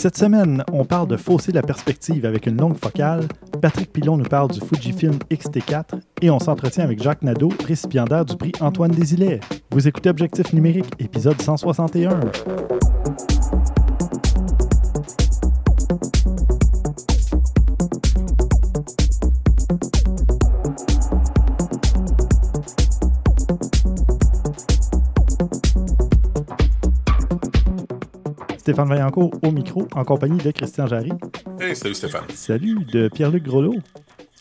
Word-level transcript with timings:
Cette 0.00 0.16
semaine, 0.16 0.64
on 0.72 0.86
parle 0.86 1.08
de 1.08 1.18
fausser 1.18 1.52
la 1.52 1.60
perspective 1.60 2.24
avec 2.24 2.46
une 2.46 2.56
longue 2.56 2.78
focale. 2.78 3.28
Patrick 3.60 3.92
Pilon 3.92 4.16
nous 4.16 4.24
parle 4.24 4.50
du 4.50 4.58
Fujifilm 4.58 5.18
X-T4 5.30 6.00
et 6.22 6.30
on 6.30 6.38
s'entretient 6.38 6.84
avec 6.84 7.02
Jacques 7.02 7.20
Nadeau, 7.20 7.50
récipiendaire 7.66 8.24
du 8.24 8.34
prix 8.34 8.52
Antoine 8.60 8.92
Desilets. 8.92 9.40
Vous 9.70 9.86
écoutez 9.86 10.08
Objectif 10.08 10.54
numérique, 10.54 10.90
épisode 11.00 11.42
161. 11.42 12.18
Stéphane 28.70 28.88
Vaillancourt 28.88 29.32
au 29.42 29.50
micro 29.50 29.88
en 29.96 30.04
compagnie 30.04 30.38
de 30.38 30.52
Christian 30.52 30.86
Jarry. 30.86 31.10
Hey, 31.58 31.74
salut 31.74 31.96
Stéphane. 31.96 32.22
Salut 32.32 32.84
de 32.84 33.08
Pierre-Luc 33.08 33.42
Grelot. 33.42 33.74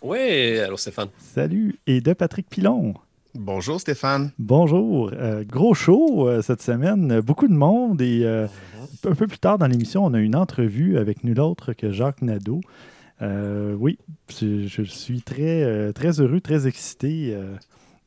Oui, 0.03 0.59
allô 0.59 0.77
Stéphane. 0.77 1.07
Salut 1.17 1.79
et 1.87 1.99
de 1.99 2.13
Patrick 2.13 2.47
Pilon. 2.47 2.93
Bonjour 3.33 3.81
Stéphane. 3.81 4.31
Bonjour. 4.37 5.09
Euh, 5.15 5.43
gros 5.43 5.73
show 5.73 6.27
euh, 6.27 6.43
cette 6.43 6.61
semaine. 6.61 7.21
Beaucoup 7.21 7.47
de 7.47 7.55
monde 7.55 8.03
et 8.03 8.21
euh, 8.23 8.45
un 9.03 9.15
peu 9.15 9.25
plus 9.25 9.39
tard 9.39 9.57
dans 9.57 9.65
l'émission, 9.65 10.05
on 10.05 10.13
a 10.13 10.19
une 10.19 10.35
entrevue 10.35 10.99
avec 10.99 11.23
nul 11.23 11.39
autre 11.39 11.73
que 11.73 11.91
Jacques 11.91 12.21
Nadeau. 12.21 12.61
oui, 13.19 13.97
je, 14.29 14.67
je, 14.67 14.83
suis 14.83 15.23
très, 15.23 15.91
très 15.93 16.21
heureux, 16.21 16.39
très 16.39 16.67
excité 16.67 17.35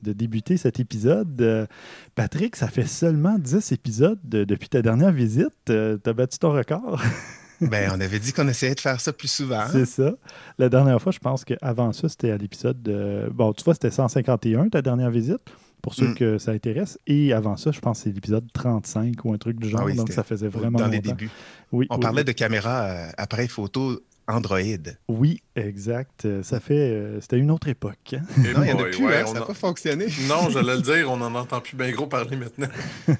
de 0.02 0.12
débuter 0.12 0.56
cet 0.56 0.80
épisode. 0.80 1.40
Euh, 1.40 1.66
Patrick, 2.14 2.56
ça 2.56 2.68
fait 2.68 2.86
seulement 2.86 3.38
10 3.38 3.72
épisodes 3.72 4.18
depuis 4.24 4.68
ta 4.68 4.82
dernière 4.82 5.12
visite. 5.12 5.52
Euh, 5.70 5.98
tu 6.02 6.10
as 6.10 6.12
battu 6.12 6.38
ton 6.38 6.52
record. 6.52 7.00
ben, 7.60 7.90
on 7.94 8.00
avait 8.00 8.18
dit 8.18 8.32
qu'on 8.32 8.48
essayait 8.48 8.74
de 8.74 8.80
faire 8.80 9.00
ça 9.00 9.12
plus 9.12 9.30
souvent. 9.30 9.64
C'est 9.70 9.86
ça. 9.86 10.12
La 10.58 10.68
dernière 10.68 11.00
fois, 11.00 11.12
je 11.12 11.18
pense 11.18 11.44
qu'avant 11.44 11.92
ça, 11.92 12.08
c'était 12.08 12.30
à 12.30 12.36
l'épisode 12.36 12.82
de. 12.82 13.28
Bon, 13.32 13.52
tu 13.52 13.64
vois, 13.64 13.74
c'était 13.74 13.90
151, 13.90 14.68
ta 14.68 14.82
dernière 14.82 15.10
visite, 15.10 15.40
pour 15.80 15.94
ceux 15.94 16.08
mm. 16.08 16.14
que 16.14 16.38
ça 16.38 16.52
intéresse. 16.52 16.98
Et 17.06 17.32
avant 17.32 17.56
ça, 17.56 17.70
je 17.70 17.80
pense 17.80 17.98
que 17.98 18.04
c'est 18.04 18.14
l'épisode 18.14 18.46
35 18.52 19.24
ou 19.24 19.32
un 19.32 19.38
truc 19.38 19.58
du 19.58 19.68
genre. 19.68 19.86
Ah 19.88 19.94
donc, 19.94 20.10
ça 20.12 20.24
faisait 20.24 20.48
vraiment. 20.48 20.78
Dans 20.78 20.88
les 20.88 21.00
débuts. 21.00 21.30
Oui, 21.70 21.86
on 21.90 21.98
parlait 21.98 22.24
de 22.24 22.32
caméra 22.32 22.84
euh, 22.84 23.08
appareil 23.16 23.48
photo 23.48 24.00
Android. 24.28 24.60
Oui, 25.08 25.42
exact. 25.56 26.24
Euh, 26.24 26.42
ça 26.42 26.60
fait. 26.60 26.74
Euh, 26.74 27.20
c'était 27.20 27.38
une 27.38 27.50
autre 27.50 27.68
époque. 27.68 28.14
Hein. 28.14 28.22
Non, 28.38 28.62
il 28.62 28.62
n'y 28.62 28.72
en 28.72 28.78
a 28.78 28.84
plus, 28.84 29.06
hein, 29.06 29.26
ça 29.26 29.34
n'a 29.34 29.42
pas 29.42 29.54
fonctionné. 29.54 30.06
non, 30.28 30.48
j'allais 30.50 30.76
le 30.76 30.82
dire, 30.82 31.10
on 31.10 31.16
n'en 31.16 31.34
entend 31.34 31.60
plus 31.60 31.76
bien 31.76 31.90
gros 31.90 32.06
parler 32.06 32.36
maintenant. 32.36 32.68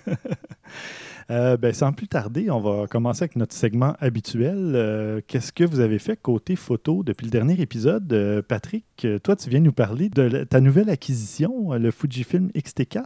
Euh, 1.31 1.57
ben, 1.57 1.73
sans 1.73 1.93
plus 1.93 2.09
tarder, 2.09 2.51
on 2.51 2.61
va 2.61 2.89
commencer 2.89 3.23
avec 3.23 3.37
notre 3.37 3.55
segment 3.55 3.95
habituel. 4.01 5.23
Qu'est-ce 5.29 5.53
que 5.53 5.63
vous 5.63 5.79
avez 5.79 6.01
fait 6.01 6.21
côté 6.21 6.57
photo 6.57 7.05
depuis 7.05 7.25
le 7.25 7.31
dernier 7.31 7.59
épisode? 7.61 8.43
Patrick, 8.49 9.07
toi, 9.23 9.37
tu 9.37 9.49
viens 9.49 9.61
nous 9.61 9.73
parler 9.73 10.11
de 10.11 10.45
ta 10.45 10.61
nouvelle 10.61 10.91
acquisition, 10.91 11.73
le 11.73 11.91
Fujifilm 11.91 12.51
X-T4. 12.55 13.05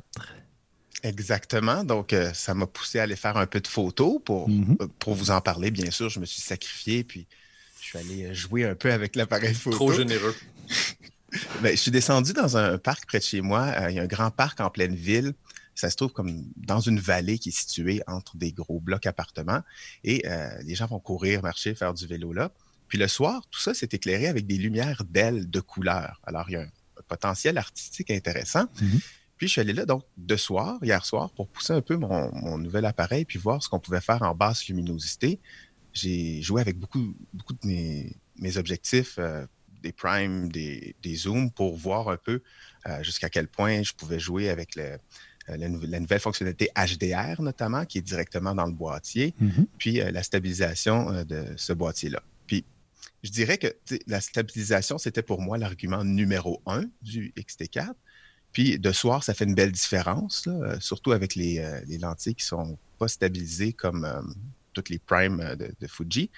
Exactement. 1.05 1.85
Donc, 1.85 2.17
ça 2.33 2.55
m'a 2.55 2.67
poussé 2.67 2.99
à 2.99 3.03
aller 3.03 3.17
faire 3.17 3.37
un 3.37 3.47
peu 3.47 3.61
de 3.61 3.69
photos 3.69 4.19
pour, 4.25 4.49
mm-hmm. 4.49 4.89
pour 4.99 5.15
vous 5.15 5.31
en 5.31 5.43
parler. 5.43 5.71
Bien 5.71 5.91
sûr, 5.91 6.09
je 6.09 6.19
me 6.19 6.25
suis 6.25 6.41
sacrifié. 6.41 7.05
Puis, 7.05 7.29
suis 7.87 7.99
allé 7.99 8.25
euh, 8.25 8.35
jouer 8.35 8.65
un 8.65 8.75
peu 8.75 8.93
avec 8.93 9.17
l'appareil 9.17 9.55
photo. 9.55 9.77
Trop 9.77 9.93
généreux. 9.93 10.35
Ben, 11.61 11.73
je 11.73 11.77
suis 11.77 11.91
descendu 11.91 12.33
dans 12.33 12.57
un 12.57 12.79
parc 12.79 13.07
près 13.07 13.19
de 13.19 13.25
chez 13.25 13.41
moi. 13.41 13.67
Euh, 13.67 13.91
il 13.91 13.97
y 13.97 13.99
a 13.99 14.03
un 14.03 14.07
grand 14.07 14.31
parc 14.31 14.61
en 14.61 14.71
pleine 14.71 14.95
ville. 14.95 15.35
Ça 15.75 15.91
se 15.91 15.97
trouve 15.97 16.13
comme 16.13 16.45
dans 16.57 16.81
une 16.81 16.99
vallée 16.99 17.39
qui 17.39 17.51
est 17.51 17.59
située 17.59 18.01
entre 18.07 18.37
des 18.37 18.53
gros 18.53 18.81
blocs 18.81 19.07
appartements. 19.07 19.61
Et 20.05 20.23
euh, 20.27 20.49
les 20.63 20.75
gens 20.75 20.87
vont 20.87 21.01
courir, 21.01 21.43
marcher, 21.43 21.75
faire 21.75 21.93
du 21.93 22.07
vélo 22.07 22.33
là. 22.33 22.53
Puis 22.89 22.97
le 22.97 23.09
soir, 23.09 23.47
tout 23.51 23.61
ça 23.61 23.75
s'est 23.75 23.89
éclairé 23.93 24.29
avec 24.29 24.47
des 24.47 24.57
lumières 24.57 25.03
d'ailes 25.05 25.51
de 25.51 25.61
couleur. 25.61 26.21
Alors, 26.25 26.49
il 26.49 26.53
y 26.53 26.57
a 26.57 26.63
un, 26.63 26.71
potentiel 27.09 27.59
artistique 27.59 28.11
intéressant. 28.11 28.65
Mm-hmm. 28.65 29.01
Puis 29.37 29.49
je 29.49 29.53
suis 29.53 29.61
allé 29.61 29.75
là, 29.75 29.85
donc, 29.85 30.03
de 30.17 30.37
soir, 30.37 30.79
hier 30.83 31.05
soir, 31.05 31.31
pour 31.33 31.47
pousser 31.49 31.75
un 31.75 31.83
peu 31.83 31.97
mon, 31.97 32.35
mon 32.35 32.57
nouvel 32.57 32.87
appareil, 32.87 33.27
puis 33.27 33.39
voir 33.39 33.63
ce 33.63 33.69
qu'on 33.69 33.79
pouvait 33.79 34.01
faire 34.01 34.23
en 34.23 34.35
basse 34.35 34.67
luminosité 34.67 35.39
j'ai 35.97 36.43
joué 36.43 36.61
avec 36.61 36.79
beaucoup, 36.79 37.15
beaucoup 37.33 37.55
de 37.55 37.67
mes, 37.67 38.57
objectifs, 38.57 39.17
euh, 39.19 39.47
des 39.83 39.93
primes, 39.93 40.51
des, 40.51 40.95
zooms, 41.15 41.51
pour 41.51 41.77
voir 41.77 42.09
un 42.09 42.17
peu 42.17 42.43
euh, 42.87 43.03
jusqu'à 43.03 43.31
quel 43.31 43.49
point 43.49 43.83
je 43.83 43.93
pouvais 43.95 44.19
jouer 44.19 44.51
avec 44.51 44.77
euh, 44.77 44.97
la, 45.49 45.69
nouvelle, 45.69 46.21
fonctionnalité 46.21 46.71
HDR, 46.77 47.41
notamment, 47.41 47.85
qui 47.85 47.99
est 47.99 48.03
directement 48.03 48.55
dans 48.55 48.67
le 48.67 48.73
boîtier, 48.73 49.35
mm-hmm. 49.41 49.67
puis 49.79 49.93
la 49.95 50.23
stabilisation 50.23 51.25
de 51.25 51.47
ce 51.57 51.73
boîtier-là. 51.73 52.23
Puis, 52.47 52.65
je 53.23 53.31
dirais 53.31 53.59
que 53.59 53.75
la 54.07 54.21
stabilisation, 54.21 54.99
c'était 54.99 55.23
pour 55.23 55.41
moi 55.41 55.57
l'argument 55.57 56.05
numéro 56.05 56.61
un 56.67 56.85
du 57.03 57.33
XT4. 57.37 57.93
Puis, 58.53 58.79
de 58.79 58.93
soir, 58.93 59.23
ça 59.23 59.35
fait 59.35 59.45
une 59.45 59.55
belle 59.55 59.73
différence, 59.73 60.49
surtout 60.81 61.13
avec 61.13 61.35
les, 61.35 61.63
lentilles 62.01 62.35
qui 62.35 62.45
ne 62.45 62.49
sont 62.49 62.79
pas 62.99 63.09
stabilisées 63.09 63.73
comme 63.73 64.07
toutes 64.77 64.91
les 64.91 64.99
primes 64.99 65.41
euh, 65.41 65.57
de, 65.57 65.87
Fuji. 65.87 66.31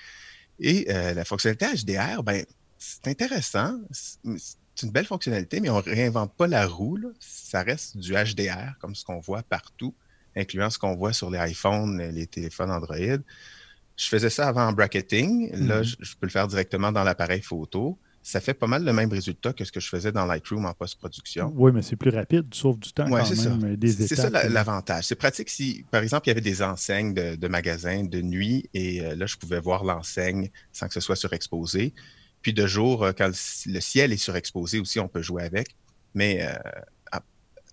Et 0.60 0.86
euh, 0.88 1.12
la 1.12 1.24
fonctionnalité 1.24 1.66
HDR, 1.66 2.22
ben, 2.22 2.44
c'est 2.78 3.08
intéressant. 3.08 3.78
C'est 3.92 4.86
une 4.86 4.92
belle 4.92 5.06
fonctionnalité, 5.06 5.60
mais 5.60 5.70
on 5.70 5.78
ne 5.78 5.82
réinvente 5.82 6.32
pas 6.34 6.46
la 6.46 6.66
roue. 6.66 6.98
Ça 7.18 7.62
reste 7.62 7.96
du 7.96 8.12
HDR, 8.12 8.78
comme 8.80 8.94
ce 8.94 9.04
qu'on 9.04 9.18
voit 9.18 9.42
partout, 9.42 9.94
incluant 10.36 10.70
ce 10.70 10.78
qu'on 10.78 10.94
voit 10.94 11.12
sur 11.12 11.30
les 11.30 11.50
iPhones, 11.50 12.00
les 12.10 12.26
téléphones 12.26 12.70
Android. 12.70 12.96
Je 12.96 14.06
faisais 14.06 14.30
ça 14.30 14.46
avant 14.46 14.68
en 14.68 14.72
bracketing. 14.72 15.50
Là, 15.66 15.82
mm-hmm. 15.82 15.96
je, 16.00 16.16
peux 16.16 16.26
le 16.26 16.30
faire 16.30 16.46
directement 16.46 16.92
dans 16.92 17.02
l'appareil 17.02 17.42
photo 17.42 17.98
ça 18.28 18.42
fait 18.42 18.52
pas 18.52 18.66
mal 18.66 18.84
le 18.84 18.92
même 18.92 19.10
résultat 19.10 19.54
que 19.54 19.64
ce 19.64 19.72
que 19.72 19.80
je 19.80 19.88
faisais 19.88 20.12
dans 20.12 20.26
Lightroom 20.26 20.66
en 20.66 20.74
post-production. 20.74 21.50
Oui, 21.56 21.72
mais 21.72 21.80
c'est 21.80 21.96
plus 21.96 22.10
rapide, 22.10 22.52
sauf 22.52 22.78
du 22.78 22.92
temps 22.92 23.08
quand 23.08 23.16
même, 23.16 23.64
euh, 23.64 23.76
des 23.76 23.90
C'est 23.90 24.16
ça 24.16 24.28
l'avantage. 24.28 25.04
C'est 25.04 25.14
pratique 25.14 25.48
si, 25.48 25.86
par 25.90 26.02
exemple, 26.02 26.26
il 26.26 26.30
y 26.30 26.32
avait 26.32 26.42
des 26.42 26.60
enseignes 26.60 27.14
de, 27.14 27.48
magasins 27.48 28.04
de 28.04 28.20
nuit 28.20 28.68
et 28.74 29.00
euh, 29.00 29.14
là, 29.14 29.24
je 29.24 29.36
pouvais 29.36 29.60
voir 29.60 29.82
l'enseigne 29.82 30.50
sans 30.72 30.88
que 30.88 30.92
ce 30.92 31.00
soit 31.00 31.16
surexposé. 31.16 31.94
Puis 32.42 32.52
de 32.52 32.66
jour, 32.66 33.02
euh, 33.02 33.12
quand 33.16 33.30
le 33.64 33.80
ciel 33.80 34.12
est 34.12 34.18
surexposé 34.18 34.78
aussi, 34.78 35.00
on 35.00 35.08
peut 35.08 35.22
jouer 35.22 35.44
avec. 35.44 35.74
Mais 36.14 36.46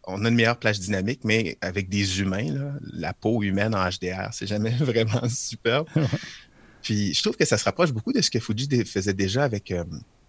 on 0.07 0.23
a 0.23 0.29
une 0.29 0.35
meilleure 0.35 0.59
plage 0.59 0.79
dynamique, 0.79 1.21
mais 1.23 1.57
avec 1.59 1.89
des 1.89 2.21
humains, 2.21 2.77
la 2.93 3.11
peau 3.11 3.43
humaine 3.43 3.75
en 3.75 3.89
HDR, 3.89 4.29
c'est 4.31 4.47
jamais 4.47 4.69
vraiment 4.79 5.27
superbe. 5.27 5.87
Puis 6.81 7.13
je 7.13 7.21
trouve 7.21 7.35
que 7.35 7.45
ça 7.45 7.57
se 7.57 7.65
rapproche 7.65 7.91
beaucoup 7.91 8.13
de 8.13 8.21
ce 8.21 8.29
que 8.29 8.39
Fuji 8.39 8.85
faisait 8.85 9.13
déjà 9.13 9.43
avec 9.43 9.73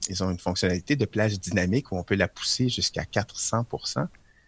ils 0.08 0.22
ont 0.22 0.30
une 0.30 0.38
fonctionnalité 0.38 0.96
de 0.96 1.04
plage 1.04 1.38
dynamique 1.38 1.92
où 1.92 1.96
on 1.96 2.02
peut 2.02 2.14
la 2.14 2.28
pousser 2.28 2.68
jusqu'à 2.68 3.04
400 3.04 3.66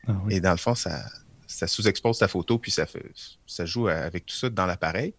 ah 0.07 0.13
Et 0.31 0.41
dans 0.41 0.53
le 0.53 0.57
fond, 0.57 0.75
ça, 0.75 1.05
ça 1.47 1.67
sous-expose 1.67 2.19
ta 2.19 2.29
photo, 2.29 2.59
puis 2.59 2.71
ça, 2.71 2.87
fait, 2.87 3.11
ça 3.47 3.65
joue 3.65 3.89
avec 3.89 4.27
tout 4.27 4.37
ça 4.37 4.51
dans 4.51 4.67
l'appareil. 4.67 5.15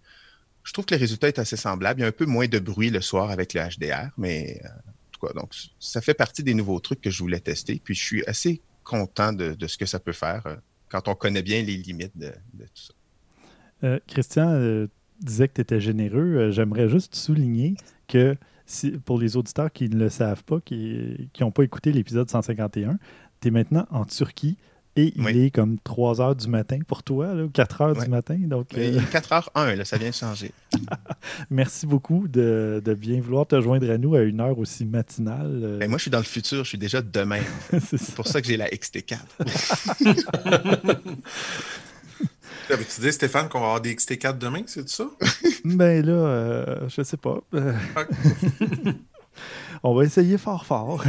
Je 0.63 0.73
trouve 0.73 0.85
que 0.85 0.93
le 0.93 0.99
résultat 0.99 1.27
est 1.27 1.39
assez 1.39 1.57
semblable. 1.57 1.99
Il 1.99 2.03
y 2.03 2.05
a 2.05 2.07
un 2.07 2.13
peu 2.13 2.25
moins 2.25 2.47
de 2.47 2.59
bruit 2.59 2.89
le 2.89 3.01
soir 3.01 3.31
avec 3.31 3.53
le 3.53 3.61
HDR, 3.61 4.09
mais 4.17 4.61
euh, 4.63 4.67
en 4.67 5.11
tout 5.11 5.27
cas, 5.27 5.33
donc, 5.33 5.53
ça 5.79 6.01
fait 6.01 6.13
partie 6.13 6.43
des 6.43 6.53
nouveaux 6.53 6.79
trucs 6.79 7.01
que 7.01 7.09
je 7.09 7.19
voulais 7.19 7.39
tester. 7.39 7.81
Puis 7.83 7.95
je 7.95 8.03
suis 8.03 8.25
assez 8.25 8.61
content 8.83 9.33
de, 9.33 9.55
ce 9.67 9.77
que 9.77 9.85
ça 9.85 9.99
peut 9.99 10.13
faire 10.13 10.45
euh, 10.45 10.55
quand 10.89 11.07
on 11.07 11.15
connaît 11.15 11.41
bien 11.41 11.61
les 11.61 11.77
limites 11.77 12.17
de, 12.17 12.29
tout 12.29 12.67
ça. 12.73 12.93
Euh, 13.83 13.99
Christian 14.07 14.87
disait 15.21 15.47
que 15.47 15.53
tu 15.53 15.61
étais 15.61 15.79
généreux. 15.79 16.51
J'aimerais 16.51 16.89
juste 16.89 17.15
souligner 17.15 17.75
que 18.07 18.35
pour 19.05 19.19
les 19.19 19.37
auditeurs 19.37 19.71
qui 19.71 19.89
ne 19.89 19.97
le 19.97 20.09
savent 20.09 20.43
pas, 20.43 20.59
qui 20.61 21.29
n'ont 21.39 21.51
pas 21.51 21.63
écouté 21.63 21.91
l'épisode 21.91 22.29
151, 22.29 22.97
tu 23.41 23.47
es 23.47 23.51
maintenant 23.51 23.87
en 23.91 24.05
Turquie 24.05 24.57
et 24.95 25.13
il 25.15 25.37
est 25.37 25.51
comme 25.51 25.77
3 25.79 26.19
heures 26.19 26.35
du 26.35 26.47
matin 26.47 26.79
pour 26.85 27.03
toi, 27.03 27.33
là, 27.33 27.47
4 27.53 27.81
heures 27.81 27.95
du 27.95 28.09
matin. 28.09 28.37
Donc, 28.39 28.69
4 28.69 28.79
euh, 28.79 29.35
heures 29.35 29.49
1, 29.55 29.75
là, 29.75 29.85
ça 29.85 29.97
vient 29.97 30.09
de 30.09 30.15
changer. 30.15 30.51
Merci 31.49 31.85
beaucoup 31.85 32.27
de, 32.27 32.81
bien 32.97 33.21
vouloir 33.21 33.47
te 33.47 33.61
joindre 33.61 33.89
à 33.89 33.97
nous 33.97 34.15
à 34.15 34.21
une 34.21 34.41
heure 34.41 34.57
aussi 34.57 34.85
matinale. 34.85 35.61
Euh. 35.63 35.77
Ben, 35.77 35.89
moi, 35.89 35.97
je 35.97 36.03
suis 36.03 36.11
dans 36.11 36.17
le 36.17 36.23
futur, 36.23 36.63
je 36.63 36.69
suis 36.69 36.77
déjà 36.77 37.01
demain. 37.01 37.41
C'est 37.79 38.15
pour 38.15 38.27
ça 38.27 38.41
que 38.41 38.47
j'ai 38.47 38.57
la 38.57 38.67
XT4. 38.67 39.19
Tu 42.77 43.01
dis, 43.01 43.11
Stéphane, 43.11 43.49
qu'on 43.49 43.59
va 43.59 43.65
avoir 43.65 43.81
des 43.81 43.95
XT4 43.95 44.37
demain, 44.37 44.61
c'est 44.67 44.87
ça? 44.87 45.09
ben 45.65 46.05
là, 46.05 46.11
euh, 46.11 46.87
je 46.87 47.01
sais 47.01 47.17
pas. 47.17 47.41
On 49.83 49.95
va 49.95 50.03
essayer 50.03 50.37
fort 50.37 50.65
fort. 50.65 51.03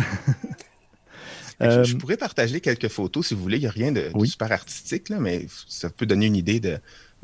Je, 1.60 1.66
euh, 1.66 1.84
pourrais 1.98 2.16
partager 2.16 2.60
quelques 2.60 2.88
photos 2.88 3.26
si 3.26 3.34
vous 3.34 3.42
voulez. 3.42 3.58
Il 3.58 3.62
n'y 3.62 3.66
a 3.66 3.70
rien 3.70 3.92
de, 3.92 4.10
super 4.24 4.50
artistique, 4.52 5.10
là, 5.10 5.18
mais 5.20 5.46
ça 5.68 5.90
peut 5.90 6.06
donner 6.06 6.26
une 6.26 6.36
idée 6.36 6.60
de, 6.60 6.78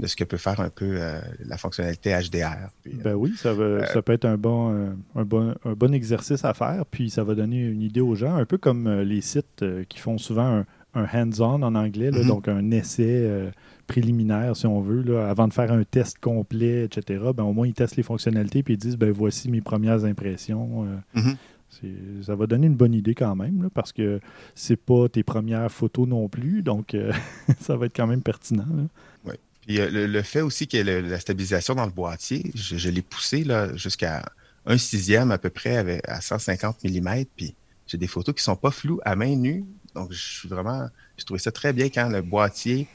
ce 0.04 0.16
que 0.16 0.24
peut 0.24 0.36
faire 0.36 0.60
un 0.60 0.68
peu 0.68 0.96
euh, 1.00 1.18
la 1.46 1.56
fonctionnalité 1.56 2.10
HDR. 2.10 2.68
ben 2.84 3.14
oui, 3.14 3.32
ça, 3.38 3.54
ça 3.90 4.02
peut 4.02 4.12
être 4.12 4.26
un 4.26 4.36
bon, 4.36 4.94
un, 5.14 5.24
bon, 5.24 5.54
un 5.64 5.72
bon 5.72 5.94
exercice 5.94 6.44
à 6.44 6.52
faire, 6.52 6.84
puis 6.90 7.08
ça 7.08 7.24
va 7.24 7.34
donner 7.34 7.64
une 7.64 7.80
idée 7.80 8.02
aux 8.02 8.14
gens, 8.14 8.34
un 8.34 8.44
peu 8.44 8.58
comme 8.58 9.00
les 9.00 9.22
sites 9.22 9.64
qui 9.88 9.98
font 9.98 10.18
souvent 10.18 10.64
un, 10.94 11.06
hands-on 11.14 11.62
en 11.62 11.74
anglais, 11.74 12.10
mm-hmm. 12.10 12.26
donc 12.26 12.48
un 12.48 12.70
essai 12.72 13.50
préliminaire, 13.86 14.56
si 14.56 14.66
on 14.66 14.80
veut, 14.80 15.02
là, 15.02 15.28
avant 15.28 15.48
de 15.48 15.52
faire 15.52 15.72
un 15.72 15.84
test 15.84 16.18
complet, 16.18 16.84
etc. 16.84 17.24
Ben, 17.34 17.44
au 17.44 17.52
moins, 17.52 17.66
ils 17.66 17.74
testent 17.74 17.96
les 17.96 18.02
fonctionnalités 18.02 18.62
puis 18.62 18.74
ils 18.74 18.78
disent 18.78 18.96
ben, 18.96 19.10
voici 19.12 19.50
mes 19.50 19.60
premières 19.60 20.04
impressions. 20.04 20.84
Euh, 20.84 21.20
Mhm. 21.20 21.36
c'est- 21.70 22.22
Ça 22.24 22.34
va 22.34 22.46
donner 22.46 22.66
une 22.66 22.74
bonne 22.76 22.94
idée 22.94 23.14
quand 23.14 23.36
même, 23.36 23.62
là, 23.62 23.68
parce 23.72 23.92
que 23.92 24.20
c'est 24.54 24.76
pas 24.76 25.08
tes 25.08 25.22
premières 25.22 25.70
photos 25.70 26.08
non 26.08 26.28
plus, 26.28 26.62
donc 26.62 26.94
euh, 26.94 27.12
ça 27.60 27.76
va 27.76 27.86
être 27.86 27.96
quand 27.96 28.06
même 28.06 28.22
pertinent. 28.22 28.66
là. 28.76 29.32
Puis 29.66 29.80
euh, 29.80 29.90
le, 29.90 30.06
le 30.06 30.22
fait 30.22 30.42
aussi 30.42 30.68
que 30.68 30.76
le- 30.76 31.00
la 31.00 31.18
stabilisation 31.18 31.74
dans 31.74 31.86
le 31.86 31.90
boîtier, 31.92 32.52
je, 32.54 32.76
je 32.76 32.88
l'ai 32.88 33.02
poussé 33.02 33.44
jusqu'à 33.74 34.24
un 34.64 34.78
sixième 34.78 35.30
à 35.32 35.38
peu 35.38 35.50
près 35.50 35.76
avec, 35.76 36.08
à 36.08 36.20
150 36.20 36.84
mm. 36.84 37.24
Puis 37.36 37.54
j'ai 37.88 37.98
des 37.98 38.06
photos 38.06 38.32
qui 38.34 38.42
sont 38.44 38.54
pas 38.56 38.70
floues 38.70 39.00
à 39.04 39.16
main 39.16 39.34
nue. 39.34 39.64
Donc 39.96 40.12
je 40.12 40.20
suis 40.38 40.48
vraiment. 40.48 40.86
J'ai 41.18 41.24
trouvé 41.24 41.40
ça 41.40 41.50
très 41.50 41.72
bien 41.72 41.86
quand 41.88 42.08
le 42.08 42.22
boîtier 42.22 42.86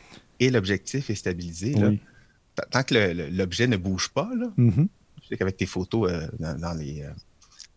et 0.41 0.49
l'objectif 0.49 1.09
est 1.09 1.15
stabilisé. 1.15 1.73
Oui. 1.77 1.99
Tant 2.69 2.83
que 2.83 2.93
l'objet 3.37 3.67
ne 3.67 3.77
bouge 3.77 4.09
pas, 4.09 4.29
là, 4.37 4.51
Mhm. 4.57 4.87
je 5.23 5.27
sais 5.29 5.37
qu'avec 5.37 5.55
tes 5.55 5.65
photos 5.65 6.11
euh, 6.11 6.27
dans, 6.39 6.59
dans 6.59 6.73
les. 6.73 7.03
euh, 7.03 7.09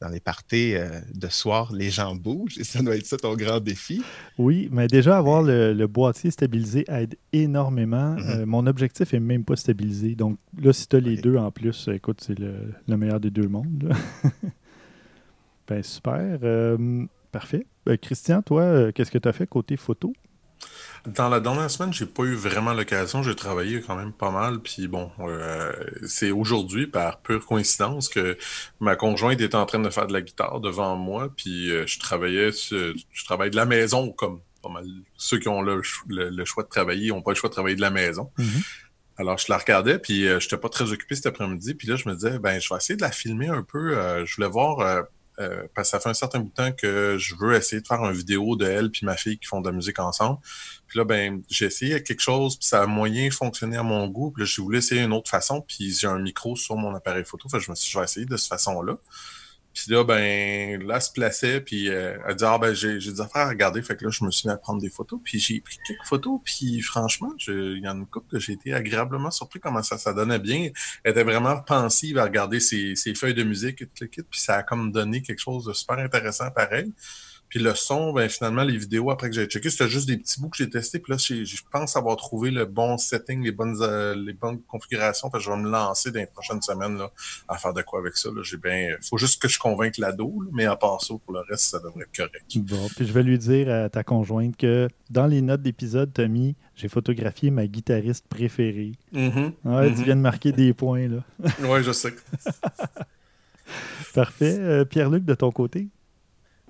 dans 0.00 0.08
les 0.10 0.20
parties 0.20 0.74
euh, 0.74 1.00
de 1.14 1.28
soir, 1.28 1.72
les 1.72 1.88
gens 1.88 2.14
bougent 2.16 2.58
et 2.58 2.64
ça 2.64 2.82
doit 2.82 2.94
être 2.96 3.06
ça 3.06 3.16
ton 3.16 3.34
grand 3.36 3.60
défi. 3.60 4.02
Oui, 4.36 4.68
mais 4.70 4.86
déjà 4.86 5.16
avoir 5.16 5.40
le, 5.42 5.72
le 5.72 5.86
boîtier 5.86 6.30
stabilisé 6.32 6.84
aide 6.88 7.14
énormément. 7.32 8.10
Mhm. 8.16 8.22
Euh, 8.28 8.44
mon 8.44 8.66
objectif 8.66 9.14
est 9.14 9.20
même 9.20 9.44
pas 9.44 9.56
stabilisé. 9.56 10.14
Donc 10.16 10.36
là, 10.60 10.72
si 10.74 10.88
tu 10.88 10.96
as 10.96 11.00
les 11.00 11.16
deux 11.16 11.36
en 11.36 11.50
plus, 11.50 11.88
écoute, 11.94 12.18
c'est 12.26 12.38
le, 12.38 12.54
le 12.86 12.96
meilleur 12.98 13.20
des 13.20 13.30
deux 13.30 13.46
mondes. 13.48 13.94
ben 15.68 15.82
super. 15.82 16.38
Euh, 16.42 17.06
parfait. 17.32 17.66
Euh, 17.88 17.96
Christian, 17.96 18.42
toi, 18.42 18.92
qu'est-ce 18.92 19.10
que 19.10 19.18
tu 19.18 19.28
as 19.28 19.32
fait 19.32 19.46
côté 19.46 19.76
photo? 19.76 20.12
Dans 21.06 21.28
la 21.28 21.38
dernière 21.40 21.70
semaine, 21.70 21.92
j'ai 21.92 22.06
pas 22.06 22.22
eu 22.22 22.34
vraiment 22.34 22.72
l'occasion. 22.72 23.22
J'ai 23.22 23.34
travaillé 23.36 23.82
quand 23.82 23.94
même 23.94 24.12
pas 24.12 24.30
mal. 24.30 24.60
Puis 24.60 24.88
bon, 24.88 25.10
euh, 25.20 25.70
c'est 26.06 26.30
aujourd'hui, 26.30 26.86
par 26.86 27.20
pure 27.20 27.44
coïncidence, 27.44 28.08
que 28.08 28.38
ma 28.80 28.96
conjointe 28.96 29.38
était 29.42 29.54
en 29.54 29.66
train 29.66 29.80
de 29.80 29.90
faire 29.90 30.06
de 30.06 30.14
la 30.14 30.22
guitare 30.22 30.60
devant 30.60 30.96
moi. 30.96 31.30
Puis 31.36 31.70
euh, 31.70 31.86
je 31.86 31.98
travaillais, 31.98 32.52
sur- 32.52 32.94
je 33.12 33.24
travaille 33.26 33.50
de 33.50 33.56
la 33.56 33.66
maison 33.66 34.12
comme 34.12 34.40
pas 34.62 34.70
mal. 34.70 34.86
Ceux 35.18 35.38
qui 35.38 35.48
ont 35.48 35.60
le, 35.60 35.82
ch- 35.82 36.00
le- 36.08 36.30
le 36.30 36.44
choix 36.46 36.62
de 36.62 36.68
travailler 36.70 37.10
n'ont 37.10 37.20
pas 37.20 37.32
le 37.32 37.36
choix 37.36 37.50
de 37.50 37.54
travailler 37.54 37.76
de 37.76 37.82
la 37.82 37.90
maison. 37.90 38.30
Alors, 39.18 39.36
je 39.36 39.46
la 39.50 39.58
regardais, 39.58 39.98
puis 39.98 40.26
euh, 40.26 40.40
je 40.40 40.46
n'étais 40.46 40.56
pas 40.56 40.70
très 40.70 40.90
occupé 40.90 41.14
cet 41.16 41.26
après-midi. 41.26 41.74
Puis 41.74 41.86
là, 41.86 41.96
je 41.96 42.08
me 42.08 42.14
disais, 42.14 42.38
ben, 42.38 42.58
je 42.60 42.68
vais 42.70 42.76
essayer 42.78 42.96
de 42.96 43.02
la 43.02 43.12
filmer 43.12 43.48
un 43.48 43.62
peu. 43.62 43.96
Euh, 43.98 44.24
je 44.24 44.36
voulais 44.36 44.48
voir, 44.48 44.80
euh, 45.40 45.66
parce 45.74 45.88
que 45.88 45.90
ça 45.96 46.00
fait 46.00 46.08
un 46.08 46.14
certain 46.14 46.38
bout 46.38 46.48
de 46.48 46.54
temps 46.54 46.72
que 46.72 47.16
je 47.18 47.34
veux 47.34 47.54
essayer 47.54 47.82
de 47.82 47.86
faire 47.86 48.04
une 48.04 48.12
vidéo 48.12 48.56
de 48.56 48.66
elle 48.66 48.90
puis 48.90 49.04
ma 49.04 49.16
fille 49.16 49.38
qui 49.38 49.46
font 49.46 49.60
de 49.60 49.68
la 49.68 49.74
musique 49.74 49.98
ensemble. 49.98 50.38
Puis 50.86 50.98
là, 50.98 51.04
ben, 51.04 51.42
j'ai 51.48 51.66
essayé 51.66 52.02
quelque 52.02 52.20
chose, 52.20 52.56
puis 52.56 52.68
ça 52.68 52.82
a 52.82 52.86
moyen 52.86 53.30
fonctionné 53.30 53.76
à 53.76 53.82
mon 53.82 54.06
goût. 54.06 54.30
Puis 54.30 54.42
là, 54.42 54.46
j'ai 54.46 54.62
voulu 54.62 54.78
essayer 54.78 55.02
une 55.02 55.12
autre 55.12 55.30
façon, 55.30 55.60
puis 55.60 55.92
j'ai 55.92 56.06
un 56.06 56.18
micro 56.18 56.54
sur 56.56 56.76
mon 56.76 56.94
appareil 56.94 57.24
photo. 57.24 57.48
Fait 57.48 57.60
je 57.60 57.70
me 57.70 57.76
suis 57.76 57.86
dit, 57.86 57.92
je 57.92 57.98
vais 57.98 58.04
essayer 58.04 58.26
de 58.26 58.36
cette 58.36 58.48
façon-là. 58.48 58.96
Puis 59.74 59.90
là, 59.92 60.04
ben, 60.04 60.86
là, 60.86 60.94
elle 60.96 61.02
se 61.02 61.10
plaçait, 61.10 61.60
puis 61.60 61.88
euh, 61.88 62.16
elle 62.26 62.36
dit, 62.36 62.44
ah, 62.44 62.58
ben, 62.58 62.72
j'ai, 62.72 62.98
des 62.98 63.20
affaires 63.20 63.42
à 63.42 63.48
regarder. 63.48 63.82
Fait 63.82 63.96
que 63.96 64.04
là, 64.04 64.10
je 64.10 64.24
me 64.24 64.30
suis 64.30 64.48
mis 64.48 64.54
à 64.54 64.56
prendre 64.56 64.80
des 64.80 64.88
photos, 64.88 65.18
puis 65.22 65.40
j'ai 65.40 65.60
pris 65.60 65.78
quelques 65.86 66.04
photos, 66.04 66.40
puis 66.44 66.80
franchement, 66.80 67.32
il 67.48 67.80
y 67.82 67.88
en 67.88 67.92
a 67.92 67.94
une 67.94 68.06
couple 68.06 68.30
que 68.30 68.38
j'ai 68.38 68.52
été 68.52 68.72
agréablement 68.72 69.32
surpris 69.32 69.58
comment 69.58 69.82
ça, 69.82 69.98
ça 69.98 70.12
donnait 70.12 70.38
bien. 70.38 70.70
Elle 71.02 71.10
était 71.10 71.24
vraiment 71.24 71.60
pensive 71.60 72.18
à 72.18 72.24
regarder 72.24 72.60
ses, 72.60 72.94
ses 72.94 73.14
feuilles 73.14 73.34
de 73.34 73.42
musique 73.42 73.82
et 73.82 73.86
tout 73.86 73.92
le 74.02 74.06
kit, 74.06 74.22
puis 74.22 74.40
ça 74.40 74.58
a 74.58 74.62
comme 74.62 74.92
donné 74.92 75.22
quelque 75.22 75.40
chose 75.40 75.64
de 75.66 75.72
super 75.72 75.98
intéressant 75.98 76.50
pareil. 76.52 76.92
Puis 77.54 77.62
le 77.62 77.72
son, 77.76 78.12
ben 78.12 78.28
finalement, 78.28 78.64
les 78.64 78.76
vidéos, 78.76 79.12
après 79.12 79.28
que 79.30 79.36
j'ai 79.36 79.46
checké, 79.46 79.70
c'était 79.70 79.88
juste 79.88 80.08
des 80.08 80.16
petits 80.16 80.40
bouts 80.40 80.48
que 80.48 80.56
j'ai 80.56 80.68
testés. 80.68 80.98
Puis 80.98 81.12
là, 81.12 81.16
je 81.18 81.60
pense 81.70 81.96
avoir 81.96 82.16
trouvé 82.16 82.50
le 82.50 82.64
bon 82.64 82.98
setting, 82.98 83.44
les 83.44 83.52
bonnes, 83.52 83.76
euh, 83.80 84.12
les 84.16 84.32
bonnes 84.32 84.60
configurations. 84.62 85.30
Fait 85.30 85.38
que 85.38 85.44
je 85.44 85.50
vais 85.52 85.56
me 85.58 85.70
lancer 85.70 86.10
dans 86.10 86.18
les 86.18 86.26
prochaines 86.26 86.60
semaines 86.62 86.98
là, 86.98 87.12
à 87.46 87.56
faire 87.56 87.72
de 87.72 87.80
quoi 87.82 88.00
avec 88.00 88.16
ça. 88.16 88.28
J'ai 88.42 88.56
bien... 88.56 88.96
faut 89.08 89.18
juste 89.18 89.40
que 89.40 89.46
je 89.46 89.60
convainque 89.60 89.98
l'ado, 89.98 90.34
mais 90.52 90.64
à 90.64 90.74
part 90.74 91.00
ça, 91.00 91.14
pour 91.24 91.32
le 91.32 91.42
reste, 91.48 91.66
ça 91.70 91.78
devrait 91.78 92.02
être 92.02 92.16
correct. 92.16 92.44
Bon, 92.56 92.88
puis 92.96 93.06
je 93.06 93.12
vais 93.12 93.22
lui 93.22 93.38
dire 93.38 93.70
à 93.72 93.88
ta 93.88 94.02
conjointe 94.02 94.56
que 94.56 94.88
dans 95.10 95.26
les 95.28 95.40
notes 95.40 95.62
d'épisode, 95.62 96.10
mis 96.28 96.56
j'ai 96.74 96.88
photographié 96.88 97.52
ma 97.52 97.68
guitariste 97.68 98.26
préférée. 98.28 98.94
Mhm. 99.12 99.52
Ouais, 99.64 99.90
Mhm. 99.90 99.96
tu 99.96 100.02
viens 100.02 100.16
de 100.16 100.20
marquer 100.22 100.50
des 100.50 100.72
points, 100.72 101.06
là. 101.06 101.22
Ouais, 101.68 101.84
je 101.84 101.92
sais. 101.92 102.12
Parfait. 104.12 104.56
Euh, 104.58 104.84
Pierre-Luc, 104.84 105.24
de 105.24 105.34
ton 105.34 105.52
côté? 105.52 105.86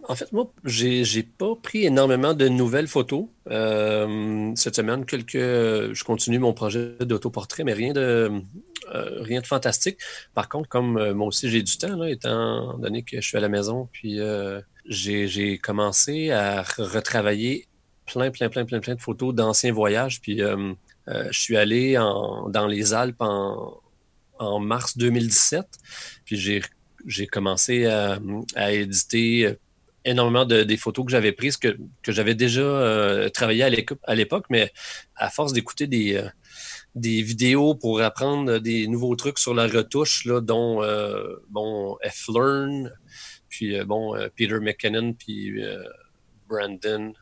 En 0.07 0.17
fait, 0.17 0.31
moi, 0.33 0.53
j'ai 0.65 1.23
pas 1.23 1.55
pris 1.63 1.85
énormément 1.87 2.35
de 2.35 2.49
nouvelles 2.49 2.89
photos. 2.89 3.27
Euh, 3.51 4.53
cette 4.55 4.77
semaine, 4.77 5.05
je 5.09 6.05
continue 6.05 6.39
mon 6.39 6.53
projet 6.53 6.95
d'autoportrait, 7.01 7.65
mais 7.65 7.73
rien 7.73 7.93
de, 7.95 8.31
euh, 8.95 9.23
rien 9.23 9.41
de 9.41 9.47
fantastique. 9.47 9.99
Par 10.35 10.49
contre, 10.51 10.69
comme 10.69 10.99
euh, 10.99 11.15
moi 11.15 11.29
aussi 11.29 11.49
j'ai 11.49 11.63
du 11.63 11.79
temps, 11.79 12.05
étant 12.05 12.77
donné 12.79 13.03
que 13.03 13.21
je 13.21 13.27
suis 13.27 13.39
à 13.39 13.41
la 13.41 13.49
maison, 13.49 13.89
puis 13.93 14.19
j'ai 14.87 15.59
commencé 15.59 16.31
à 16.33 16.63
retravailler 16.63 17.67
plein, 18.07 18.31
plein, 18.31 18.51
plein, 18.51 18.67
plein, 18.67 18.81
plein 18.81 18.95
de 18.97 19.01
photos 19.01 19.35
d'anciens 19.35 19.73
voyages. 19.73 20.21
Puis 20.21 20.39
je 20.41 21.39
suis 21.39 21.57
allé 21.57 21.97
en- 21.97 22.49
dans 22.51 22.67
les 22.67 22.93
Alpes 22.93 23.21
en, 23.21 23.81
en 24.39 24.59
mars 24.59 24.99
2017. 24.99 25.67
Puis 26.27 26.37
j'ai 26.37 26.63
j'ai 27.07 27.27
commencé 27.27 27.85
à, 27.85 28.19
à 28.55 28.73
éditer 28.73 29.57
énormément 30.05 30.45
de, 30.45 30.63
des 30.63 30.77
photos 30.77 31.05
que 31.07 31.11
j'avais 31.11 31.33
prises, 31.33 31.57
que, 31.57 31.77
que 32.03 32.13
j'avais 32.13 32.35
déjà 32.35 32.61
euh, 32.61 33.29
travaillé 33.29 33.63
à 33.63 34.15
l'époque, 34.15 34.47
mais 34.51 34.73
à 35.17 35.31
force 35.31 35.53
d'écouter 35.53 35.87
des, 35.87 36.17
euh, 36.17 36.29
des 36.95 37.23
vidéos 37.23 37.75
pour 37.75 38.01
apprendre 38.01 38.59
des 38.59 38.87
nouveaux 38.87 39.17
trucs 39.17 39.39
sur 39.39 39.55
la 39.55 39.67
retouche, 39.67 40.25
là, 40.25 40.41
dont 40.41 40.83
euh, 40.83 41.37
bon, 41.49 41.97
F. 42.05 42.29
Learn, 42.29 42.93
puis 43.49 43.79
euh, 43.79 43.85
bon, 43.85 44.15
Peter 44.37 44.59
McKinnon, 44.61 45.15
puis 45.15 45.61
Brandon, 46.49 47.13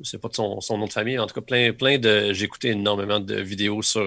je 0.00 0.08
sais 0.08 0.18
pas 0.18 0.28
son, 0.32 0.60
son 0.60 0.78
nom 0.78 0.86
de 0.86 0.92
famille, 0.92 1.18
en 1.18 1.26
tout 1.26 1.34
cas, 1.34 1.40
plein, 1.40 1.72
plein 1.72 1.98
de. 1.98 2.32
J'ai 2.32 2.44
écouté 2.44 2.68
énormément 2.70 3.20
de 3.20 3.36
vidéos 3.36 3.82
sur 3.82 4.04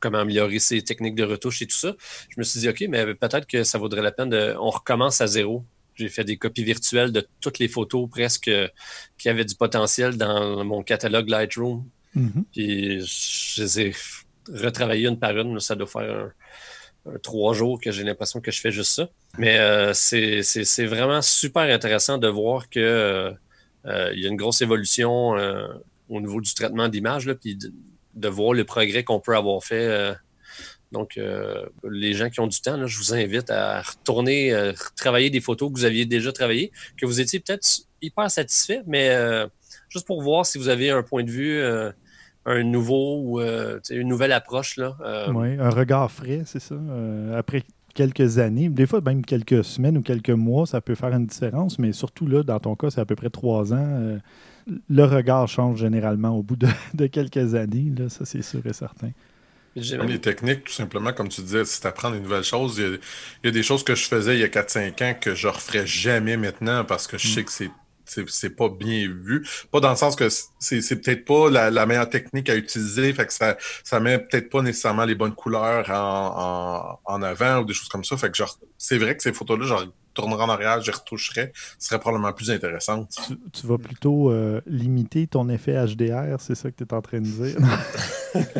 comment 0.00 0.18
améliorer 0.18 0.58
ses 0.58 0.82
techniques 0.82 1.14
de 1.14 1.24
retouche 1.24 1.62
et 1.62 1.66
tout 1.66 1.76
ça. 1.76 1.94
Je 2.28 2.34
me 2.38 2.44
suis 2.44 2.60
dit, 2.60 2.68
OK, 2.68 2.84
mais 2.88 3.14
peut-être 3.14 3.46
que 3.46 3.64
ça 3.64 3.78
vaudrait 3.78 4.02
la 4.02 4.12
peine 4.12 4.28
de. 4.28 4.54
On 4.60 4.70
recommence 4.70 5.20
à 5.20 5.26
zéro. 5.26 5.64
J'ai 5.98 6.08
fait 6.08 6.24
des 6.24 6.36
copies 6.36 6.64
virtuelles 6.64 7.12
de 7.12 7.26
toutes 7.40 7.58
les 7.58 7.68
photos 7.68 8.08
presque 8.08 8.50
qui 9.18 9.28
avaient 9.28 9.44
du 9.44 9.54
potentiel 9.54 10.16
dans 10.16 10.64
mon 10.64 10.82
catalogue 10.82 11.28
Lightroom. 11.28 11.84
Mhm. 12.14 12.44
Puis 12.52 13.00
je 13.00 13.62
les 13.62 13.80
ai 13.80 13.94
retravaillées 14.52 15.08
une 15.08 15.18
par 15.18 15.36
une. 15.36 15.60
Ça 15.60 15.74
doit 15.74 15.86
faire 15.86 16.32
un, 17.06 17.12
un 17.14 17.18
trois 17.18 17.54
jours 17.54 17.80
que 17.80 17.90
j'ai 17.90 18.04
l'impression 18.04 18.40
que 18.40 18.50
je 18.50 18.60
fais 18.60 18.70
juste 18.70 18.92
ça. 18.92 19.08
Mais 19.36 19.58
euh, 19.58 19.92
c'est 19.94 20.86
vraiment 20.86 21.22
super 21.22 21.62
intéressant 21.62 22.18
de 22.18 22.28
voir 22.28 22.68
que 22.68 22.80
euh, 22.80 23.30
euh, 23.86 24.12
il 24.14 24.20
y 24.20 24.26
a 24.26 24.28
une 24.28 24.36
grosse 24.36 24.60
évolution 24.62 25.36
euh, 25.36 25.68
au 26.08 26.20
niveau 26.20 26.40
du 26.40 26.52
traitement 26.54 26.88
d'image, 26.88 27.32
puis 27.40 27.56
de, 27.56 27.72
de 28.14 28.28
voir 28.28 28.52
le 28.52 28.64
progrès 28.64 29.04
qu'on 29.04 29.20
peut 29.20 29.36
avoir 29.36 29.62
fait. 29.62 30.14
Donc, 30.92 31.18
euh, 31.18 31.66
les 31.88 32.14
gens 32.14 32.30
qui 32.30 32.40
ont 32.40 32.46
du 32.46 32.60
temps, 32.60 32.86
je 32.86 32.98
vous 32.98 33.12
invite 33.14 33.50
à 33.50 33.82
retourner 33.82 34.52
euh, 34.52 34.72
travailler 34.96 35.28
des 35.28 35.40
photos 35.40 35.70
que 35.70 35.78
vous 35.78 35.84
aviez 35.84 36.06
déjà 36.06 36.32
travaillées, 36.32 36.72
que 36.96 37.04
vous 37.04 37.20
étiez 37.20 37.40
peut-être 37.40 37.66
hyper 38.00 38.30
satisfait, 38.30 38.82
mais 38.86 39.10
euh, 39.10 39.46
juste 39.90 40.06
pour 40.06 40.22
voir 40.22 40.46
si 40.46 40.56
vous 40.56 40.68
avez 40.68 40.90
un 40.90 41.02
point 41.02 41.24
de 41.24 41.30
vue, 41.30 41.58
euh, 41.58 41.90
un 42.46 42.62
nouveau 42.62 43.20
ou 43.22 43.40
une 43.40 44.08
nouvelle 44.08 44.32
approche. 44.32 44.78
Là, 44.78 44.96
Oui, 45.34 45.58
un 45.58 45.68
regard 45.68 46.10
frais, 46.10 46.42
c'est 46.46 46.60
ça. 46.60 46.76
Après 47.36 47.62
quelques 47.92 48.38
années, 48.38 48.70
des 48.70 48.86
fois 48.86 49.02
même 49.02 49.22
quelques 49.22 49.62
semaines 49.62 49.98
ou 49.98 50.02
quelques 50.02 50.30
mois, 50.30 50.66
ça 50.66 50.80
peut 50.80 50.94
faire 50.94 51.12
une 51.12 51.26
différence, 51.26 51.78
mais 51.78 51.92
surtout 51.92 52.26
là, 52.26 52.42
dans 52.42 52.58
ton 52.58 52.74
cas, 52.74 52.88
c'est 52.88 53.02
à 53.02 53.04
peu 53.04 53.16
près 53.16 53.28
trois 53.28 53.74
ans. 53.74 54.18
le 54.66 55.04
regard 55.04 55.46
change 55.46 55.80
généralement 55.80 56.38
au 56.38 56.42
bout 56.42 56.56
de, 56.56 56.68
de 56.94 57.06
quelques 57.06 57.54
années, 57.54 57.92
là, 57.98 58.08
ça 58.08 58.24
c'est 58.24 58.40
sûr 58.40 58.64
et 58.64 58.72
certain. 58.72 59.10
Les 60.06 60.20
techniques, 60.20 60.64
tout 60.64 60.72
simplement, 60.72 61.12
comme 61.12 61.28
tu 61.28 61.40
disais, 61.42 61.64
si 61.64 61.80
tu 61.80 61.86
apprends 61.86 62.10
des 62.10 62.20
nouvelles 62.20 62.44
choses, 62.44 62.78
il 62.78 62.82
y, 62.84 62.86
a, 62.86 62.90
il 63.42 63.46
y 63.46 63.48
a 63.48 63.50
des 63.50 63.62
choses 63.62 63.84
que 63.84 63.94
je 63.94 64.04
faisais 64.04 64.34
il 64.34 64.40
y 64.40 64.44
a 64.44 64.48
4-5 64.48 65.04
ans 65.04 65.14
que 65.20 65.34
je 65.34 65.48
referais 65.48 65.86
jamais 65.86 66.36
maintenant 66.36 66.84
parce 66.84 67.06
que 67.06 67.18
je 67.18 67.28
sais 67.28 67.44
que 67.44 67.52
c'est 67.52 67.70
c'est 68.08 68.28
c'est 68.30 68.50
pas 68.50 68.68
bien 68.68 69.06
vu. 69.06 69.46
Pas 69.70 69.80
dans 69.80 69.90
le 69.90 69.96
sens 69.96 70.16
que 70.16 70.28
c'est 70.30 70.80
c'est 70.80 70.96
peut-être 70.96 71.24
pas 71.24 71.50
la, 71.50 71.70
la 71.70 71.86
meilleure 71.86 72.08
technique 72.08 72.48
à 72.48 72.56
utiliser, 72.56 73.12
fait 73.12 73.26
que 73.26 73.32
ça, 73.32 73.56
ça 73.84 74.00
met 74.00 74.18
peut-être 74.18 74.50
pas 74.50 74.62
nécessairement 74.62 75.04
les 75.04 75.14
bonnes 75.14 75.34
couleurs 75.34 75.88
en, 75.90 76.98
en, 77.06 77.14
en 77.14 77.22
avant 77.22 77.60
ou 77.60 77.64
des 77.64 77.74
choses 77.74 77.88
comme 77.88 78.04
ça. 78.04 78.16
Fait 78.16 78.30
que 78.30 78.36
genre, 78.36 78.58
c'est 78.78 78.98
vrai 78.98 79.16
que 79.16 79.22
ces 79.22 79.32
photos-là, 79.32 79.84
retournerai 80.20 80.42
en 80.42 80.48
arrière, 80.48 80.80
je 80.80 80.90
les 80.90 80.96
retoucherais, 80.96 81.52
ce 81.78 81.88
serait 81.88 82.00
probablement 82.00 82.32
plus 82.32 82.50
intéressant. 82.50 83.06
Tu, 83.26 83.36
tu 83.52 83.66
vas 83.66 83.78
plutôt 83.78 84.30
euh, 84.30 84.60
limiter 84.66 85.26
ton 85.26 85.48
effet 85.48 85.74
HDR, 85.74 86.36
c'est 86.38 86.54
ça 86.54 86.70
que 86.70 86.76
tu 86.76 86.84
es 86.84 86.94
en 86.94 87.02
train 87.02 87.20
de 87.20 87.26
dire? 87.26 87.56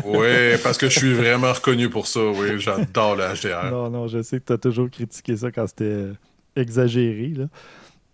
Oui, 0.05 0.57
parce 0.63 0.79
que 0.79 0.89
je 0.89 0.99
suis 0.99 1.13
vraiment 1.13 1.53
reconnu 1.53 1.91
pour 1.91 2.07
ça. 2.07 2.21
Oui, 2.25 2.59
j'adore 2.59 3.17
le 3.17 3.25
HDR. 3.25 3.71
non, 3.71 3.91
non, 3.91 4.09
je 4.09 4.23
sais 4.23 4.41
que 4.41 4.47
tu 4.47 4.53
as 4.55 4.59
toujours 4.59 4.91
critiqué 4.91 5.37
ça 5.37 5.51
quand 5.51 5.67
c'était 5.67 5.85
euh, 5.85 6.15
exagéré, 6.57 7.29
là. 7.37 7.49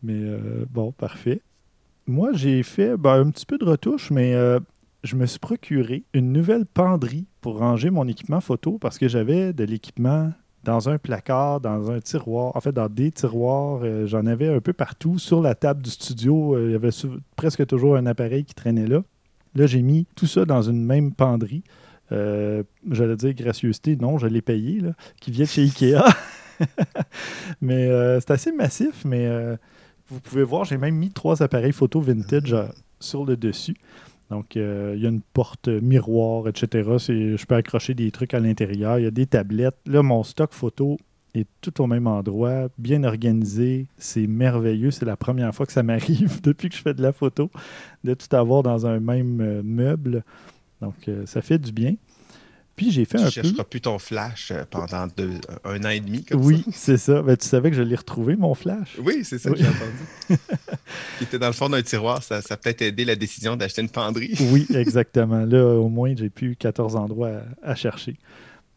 Mais 0.02 0.14
euh, 0.16 0.66
bon, 0.70 0.92
parfait. 0.92 1.40
Moi, 2.06 2.30
j'ai 2.34 2.62
fait 2.62 2.96
ben, 2.96 3.26
un 3.26 3.30
petit 3.30 3.46
peu 3.46 3.56
de 3.56 3.64
retouche, 3.64 4.10
mais 4.10 4.34
euh, 4.34 4.60
je 5.02 5.16
me 5.16 5.24
suis 5.24 5.38
procuré 5.38 6.04
une 6.12 6.32
nouvelle 6.32 6.66
penderie 6.66 7.26
pour 7.40 7.58
ranger 7.58 7.90
mon 7.90 8.06
équipement 8.06 8.42
photo 8.42 8.78
parce 8.78 8.98
que 8.98 9.08
j'avais 9.08 9.54
de 9.54 9.64
l'équipement 9.64 10.32
dans 10.64 10.88
un 10.88 10.98
placard, 10.98 11.60
dans 11.60 11.90
un 11.90 12.00
tiroir, 12.00 12.56
en 12.56 12.60
fait 12.60 12.72
dans 12.72 12.88
des 12.88 13.12
tiroirs. 13.12 13.80
Euh, 13.82 14.06
j'en 14.06 14.26
avais 14.26 14.48
un 14.48 14.60
peu 14.60 14.72
partout. 14.72 15.18
Sur 15.18 15.40
la 15.40 15.54
table 15.54 15.82
du 15.82 15.90
studio, 15.90 16.54
euh, 16.54 16.66
il 16.66 16.72
y 16.72 16.74
avait 16.74 16.90
presque 17.36 17.66
toujours 17.66 17.96
un 17.96 18.06
appareil 18.06 18.44
qui 18.44 18.54
traînait 18.54 18.86
là. 18.86 19.02
Là, 19.54 19.66
j'ai 19.66 19.82
mis 19.82 20.06
tout 20.16 20.26
ça 20.26 20.44
dans 20.44 20.62
une 20.62 20.84
même 20.84 21.12
penderie. 21.12 21.62
Euh, 22.12 22.62
j'allais 22.90 23.16
dire 23.16 23.34
gracieuseté, 23.34 23.96
non, 23.96 24.18
je 24.18 24.26
l'ai 24.26 24.42
payé, 24.42 24.80
là, 24.80 24.92
qui 25.20 25.30
vient 25.30 25.44
de 25.44 25.50
chez 25.50 25.62
Ikea. 25.62 26.02
mais 27.60 27.88
c'est 28.20 28.30
assez 28.30 28.52
massif, 28.52 29.04
mais 29.04 29.28
vous 30.08 30.20
pouvez 30.20 30.44
voir, 30.44 30.64
j'ai 30.64 30.76
même 30.76 30.94
mis 30.94 31.10
trois 31.10 31.42
appareils 31.42 31.72
photo 31.72 32.00
vintage 32.00 32.54
sur 33.00 33.24
le 33.24 33.36
dessus. 33.36 33.74
Donc, 34.34 34.56
il 34.56 34.98
y 34.98 35.06
a 35.06 35.08
une 35.08 35.20
porte 35.20 35.68
miroir, 35.68 36.48
etc. 36.48 36.66
Je 36.98 37.46
peux 37.46 37.54
accrocher 37.54 37.94
des 37.94 38.10
trucs 38.10 38.34
à 38.34 38.40
l'intérieur. 38.40 38.98
Il 38.98 39.04
y 39.04 39.06
a 39.06 39.12
des 39.12 39.26
tablettes. 39.26 39.76
Là, 39.86 40.02
mon 40.02 40.24
stock 40.24 40.52
photo 40.52 40.98
est 41.36 41.46
tout 41.60 41.80
au 41.80 41.86
même 41.86 42.08
endroit, 42.08 42.66
bien 42.76 43.04
organisé. 43.04 43.86
C'est 43.96 44.26
merveilleux. 44.26 44.90
C'est 44.90 45.04
la 45.04 45.16
première 45.16 45.54
fois 45.54 45.66
que 45.66 45.72
ça 45.72 45.82
m'arrive 45.84 46.42
depuis 46.42 46.68
que 46.68 46.74
je 46.74 46.82
fais 46.82 46.94
de 46.94 47.02
la 47.02 47.12
photo, 47.12 47.48
de 48.02 48.12
tout 48.14 48.34
avoir 48.34 48.64
dans 48.64 48.88
un 48.88 48.98
même 48.98 49.62
meuble. 49.62 50.24
Donc, 50.80 51.08
ça 51.26 51.40
fait 51.40 51.60
du 51.60 51.70
bien. 51.70 51.94
Puis 52.76 52.90
j'ai 52.90 53.04
fait 53.04 53.18
tu 53.18 53.24
un 53.24 53.30
chercheras 53.30 53.64
plus 53.64 53.80
ton 53.80 53.98
flash 53.98 54.50
euh, 54.50 54.64
pendant 54.68 55.06
un 55.64 55.84
an 55.84 55.88
et 55.88 56.00
demi. 56.00 56.24
Comme 56.24 56.44
oui, 56.44 56.64
c'est 56.72 56.96
ça. 56.96 57.22
Ben, 57.22 57.36
tu 57.36 57.46
savais 57.46 57.70
que 57.70 57.76
je 57.76 57.82
l'ai 57.82 57.94
retrouvé, 57.94 58.34
mon 58.34 58.54
flash. 58.54 58.96
Oui, 59.00 59.20
c'est 59.22 59.38
ça 59.38 59.50
que 59.50 59.56
j'ai 59.56 59.66
entendu. 59.66 60.40
Il 61.20 61.24
était 61.24 61.38
dans 61.38 61.46
le 61.46 61.52
fond 61.52 61.68
d'un 61.68 61.82
tiroir. 61.82 62.22
Ça, 62.22 62.42
ça 62.42 62.54
a 62.54 62.56
peut-être 62.56 62.82
aidé 62.82 63.04
la 63.04 63.14
décision 63.14 63.56
d'acheter 63.56 63.82
une 63.82 63.88
penderie. 63.88 64.34
oui, 64.52 64.66
exactement. 64.74 65.44
Là, 65.44 65.64
au 65.64 65.88
moins, 65.88 66.14
j'ai 66.16 66.30
plus 66.30 66.56
14 66.56 66.96
endroits 66.96 67.42
à, 67.62 67.74
chercher. 67.76 68.16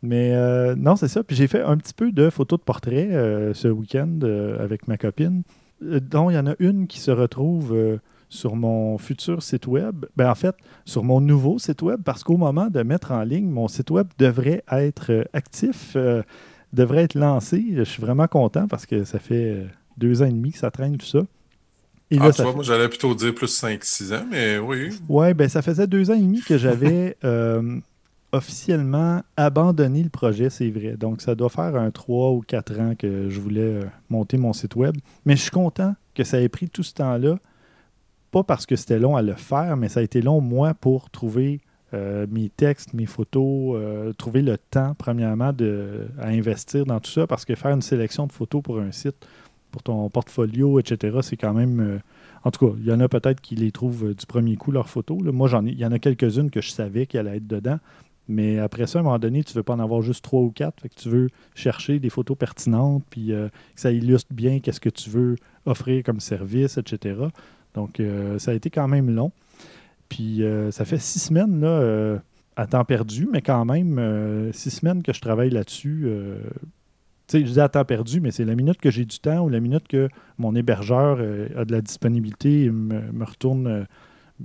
Mais 0.04 0.32
euh, 0.34 0.76
non, 0.76 0.96
c'est 0.96 1.08
ça. 1.08 1.24
Puis 1.24 1.36
j'ai 1.36 1.48
fait 1.48 1.62
un 1.62 1.78
petit 1.78 1.94
peu 1.94 2.12
de 2.12 2.30
photos 2.30 2.60
de 2.60 2.64
portrait 2.64 3.10
euh, 3.12 3.56
ce 3.56 3.68
week-end 3.68 4.20
avec 4.60 4.88
ma 4.88 4.98
copine, 4.98 5.42
dont 5.82 6.30
il 6.30 6.36
y 6.36 6.38
en 6.38 6.46
a 6.46 6.54
une 6.60 6.86
qui 6.86 7.00
se 7.00 7.10
retrouve 7.10 8.00
sur 8.30 8.56
mon 8.56 8.98
futur 8.98 9.42
site 9.42 9.68
web, 9.68 10.06
ben 10.16 10.30
en 10.30 10.36
fait, 10.36 10.56
sur 10.86 11.04
mon 11.04 11.22
nouveau 11.22 11.60
site 11.60 11.82
web, 11.82 12.02
parce 12.04 12.24
qu'au 12.24 12.38
moment 12.38 12.68
de 12.68 12.84
mettre 12.84 13.12
en 13.12 13.24
ligne, 13.24 13.50
mon 13.50 13.68
site 13.68 13.90
web 13.90 14.08
devrait 14.18 14.64
être 14.70 15.12
euh, 15.12 15.24
actif, 15.34 15.94
euh, 15.96 16.24
devrait 16.74 17.04
être 17.04 17.16
lancé. 17.16 17.64
Je 17.74 17.84
suis 17.84 18.02
vraiment 18.02 18.28
content 18.28 18.68
parce 18.68 18.86
que 18.86 19.04
ça 19.06 19.20
fait 19.20 19.52
euh, 19.52 19.66
deux 19.98 20.22
ans 20.22 20.26
et 20.26 20.32
demi 20.32 20.52
que 20.52 20.58
ça 20.58 20.72
traîne 20.72 20.98
tout 20.98 21.06
ça. 21.06 21.22
Et 22.10 22.18
ah, 22.22 22.32
tu 22.32 22.42
vois, 22.42 22.54
moi 22.54 22.64
j'allais 22.64 22.88
plutôt 22.88 23.14
dire 23.16 23.36
plus 23.36 23.62
5-6 23.62 24.16
ans, 24.16 24.26
mais 24.30 24.58
oui. 24.58 24.90
Oui, 25.10 25.34
ben 25.34 25.50
ça 25.50 25.62
faisait 25.62 25.88
deux 25.88 26.10
ans 26.10 26.14
et 26.14 26.22
demi 26.22 26.42
que 26.42 26.58
j'avais 26.58 27.18
officiellement 28.32 29.24
abandonné 29.36 30.04
le 30.04 30.10
projet, 30.10 30.50
c'est 30.50 30.70
vrai. 30.70 30.96
Donc 30.98 31.22
ça 31.22 31.36
doit 31.36 31.50
faire 31.50 31.76
un 31.76 31.92
3 31.92 32.32
ou 32.32 32.42
4 32.48 32.80
ans 32.80 32.94
que 32.98 33.30
je 33.30 33.40
voulais 33.42 33.82
monter 34.10 34.38
mon 34.38 34.54
site 34.54 34.76
web. 34.78 34.96
Mais 35.26 35.36
je 35.36 35.42
suis 35.42 35.52
content 35.52 35.96
que 36.16 36.24
ça 36.24 36.40
ait 36.40 36.48
pris 36.48 36.70
tout 36.70 36.84
ce 36.84 36.94
temps-là 36.94 37.40
pas 38.38 38.44
parce 38.44 38.66
que 38.66 38.76
c'était 38.76 39.00
long 39.00 39.16
à 39.16 39.22
le 39.22 39.34
faire, 39.34 39.78
mais 39.78 39.90
ça 39.90 40.00
a 40.00 40.04
été 40.04 40.22
long, 40.22 40.42
moi, 40.42 40.74
pour 40.74 41.10
trouver 41.10 41.62
euh, 41.94 42.28
mes 42.30 42.50
textes, 42.50 42.94
mes 42.94 43.06
photos, 43.06 43.76
euh, 43.76 44.14
trouver 44.14 44.42
le 44.42 44.58
temps, 44.58 44.94
premièrement, 44.98 45.54
de, 45.54 46.08
à 46.20 46.28
investir 46.28 46.86
dans 46.86 47.00
tout 47.00 47.10
ça, 47.10 47.26
parce 47.26 47.46
que 47.46 47.56
faire 47.56 47.72
une 47.72 47.82
sélection 47.82 48.28
de 48.28 48.32
photos 48.32 48.62
pour 48.62 48.80
un 48.80 48.92
site, 48.92 49.16
pour 49.72 49.84
ton 49.84 50.10
portfolio, 50.10 50.80
etc., 50.80 51.18
c'est 51.22 51.38
quand 51.38 51.54
même. 51.54 51.80
Euh, 51.80 51.98
en 52.44 52.52
tout 52.52 52.68
cas, 52.68 52.76
il 52.80 52.86
y 52.86 52.92
en 52.92 53.00
a 53.00 53.08
peut-être 53.10 53.42
qui 53.42 53.56
les 53.56 53.72
trouvent 53.72 54.14
du 54.14 54.26
premier 54.26 54.56
coup, 54.56 54.72
leurs 54.72 54.90
photos. 54.90 55.18
Moi, 55.22 55.48
j'en 55.48 55.66
il 55.66 55.78
y 55.78 55.86
en 55.86 55.92
a 55.92 56.00
quelques-unes 56.00 56.52
que 56.52 56.62
je 56.62 56.70
savais 56.70 57.06
qu'elles 57.06 57.28
allaient 57.28 57.38
être 57.38 57.48
dedans. 57.48 57.80
Mais 58.30 58.60
après 58.60 58.88
ça, 58.88 59.00
à 59.00 59.02
un 59.02 59.04
moment 59.04 59.20
donné, 59.20 59.44
tu 59.44 59.54
ne 59.54 59.56
veux 59.56 59.64
pas 59.64 59.74
en 59.74 59.80
avoir 59.80 60.02
juste 60.02 60.24
trois 60.24 60.42
ou 60.42 60.52
quatre. 60.52 60.84
Que 60.84 60.94
tu 60.96 61.10
veux 61.10 61.30
chercher 61.56 62.00
des 62.00 62.10
photos 62.10 62.38
pertinentes, 62.38 63.04
puis 63.10 63.28
que 63.28 63.50
ça 63.76 63.92
illustre 63.92 64.34
bien 64.34 64.60
qu'est-ce 64.60 64.80
que 64.80 64.90
tu 64.90 65.10
veux 65.10 65.36
offrir 65.66 66.04
comme 66.04 66.20
service, 66.20 66.78
etc. 66.78 67.16
Donc, 67.78 68.00
euh, 68.00 68.40
ça 68.40 68.52
a 68.52 68.54
été 68.56 68.72
quand 68.72 68.88
même 68.88 69.12
long. 69.12 69.32
Puis, 70.10 70.44
euh, 70.44 70.72
ça 70.72 70.84
fait 70.84 70.98
six 70.98 71.20
semaines 71.20 71.62
là, 71.62 71.68
euh, 71.68 72.18
à 72.56 72.66
temps 72.66 72.84
perdu, 72.84 73.28
mais 73.32 73.44
quand 73.44 73.66
même, 73.66 74.52
six 74.52 74.72
semaines 74.72 75.04
que 75.04 75.14
je 75.14 75.22
travaille 75.22 75.52
là-dessus. 75.52 76.08
tu 77.28 77.40
sais, 77.40 77.46
je 77.46 77.52
dis 77.52 77.60
à 77.60 77.70
temps 77.70 77.86
perdu, 77.86 78.20
mais 78.20 78.32
c'est 78.32 78.46
la 78.46 78.56
minute 78.56 78.82
que 78.82 78.90
j'ai 78.90 79.06
du 79.06 79.20
temps 79.20 79.46
ou 79.46 79.50
la 79.50 79.60
minute 79.60 79.88
que 79.88 80.10
mon 80.40 80.56
hébergeur 80.56 81.20
a 81.56 81.66
de 81.66 81.72
la 81.72 81.82
disponibilité, 81.82 82.72
me, 82.72 83.12
me 83.12 83.26
retourne 83.26 83.86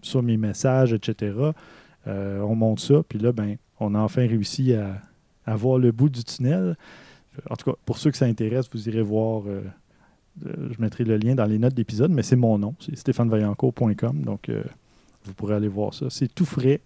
sur 0.02 0.22
mes 0.22 0.36
messages, 0.36 0.92
etc. 0.92 1.32
on 2.06 2.54
monte 2.54 2.80
ça, 2.80 2.96
puis 3.08 3.18
là, 3.18 3.32
ben, 3.32 3.56
on 3.80 3.94
a 3.94 3.98
enfin 3.98 4.26
réussi 4.26 4.74
à, 4.74 5.00
à, 5.46 5.56
voir 5.56 5.78
le 5.78 5.90
bout 5.90 6.10
du 6.10 6.22
tunnel. 6.22 6.76
En 7.48 7.56
tout 7.56 7.70
cas, 7.70 7.78
pour 7.86 7.96
ceux 7.96 8.10
que 8.10 8.18
ça 8.18 8.26
intéresse, 8.26 8.68
vous 8.70 8.90
irez 8.90 9.00
voir 9.00 9.44
je 10.44 10.80
mettrai 10.80 11.04
le 11.04 11.16
lien 11.16 11.34
dans 11.34 11.44
les 11.44 11.58
notes 11.58 11.74
d'épisode, 11.74 12.10
mais 12.10 12.22
c'est 12.22 12.36
mon 12.36 12.58
nom, 12.58 12.74
c'est 12.80 12.96
stéphanevaillancourt.com, 12.96 14.22
donc 14.22 14.48
euh, 14.48 14.62
vous 15.24 15.34
pourrez 15.34 15.54
aller 15.54 15.68
voir 15.68 15.94
ça. 15.94 16.06
C'est 16.08 16.32
tout 16.34 16.46
frais, 16.46 16.80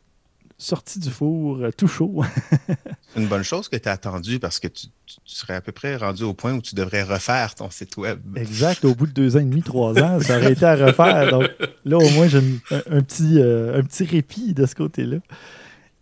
sorti 0.58 0.98
du 0.98 1.10
four, 1.10 1.58
euh, 1.60 1.70
tout 1.70 1.86
chaud. 1.86 2.24
c'est 2.68 3.20
une 3.20 3.28
bonne 3.28 3.44
chose 3.44 3.68
que 3.68 3.76
tu 3.76 3.88
as 3.88 3.92
attendu 3.92 4.38
parce 4.38 4.58
que 4.58 4.68
tu, 4.68 4.86
serais 5.24 5.54
à 5.54 5.60
peu 5.60 5.72
près 5.72 5.96
rendu 5.96 6.24
au 6.24 6.34
point 6.34 6.52
où 6.54 6.60
tu 6.60 6.74
devrais 6.74 7.02
refaire 7.02 7.54
ton 7.54 7.70
site 7.70 7.96
web. 7.96 8.20
Exact, 8.36 8.84
au 8.84 8.94
bout 8.94 9.06
de 9.06 9.12
deux 9.12 9.36
ans 9.36 9.40
et 9.40 9.44
demi, 9.44 9.62
trois 9.62 9.96
ans, 10.02 10.20
ça 10.20 10.38
aurait 10.38 10.52
été 10.52 10.64
à 10.64 10.74
refaire. 10.74 11.30
Donc 11.30 11.48
là, 11.84 11.98
au 11.98 12.10
moins, 12.10 12.26
j'ai 12.26 12.38
un, 12.70 13.02
petit, 13.02 13.38
euh, 13.38 13.78
un 13.78 13.82
petit 13.82 14.04
répit 14.04 14.54
de 14.54 14.66
ce 14.66 14.74
côté-là. 14.74 15.18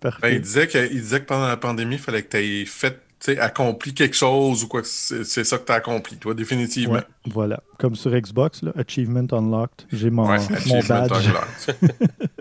Ben, 0.02 0.28
il, 0.28 0.40
disait 0.42 0.66
que, 0.66 0.92
il 0.92 1.00
disait 1.00 1.20
que 1.20 1.26
pendant 1.26 1.48
la 1.48 1.56
pandémie, 1.56 1.94
il 1.94 2.00
fallait 2.00 2.22
que 2.22 2.28
tu 2.28 2.36
aies 2.36 2.64
fait 2.66 3.00
accompli 3.38 3.94
quelque 3.94 4.16
chose 4.16 4.64
ou 4.64 4.68
quoi, 4.68 4.82
c'est 4.84 5.24
ça 5.24 5.58
que 5.58 5.66
tu 5.66 5.72
as 5.72 5.76
accompli, 5.76 6.16
toi, 6.16 6.34
définitivement. 6.34 7.00
voilà. 7.26 7.62
Comme 7.78 7.94
sur 7.94 8.12
Xbox, 8.12 8.62
là, 8.62 8.72
Achievement 8.76 9.26
Unlocked. 9.32 9.86
J'ai 9.92 10.10
mon, 10.10 10.26
mon 10.26 10.80
badge. 10.88 11.30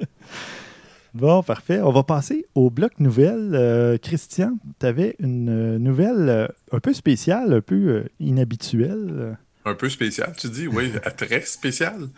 bon, 1.13 1.43
parfait. 1.43 1.79
On 1.81 1.91
va 1.91 2.03
passer 2.03 2.45
au 2.55 2.69
bloc 2.69 2.99
nouvelle. 2.99 3.51
Euh, 3.53 3.97
Christian, 3.97 4.57
tu 4.79 4.85
avais 4.85 5.15
une 5.19 5.77
nouvelle 5.77 6.29
euh, 6.29 6.47
un 6.71 6.79
peu 6.79 6.93
spéciale, 6.93 7.53
un 7.53 7.61
peu 7.61 7.75
euh, 7.75 8.09
inhabituelle 8.19 9.37
un 9.65 9.75
peu 9.75 9.89
spécial, 9.89 10.33
tu 10.37 10.49
dis, 10.49 10.67
oui, 10.67 10.91
très 11.17 11.41
spécial. 11.41 12.09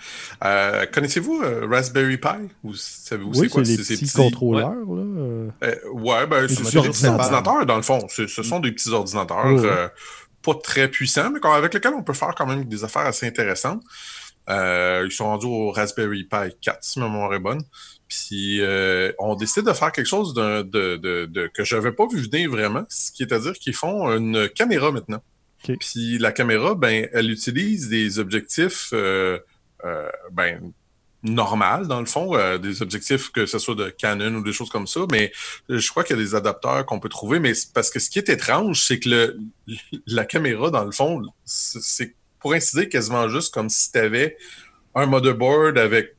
Euh, 0.43 0.85
connaissez-vous 0.91 1.41
euh, 1.43 1.67
Raspberry 1.69 2.17
Pi? 2.17 2.49
Vous 2.63 2.73
savez-vous 2.73 3.33
c'est 3.33 3.49
quoi? 3.49 3.65
C'est 3.65 3.83
ces 3.83 3.97
petits 3.97 4.13
contrôleurs, 4.13 4.73
ouais. 4.85 5.03
là. 5.03 5.51
Euh, 5.63 5.75
ouais, 5.91 6.27
ben, 6.27 6.47
c'est 6.47 6.81
des 6.81 6.89
petits 6.89 7.05
ordinateurs, 7.05 7.65
dans 7.65 7.75
le 7.77 7.83
fond. 7.83 8.07
Ce 8.09 8.27
sont 8.27 8.59
des 8.59 8.71
petits 8.71 8.89
ordinateurs 8.89 9.91
pas 10.41 10.53
très 10.63 10.87
puissants, 10.89 11.31
mais 11.31 11.39
avec 11.43 11.73
lesquels 11.73 11.95
on 11.95 12.03
peut 12.03 12.13
faire 12.13 12.35
quand 12.37 12.45
même 12.45 12.65
des 12.65 12.83
affaires 12.83 13.07
assez 13.07 13.25
intéressantes. 13.25 13.81
ils 14.47 15.11
sont 15.11 15.25
rendus 15.25 15.47
au 15.47 15.71
Raspberry 15.71 16.23
Pi 16.23 16.55
4, 16.61 16.77
si 16.81 16.99
ma 16.99 17.07
mémoire 17.07 17.33
est 17.33 17.39
bonne. 17.39 17.63
Puis 18.07 18.61
on 19.17 19.35
décide 19.35 19.65
de 19.65 19.73
faire 19.73 19.91
quelque 19.91 20.05
chose 20.07 20.35
de, 20.35 20.61
de, 20.61 20.97
de, 21.25 21.47
que 21.51 21.63
je 21.63 21.75
n'avais 21.75 21.91
pas 21.91 22.05
vu 22.07 22.21
venir 22.21 22.51
vraiment, 22.51 22.85
ce 22.89 23.11
qui 23.11 23.23
est 23.23 23.33
à 23.33 23.39
dire 23.39 23.53
qu'ils 23.53 23.73
font 23.73 24.15
une 24.15 24.47
caméra 24.49 24.91
maintenant. 24.91 25.21
Puis 25.79 26.17
la 26.17 26.31
caméra, 26.31 26.75
ben, 26.75 27.07
elle 27.13 27.31
utilise 27.31 27.89
des 27.89 28.19
objectifs 28.19 28.89
euh, 28.93 29.39
euh, 29.83 30.09
ben, 30.31 30.71
normal, 31.23 31.87
dans 31.87 31.99
le 31.99 32.05
fond, 32.05 32.35
euh, 32.35 32.57
des 32.57 32.81
objectifs 32.81 33.31
que 33.31 33.45
ce 33.45 33.59
soit 33.59 33.75
de 33.75 33.89
Canon 33.89 34.35
ou 34.35 34.43
des 34.43 34.53
choses 34.53 34.69
comme 34.69 34.87
ça, 34.87 35.01
mais 35.11 35.31
je 35.69 35.89
crois 35.89 36.03
qu'il 36.03 36.15
y 36.15 36.19
a 36.19 36.23
des 36.23 36.35
adapteurs 36.35 36.85
qu'on 36.85 36.99
peut 36.99 37.09
trouver, 37.09 37.39
mais 37.39 37.53
parce 37.73 37.89
que 37.89 37.99
ce 37.99 38.09
qui 38.09 38.19
est 38.19 38.29
étrange, 38.29 38.81
c'est 38.81 38.99
que 38.99 39.09
le, 39.09 39.39
la 40.05 40.25
caméra, 40.25 40.69
dans 40.69 40.85
le 40.85 40.91
fond, 40.91 41.21
c'est 41.45 42.15
pour 42.39 42.53
ainsi 42.53 42.75
dire 42.75 42.89
quasiment 42.89 43.27
juste 43.27 43.53
comme 43.53 43.69
si 43.69 43.91
tu 43.91 43.97
avais 43.97 44.37
un 44.93 45.07
motherboard 45.07 45.77
avec 45.77 46.15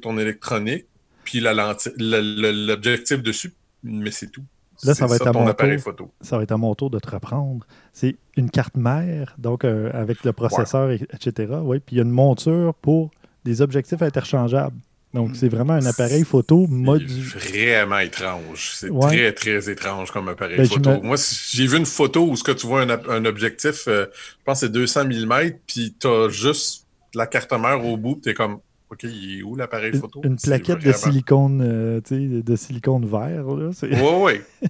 ton 0.00 0.18
électronique, 0.18 0.86
puis 1.24 1.40
l'objectif 1.40 3.22
dessus, 3.22 3.52
mais 3.82 4.10
c'est 4.10 4.28
tout. 4.28 4.44
Là, 4.84 4.94
ça 4.94 5.06
va, 5.06 5.16
être 5.16 5.26
à 5.28 5.32
mon 5.32 5.46
tour, 5.52 6.08
ça 6.20 6.36
va 6.36 6.42
être 6.42 6.52
à 6.52 6.56
mon 6.56 6.74
tour 6.74 6.90
de 6.90 6.98
te 6.98 7.08
reprendre. 7.08 7.64
C'est 7.92 8.16
une 8.36 8.50
carte 8.50 8.76
mère, 8.76 9.34
donc 9.38 9.64
euh, 9.64 9.90
avec 9.94 10.24
le 10.24 10.32
processeur, 10.32 10.90
etc. 10.90 11.54
Oui, 11.62 11.78
puis 11.78 11.96
il 11.96 11.98
y 11.98 12.00
a 12.00 12.04
une 12.04 12.10
monture 12.10 12.74
pour 12.74 13.10
des 13.44 13.62
objectifs 13.62 14.02
interchangeables. 14.02 14.76
Donc, 15.14 15.36
c'est 15.36 15.48
vraiment 15.48 15.74
un 15.74 15.84
appareil 15.84 16.24
photo 16.24 16.66
modulé. 16.68 17.22
Vraiment 17.36 17.98
étrange. 17.98 18.72
C'est 18.74 18.88
très, 18.98 19.32
très 19.32 19.70
étrange 19.70 20.10
comme 20.10 20.28
appareil 20.28 20.56
ben, 20.56 20.66
photo. 20.66 21.02
Moi, 21.02 21.16
j'ai 21.50 21.66
vu 21.66 21.76
une 21.76 21.86
photo 21.86 22.26
où 22.26 22.34
ce 22.34 22.42
que 22.42 22.52
tu 22.52 22.66
vois 22.66 22.82
un, 22.82 23.24
objectif, 23.26 23.84
euh, 23.88 24.06
je 24.12 24.44
pense 24.44 24.60
que 24.60 24.66
c'est 24.66 24.72
200 24.72 25.04
mm, 25.04 25.50
puis 25.66 25.94
tu 26.00 26.06
as 26.06 26.28
juste 26.30 26.86
la 27.14 27.26
carte 27.26 27.52
mère 27.52 27.84
au 27.84 27.98
bout, 27.98 28.20
tu 28.22 28.30
es 28.30 28.34
comme, 28.34 28.60
OK, 28.92 29.04
il 29.04 29.38
est 29.38 29.42
où 29.42 29.56
l'appareil 29.56 29.94
photo? 29.94 30.20
Une, 30.22 30.36
plaquette 30.36 30.84
de 30.84 30.92
silicone, 30.92 31.62
euh, 31.62 32.00
de 32.10 32.56
silicone 32.56 33.06
vert. 33.06 33.46
Oui, 33.46 33.72
oui. 33.82 34.32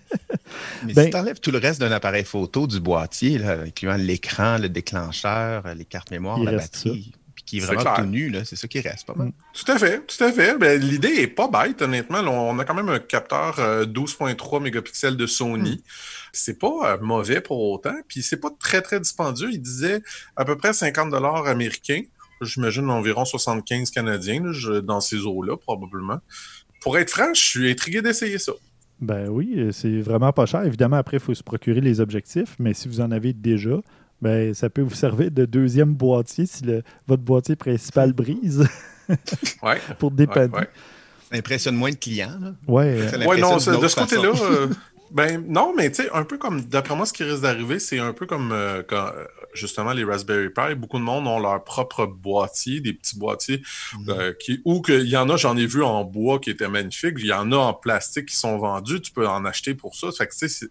Mais 0.85 0.95
ben, 0.95 1.05
si 1.05 1.11
tu 1.11 1.17
enlèves 1.17 1.41
tout 1.41 1.51
le 1.51 1.59
reste 1.59 1.81
d'un 1.81 1.91
appareil 1.91 2.25
photo 2.25 2.69
du 2.69 2.79
boîtier, 2.79 3.39
là, 3.39 3.63
incluant 3.63 3.97
l'écran, 3.97 4.59
le 4.59 4.69
déclencheur, 4.69 5.65
les 5.75 5.85
cartes 5.85 6.13
mémoire, 6.13 6.39
la 6.39 6.53
batterie, 6.53 7.13
puis 7.35 7.45
qui 7.45 7.59
est 7.59 7.61
vraiment 7.61 7.97
tout 7.97 8.05
nu, 8.05 8.33
c'est 8.45 8.55
ça 8.55 8.69
qui 8.69 8.79
reste 8.79 9.09
pas 9.09 9.15
mal. 9.15 9.29
Mm. 9.29 9.33
Tout 9.55 9.73
à 9.73 9.79
fait, 9.79 10.07
tout 10.07 10.23
à 10.23 10.31
fait. 10.31 10.57
Ben, 10.57 10.81
l'idée 10.81 11.21
est 11.23 11.27
pas 11.27 11.49
bête, 11.49 11.83
honnêtement. 11.83 12.21
on 12.21 12.57
a 12.61 12.65
quand 12.65 12.75
même 12.75 12.91
un 12.91 13.01
capteur 13.01 13.57
12.3 13.57 14.57
euh, 14.57 14.61
mégapixels 14.61 15.17
de 15.17 15.27
Sony. 15.27 15.73
Mm. 15.73 15.83
C'est 16.33 16.61
pas 16.61 16.93
euh, 16.93 16.99
mauvais 17.01 17.41
pour 17.41 17.59
autant, 17.59 17.97
puis 18.07 18.23
c'est 18.23 18.37
pas 18.37 18.51
très, 18.57 18.83
très 18.83 19.01
dispendieux. 19.01 19.49
Il 19.51 19.61
disait 19.61 20.01
à 20.37 20.45
peu 20.45 20.57
près 20.57 20.73
50 20.73 21.11
dollars 21.11 21.49
américains. 21.49 22.03
J'imagine 22.43 22.91
environ 22.91 23.25
75 23.25 23.91
canadiens 23.91 24.43
dans 24.83 25.01
ces 25.01 25.27
eaux-là, 25.27 25.57
probablement. 25.57 26.19
Pour 26.81 26.99
être 26.99 27.11
franc, 27.11 27.33
je 27.35 27.41
suis 27.41 27.71
intrigué 27.71 28.03
d'essayer 28.03 28.39
ça. 28.39 28.53
Ben 29.01 29.29
oui, 29.29 29.55
euh, 29.57 29.73
c'est 29.73 30.01
vraiment 30.01 30.33
pas 30.33 30.47
cher. 30.47 30.65
Évidemment, 30.65 30.97
après, 30.97 31.17
il 31.17 31.23
faut 31.23 31.35
se 31.35 31.43
procurer 31.43 31.81
les 31.81 32.01
objectifs, 32.01 32.55
mais 32.59 32.73
si 32.73 32.87
vous 32.89 33.01
en 33.01 33.11
avez 33.11 33.33
déjà, 33.33 33.81
ben, 34.21 34.55
ça 34.55 34.71
peut 34.71 34.83
vous 34.83 34.95
servir 34.95 35.33
de 35.33 35.45
deuxième 35.45 35.95
boîtier 35.95 36.47
si 36.47 36.65
le, 36.65 36.83
votre 37.09 37.23
boîtier 37.23 37.57
principal 37.57 38.13
brise. 38.13 38.65
ouais, 39.63 39.81
pour 39.99 40.13
dépanner. 40.13 40.53
Ça 41.31 41.37
impressionne 41.37 41.75
moins 41.75 41.91
de 41.91 41.97
clients. 41.97 42.39
Là. 42.41 42.55
Ouais, 42.69 43.09
ouais 43.27 43.41
non, 43.41 43.57
de 43.57 43.61
ce 43.61 43.97
côté-là, 43.97 44.33
euh, 44.41 44.69
ben 45.13 45.45
non, 45.47 45.75
mais 45.77 45.91
tu 45.91 46.03
sais, 46.03 46.11
un 46.13 46.25
peu 46.25 46.39
comme, 46.39 46.63
d'après 46.63 46.97
moi, 46.97 47.05
ce 47.05 47.13
qui 47.13 47.23
risque 47.23 47.43
d'arriver, 47.43 47.79
c'est 47.79 47.99
un 47.99 48.13
peu 48.13 48.27
comme 48.27 48.51
euh, 48.53 48.83
quand, 48.83 49.11
justement 49.53 49.93
les 49.93 50.05
Raspberry 50.05 50.49
Pi. 50.49 50.75
Beaucoup 50.75 50.99
de 50.99 51.03
monde 51.03 51.27
ont 51.27 51.39
leur 51.39 51.63
propre 51.65 52.07
boîtier, 52.07 52.81
des 52.81 52.95
petits 52.95 53.19
boîtiers, 53.19 53.63
mhm. 53.99 54.09
euh, 54.09 54.33
qui, 54.33 54.63
ou 54.65 54.81
qu'il 54.81 55.09
y 55.09 55.17
en 55.17 55.29
a, 55.29 55.37
j'en 55.37 55.57
ai 55.57 55.67
vu 55.67 55.83
en 55.83 56.05
bois 56.05 56.39
qui 56.39 56.51
étaient 56.51 56.69
magnifiques. 56.69 57.17
Il 57.19 57.27
y 57.27 57.33
en 57.33 57.53
a 57.53 57.57
en 57.57 57.75
plastique 57.75 58.27
qui 58.27 58.37
sont 58.37 58.57
vendus. 58.57 59.01
Tu 59.03 59.13
peux 59.13 59.29
en 59.29 59.45
acheter 59.45 59.75
pour 59.75 59.95
ça. 59.95 60.11
Fait 60.13 60.27
que, 60.27 60.35
tu 60.35 60.49
sais, 60.49 60.67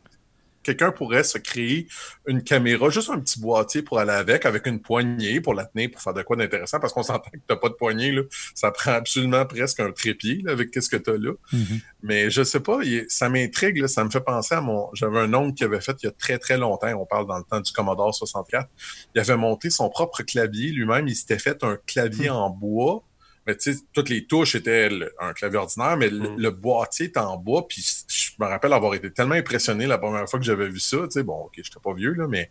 quelqu'un 0.63 0.91
pourrait 0.91 1.23
se 1.23 1.37
créer 1.37 1.87
une 2.27 2.43
caméra, 2.43 2.89
juste 2.89 3.09
un 3.09 3.19
petit 3.19 3.39
boîtier 3.39 3.81
pour 3.81 3.99
aller 3.99 4.11
avec, 4.11 4.45
avec 4.45 4.65
une 4.67 4.81
poignée 4.81 5.41
pour 5.41 5.53
la 5.53 5.65
tenir, 5.65 5.91
pour 5.91 6.01
faire 6.01 6.13
de 6.13 6.21
quoi 6.21 6.35
d'intéressant, 6.35 6.79
parce 6.79 6.93
qu'on 6.93 7.03
s'entend 7.03 7.29
que 7.29 7.37
tu 7.37 7.43
n'as 7.49 7.55
pas 7.55 7.69
de 7.69 7.73
poignée, 7.73 8.11
là. 8.11 8.21
ça 8.55 8.71
prend 8.71 8.91
absolument 8.91 9.45
presque 9.45 9.79
un 9.79 9.91
trépied 9.91 10.43
avec 10.47 10.71
qu'est-ce 10.71 10.89
que 10.89 10.97
tu 10.97 11.09
as 11.09 11.17
là. 11.17 11.31
Mm-hmm. 11.53 11.81
Mais 12.03 12.29
je 12.29 12.43
sais 12.43 12.59
pas, 12.59 12.79
ça 13.07 13.29
m'intrigue, 13.29 13.85
ça 13.87 14.03
me 14.03 14.09
fait 14.09 14.21
penser 14.21 14.55
à 14.55 14.61
mon... 14.61 14.89
J'avais 14.93 15.19
un 15.19 15.33
oncle 15.33 15.53
qui 15.55 15.63
avait 15.63 15.81
fait 15.81 15.95
il 16.03 16.07
y 16.07 16.09
a 16.09 16.11
très 16.11 16.37
très 16.37 16.57
longtemps, 16.57 16.91
on 16.93 17.05
parle 17.05 17.27
dans 17.27 17.37
le 17.37 17.43
temps 17.43 17.59
du 17.59 17.71
Commodore 17.71 18.13
64, 18.13 18.69
il 19.15 19.21
avait 19.21 19.37
monté 19.37 19.69
son 19.69 19.89
propre 19.89 20.23
clavier 20.23 20.71
lui-même, 20.71 21.07
il 21.07 21.15
s'était 21.15 21.39
fait 21.39 21.63
un 21.63 21.77
clavier 21.85 22.29
mm. 22.29 22.33
en 22.33 22.49
bois, 22.49 23.03
mais 23.47 23.57
tu 23.57 23.73
sais, 23.73 23.79
toutes 23.93 24.09
les 24.09 24.25
touches 24.25 24.55
étaient 24.55 24.89
un 25.19 25.33
clavier 25.33 25.57
ordinaire, 25.57 25.97
mais 25.97 26.09
le, 26.09 26.51
mm. 26.51 26.55
boîtier 26.55 27.07
est 27.07 27.17
en 27.17 27.37
bois. 27.37 27.67
Puis 27.67 28.05
je 28.07 28.31
me 28.39 28.45
rappelle 28.45 28.73
avoir 28.73 28.93
été 28.93 29.11
tellement 29.11 29.35
impressionné 29.35 29.87
la 29.87 29.97
première 29.97 30.29
fois 30.29 30.39
que 30.39 30.45
j'avais 30.45 30.69
vu 30.69 30.79
ça. 30.79 30.97
Tu 31.03 31.11
sais, 31.11 31.23
bon, 31.23 31.45
ok, 31.45 31.53
j'étais 31.57 31.79
pas 31.83 31.93
vieux, 31.93 32.13
là, 32.13 32.27
mais 32.27 32.49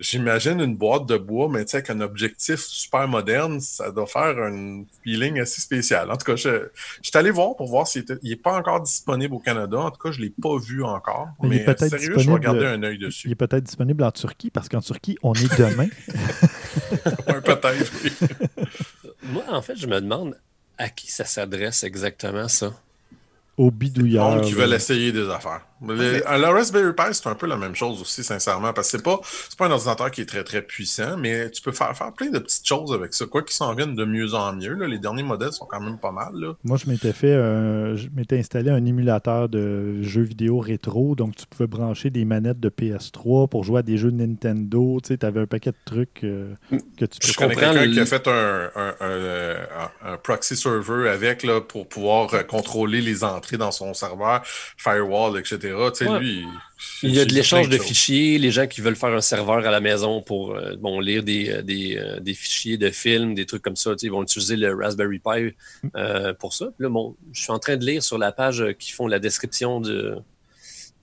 j'imagine 0.00 0.60
une 0.60 0.76
boîte 0.76 1.06
de 1.06 1.16
bois, 1.16 1.48
mais 1.48 1.64
tu 1.64 1.70
sais, 1.70 1.76
avec 1.78 1.90
un 1.90 2.00
objectif 2.00 2.60
super 2.60 3.06
moderne, 3.08 3.60
ça 3.60 3.90
doit 3.90 4.06
faire 4.06 4.38
un 4.38 4.84
feeling 5.02 5.40
assez 5.40 5.60
spécial. 5.60 6.10
En 6.10 6.16
tout 6.16 6.26
cas, 6.26 6.36
je, 6.36 6.68
je 7.02 7.08
suis 7.08 7.16
allé 7.18 7.30
voir 7.30 7.56
pour 7.56 7.68
voir 7.68 7.86
s'il 7.86 8.04
n'est 8.22 8.36
pas 8.36 8.58
encore 8.58 8.82
disponible 8.82 9.34
au 9.34 9.38
Canada. 9.38 9.78
En 9.78 9.90
tout 9.90 10.00
cas, 10.00 10.10
je 10.10 10.18
ne 10.18 10.24
l'ai 10.24 10.30
pas 10.30 10.58
vu 10.58 10.82
encore. 10.84 11.28
Mais, 11.42 11.64
sérieux, 11.78 12.18
je 12.18 12.30
vais 12.30 12.40
garder 12.40 12.66
un 12.66 12.82
œil 12.82 12.98
dessus. 12.98 13.28
Il 13.28 13.32
est 13.32 13.36
peut-être 13.36 13.64
disponible 13.64 14.02
en 14.04 14.10
Turquie, 14.10 14.50
parce 14.50 14.68
qu'en 14.68 14.80
Turquie, 14.80 15.16
on 15.22 15.32
est 15.32 15.58
demain. 15.58 15.88
peut-être, 17.42 17.92
oui. 18.04 18.10
Moi, 19.24 19.44
en 19.48 19.62
fait, 19.62 19.76
je 19.76 19.86
me 19.86 20.00
demande 20.00 20.36
à 20.78 20.88
qui 20.88 21.10
ça 21.10 21.24
s'adresse 21.24 21.82
exactement, 21.84 22.48
ça. 22.48 22.72
Au 23.56 23.70
bidouilleur. 23.70 24.40
qui 24.42 24.52
veulent 24.52 24.74
essayer 24.74 25.12
des 25.12 25.28
affaires. 25.30 25.66
Les, 25.82 26.20
la 26.20 26.50
Raspberry 26.50 26.94
Pi, 26.94 27.12
c'est 27.12 27.26
un 27.26 27.34
peu 27.34 27.46
la 27.46 27.56
même 27.56 27.74
chose 27.74 28.00
aussi, 28.00 28.22
sincèrement, 28.22 28.72
parce 28.72 28.90
que 28.90 28.98
c'est 28.98 29.02
pas, 29.02 29.20
pas 29.58 29.66
un 29.66 29.70
ordinateur 29.72 30.10
qui 30.10 30.20
est 30.20 30.26
très, 30.26 30.44
très 30.44 30.62
puissant, 30.62 31.16
mais 31.16 31.50
tu 31.50 31.62
peux 31.62 31.72
faire, 31.72 31.96
faire 31.96 32.12
plein 32.12 32.30
de 32.30 32.38
petites 32.38 32.66
choses 32.66 32.92
avec 32.92 33.12
ça. 33.12 33.26
Quoi 33.26 33.42
qu'ils 33.42 33.54
s'en 33.54 33.74
viennent 33.74 33.94
de 33.94 34.04
mieux 34.04 34.34
en 34.34 34.52
mieux. 34.54 34.74
Les 34.86 34.98
derniers 34.98 35.22
modèles 35.22 35.52
sont 35.52 35.66
quand 35.66 35.80
même 35.80 35.98
pas 35.98 36.12
mal. 36.12 36.32
Moi, 36.62 36.76
je 36.76 36.88
m'étais 36.88 37.12
fait, 37.12 37.34
je 37.34 38.08
m'étais 38.14 38.38
installé 38.38 38.70
un 38.70 38.84
émulateur 38.84 39.48
de 39.48 40.02
jeux 40.02 40.22
vidéo 40.22 40.58
rétro, 40.58 41.14
donc 41.14 41.36
tu 41.36 41.46
pouvais 41.46 41.66
brancher 41.66 42.10
des 42.10 42.24
manettes 42.24 42.60
de 42.60 42.68
PS3 42.68 43.48
pour 43.48 43.64
jouer 43.64 43.80
à 43.80 43.82
des 43.82 43.96
jeux 43.96 44.12
de 44.12 44.16
Nintendo. 44.16 45.00
Tu 45.02 45.08
sais, 45.08 45.24
avais 45.24 45.40
un 45.40 45.46
paquet 45.46 45.70
de 45.70 45.76
trucs 45.84 46.24
euh, 46.24 46.54
que 46.70 47.04
tu 47.04 47.18
peux 47.20 47.28
Je 47.28 47.36
connais 47.36 47.56
quelqu'un 47.56 47.90
qui 47.90 48.00
a 48.00 48.06
fait 48.06 48.28
un, 48.28 48.70
un, 50.02 50.16
proxy 50.22 50.56
server 50.56 51.08
avec 51.08 51.42
là, 51.42 51.60
pour 51.60 51.88
pouvoir 51.88 52.32
euh, 52.34 52.42
contrôler 52.42 53.00
les 53.00 53.24
entrées 53.24 53.56
dans 53.56 53.72
son 53.72 53.92
serveur, 53.92 54.42
firewall, 54.76 55.38
etc 55.38 55.63
il 57.02 57.14
y 57.14 57.20
a 57.20 57.24
de 57.24 57.32
l'échange 57.32 57.68
de, 57.68 57.78
fichiers, 57.78 58.38
les 58.38 58.50
gens 58.50 58.66
qui 58.66 58.80
veulent 58.80 58.96
faire 58.96 59.12
un 59.12 59.20
serveur 59.20 59.66
à 59.66 59.70
la 59.70 59.80
maison 59.80 60.22
pour 60.22 60.54
euh, 60.54 60.74
bon, 60.76 61.00
lire 61.00 61.22
des, 61.22 61.50
euh, 61.50 61.62
euh, 61.68 62.20
des, 62.20 62.34
fichiers 62.34 62.76
de 62.76 62.90
films, 62.90 63.34
des 63.34 63.46
trucs 63.46 63.62
comme 63.62 63.76
ça, 63.76 63.92
ils 64.02 64.10
vont 64.10 64.22
utiliser 64.22 64.56
le 64.56 64.74
Raspberry 64.74 65.18
Pi 65.18 65.54
pour 66.38 66.52
ça. 66.54 66.66
là, 66.78 66.88
bon, 66.88 67.16
je 67.32 67.42
suis 67.42 67.52
en 67.52 67.58
train 67.58 67.76
de 67.76 67.84
lire 67.84 68.02
sur 68.02 68.18
la 68.18 68.32
page 68.32 68.64
qui 68.78 68.92
font 68.92 69.06
la 69.06 69.18
description 69.18 69.80
de, 69.80 70.16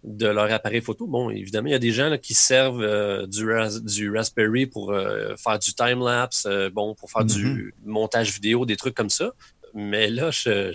de 0.03 0.27
leur 0.27 0.51
appareil 0.51 0.81
photo. 0.81 1.07
Bon, 1.07 1.29
évidemment, 1.29 1.67
il 1.67 1.73
y 1.73 1.75
a 1.75 1.79
des 1.79 1.91
gens 1.91 2.17
qui 2.17 2.33
servent 2.33 3.27
du, 3.27 3.45
du, 3.83 4.11
Raspberry 4.11 4.65
pour 4.65 4.93
faire 5.37 5.59
du 5.59 5.73
time-lapse, 5.73 6.47
bon, 6.73 6.95
pour 6.95 7.09
faire 7.11 7.25
du 7.25 7.45
mm-hmm. 7.45 7.71
montage 7.85 8.33
vidéo, 8.33 8.65
des 8.65 8.77
trucs 8.77 8.95
comme 8.95 9.09
ça. 9.09 9.31
Mais 9.73 10.09
là, 10.09 10.31
je 10.31 10.71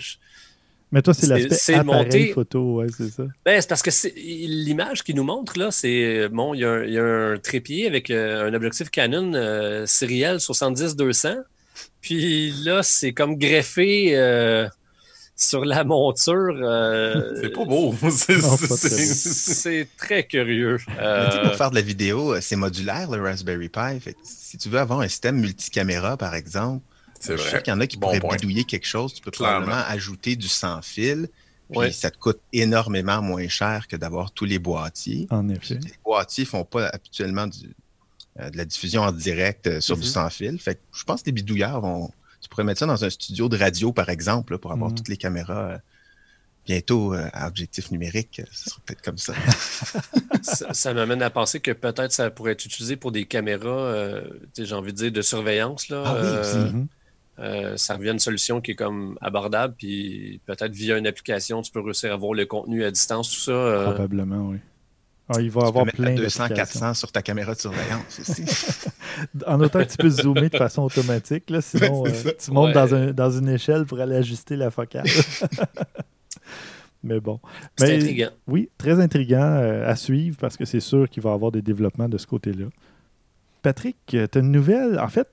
mais 0.91 1.01
toi, 1.01 1.13
c'est 1.13 1.27
l'aspect 1.27 1.73
appareil 1.73 2.31
photo, 2.31 2.75
ouais, 2.75 2.87
c'est 2.95 3.09
ça. 3.09 3.23
Ben, 3.45 3.59
c'est 3.59 3.67
parce 3.67 3.81
que 3.81 3.89
l'image 4.15 5.03
qu'il 5.03 5.15
nous 5.15 5.23
montre, 5.23 5.59
là, 5.59 5.69
c'est, 5.69 6.29
bon, 6.29 6.53
il 6.53 6.61
y, 6.61 6.65
a 6.65 7.03
un, 7.03 7.37
trépied 7.37 7.87
avec 7.87 8.09
euh, 8.09 8.49
un 8.49 8.53
objectif 8.53 8.89
Canon 8.89 9.33
euh, 9.33 9.85
serial 9.85 10.37
70-200. 10.37 11.43
Puis 11.99 12.51
là, 12.63 12.83
c'est 12.83 13.11
comme 13.11 13.37
greffé 13.37 14.15
euh, 14.15 14.67
sur 15.35 15.65
la 15.65 15.83
monture. 15.83 16.55
c'est 17.41 17.53
pas 17.53 17.65
beau. 17.65 17.93
c'est 18.09 19.89
très 19.97 20.23
curieux. 20.23 20.77
pour 20.85 21.55
faire 21.55 21.69
de 21.69 21.75
la 21.75 21.81
vidéo, 21.81 22.39
c'est 22.39 22.55
modulaire, 22.55 23.11
le 23.11 23.21
Raspberry 23.21 23.67
Pi. 23.67 24.13
si 24.23 24.57
tu 24.57 24.69
veux 24.69 24.79
avoir 24.79 25.01
un 25.01 25.07
système 25.09 25.37
multicaméra, 25.37 26.15
par 26.15 26.33
exemple, 26.33 26.81
c'est 27.19 27.35
vrai. 27.35 27.61
qu'il 27.61 27.73
y 27.73 27.75
en 27.75 27.79
a 27.79 27.87
qui 27.87 27.97
pourraient 27.97 28.19
bidouiller 28.19 28.63
quelque 28.63 28.87
chose. 28.87 29.13
Tu 29.13 29.21
peux 29.21 29.31
probablement 29.31 29.83
ajouter 29.87 30.35
du 30.35 30.47
sans-fil. 30.47 31.29
Puis 31.71 31.93
ça 31.93 32.11
te 32.11 32.17
coûte 32.17 32.39
énormément 32.53 33.21
moins 33.21 33.47
cher 33.47 33.87
que 33.87 33.95
d'avoir 33.95 34.31
tous 34.31 34.45
les 34.45 34.59
boîtiers. 34.59 35.27
En 35.29 35.49
effet. 35.49 35.79
Les 35.83 35.93
boîtiers 36.03 36.45
ne 36.45 36.49
font 36.49 36.63
pas 36.63 36.87
habituellement 36.87 37.47
euh, 38.39 38.49
de 38.49 38.57
la 38.57 38.65
diffusion 38.65 39.01
en 39.01 39.11
direct 39.11 39.67
euh, 39.67 39.81
sur 39.81 39.97
du 39.97 40.03
mm-hmm. 40.03 40.11
sans-fil. 40.11 40.59
Fait 40.59 40.79
je 40.93 41.03
pense 41.03 41.21
que 41.21 41.27
les 41.27 41.31
bidouilleurs 41.33 41.81
vont. 41.81 42.09
Tu 42.41 42.49
pourrais 42.49 42.63
mettre 42.63 42.79
ça 42.79 42.85
dans 42.85 43.03
un 43.03 43.09
studio 43.09 43.49
de 43.49 43.57
radio, 43.57 43.91
par 43.91 44.09
exemple, 44.09 44.57
pour 44.57 44.71
avoir 44.71 44.91
mm-hmm. 44.91 44.95
toutes 44.95 45.07
les 45.09 45.17
caméras. 45.17 45.71
Euh, 45.71 45.77
bientôt 46.65 47.13
à 47.13 47.47
objectif 47.47 47.91
numérique, 47.91 48.41
ce 48.51 48.69
sera 48.69 48.81
peut-être 48.85 49.01
comme 49.01 49.17
ça. 49.17 49.33
ça, 50.73 50.93
m'amène 50.93 51.21
à 51.21 51.29
penser 51.29 51.61
que 51.61 51.71
peut-être 51.71 52.11
ça 52.11 52.29
pourrait 52.29 52.51
être 52.51 52.65
utilisé 52.65 52.97
pour 52.97 53.13
des 53.13 53.23
caméras, 53.23 54.19
j'ai 54.53 54.73
envie 54.75 54.91
de 54.91 54.97
dire, 54.97 55.11
de 55.13 55.21
surveillance. 55.21 55.87
Là, 55.87 56.03
ah 56.05 56.59
oui. 56.73 56.87
Euh, 57.39 57.77
ça 57.77 57.95
revient 57.95 58.09
à 58.09 58.13
une 58.13 58.19
solution 58.19 58.61
qui 58.61 58.71
est 58.71 58.75
comme 58.75 59.17
abordable, 59.21 59.75
puis 59.77 60.41
peut-être 60.45 60.71
via 60.71 60.97
une 60.97 61.05
application, 61.05 61.61
tu 61.61 61.71
peux 61.71 61.81
réussir 61.81 62.11
à 62.11 62.15
voir 62.15 62.33
le 62.33 62.45
contenu 62.45 62.83
à 62.83 62.91
distance, 62.91 63.29
tout 63.29 63.39
ça. 63.39 63.51
Euh. 63.51 63.83
Probablement, 63.91 64.49
oui. 64.49 64.57
Ah, 65.29 65.41
il 65.41 65.51
va 65.51 65.61
y 65.61 65.65
avoir 65.65 65.85
plein 65.85 66.15
de 66.15 66.25
200-400 66.25 66.93
sur 66.93 67.11
ta 67.11 67.21
caméra 67.21 67.53
de 67.53 67.59
surveillance 67.59 68.19
aussi. 68.19 68.45
en 69.45 69.59
autant 69.59 69.79
que 69.79 69.89
tu 69.89 69.97
peux 69.97 70.09
zoomer 70.09 70.49
de 70.49 70.57
façon 70.57 70.83
automatique, 70.83 71.49
là, 71.49 71.61
sinon 71.61 72.05
euh, 72.07 72.31
tu 72.39 72.51
montes 72.51 72.73
dans, 72.73 72.95
un, 72.95 73.11
dans, 73.11 73.29
une 73.29 73.49
échelle 73.49 73.85
pour 73.85 73.99
aller 73.99 74.15
ajuster 74.15 74.55
la 74.55 74.71
focale. 74.71 75.05
Mais 77.03 77.19
bon. 77.19 77.41
C'est 77.75 77.97
intriguant. 77.97 78.29
Oui, 78.47 78.69
très 78.77 78.99
intriguant 79.01 79.83
à 79.85 79.95
suivre 79.95 80.37
parce 80.39 80.55
que 80.57 80.65
c'est 80.65 80.79
sûr 80.79 81.09
qu'il 81.09 81.21
va 81.21 81.31
y 81.31 81.33
avoir 81.33 81.51
des 81.51 81.61
développements 81.61 82.09
de 82.09 82.17
ce 82.17 82.25
côté-là. 82.25 82.65
Patrick, 83.61 83.97
tu 84.07 84.17
as 84.17 84.39
une 84.39 84.51
nouvelle. 84.51 84.97
En 84.97 85.09
fait, 85.09 85.27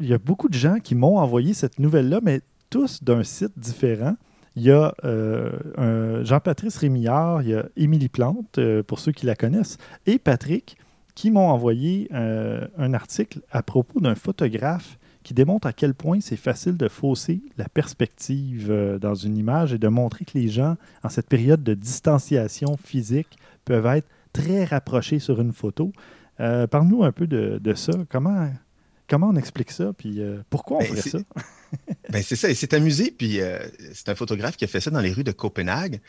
il 0.00 0.08
y 0.08 0.14
a 0.14 0.18
beaucoup 0.18 0.48
de 0.48 0.54
gens 0.54 0.78
qui 0.78 0.94
m'ont 0.94 1.18
envoyé 1.18 1.54
cette 1.54 1.78
nouvelle-là, 1.78 2.20
mais 2.22 2.40
tous 2.70 3.02
d'un 3.04 3.22
site 3.22 3.58
différent. 3.58 4.16
Il 4.56 4.62
y 4.62 4.70
a 4.70 4.94
euh, 5.04 6.24
Jean-Patrice 6.24 6.76
Rémillard, 6.78 7.42
il 7.42 7.50
y 7.50 7.54
a 7.54 7.66
Émilie 7.76 8.08
Plante, 8.08 8.58
euh, 8.58 8.82
pour 8.82 8.98
ceux 8.98 9.12
qui 9.12 9.26
la 9.26 9.36
connaissent, 9.36 9.78
et 10.06 10.18
Patrick, 10.18 10.76
qui 11.14 11.30
m'ont 11.30 11.48
envoyé 11.48 12.08
euh, 12.12 12.66
un 12.78 12.94
article 12.94 13.40
à 13.50 13.62
propos 13.62 14.00
d'un 14.00 14.14
photographe 14.14 14.98
qui 15.22 15.34
démontre 15.34 15.66
à 15.66 15.72
quel 15.72 15.94
point 15.94 16.20
c'est 16.20 16.36
facile 16.36 16.76
de 16.76 16.88
fausser 16.88 17.42
la 17.58 17.68
perspective 17.68 18.72
dans 19.00 19.14
une 19.14 19.36
image 19.36 19.74
et 19.74 19.78
de 19.78 19.88
montrer 19.88 20.24
que 20.24 20.38
les 20.38 20.48
gens, 20.48 20.76
en 21.04 21.10
cette 21.10 21.28
période 21.28 21.62
de 21.62 21.74
distanciation 21.74 22.78
physique, 22.78 23.36
peuvent 23.66 23.84
être 23.86 24.08
très 24.32 24.64
rapprochés 24.64 25.18
sur 25.18 25.42
une 25.42 25.52
photo. 25.52 25.92
Parle-nous 26.38 27.04
un 27.04 27.12
peu 27.12 27.26
de, 27.26 27.60
de 27.62 27.74
ça. 27.74 27.92
Comment, 28.08 28.48
Comment 29.10 29.30
on 29.30 29.36
explique 29.36 29.72
ça? 29.72 29.92
Puis 29.92 30.20
euh, 30.20 30.38
pourquoi 30.50 30.76
on 30.76 30.80
ben, 30.80 30.94
ferait 30.94 31.10
ça? 31.10 31.18
ben, 32.10 32.22
c'est 32.22 32.36
ça. 32.36 32.48
Il 32.48 32.54
s'est 32.54 32.72
amusé. 32.76 33.10
Puis 33.10 33.40
euh, 33.40 33.58
c'est 33.92 34.08
un 34.08 34.14
photographe 34.14 34.56
qui 34.56 34.64
a 34.64 34.68
fait 34.68 34.80
ça 34.80 34.92
dans 34.92 35.00
les 35.00 35.10
rues 35.10 35.24
de 35.24 35.32
Copenhague. 35.32 36.00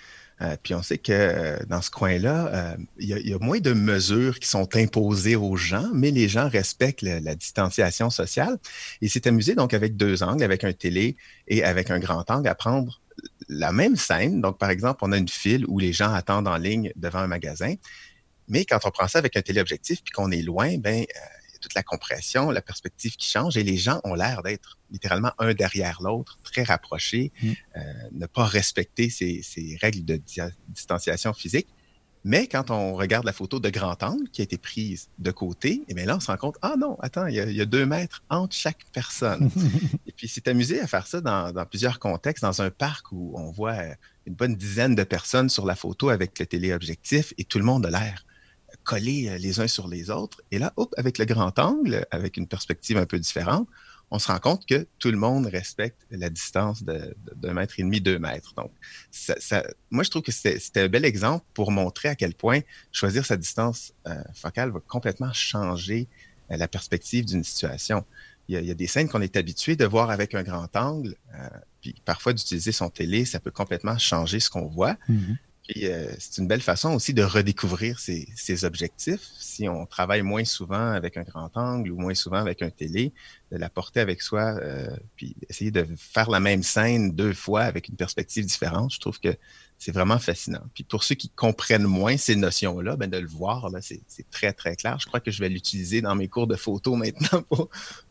Euh, 0.42 0.56
puis 0.62 0.76
on 0.76 0.84
sait 0.84 1.00
que 1.00 1.66
dans 1.66 1.82
ce 1.82 1.90
coin-là, 1.90 2.76
il 3.00 3.08
y, 3.08 3.34
a 3.34 3.40
moins 3.40 3.60
de 3.60 3.74
mesures 3.74 4.40
qui 4.40 4.48
sont 4.48 4.76
imposées 4.76 5.36
aux 5.36 5.56
gens, 5.56 5.90
mais 5.96 6.12
les 6.12 6.30
gens 6.30 6.48
respectent 6.48 7.02
la 7.02 7.34
distanciation 7.34 8.12
sociale. 8.12 8.60
Et 9.02 9.10
c'est 9.10 9.26
amusé 9.26 9.56
donc 9.56 9.74
avec 9.74 9.98
deux 9.98 10.22
angles, 10.22 10.44
avec 10.44 10.64
un 10.64 10.74
télé 10.74 11.16
et 11.48 11.64
avec 11.64 11.90
un 11.90 11.98
grand 11.98 12.30
angle, 12.30 12.48
à 12.48 12.56
prendre 12.56 13.02
la 13.50 13.72
même 13.72 13.96
scène. 13.96 14.42
Donc, 14.42 14.60
par 14.60 14.70
exemple, 14.70 15.00
on 15.02 15.12
a 15.12 15.18
une 15.18 15.28
file 15.28 15.66
où 15.68 15.80
les 15.80 15.92
gens 15.92 16.14
attendent 16.14 16.48
en 16.48 16.58
ligne 16.58 16.92
devant 16.96 17.20
un 17.20 17.28
magasin. 17.28 17.74
Mais 18.48 18.66
quand 18.66 18.80
on 18.86 18.92
prend 18.92 19.08
ça 19.08 19.18
avec 19.18 19.38
un 19.38 19.42
téléobjectif 19.42 20.04
puis 20.04 20.12
qu'on 20.12 20.30
est 20.32 20.42
loin, 20.42 20.78
ben 20.78 21.06
toute 21.62 21.74
la 21.74 21.84
compression, 21.84 22.52
la 22.52 22.62
perspective 22.62 23.16
qui 23.16 23.30
change 23.30 23.56
et 23.56 23.64
les 23.64 23.78
gens 23.78 24.02
ont 24.04 24.16
l'air 24.16 24.44
d'être 24.44 24.78
littéralement 24.92 25.32
un 25.40 25.54
derrière 25.54 26.02
l'autre, 26.02 26.40
très 26.44 26.64
rapprochés, 26.64 27.32
mm. 27.42 27.52
euh, 27.78 27.82
ne 28.12 28.26
pas 28.26 28.46
respecter 28.46 29.10
ces, 29.10 29.78
règles 29.82 30.04
de 30.04 30.22
distanciation 30.70 31.34
physique. 31.34 31.68
Mais 32.24 32.46
quand 32.46 32.70
on 32.70 32.94
regarde 32.94 33.26
la 33.26 33.34
photo 33.34 33.60
de 33.60 33.70
grand 33.70 34.04
angle 34.04 34.30
qui 34.30 34.42
a 34.42 34.44
été 34.44 34.58
prise 34.58 35.10
de 35.18 35.32
côté, 35.32 35.72
et 35.72 35.86
eh 35.90 35.94
bien 35.96 36.06
là, 36.06 36.18
on 36.18 36.20
se 36.20 36.28
rend 36.28 36.38
compte, 36.38 36.58
ah 36.62 36.76
non, 36.78 36.96
attends, 37.00 37.26
il 37.26 37.34
y 37.34 37.62
a, 37.62 37.66
deux 37.66 37.86
mètres 37.86 38.24
entre 38.30 38.56
chaque 38.56 38.86
personne. 38.94 39.50
et 40.06 40.12
puis, 40.12 40.28
c'est 40.28 40.48
amusé 40.48 40.80
à 40.80 40.88
faire 40.88 41.08
ça 41.08 41.20
dans, 41.22 41.52
dans, 41.52 41.66
plusieurs 41.66 41.98
contextes, 41.98 42.44
dans 42.44 42.62
un 42.62 42.70
parc 42.70 43.12
où 43.12 43.34
on 43.36 43.50
voit 43.50 43.76
une 44.28 44.36
bonne 44.36 44.56
dizaine 44.56 44.94
de 44.94 45.04
personnes 45.04 45.50
sur 45.50 45.66
la 45.66 45.76
photo 45.76 46.10
avec 46.10 46.38
le 46.38 46.46
téléobjectif 46.46 47.34
et 47.40 47.44
tout 47.44 47.58
le 47.58 47.66
monde 47.66 47.88
a 47.88 47.90
l'air 47.90 48.24
collés 48.84 49.30
euh, 49.30 49.38
les 49.38 49.60
uns 49.60 49.68
sur 49.68 49.88
les 49.88 50.10
autres. 50.10 50.42
Et 50.52 50.60
là, 50.60 50.74
hop, 50.78 50.94
avec 50.98 51.18
le 51.18 51.26
grand 51.26 51.58
angle, 51.60 52.06
avec 52.12 52.38
une 52.38 52.48
perspective 52.48 52.98
un 52.98 53.06
peu 53.06 53.20
différente, 53.20 53.68
on 54.14 54.20
se 54.20 54.28
rend 54.28 54.40
compte 54.40 54.66
que 54.66 54.88
tout 55.00 55.10
le 55.10 55.18
monde 55.18 55.46
respecte 55.46 56.06
la 56.12 56.30
distance 56.30 56.84
d'un 56.84 57.54
mètre 57.54 57.76
et 57.80 57.84
demi, 57.84 58.02
deux 58.02 58.20
mètres. 58.20 58.54
Donc, 58.56 58.72
ça, 59.10 59.64
moi, 59.90 60.04
je 60.04 60.10
trouve 60.10 60.22
que 60.22 60.34
c'était 60.34 60.82
un 60.82 60.90
bel 60.90 61.06
exemple 61.06 61.46
pour 61.54 61.72
montrer 61.72 62.10
à 62.10 62.16
quel 62.16 62.34
point 62.34 62.60
choisir 62.92 63.26
sa 63.26 63.38
distance 63.38 63.94
euh, 64.08 64.22
focale 64.34 64.72
va 64.72 64.82
complètement 64.86 65.32
changer 65.32 66.10
euh, 66.52 66.58
la 66.58 66.68
perspective 66.68 67.24
d'une 67.24 67.46
situation. 67.46 68.04
Il 68.50 68.66
y, 68.66 68.72
a, 68.72 68.74
des 68.74 68.88
scènes 68.88 69.08
qu'on 69.08 69.22
est 69.22 69.38
habitué 69.38 69.78
de 69.78 69.86
voir 69.86 70.10
avec 70.10 70.36
un 70.36 70.44
grand 70.44 70.76
angle, 70.76 71.16
puis 71.80 71.96
parfois 72.04 72.34
d'utiliser 72.34 72.74
son 72.74 72.90
télé, 72.90 73.24
ça 73.24 73.40
peut 73.40 73.52
complètement 73.52 73.98
changer 73.98 74.42
ce 74.42 74.50
qu'on 74.50 74.66
voit. 74.66 74.98
Mm-hmm. 75.70 75.86
Euh, 75.86 76.12
c'est 76.20 76.42
une 76.42 76.48
belle 76.48 76.62
façon 76.62 76.94
aussi 76.94 77.14
de 77.14 77.24
redécouvrir 77.24 78.00
ses, 78.00 78.66
objectifs. 78.66 79.22
Si 79.40 79.68
on 79.70 79.86
travaille 79.86 80.22
moins 80.22 80.46
souvent 80.46 80.92
avec 80.92 81.18
un 81.18 81.24
grand 81.24 81.56
angle 81.56 81.92
ou 81.92 81.98
moins 81.98 82.14
souvent 82.14 82.38
avec 82.38 82.62
un 82.62 82.70
télé, 82.70 83.14
de 83.52 83.58
la 83.58 83.70
porter 83.70 84.00
avec 84.00 84.22
soi, 84.22 84.58
euh, 84.62 84.88
puis 85.16 85.36
essayer 85.50 85.72
de 85.72 85.86
faire 85.98 86.30
la 86.30 86.40
même 86.40 86.64
scène 86.64 87.12
deux 87.12 87.34
fois 87.34 87.62
avec 87.62 87.90
une 87.90 87.96
perspective 87.96 88.46
différente, 88.46 88.94
je 88.94 89.00
trouve 89.00 89.20
que 89.20 89.36
c'est 89.78 89.92
vraiment 89.92 90.20
fascinant. 90.20 90.62
Puis 90.76 90.84
pour 90.84 91.04
ceux 91.04 91.16
qui 91.16 91.30
comprennent 91.30 91.88
moins 91.88 92.16
ces 92.16 92.36
notions-là, 92.36 92.96
ben 92.98 93.10
de 93.10 93.18
le 93.18 93.28
voir, 93.28 93.68
c'est, 93.82 94.04
très, 94.30 94.54
très 94.54 94.76
clair. 94.76 95.00
Je 95.00 95.08
crois 95.08 95.20
que 95.20 95.32
je 95.32 95.40
vais 95.40 95.50
l'utiliser 95.50 96.02
dans 96.02 96.14
mes 96.14 96.28
cours 96.28 96.46
de 96.46 96.56
photo 96.56 96.96
maintenant 96.96 97.42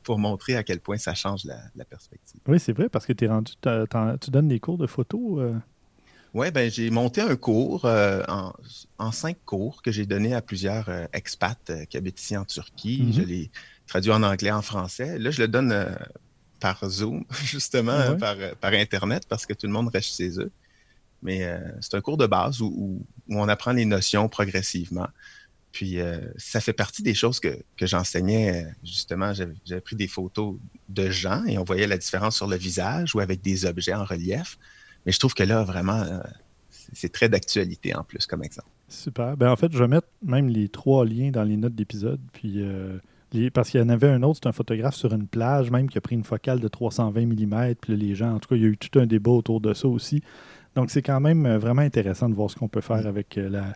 pour, 0.02 0.18
montrer 0.18 0.56
à 0.56 0.64
quel 0.64 0.80
point 0.80 0.98
ça 0.98 1.14
change 1.14 1.44
la, 1.44 1.84
perspective. 1.84 2.40
Oui, 2.48 2.58
c'est 2.58 2.72
vrai, 2.72 2.88
parce 2.88 3.06
que 3.06 3.12
es 3.24 3.28
rendu, 3.28 3.52
tu 3.62 4.30
donnes 4.30 4.48
des 4.48 4.58
cours 4.58 4.78
de 4.78 4.88
photo. 4.88 5.38
Euh, 5.38 5.54
oui, 6.32 6.50
ben, 6.52 6.70
j'ai 6.70 6.90
monté 6.90 7.20
un 7.20 7.34
cours 7.34 7.84
euh, 7.86 8.22
en, 8.98 9.12
cinq 9.12 9.36
cours 9.44 9.82
que 9.82 9.90
j'ai 9.90 10.06
donné 10.06 10.32
à 10.32 10.40
plusieurs 10.40 10.88
euh, 10.88 11.06
expats 11.12 11.58
euh, 11.70 11.84
qui 11.86 11.96
habitent 11.96 12.20
ici 12.20 12.36
en 12.36 12.44
Turquie. 12.44 13.02
Mm-hmm. 13.02 13.12
Je 13.14 13.22
l'ai 13.22 13.50
traduit 13.86 14.12
en 14.12 14.22
anglais, 14.22 14.52
en 14.52 14.62
français. 14.62 15.18
Là, 15.18 15.32
je 15.32 15.40
le 15.40 15.48
donne 15.48 15.96
par 16.60 16.88
Zoom, 16.88 17.24
justement, 17.44 18.16
par, 18.16 18.36
par, 18.60 18.72
Internet, 18.72 19.24
parce 19.28 19.44
que 19.44 19.54
tout 19.54 19.66
le 19.66 19.72
monde 19.72 19.88
reste 19.92 20.16
chez 20.16 20.38
eux. 20.38 20.52
Mais 21.22 21.46
c'est 21.80 21.96
un 21.96 22.00
cours 22.00 22.16
de 22.16 22.26
base 22.26 22.62
où, 22.62 23.04
on 23.28 23.48
apprend 23.48 23.72
les 23.72 23.84
notions 23.84 24.28
progressivement. 24.28 25.08
Puis 25.72 25.98
ça 26.38 26.60
fait 26.60 26.72
partie 26.72 27.02
des 27.02 27.14
choses 27.14 27.40
que, 27.40 27.58
que 27.76 27.86
j'enseignais, 27.86 28.66
justement. 28.82 29.34
J'avais 29.34 29.80
pris 29.80 29.96
des 29.96 30.08
photos 30.08 30.56
de 30.88 31.10
gens 31.10 31.44
et 31.44 31.58
on 31.58 31.64
voyait 31.64 31.86
la 31.86 31.98
différence 31.98 32.36
sur 32.36 32.46
le 32.46 32.56
visage 32.56 33.14
ou 33.14 33.20
avec 33.20 33.42
des 33.42 33.66
objets 33.66 33.94
en 33.94 34.04
relief. 34.04 34.56
Mais 35.06 35.12
je 35.12 35.18
trouve 35.18 35.34
que 35.34 35.42
là, 35.42 35.64
vraiment, 35.64 36.00
euh, 36.00 36.18
c'est 36.92 37.12
très 37.12 37.28
d'actualité 37.28 37.94
en 37.94 38.04
plus 38.04 38.26
comme 38.26 38.42
exemple. 38.42 38.68
Super. 38.88 39.36
Ben, 39.36 39.50
en 39.50 39.56
fait, 39.56 39.72
je 39.72 39.78
vais 39.78 39.88
mettre 39.88 40.08
même 40.22 40.48
les 40.48 40.68
trois 40.68 41.04
liens 41.04 41.30
dans 41.30 41.44
les 41.44 41.56
notes 41.56 41.74
d'épisode. 41.74 42.20
Puis, 42.32 42.54
euh, 42.56 42.98
parce 43.54 43.70
qu'il 43.70 43.80
y 43.80 43.82
en 43.82 43.88
avait 43.88 44.08
un 44.08 44.22
autre, 44.22 44.40
c'est 44.42 44.48
un 44.48 44.52
photographe 44.52 44.96
sur 44.96 45.12
une 45.12 45.26
plage, 45.26 45.70
même 45.70 45.88
qui 45.88 45.98
a 45.98 46.00
pris 46.00 46.16
une 46.16 46.24
focale 46.24 46.60
de 46.60 46.68
320 46.68 47.26
mm. 47.26 47.74
Puis 47.80 47.96
les 47.96 48.14
gens, 48.14 48.34
en 48.34 48.38
tout 48.40 48.48
cas, 48.48 48.56
il 48.56 48.62
y 48.62 48.64
a 48.64 48.68
eu 48.68 48.76
tout 48.76 48.98
un 48.98 49.06
débat 49.06 49.30
autour 49.30 49.60
de 49.60 49.72
ça 49.72 49.88
aussi. 49.88 50.22
Donc, 50.74 50.90
c'est 50.90 51.02
quand 51.02 51.20
même 51.20 51.46
euh, 51.46 51.58
vraiment 51.58 51.82
intéressant 51.82 52.28
de 52.28 52.34
voir 52.34 52.50
ce 52.50 52.56
qu'on 52.56 52.68
peut 52.68 52.80
faire 52.80 53.04
mm. 53.04 53.06
avec 53.06 53.36
la, 53.36 53.72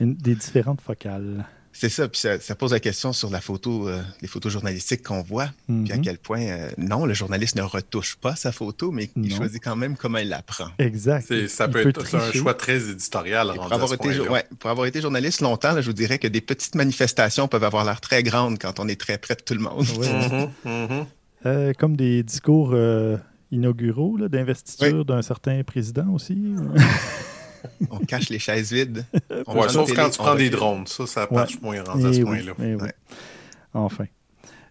des 0.00 0.34
différentes 0.34 0.80
focales. 0.80 1.44
C'est 1.76 1.88
ça, 1.88 2.08
puis 2.08 2.20
ça, 2.20 2.54
pose 2.54 2.72
la 2.72 2.78
question 2.78 3.12
sur 3.12 3.30
la 3.30 3.40
photo, 3.40 3.88
euh, 3.88 4.00
les 4.22 4.28
photos 4.28 4.52
journalistiques 4.52 5.02
qu'on 5.02 5.22
voit, 5.22 5.50
puis 5.66 5.90
à 5.90 5.96
mhm. 5.96 6.02
quel 6.02 6.18
point, 6.18 6.40
euh, 6.40 6.70
non, 6.78 7.04
le 7.04 7.14
journaliste 7.14 7.56
ne 7.56 7.62
retouche 7.62 8.14
pas 8.14 8.36
sa 8.36 8.52
photo, 8.52 8.92
mais 8.92 9.10
il 9.16 9.34
choisit 9.34 9.62
quand 9.62 9.74
même 9.74 9.96
comment 9.96 10.18
il 10.18 10.28
la 10.28 10.40
prend. 10.40 10.68
Exact. 10.78 11.48
Ça 11.48 11.66
peut, 11.66 11.86
être 11.86 12.14
un 12.14 12.32
choix 12.32 12.54
très 12.54 12.90
éditorial. 12.90 13.52
Pour 13.54 13.72
avoir, 13.72 13.92
été, 13.92 14.20
ouais, 14.20 14.44
pour 14.60 14.70
avoir, 14.70 14.86
été, 14.86 15.00
journaliste 15.00 15.40
longtemps, 15.40 15.80
je 15.80 15.86
vous 15.86 15.92
dirais 15.92 16.18
que 16.18 16.28
des 16.28 16.40
petites 16.40 16.76
manifestations 16.76 17.48
peuvent 17.48 17.64
avoir 17.64 17.84
l'air 17.84 18.00
très 18.00 18.22
grandes 18.22 18.58
quand 18.60 18.78
on 18.78 18.86
est 18.86 19.00
très 19.00 19.18
près 19.18 19.34
de 19.34 19.42
tout 19.42 19.54
le 19.54 19.60
monde. 19.60 19.84
Mhm, 20.04 20.50
mhm. 20.64 21.06
Euh, 21.46 21.72
comme 21.78 21.96
des 21.96 22.22
discours 22.22 22.76
inauguraux 23.50 24.16
d'investiture 24.28 25.04
d'un 25.04 25.22
certain 25.22 25.62
président 25.64 26.08
aussi. 26.12 26.36
on 27.90 27.98
cache 27.98 28.28
les 28.28 28.38
chaises 28.38 28.72
vides. 28.72 29.04
sauf 29.68 29.92
quand 29.94 30.10
tu 30.10 30.18
prends 30.18 30.34
des 30.34 30.50
drones. 30.50 30.86
Ça, 30.86 31.06
ça 31.06 31.28
marche 31.30 31.60
moins 31.60 31.82
rendu 31.82 32.06
à 32.06 32.12
ce 32.12 32.20
point-là. 32.20 32.52
Enfin. 33.72 34.06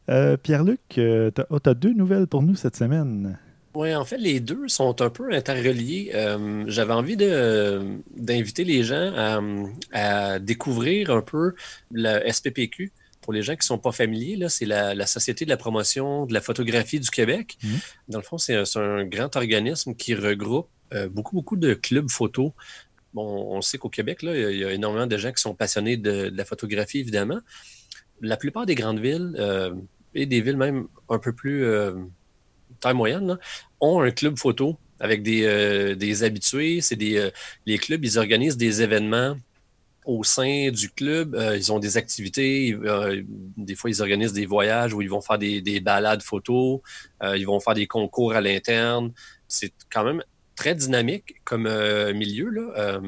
Euh, 0.09 0.37
Pierre-Luc, 0.37 0.81
euh, 0.97 1.31
oh, 1.49 1.59
tu 1.59 1.69
as, 1.69 1.73
deux 1.73 1.93
nouvelles 1.93 2.27
pour 2.27 2.41
nous 2.41 2.55
cette 2.55 2.75
semaine. 2.75 3.37
Oui, 3.75 3.95
en 3.95 4.05
fait, 4.05 4.17
les 4.17 4.39
deux 4.39 4.67
sont 4.67 5.01
un 5.01 5.09
peu 5.09 5.33
interreliés. 5.33 6.11
Euh, 6.13 6.63
j'avais 6.67 6.93
envie 6.93 7.17
d'inviter 7.17 8.63
les 8.63 8.83
gens 8.83 9.41
à, 9.91 10.39
découvrir 10.39 11.09
un 11.09 11.21
peu 11.21 11.55
le 11.91 12.19
SPPQ. 12.29 12.91
Pour 13.21 13.31
les 13.31 13.41
gens 13.41 13.53
qui 13.53 13.59
ne 13.59 13.63
sont 13.63 13.77
pas 13.77 13.93
familiers, 13.93 14.37
c'est 14.49 14.65
la, 14.65 15.05
Société 15.07 15.45
de 15.45 15.49
la 15.49 15.57
promotion 15.57 16.25
de 16.25 16.33
la 16.33 16.41
photographie 16.41 16.99
du 16.99 17.09
Québec. 17.09 17.57
Mmh. 17.63 17.69
Dans 18.09 18.19
le 18.19 18.23
fond, 18.23 18.37
c'est 18.37 18.61
un, 18.75 19.05
grand 19.05 19.35
organisme 19.37 19.95
qui 19.95 20.13
regroupe 20.13 20.67
beaucoup, 21.09 21.35
beaucoup 21.35 21.55
de 21.55 21.73
clubs 21.73 22.09
photo 22.11 22.53
on 23.15 23.61
sait 23.61 23.77
qu'au 23.77 23.89
Québec, 23.89 24.23
là, 24.23 24.35
il 24.35 24.57
y 24.57 24.65
a 24.65 24.71
énormément 24.71 25.07
de 25.07 25.17
gens 25.17 25.31
qui 25.31 25.41
sont 25.41 25.55
passionnés 25.55 25.97
de, 25.97 26.31
la 26.33 26.45
photographie, 26.45 26.99
évidemment. 26.99 27.39
La 28.21 28.37
plupart 28.37 28.65
des 28.65 28.75
grandes 28.75 28.99
villes, 28.99 29.35
euh, 29.37 29.73
et 30.15 30.25
des 30.25 30.41
villes 30.41 30.57
même 30.57 30.87
un 31.09 31.19
peu 31.19 31.33
plus 31.33 31.65
euh, 31.65 31.93
taille 32.79 32.93
moyenne, 32.93 33.37
ont 33.79 34.01
un 34.01 34.11
club 34.11 34.37
photo 34.37 34.77
avec 34.99 35.23
des, 35.23 35.43
euh, 35.45 36.25
habitués. 36.25 36.81
C'est 36.81 36.95
les 36.95 37.77
clubs, 37.77 38.03
ils 38.03 38.17
organisent 38.17 38.57
des 38.57 38.81
événements 38.81 39.35
au 40.05 40.23
sein 40.23 40.69
du 40.69 40.89
club. 40.89 41.37
ils 41.55 41.71
ont 41.71 41.79
des 41.79 41.97
activités. 41.97 42.77
des 43.57 43.75
fois, 43.75 43.89
ils 43.89 44.01
organisent 44.01 44.33
des 44.33 44.45
voyages 44.45 44.93
où 44.93 45.01
ils 45.01 45.09
vont 45.09 45.21
faire 45.21 45.37
des, 45.37 45.61
des 45.61 45.79
balades 45.79 46.21
photos. 46.21 46.81
ils 47.23 47.45
vont 47.45 47.59
faire 47.59 47.73
des 47.73 47.87
concours 47.87 48.33
à 48.33 48.41
l'interne. 48.41 49.13
C'est 49.47 49.71
quand 49.89 50.03
même 50.03 50.21
très 50.55 50.75
dynamique 50.75 51.41
comme 51.43 51.67
euh, 51.67 52.13
milieu. 52.13 52.73
Euh, 52.77 52.99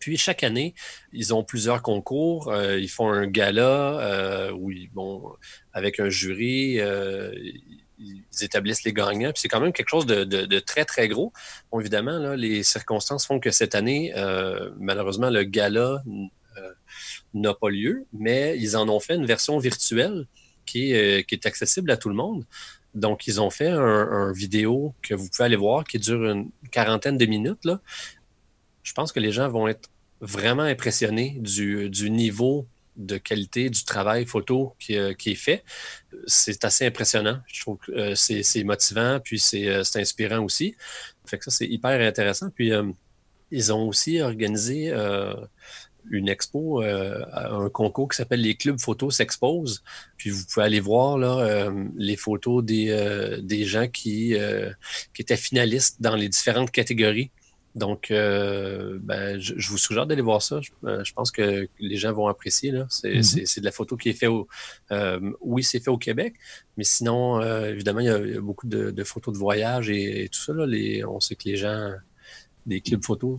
puis 0.00 0.16
chaque 0.16 0.44
année, 0.44 0.74
ils 1.12 1.34
ont 1.34 1.42
plusieurs 1.42 1.82
concours. 1.82 2.48
Euh, 2.48 2.78
ils 2.78 2.88
font 2.88 3.10
un 3.10 3.26
gala 3.26 4.52
où 4.54 4.70
ils, 4.70 4.88
bon, 4.90 5.32
avec 5.72 6.00
un 6.00 6.08
jury, 6.08 6.78
ils 7.98 8.22
établissent 8.40 8.84
les 8.84 8.92
gagnants. 8.92 9.32
Puis 9.32 9.42
c'est 9.42 9.48
quand 9.48 9.60
même 9.60 9.72
quelque 9.72 9.88
chose 9.88 10.06
de, 10.06 10.58
très, 10.60 10.84
très 10.84 11.08
gros. 11.08 11.32
Bon, 11.72 11.80
évidemment, 11.80 12.18
là, 12.18 12.36
les 12.36 12.62
circonstances 12.62 13.26
font 13.26 13.40
que 13.40 13.50
cette 13.50 13.74
année, 13.74 14.12
malheureusement, 14.78 15.30
le 15.30 15.42
gala 15.42 16.02
n'a 17.34 17.54
pas 17.54 17.70
lieu, 17.70 18.06
mais 18.12 18.56
ils 18.58 18.76
en 18.76 18.88
ont 18.88 19.00
fait 19.00 19.16
une 19.16 19.26
version 19.26 19.58
virtuelle 19.58 20.26
qui 20.66 20.92
est 20.92 21.46
accessible 21.46 21.90
à 21.90 21.96
tout 21.96 22.10
le 22.10 22.14
monde. 22.14 22.44
Donc, 22.96 23.26
ils 23.26 23.42
ont 23.42 23.50
fait 23.50 23.68
un, 23.68 24.32
vidéo 24.32 24.94
que 25.02 25.14
vous 25.14 25.28
pouvez 25.28 25.44
aller 25.44 25.56
voir 25.56 25.84
qui 25.84 25.98
dure 25.98 26.24
une 26.24 26.50
quarantaine 26.70 27.18
de 27.18 27.26
minutes. 27.26 27.64
Là. 27.66 27.80
Je 28.82 28.92
pense 28.94 29.12
que 29.12 29.20
les 29.20 29.32
gens 29.32 29.48
vont 29.50 29.68
être 29.68 29.90
vraiment 30.22 30.62
impressionnés 30.62 31.36
du, 31.38 32.10
niveau 32.10 32.66
de 32.96 33.18
qualité 33.18 33.68
du 33.68 33.84
travail 33.84 34.24
photo 34.24 34.74
qui, 34.78 34.96
euh, 34.96 35.12
est 35.12 35.34
fait. 35.34 35.62
C'est 36.26 36.64
assez 36.64 36.86
impressionnant. 36.86 37.40
Je 37.46 37.60
trouve 37.60 37.76
que 37.76 37.92
euh, 37.92 38.14
c'est 38.14 38.64
motivant, 38.64 39.20
puis 39.22 39.42
euh, 39.54 39.84
c'est 39.84 40.00
inspirant 40.00 40.42
aussi. 40.42 40.74
Fait 41.26 41.36
que 41.36 41.44
ça, 41.44 41.50
c'est 41.50 41.66
hyper 41.66 42.00
intéressant. 42.00 42.48
Puis, 42.48 42.72
ils 43.50 43.72
ont 43.74 43.86
aussi 43.86 44.22
organisé 44.22 44.90
une 46.10 46.28
expo, 46.28 46.82
euh, 46.82 47.24
un 47.34 47.68
concours 47.68 48.08
qui 48.08 48.16
s'appelle 48.16 48.40
Les 48.40 48.54
Clubs 48.54 48.78
Photos 48.78 49.16
s'exposent. 49.16 49.82
Puis 50.16 50.30
vous 50.30 50.44
pouvez 50.52 50.64
aller 50.66 50.80
voir 50.80 51.18
là, 51.18 51.38
euh, 51.38 51.84
les 51.96 52.16
photos 52.16 52.64
des, 52.64 52.90
euh, 52.90 53.40
des 53.40 53.64
gens 53.64 53.88
qui, 53.88 54.34
qui 55.14 55.22
étaient 55.22 55.36
finalistes 55.36 56.00
dans 56.00 56.16
les 56.16 56.28
différentes 56.28 56.70
catégories 56.70 57.30
Donc, 57.76 58.10
euh, 58.10 58.98
ben, 59.02 59.38
je, 59.38 59.68
vous 59.68 59.76
suggère 59.76 60.06
d'aller 60.06 60.22
voir 60.22 60.40
ça. 60.40 60.60
Je, 60.62 60.70
euh, 60.84 61.02
pense 61.14 61.30
que 61.30 61.68
les 61.78 61.96
gens 61.96 62.12
vont 62.14 62.26
apprécier. 62.26 62.72
Mm-hmm. 62.72 63.44
C'est 63.44 63.60
de 63.60 63.66
la 63.66 63.70
photo 63.70 63.98
qui 63.98 64.08
est 64.08 64.14
faite 64.14 64.30
au. 64.30 64.48
Euh, 64.92 65.20
oui, 65.42 65.62
c'est 65.62 65.80
fait 65.80 65.90
au 65.90 65.98
Québec, 65.98 66.34
mais 66.78 66.84
sinon, 66.84 67.40
évidemment, 67.64 68.00
il 68.00 68.06
y, 68.06 68.36
a, 68.36 68.40
beaucoup 68.40 68.66
de, 68.66 69.04
photos 69.04 69.34
de 69.34 69.38
voyage 69.38 69.90
et, 69.90 70.30
tout 70.32 70.40
ça. 70.40 70.54
on 71.06 71.20
sait 71.20 71.36
que 71.36 71.44
les 71.44 71.56
gens, 71.56 71.92
des 72.64 72.80
clubs 72.80 73.04
photos, 73.04 73.38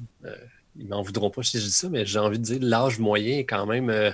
ils 0.79 0.87
m'en 0.87 1.01
voudront 1.01 1.29
pas 1.29 1.43
si 1.43 1.59
je 1.59 1.65
dis 1.65 1.71
ça, 1.71 1.89
mais 1.89 2.05
j'ai 2.05 2.19
envie 2.19 2.39
de 2.39 2.43
dire 2.43 2.59
l'âge 2.61 2.99
moyen 2.99 3.39
est 3.39 3.45
quand 3.45 3.65
même 3.65 3.89
euh, 3.89 4.11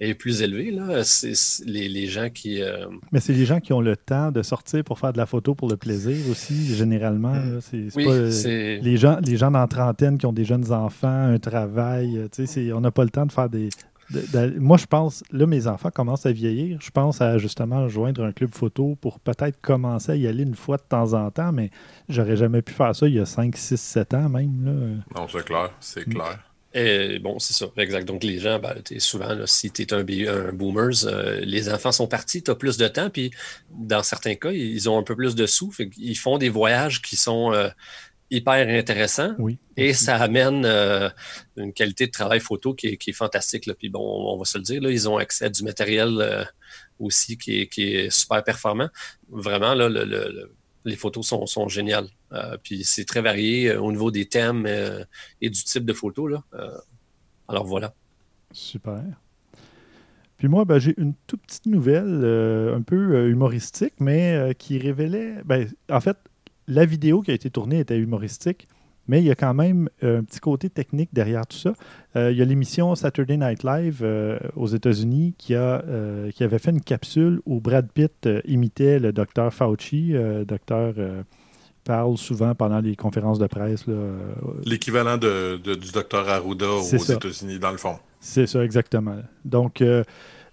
est 0.00 0.14
plus 0.14 0.42
élevé. 0.42 0.70
Là. 0.70 1.04
C'est, 1.04 1.34
les, 1.66 2.06
gens 2.06 2.30
qui. 2.30 2.62
Euh, 2.62 2.86
mais 3.12 3.20
c'est 3.20 3.32
les 3.32 3.46
gens 3.46 3.60
qui 3.60 3.72
ont 3.72 3.80
le 3.80 3.96
temps 3.96 4.30
de 4.30 4.42
sortir 4.42 4.84
pour 4.84 4.98
faire 4.98 5.12
de 5.12 5.18
la 5.18 5.26
photo 5.26 5.54
pour 5.54 5.68
le 5.68 5.76
plaisir 5.76 6.16
aussi, 6.30 6.74
généralement. 6.74 7.34
C'est, 7.60 7.88
oui. 7.96 8.06
Les, 8.82 8.96
gens, 8.96 9.18
les 9.24 9.36
gens 9.36 9.50
dans 9.50 9.60
la 9.60 9.66
trentaine 9.66 10.18
qui 10.18 10.26
ont 10.26 10.32
des 10.32 10.44
jeunes 10.44 10.72
enfants, 10.72 11.08
un 11.08 11.38
travail. 11.38 12.28
on 12.72 12.80
n'a 12.80 12.90
pas 12.90 13.04
le 13.04 13.10
temps 13.10 13.26
de 13.26 13.32
faire 13.32 13.48
des, 13.48 13.68
moi, 14.58 14.76
je 14.76 14.86
pense, 14.86 15.22
là, 15.30 15.46
mes 15.46 15.66
enfants 15.66 15.90
commencent 15.90 16.26
à 16.26 16.32
vieillir. 16.32 16.78
Je 16.80 16.90
pense 16.90 17.20
à 17.20 17.38
justement 17.38 17.88
joindre 17.88 18.24
un 18.24 18.32
club 18.32 18.54
photo 18.54 18.96
pour 19.00 19.20
peut-être 19.20 19.60
commencer 19.60 20.12
à 20.12 20.16
y 20.16 20.26
aller 20.26 20.42
une 20.42 20.54
fois 20.54 20.76
de 20.76 20.82
temps 20.82 21.12
en 21.14 21.30
temps, 21.30 21.52
mais 21.52 21.70
j'aurais 22.08 22.36
jamais 22.36 22.62
pu 22.62 22.72
faire 22.72 22.94
ça 22.94 23.06
il 23.08 23.14
y 23.14 23.20
a 23.20 23.26
5, 23.26 23.56
6, 23.56 23.80
7 23.80 24.14
ans 24.14 24.28
même. 24.28 24.64
Là. 24.64 25.20
Non, 25.20 25.28
c'est 25.28 25.44
clair, 25.44 25.70
c'est 25.80 26.08
clair. 26.08 26.38
Et 26.76 27.20
bon, 27.20 27.38
c'est 27.38 27.52
ça, 27.52 27.66
exact. 27.76 28.04
Donc, 28.04 28.24
les 28.24 28.40
gens, 28.40 28.58
ben, 28.58 28.74
souvent, 28.98 29.28
si 29.46 29.70
tu 29.70 29.82
es 29.82 29.94
un, 29.94 30.00
un 30.00 30.52
boomer, 30.52 30.90
euh, 31.04 31.40
les 31.40 31.72
enfants 31.72 31.92
sont 31.92 32.08
partis, 32.08 32.42
tu 32.42 32.50
as 32.50 32.56
plus 32.56 32.76
de 32.76 32.88
temps, 32.88 33.10
puis 33.10 33.30
dans 33.70 34.02
certains 34.02 34.34
cas, 34.34 34.50
ils 34.50 34.90
ont 34.90 34.98
un 34.98 35.04
peu 35.04 35.14
plus 35.14 35.36
de 35.36 35.46
sous, 35.46 35.72
ils 35.96 36.18
font 36.18 36.36
des 36.36 36.48
voyages 36.48 37.00
qui 37.00 37.14
sont 37.14 37.52
euh, 37.52 37.68
hyper 38.30 38.68
intéressant. 38.68 39.34
Oui, 39.38 39.58
et 39.76 39.92
ça 39.92 40.16
amène 40.16 40.64
euh, 40.64 41.08
une 41.56 41.72
qualité 41.72 42.06
de 42.06 42.12
travail 42.12 42.40
photo 42.40 42.74
qui 42.74 42.86
est, 42.86 43.12
fantastique. 43.12 43.66
Là. 43.66 43.74
Puis 43.74 43.88
bon, 43.88 44.00
on 44.00 44.38
va 44.38 44.44
se 44.44 44.58
le 44.58 44.64
dire, 44.64 44.80
là, 44.80 44.90
ils 44.90 45.08
ont 45.08 45.16
accès 45.16 45.46
à 45.46 45.48
du 45.48 45.64
matériel 45.64 46.18
euh, 46.20 46.44
aussi 46.98 47.36
qui 47.36 47.68
est, 47.72 48.10
super 48.10 48.44
performant. 48.44 48.88
Vraiment, 49.28 49.74
là, 49.74 49.88
les 50.84 50.96
photos 50.96 51.26
sont, 51.26 51.46
sont 51.46 51.68
géniales. 51.68 52.08
Euh, 52.32 52.56
puis 52.62 52.84
c'est 52.84 53.04
très 53.04 53.20
varié 53.20 53.74
au 53.76 53.90
niveau 53.90 54.10
des 54.10 54.26
thèmes 54.26 54.66
et 55.40 55.50
du 55.50 55.64
type 55.64 55.84
de 55.84 55.92
photos. 55.92 56.30
Là. 56.30 56.44
alors 57.48 57.64
voilà. 57.64 57.94
Super. 58.52 59.02
Puis 60.36 60.48
moi, 60.48 60.64
ben, 60.64 60.78
j'ai 60.78 60.94
une 60.98 61.14
toute 61.26 61.42
petite 61.42 61.66
nouvelle, 61.66 62.24
un 62.74 62.82
peu 62.82 63.28
humoristique, 63.28 63.94
mais 63.98 64.54
qui 64.58 64.78
révélait. 64.78 65.36
Ben, 65.44 65.68
en 65.90 66.00
fait, 66.00 66.16
la 66.68 66.84
vidéo 66.84 67.22
qui 67.22 67.30
a 67.30 67.34
été 67.34 67.50
tournée 67.50 67.80
était 67.80 67.98
humoristique, 67.98 68.68
mais 69.06 69.20
il 69.20 69.26
y 69.26 69.30
a 69.30 69.34
quand 69.34 69.54
même 69.54 69.88
euh, 70.02 70.20
un 70.20 70.24
petit 70.24 70.40
côté 70.40 70.70
technique 70.70 71.10
derrière 71.12 71.46
tout 71.46 71.56
ça. 71.56 71.74
Euh, 72.16 72.32
il 72.32 72.38
y 72.38 72.42
a 72.42 72.44
l'émission 72.44 72.94
Saturday 72.94 73.36
Night 73.36 73.62
Live 73.62 74.00
euh, 74.02 74.38
aux 74.56 74.66
États-Unis 74.66 75.34
qui, 75.36 75.54
a, 75.54 75.84
qui 76.34 76.42
avait 76.44 76.58
fait 76.58 76.70
une 76.70 76.80
capsule 76.80 77.40
où 77.44 77.60
Brad 77.60 77.90
Pitt 77.92 78.28
imitait 78.46 78.98
le 78.98 79.12
docteur 79.12 79.52
Fauci. 79.52 80.12
Le 80.12 80.44
docteur 80.44 80.94
parle 81.84 82.16
souvent 82.16 82.54
pendant 82.54 82.80
les 82.80 82.96
conférences 82.96 83.38
de 83.38 83.46
presse. 83.46 83.84
L'équivalent 84.64 85.18
de, 85.18 85.56
du 85.56 85.92
docteur 85.92 86.28
Arruda 86.28 86.70
aux 86.70 86.82
États-Unis, 86.82 87.58
dans 87.58 87.72
le 87.72 87.76
fond. 87.76 87.98
C'est 88.20 88.46
ça, 88.46 88.64
exactement. 88.64 89.16
Donc, 89.44 89.82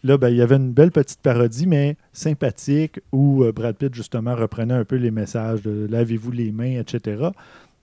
Là, 0.03 0.17
ben, 0.17 0.29
il 0.29 0.37
y 0.37 0.41
avait 0.41 0.55
une 0.55 0.73
belle 0.73 0.91
petite 0.91 1.21
parodie, 1.21 1.67
mais 1.67 1.95
sympathique, 2.11 2.99
où 3.11 3.43
euh, 3.43 3.51
Brad 3.51 3.75
Pitt, 3.75 3.93
justement, 3.93 4.35
reprenait 4.35 4.73
un 4.73 4.85
peu 4.85 4.95
les 4.95 5.11
messages 5.11 5.61
de 5.61 5.87
lavez-vous 5.89 6.31
les 6.31 6.51
mains, 6.51 6.79
etc. 6.79 7.29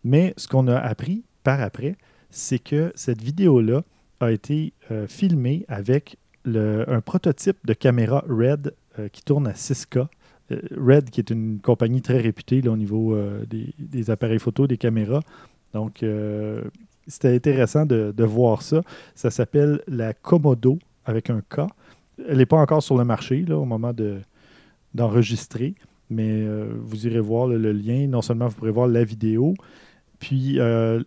Mais 0.03 0.35
ce 0.37 0.49
qu'on 0.49 0.67
a 0.67 0.77
appris 0.77 1.23
par 1.45 1.61
après, 1.61 1.97
c'est 2.31 2.59
que 2.59 2.93
cette 2.97 3.23
vidéo-là 3.23 3.83
a 4.19 4.33
été 4.33 4.73
euh, 4.91 5.07
filmée 5.07 5.65
avec 5.69 6.17
un 6.45 7.01
prototype 7.03 7.59
de 7.67 7.75
caméra 7.75 8.25
RED 8.29 8.75
euh, 8.99 9.09
qui 9.09 9.23
tourne 9.23 9.47
à 9.47 9.53
6K. 9.53 10.07
RED, 10.51 11.11
qui 11.11 11.21
est 11.21 11.31
une 11.31 11.61
compagnie 11.61 12.01
très 12.01 12.19
réputée 12.19 12.67
au 12.67 12.77
niveau 12.77 13.15
des, 13.51 13.75
des, 13.79 14.11
appareils 14.11 14.39
photo, 14.39 14.67
des 14.67 14.79
caméras. 14.79 15.21
Donc, 15.75 16.03
c'était 17.07 17.35
intéressant 17.35 17.85
de, 17.85 18.15
de, 18.17 18.25
voir 18.25 18.63
ça. 18.63 18.81
Ça 19.15 19.31
s'appelle 19.31 19.83
la 19.87 20.15
Komodo 20.15 20.79
avec 21.05 21.29
un 21.29 21.43
K. 21.43 21.69
Elle 22.27 22.39
n'est 22.39 22.47
pas 22.47 22.57
encore 22.57 22.83
sur 22.83 22.97
le 22.97 23.05
marché 23.05 23.45
au 23.51 23.65
moment 23.65 23.93
d'enregistrer, 24.95 25.75
mais 26.11 26.29
euh, 26.29 26.73
vous 26.81 27.07
irez 27.07 27.21
voir 27.21 27.47
le 27.47 27.73
lien. 27.73 28.07
Non 28.07 28.23
seulement 28.23 28.49
vous 28.49 28.57
pourrez 28.57 28.71
voir 28.71 28.89
la 28.89 29.05
vidéo, 29.05 29.55
puis, 30.19 30.59
euh, 30.59 31.01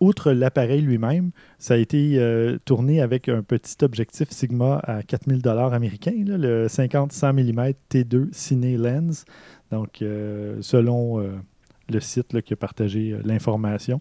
outre 0.00 0.32
l'appareil 0.32 0.80
lui-même, 0.82 1.30
ça 1.60 1.74
a 1.74 1.76
été 1.76 2.18
euh, 2.18 2.58
tourné 2.64 3.00
avec 3.00 3.28
un 3.28 3.42
petit 3.44 3.76
objectif 3.84 4.30
Sigma 4.30 4.80
à 4.82 5.04
4000 5.04 5.40
dollars 5.40 5.72
américains, 5.72 6.24
le 6.26 6.66
50-100 6.66 7.32
mm 7.32 7.74
T2 7.88 8.28
Ciné 8.32 8.76
Lens. 8.76 9.24
Donc, 9.70 10.02
selon 10.60 11.22
le 11.88 12.00
site 12.00 12.42
qui 12.42 12.52
a 12.52 12.56
partagé 12.56 13.16
l'information. 13.22 14.00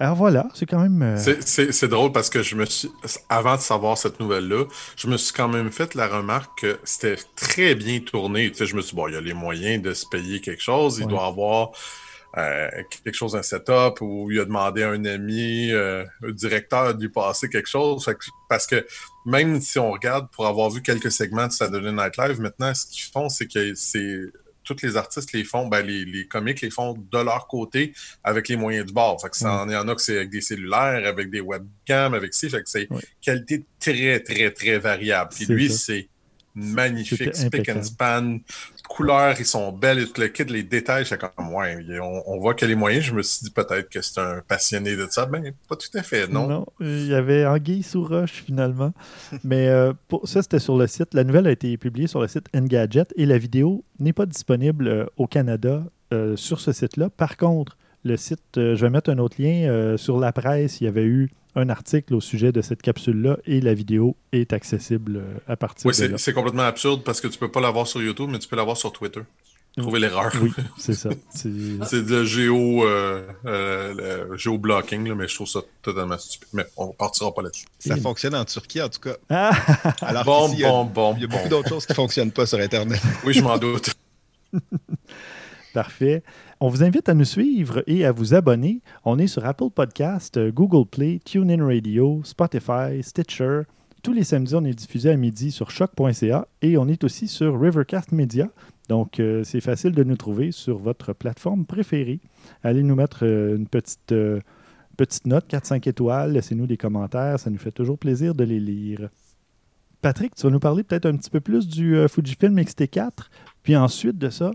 Alors 0.00 0.14
voilà, 0.14 0.46
c'est 0.54 0.66
quand 0.66 0.80
même. 0.80 1.02
Euh, 1.02 1.16
c'est 1.40 1.88
drôle 1.88 2.12
parce 2.12 2.30
que 2.30 2.42
je 2.42 2.54
me 2.54 2.64
suis. 2.66 2.90
Avant 3.28 3.56
de 3.56 3.60
savoir 3.60 3.98
cette 3.98 4.20
nouvelle-là, 4.20 4.64
je 4.96 5.08
me 5.08 5.16
suis 5.16 5.32
quand 5.32 5.48
même 5.48 5.72
fait 5.72 5.94
la 5.94 6.06
remarque 6.06 6.60
que 6.60 6.78
c'était 6.84 7.16
très 7.34 7.74
bien 7.74 7.98
tourné. 7.98 8.50
Tu 8.50 8.58
sais, 8.58 8.66
je 8.66 8.76
me 8.76 8.80
suis 8.80 8.90
dit, 8.90 8.96
bon, 8.96 9.08
il 9.08 9.14
y 9.14 9.16
a 9.16 9.20
les 9.20 9.34
moyens 9.34 9.82
de 9.82 9.92
se 9.94 10.06
payer 10.06 10.40
quelque 10.40 10.62
chose. 10.62 10.98
Il 11.00 11.08
doit 11.08 11.26
avoir 11.26 11.72
euh, 12.36 12.68
quelque 13.02 13.16
chose, 13.16 13.34
un 13.34 13.42
setup, 13.42 14.00
ou 14.00 14.30
il 14.30 14.38
a 14.38 14.44
demandé 14.44 14.84
à 14.84 14.90
un 14.90 15.04
ami, 15.04 15.72
euh, 15.72 16.04
un 16.22 16.30
directeur, 16.30 16.94
de 16.94 17.02
lui 17.02 17.08
passer 17.08 17.48
quelque 17.48 17.68
chose. 17.68 18.08
parce 18.48 18.68
que 18.68 18.86
même 19.26 19.60
si 19.60 19.80
on 19.80 19.90
regarde, 19.90 20.28
pour 20.30 20.46
avoir 20.46 20.70
vu 20.70 20.80
quelques 20.80 21.10
segments 21.10 21.48
de 21.48 21.52
Saturday 21.52 21.90
Night 21.90 22.16
Live, 22.18 22.40
maintenant, 22.40 22.72
ce 22.72 22.86
qu'ils 22.86 23.10
font, 23.10 23.28
c'est 23.28 23.48
que 23.48 23.74
c'est 23.74 24.20
tous 24.68 24.82
les 24.82 24.96
artistes 24.96 25.32
les 25.32 25.44
font, 25.44 25.66
ben, 25.66 25.84
les, 25.84 26.04
les 26.04 26.26
comiques 26.26 26.60
les 26.60 26.70
font 26.70 26.94
de 26.94 27.18
leur 27.18 27.46
côté 27.46 27.92
avec 28.22 28.48
les 28.48 28.56
moyens 28.56 28.86
du 28.86 28.92
bord. 28.92 29.20
Fait 29.20 29.30
que 29.30 29.36
ça, 29.36 29.64
mm. 29.64 29.70
il 29.70 29.72
y 29.72 29.76
en 29.76 29.88
a 29.88 29.94
que 29.94 30.02
c'est 30.02 30.16
avec 30.16 30.30
des 30.30 30.40
cellulaires, 30.40 31.06
avec 31.06 31.30
des 31.30 31.40
webcams, 31.40 32.14
avec 32.14 32.34
ça. 32.34 32.48
Fait 32.48 32.62
que 32.62 32.68
c'est 32.68 32.88
qualité 33.20 33.64
très, 33.80 34.20
très, 34.20 34.50
très 34.50 34.78
variable. 34.78 35.30
Puis 35.34 35.46
lui, 35.46 35.70
c'est 35.70 36.08
magnifique, 36.58 37.34
spick 37.34 37.68
and 37.68 37.82
span, 37.82 38.38
couleurs, 38.88 39.36
ils 39.38 39.46
sont 39.46 39.70
belles, 39.72 40.08
tout 40.08 40.20
le 40.20 40.28
kit, 40.28 40.44
les 40.44 40.62
détails, 40.62 41.06
c'est 41.06 41.18
comme, 41.18 41.54
ouais, 41.54 41.84
on, 42.00 42.38
voit 42.38 42.54
que 42.54 42.66
les 42.66 42.74
moyens, 42.74 43.04
je 43.04 43.12
me 43.12 43.22
suis 43.22 43.44
dit 43.44 43.50
peut-être 43.50 43.88
que 43.88 44.00
c'est 44.00 44.20
un 44.20 44.42
passionné 44.46 44.96
de 44.96 45.06
ça, 45.10 45.28
mais 45.30 45.52
pas 45.68 45.76
tout 45.76 45.96
à 45.96 46.02
fait, 46.02 46.26
non? 46.26 46.48
Non, 46.48 46.66
il 46.80 47.06
y 47.06 47.14
avait 47.14 47.46
Anguille 47.46 47.82
sous 47.82 48.02
roche, 48.02 48.42
finalement. 48.46 48.92
mais 49.44 49.68
euh, 49.68 49.92
pour, 50.08 50.26
ça, 50.26 50.42
c'était 50.42 50.58
sur 50.58 50.76
le 50.76 50.86
site. 50.86 51.14
La 51.14 51.24
nouvelle 51.24 51.46
a 51.46 51.50
été 51.50 51.76
publiée 51.76 52.06
sur 52.06 52.20
le 52.20 52.28
site 52.28 52.46
Engadget 52.54 53.06
et 53.16 53.26
la 53.26 53.38
vidéo 53.38 53.84
n'est 54.00 54.12
pas 54.12 54.26
disponible 54.26 54.88
euh, 54.88 55.06
au 55.16 55.26
Canada 55.26 55.84
euh, 56.12 56.36
sur 56.36 56.60
ce 56.60 56.72
site-là. 56.72 57.10
Par 57.10 57.36
contre, 57.36 57.76
le 58.04 58.16
site, 58.16 58.40
je 58.54 58.74
vais 58.74 58.90
mettre 58.90 59.10
un 59.10 59.18
autre 59.18 59.42
lien 59.42 59.96
sur 59.96 60.20
la 60.20 60.32
presse, 60.32 60.80
il 60.80 60.84
y 60.84 60.86
avait 60.86 61.04
eu 61.04 61.30
un 61.58 61.68
article 61.68 62.14
au 62.14 62.20
sujet 62.20 62.52
de 62.52 62.62
cette 62.62 62.82
capsule-là 62.82 63.38
et 63.44 63.60
la 63.60 63.74
vidéo 63.74 64.16
est 64.32 64.52
accessible 64.52 65.16
euh, 65.16 65.38
à 65.48 65.56
partir 65.56 65.90
de 65.90 65.96
là. 65.96 66.08
Oui, 66.12 66.14
c'est 66.16 66.32
complètement 66.32 66.62
absurde 66.62 67.02
parce 67.04 67.20
que 67.20 67.26
tu 67.26 67.38
peux 67.38 67.50
pas 67.50 67.60
l'avoir 67.60 67.86
sur 67.86 68.00
YouTube, 68.00 68.28
mais 68.30 68.38
tu 68.38 68.48
peux 68.48 68.56
l'avoir 68.56 68.76
sur 68.76 68.92
Twitter. 68.92 69.20
Trouver 69.76 70.00
l'erreur. 70.00 70.32
Oui, 70.40 70.52
c'est 70.78 70.94
ça. 70.94 71.10
C'est 71.30 71.48
de 72.06 72.24
géo, 72.24 72.84
euh, 72.84 73.26
euh 73.46 74.36
géo-blocking, 74.36 75.12
mais 75.14 75.28
je 75.28 75.34
trouve 75.34 75.48
ça 75.48 75.60
totalement 75.82 76.18
stupide. 76.18 76.48
Mais 76.52 76.66
on 76.76 76.88
partira 76.88 77.34
pas 77.34 77.42
là-dessus. 77.42 77.66
Ça 77.78 77.96
fonctionne 77.96 78.34
en 78.34 78.44
Turquie, 78.44 78.80
en 78.80 78.88
tout 78.88 79.00
cas. 79.00 79.16
Ah! 79.28 79.50
Alors 80.02 80.24
bon, 80.24 80.52
il 80.52 80.60
y 80.60 80.64
a, 80.64 80.68
bon, 80.70 80.84
bon, 80.84 81.14
Il 81.16 81.22
y 81.22 81.24
a 81.24 81.28
beaucoup 81.28 81.48
d'autres 81.48 81.68
choses 81.68 81.86
qui 81.86 81.92
ne 81.92 81.96
fonctionnent 81.96 82.32
pas 82.32 82.46
sur 82.46 82.58
Internet. 82.58 83.00
Oui, 83.24 83.34
je 83.34 83.42
m'en 83.42 83.58
doute. 83.58 83.94
Parfait. 85.74 86.22
On 86.60 86.68
vous 86.68 86.82
invite 86.82 87.08
à 87.08 87.14
nous 87.14 87.24
suivre 87.24 87.84
et 87.86 88.04
à 88.04 88.10
vous 88.10 88.34
abonner. 88.34 88.80
On 89.04 89.20
est 89.20 89.28
sur 89.28 89.46
Apple 89.46 89.70
Podcast, 89.72 90.40
Google 90.50 90.88
Play, 90.90 91.20
TuneIn 91.24 91.64
Radio, 91.64 92.20
Spotify, 92.24 93.00
Stitcher. 93.00 93.60
Tous 94.02 94.12
les 94.12 94.24
samedis, 94.24 94.56
on 94.56 94.64
est 94.64 94.74
diffusé 94.74 95.10
à 95.10 95.16
midi 95.16 95.52
sur 95.52 95.70
choc.ca 95.70 96.48
et 96.62 96.76
on 96.76 96.88
est 96.88 97.04
aussi 97.04 97.28
sur 97.28 97.60
Rivercast 97.60 98.10
Media. 98.10 98.48
Donc, 98.88 99.20
euh, 99.20 99.44
c'est 99.44 99.60
facile 99.60 99.92
de 99.92 100.02
nous 100.02 100.16
trouver 100.16 100.50
sur 100.50 100.78
votre 100.78 101.12
plateforme 101.12 101.64
préférée. 101.64 102.18
Allez 102.64 102.82
nous 102.82 102.96
mettre 102.96 103.24
euh, 103.24 103.54
une 103.56 103.68
petite, 103.68 104.10
euh, 104.10 104.40
petite 104.96 105.28
note, 105.28 105.48
4-5 105.48 105.88
étoiles. 105.88 106.32
Laissez-nous 106.32 106.66
des 106.66 106.76
commentaires. 106.76 107.38
Ça 107.38 107.50
nous 107.50 107.58
fait 107.58 107.70
toujours 107.70 107.98
plaisir 107.98 108.34
de 108.34 108.42
les 108.42 108.58
lire. 108.58 109.10
Patrick, 110.02 110.34
tu 110.34 110.42
vas 110.42 110.50
nous 110.50 110.58
parler 110.58 110.82
peut-être 110.82 111.06
un 111.06 111.16
petit 111.16 111.30
peu 111.30 111.38
plus 111.38 111.68
du 111.68 111.96
Fujifilm 112.08 112.58
X-T4. 112.58 113.10
Puis 113.62 113.76
ensuite 113.76 114.18
de 114.18 114.30
ça, 114.30 114.50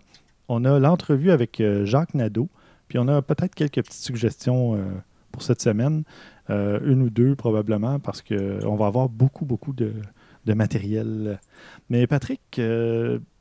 on 0.47 0.65
a 0.65 0.79
l'entrevue 0.79 1.31
avec 1.31 1.59
euh, 1.61 1.85
Jacques 1.85 2.13
Nadeau, 2.13 2.49
puis 2.87 2.97
on 2.99 3.07
a 3.07 3.21
peut-être 3.21 3.55
quelques 3.55 3.75
petites 3.83 4.03
suggestions 4.03 4.75
euh, 4.75 4.83
pour 5.31 5.41
cette 5.43 5.61
semaine, 5.61 6.03
euh, 6.49 6.79
une 6.85 7.01
ou 7.01 7.09
deux 7.09 7.35
probablement, 7.35 7.99
parce 7.99 8.21
qu'on 8.21 8.75
va 8.75 8.85
avoir 8.87 9.09
beaucoup, 9.09 9.45
beaucoup 9.45 9.73
de, 9.73 9.93
matériel. 10.45 11.39
Mais 11.89 12.05
Patrick, 12.05 12.41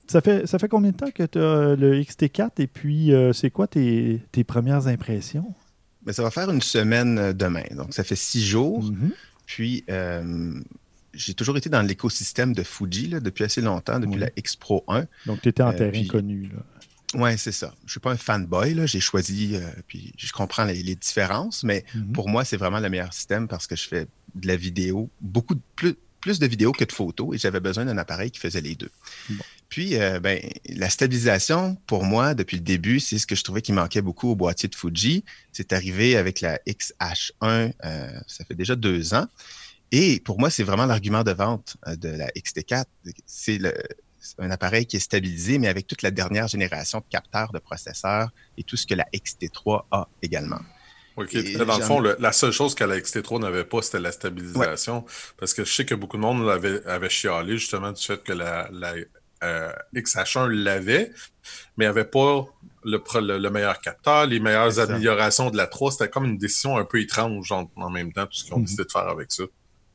ça, 0.06 0.20
fait, 0.20 0.46
ça 0.46 0.58
fait 0.58 0.68
combien 0.68 0.92
de 0.92 0.96
temps 0.96 1.10
que 1.10 1.24
tu 1.24 1.38
as 1.38 1.74
le 1.74 2.00
XT4 2.00 2.50
et 2.58 2.66
puis 2.68 3.12
c'est 3.32 3.50
quoi 3.50 3.66
tes, 3.66 4.20
premières 4.46 4.86
impressions? 4.86 5.52
Mais 6.06 6.12
ça 6.12 6.22
va 6.22 6.30
faire 6.30 6.50
une 6.50 6.62
semaine 6.62 7.32
demain. 7.32 7.64
Donc, 7.76 7.92
ça 7.92 8.04
fait 8.04 8.16
six 8.16 8.44
jours. 8.44 8.84
Mhm. 8.84 9.10
Puis, 9.46 9.84
euh, 9.90 10.54
j'ai 11.12 11.34
toujours 11.34 11.56
été 11.56 11.68
dans 11.68 11.82
l'écosystème 11.82 12.54
de 12.54 12.62
Fuji 12.62 13.08
là, 13.08 13.20
depuis 13.20 13.44
assez 13.44 13.60
longtemps, 13.60 13.98
depuis 14.00 14.14
Oui. 14.14 14.20
la 14.20 14.30
X-Pro 14.36 14.84
1. 14.88 15.04
Donc, 15.26 15.42
tu 15.42 15.48
étais 15.48 15.62
en 15.62 15.70
Euh, 15.70 15.76
terrain 15.76 15.90
puis- 15.90 16.08
connu. 16.08 16.44
Là. 16.54 16.62
Oui, 17.14 17.36
c'est 17.38 17.52
ça. 17.52 17.72
Je 17.80 17.84
ne 17.84 17.90
suis 17.90 18.00
pas 18.00 18.12
un 18.12 18.16
fanboy. 18.16 18.74
là. 18.74 18.86
J'ai 18.86 19.00
choisi, 19.00 19.56
euh, 19.56 19.60
puis 19.86 20.12
je 20.16 20.32
comprends 20.32 20.64
les, 20.64 20.82
les 20.82 20.94
différences, 20.94 21.62
mais 21.62 21.84
Mhm. 21.94 22.12
pour 22.12 22.28
moi, 22.28 22.44
c'est 22.44 22.56
vraiment 22.56 22.80
le 22.80 22.88
meilleur 22.88 23.12
système 23.12 23.48
parce 23.48 23.66
que 23.66 23.76
je 23.76 23.86
fais 23.88 24.06
de 24.34 24.46
la 24.46 24.56
vidéo, 24.56 25.10
beaucoup 25.20 25.54
de, 25.54 25.60
plus, 25.76 25.94
plus 26.20 26.38
de 26.38 26.46
vidéos 26.46 26.72
que 26.72 26.84
de 26.84 26.92
photos, 26.92 27.34
et 27.34 27.38
j'avais 27.38 27.60
besoin 27.60 27.84
d'un 27.84 27.98
appareil 27.98 28.30
qui 28.30 28.40
faisait 28.40 28.60
les 28.60 28.74
deux. 28.76 28.90
Bon. 29.28 29.44
Puis, 29.68 29.96
euh, 29.96 30.20
ben, 30.20 30.38
la 30.68 30.88
stabilisation, 30.90 31.76
pour 31.86 32.04
moi, 32.04 32.34
depuis 32.34 32.56
le 32.58 32.62
début, 32.62 33.00
c'est 33.00 33.18
ce 33.18 33.26
que 33.26 33.34
je 33.34 33.42
trouvais 33.42 33.62
qui 33.62 33.72
manquait 33.72 34.02
beaucoup 34.02 34.28
au 34.30 34.36
boîtier 34.36 34.68
de 34.68 34.74
Fuji. 34.74 35.24
C'est 35.52 35.72
arrivé 35.72 36.16
avec 36.16 36.40
la 36.40 36.58
XH1, 36.66 37.72
euh, 37.84 38.20
ça 38.26 38.44
fait 38.44 38.54
déjà 38.54 38.76
deux 38.76 39.14
ans. 39.14 39.26
Et 39.90 40.20
pour 40.20 40.38
moi, 40.38 40.48
c'est 40.50 40.62
vraiment 40.62 40.86
l'argument 40.86 41.22
de 41.24 41.32
vente 41.32 41.76
de 41.86 42.08
la 42.08 42.28
XT4. 42.34 42.84
C'est 43.26 43.58
le- 43.58 43.74
un 44.38 44.50
appareil 44.50 44.86
qui 44.86 44.96
est 44.96 45.00
stabilisé, 45.00 45.58
mais 45.58 45.68
avec 45.68 45.86
toute 45.86 46.02
la 46.02 46.10
dernière 46.10 46.48
génération 46.48 46.98
de 47.00 47.04
capteurs, 47.10 47.52
de 47.52 47.58
processeurs 47.58 48.30
et 48.56 48.62
tout 48.62 48.76
ce 48.76 48.86
que 48.86 48.94
la 48.94 49.04
XT3 49.14 49.84
a 49.90 50.08
également. 50.22 50.60
OK. 51.16 51.34
Et 51.34 51.56
Dans 51.56 51.76
le 51.78 51.84
fond, 51.84 52.00
le- 52.00 52.16
la 52.20 52.32
seule 52.32 52.52
chose 52.52 52.74
que 52.74 52.84
la 52.84 52.96
XT3 52.98 53.40
n'avait 53.40 53.64
pas, 53.64 53.82
c'était 53.82 54.00
la 54.00 54.12
stabilisation. 54.12 55.04
Parce 55.38 55.52
que 55.52 55.64
je 55.64 55.72
sais 55.72 55.84
que 55.84 55.94
beaucoup 55.94 56.16
de 56.16 56.22
monde 56.22 56.48
avait, 56.48 56.84
avait 56.86 57.10
chialé 57.10 57.58
justement 57.58 57.92
du 57.92 58.02
fait 58.02 58.22
que 58.22 58.32
la, 58.32 58.68
la 58.72 58.94
euh, 59.44 59.72
XH1 59.94 60.46
l'avait, 60.46 61.10
mais 61.76 61.84
n'avait 61.86 62.04
pas 62.04 62.46
le, 62.84 62.98
pro- 62.98 63.20
le, 63.20 63.38
le 63.38 63.50
meilleur 63.50 63.80
capteur, 63.80 64.24
les 64.26 64.38
meilleures 64.40 64.78
améliorations 64.78 65.50
de 65.50 65.56
la 65.56 65.66
3. 65.66 65.92
C'était 65.92 66.08
comme 66.08 66.24
une 66.24 66.38
décision 66.38 66.78
un 66.78 66.84
peu 66.84 67.00
étrange 67.00 67.50
en, 67.52 67.70
en 67.76 67.90
même 67.90 68.12
temps, 68.12 68.24
tout 68.26 68.32
ce 68.34 68.44
qu'ils 68.44 68.54
ont 68.54 68.58
Mhm. 68.58 68.64
décidé 68.64 68.84
de 68.84 68.90
faire 68.92 69.08
avec 69.08 69.32
ça. 69.32 69.42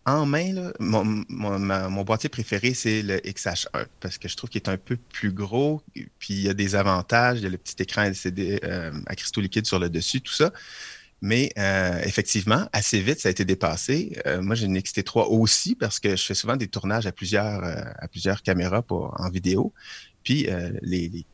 En 0.07 0.25
main, 0.25 0.71
mon, 0.79 2.03
boîtier 2.05 2.29
préféré, 2.29 2.73
c'est 2.73 3.01
le 3.01 3.17
XH1 3.17 3.87
parce 3.99 4.17
que 4.17 4.29
je 4.29 4.37
trouve 4.37 4.49
qu'il 4.49 4.61
est 4.61 4.69
un 4.69 4.77
peu 4.77 4.95
plus 4.95 5.33
gros, 5.33 5.81
puis 5.93 6.33
il 6.33 6.41
y 6.43 6.49
a 6.49 6.53
des 6.53 6.75
avantages. 6.75 7.39
Il 7.39 7.43
y 7.43 7.45
a 7.45 7.49
le 7.49 7.57
petit 7.57 7.75
écran 7.83 8.03
LCD 8.03 8.61
euh, 8.63 8.93
à 9.05 9.15
cristaux 9.17 9.41
liquides 9.41 9.65
sur 9.65 9.79
le 9.79 9.89
dessus, 9.89 10.21
tout 10.21 10.31
ça. 10.31 10.53
Mais 11.21 11.51
euh, 11.57 11.99
effectivement, 12.03 12.69
assez 12.71 13.01
vite, 13.01 13.19
ça 13.19 13.27
a 13.27 13.31
été 13.31 13.43
dépassé. 13.43 14.17
Euh, 14.25 14.41
moi, 14.41 14.55
j'ai 14.55 14.67
une 14.67 14.77
XT3 14.77 15.27
aussi 15.27 15.75
parce 15.75 15.99
que 15.99 16.15
je 16.15 16.23
fais 16.23 16.35
souvent 16.35 16.55
des 16.55 16.69
tournages 16.69 17.05
à 17.05 17.11
plusieurs, 17.11 17.61
caméras 18.45 18.83
pour, 18.83 19.13
en 19.19 19.29
vidéo. 19.29 19.73
Puis 20.23 20.47
les, 20.83 21.25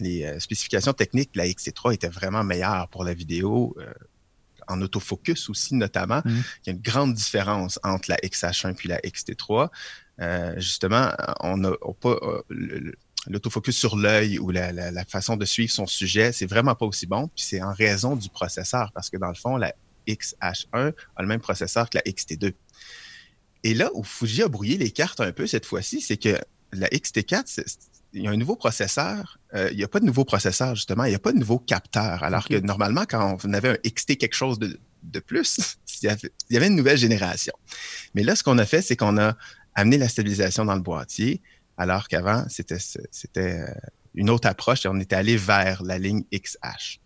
les- 0.00 0.40
spécifications 0.40 0.94
techniques 0.94 1.32
de 1.34 1.38
la 1.38 1.46
XT3 1.46 1.94
étaient 1.94 2.08
vraiment 2.08 2.42
meilleures 2.42 2.88
pour 2.88 3.04
la 3.04 3.14
vidéo, 3.14 3.76
en 4.68 4.80
autofocus 4.82 5.48
aussi 5.50 5.74
notamment. 5.74 6.22
Mhm. 6.24 6.42
Il 6.64 6.66
y 6.66 6.70
a 6.70 6.72
une 6.72 6.82
grande 6.82 7.14
différence 7.14 7.78
entre 7.82 8.10
la 8.10 8.16
XH1 8.18 8.74
puis 8.74 8.88
la 8.88 8.98
XT3. 9.00 9.70
Euh, 10.20 10.54
justement, 10.56 11.10
on 11.40 11.56
n'a 11.58 11.72
pas 12.00 12.16
euh, 12.22 12.92
l'autofocus 13.28 13.76
sur 13.76 13.96
l'œil 13.96 14.38
ou 14.38 14.50
la, 14.50 14.72
la- 14.72 14.90
la 14.90 15.04
façon 15.04 15.36
de 15.36 15.44
suivre 15.44 15.72
son 15.72 15.86
sujet, 15.86 16.32
c'est 16.32 16.46
vraiment 16.46 16.74
pas 16.74 16.86
aussi 16.86 17.06
bon. 17.06 17.28
Puis 17.28 17.44
c'est 17.44 17.62
en 17.62 17.72
raison 17.72 18.16
du 18.16 18.28
processeur, 18.28 18.92
parce 18.92 19.10
que 19.10 19.16
dans 19.16 19.28
le 19.28 19.34
fond, 19.34 19.56
la 19.56 19.74
XH1 20.08 20.92
a 21.16 21.22
le 21.22 21.26
même 21.28 21.40
processeur 21.40 21.90
que 21.90 21.98
la 21.98 22.02
XT2. 22.02 22.52
Et 23.64 23.74
là 23.74 23.90
où 23.94 24.04
Fuji 24.04 24.42
a 24.42 24.48
brouillé 24.48 24.78
les 24.78 24.90
cartes 24.90 25.20
un 25.20 25.32
peu 25.32 25.46
cette 25.46 25.66
fois-ci, 25.66 26.00
c'est 26.00 26.16
que 26.16 26.38
la 26.72 26.88
XT4, 26.88 27.42
c'est- 27.46 27.68
c'est- 27.68 27.78
il 28.16 28.22
y 28.22 28.26
a 28.28 28.30
un 28.30 28.36
nouveau 28.36 28.56
processeur. 28.56 29.38
Euh, 29.54 29.68
il 29.70 29.76
n'y 29.76 29.84
a 29.84 29.88
pas 29.88 30.00
de 30.00 30.06
nouveau 30.06 30.24
processeur, 30.24 30.74
justement. 30.74 31.04
Il 31.04 31.10
n'y 31.10 31.14
a 31.14 31.20
pas 31.20 31.32
de 31.32 31.38
nouveau 31.38 31.58
capteur. 31.58 32.22
Alors 32.22 32.48
que 32.48 32.56
normalement, 32.56 33.04
quand 33.08 33.36
on 33.44 33.52
avait 33.52 33.70
un 33.70 33.76
XT 33.88 34.16
quelque 34.16 34.34
chose 34.34 34.58
de, 34.58 34.78
de 35.02 35.20
plus, 35.20 35.76
il 36.02 36.06
y, 36.06 36.08
avait, 36.08 36.32
il 36.50 36.54
y 36.54 36.56
avait 36.56 36.66
une 36.66 36.76
nouvelle 36.76 36.98
génération. 36.98 37.52
Mais 38.14 38.22
là, 38.22 38.34
ce 38.34 38.42
qu'on 38.42 38.58
a 38.58 38.66
fait, 38.66 38.82
c'est 38.82 38.96
qu'on 38.96 39.18
a 39.18 39.36
amené 39.74 39.98
la 39.98 40.08
stabilisation 40.08 40.64
dans 40.64 40.74
le 40.74 40.80
boîtier, 40.80 41.42
alors 41.76 42.08
qu'avant, 42.08 42.44
c'était 42.48 42.78
c'était 42.78 43.60
euh, 43.60 43.74
une 44.14 44.30
autre 44.30 44.48
approche 44.48 44.86
et 44.86 44.88
on 44.88 44.98
était 44.98 45.16
allé 45.16 45.36
vers 45.36 45.82
la 45.82 45.98
ligne 45.98 46.24
XH. 46.32 47.00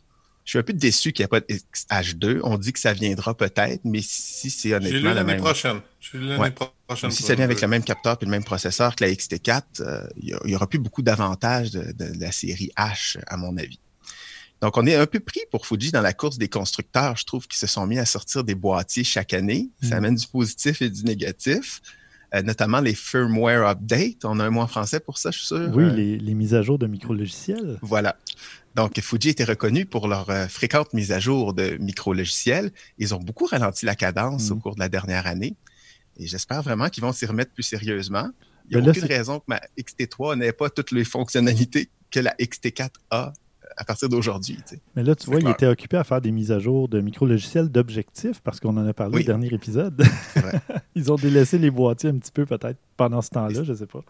Je 0.50 0.54
suis 0.54 0.58
un 0.58 0.64
peu 0.64 0.72
déçu 0.72 1.12
qu'il 1.12 1.22
n'y 1.22 1.26
ait 1.26 1.28
pas 1.28 1.38
de 1.38 1.46
XH2. 1.46 2.40
On 2.42 2.58
dit 2.58 2.72
que 2.72 2.80
ça 2.80 2.92
viendra 2.92 3.36
peut-être, 3.36 3.82
mais 3.84 4.00
si 4.02 4.50
c'est 4.50 4.74
honnêtement 4.74 5.10
la 5.10 5.14
l'année 5.14 5.34
même... 5.34 5.40
prochaine. 5.40 5.80
J'ai 6.00 6.18
lu 6.18 6.26
l'année 6.26 6.40
Ouais. 6.42 6.50
prochaine. 6.88 7.12
Si 7.12 7.22
ça 7.22 7.36
vient 7.36 7.44
avec 7.44 7.60
le 7.60 7.68
même 7.68 7.84
capteur 7.84 8.16
et 8.20 8.24
le 8.24 8.32
même 8.32 8.42
processeur 8.42 8.96
que 8.96 9.04
la 9.04 9.12
XT4, 9.12 9.62
euh, 9.78 10.08
il 10.20 10.36
n'y 10.46 10.56
aura 10.56 10.66
plus 10.66 10.80
beaucoup 10.80 11.02
d'avantages 11.02 11.70
de, 11.70 11.92
de- 11.92 12.14
de 12.16 12.20
la 12.20 12.32
série 12.32 12.72
H, 12.76 13.18
à 13.28 13.36
mon 13.36 13.56
avis. 13.58 13.78
Donc, 14.60 14.76
on 14.76 14.84
est 14.86 14.96
un 14.96 15.06
peu 15.06 15.20
pris 15.20 15.38
pour 15.52 15.66
Fuji 15.66 15.92
dans 15.92 16.00
la 16.02 16.12
course 16.14 16.36
des 16.36 16.48
constructeurs. 16.48 17.16
Je 17.16 17.24
trouve 17.26 17.46
qu'ils 17.46 17.60
se 17.60 17.68
sont 17.68 17.86
mis 17.86 18.00
à 18.00 18.04
sortir 18.04 18.42
des 18.42 18.56
boîtiers 18.56 19.04
chaque 19.04 19.32
année. 19.32 19.68
Ça 19.80 19.90
Mm. 19.94 19.98
amène 19.98 20.14
du 20.16 20.26
positif 20.26 20.82
et 20.82 20.90
du 20.90 21.04
négatif, 21.04 21.80
euh, 22.34 22.42
notamment 22.42 22.80
les 22.80 22.94
firmware 22.94 23.68
updates. 23.68 24.24
On 24.24 24.40
a 24.40 24.44
un 24.46 24.50
mot 24.50 24.62
en 24.62 24.66
français 24.66 24.98
pour 24.98 25.16
ça, 25.18 25.30
je 25.30 25.38
suis 25.38 25.46
sûr? 25.46 25.70
Oui, 25.72 25.84
Euh, 25.84 25.90
les, 25.94 26.18
les 26.18 26.34
mises 26.34 26.54
à 26.54 26.62
jour 26.62 26.76
de 26.76 26.88
micro-logiciels. 26.88 27.78
voilà. 27.82 28.16
Donc, 28.76 28.98
Fuji 29.00 29.30
était 29.30 29.44
reconnu 29.44 29.84
pour 29.84 30.06
leur 30.06 30.30
euh, 30.30 30.46
fréquente 30.46 30.92
mise 30.94 31.10
à 31.12 31.18
jour 31.18 31.54
de 31.54 31.76
micro-logiciels. 31.80 32.70
Ils 32.98 33.14
ont 33.14 33.18
beaucoup 33.18 33.46
ralenti 33.46 33.84
la 33.84 33.96
cadence 33.96 34.50
au 34.52 34.56
cours 34.56 34.74
de 34.76 34.80
la 34.80 34.88
dernière 34.88 35.26
année. 35.26 35.56
Et 36.18 36.26
j'espère 36.26 36.62
vraiment 36.62 36.88
qu'ils 36.88 37.02
vont 37.02 37.12
s'y 37.12 37.26
remettre 37.26 37.52
plus 37.52 37.62
sérieusement. 37.64 38.28
Il 38.70 38.76
n'y 38.76 38.82
a 38.82 38.84
là, 38.86 38.90
aucune 38.92 39.04
raison 39.06 39.38
que 39.40 39.44
ma 39.48 39.60
XT3 39.78 40.38
n'ait 40.38 40.52
pas 40.52 40.70
toutes 40.70 40.92
les 40.92 41.04
fonctionnalités 41.04 41.88
que 42.10 42.20
la 42.20 42.32
XT4 42.38 42.90
a 43.10 43.28
euh, 43.28 43.30
à 43.76 43.84
partir 43.84 44.08
d'aujourd'hui. 44.08 44.56
tu 44.56 44.76
sais. 44.76 44.80
Mais 44.94 45.02
là, 45.02 45.14
tu 45.14 45.26
vois, 45.26 45.36
il 45.36 45.42
clair. 45.42 45.54
était 45.54 45.66
occupé 45.66 45.96
à 45.96 46.04
faire 46.04 46.20
des 46.20 46.30
mises 46.30 46.52
à 46.52 46.58
jour 46.58 46.88
de 46.88 47.00
micro-logiciels 47.00 47.68
d'objectifs 47.70 48.40
parce 48.40 48.60
qu'on 48.60 48.76
en 48.76 48.86
a 48.86 48.92
parlé 48.92 49.16
Oui. 49.16 49.22
au 49.22 49.26
dernier 49.26 49.52
épisode. 49.52 50.00
Ils 50.94 51.10
ont 51.10 51.16
délaissé 51.16 51.58
les 51.58 51.70
boîtiers 51.70 52.10
un 52.10 52.18
petit 52.18 52.32
peu 52.32 52.46
peut-être 52.46 52.78
pendant 52.96 53.22
ce 53.22 53.30
temps-là, 53.30 53.62
je 53.64 53.72
sais 53.72 53.86
pas. 53.86 54.02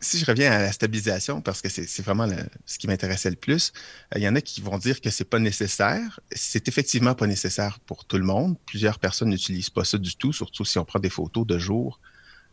Si 0.00 0.18
je 0.18 0.24
reviens 0.26 0.52
à 0.52 0.60
la 0.60 0.72
stabilisation, 0.72 1.40
parce 1.40 1.60
que 1.60 1.68
c'est 1.68 2.02
vraiment 2.02 2.26
le- 2.26 2.46
ce 2.66 2.78
qui 2.78 2.86
m'intéressait 2.86 3.30
le 3.30 3.36
plus, 3.36 3.72
euh, 4.14 4.18
il 4.18 4.22
y 4.22 4.28
en 4.28 4.36
a 4.36 4.40
qui 4.40 4.60
vont 4.60 4.78
dire 4.78 5.00
que 5.00 5.10
c'est 5.10 5.24
pas 5.24 5.38
nécessaire. 5.38 6.20
C'est 6.32 6.68
effectivement 6.68 7.14
pas 7.14 7.26
nécessaire 7.26 7.80
pour 7.80 8.04
tout 8.04 8.18
le 8.18 8.24
monde. 8.24 8.56
Plusieurs 8.66 8.98
personnes 8.98 9.30
n'utilisent 9.30 9.70
pas 9.70 9.84
ça 9.84 9.98
du 9.98 10.14
tout, 10.16 10.32
surtout 10.32 10.64
si 10.64 10.78
on 10.78 10.84
prend 10.84 11.00
des 11.00 11.10
photos 11.10 11.46
de 11.46 11.58
jour. 11.58 12.00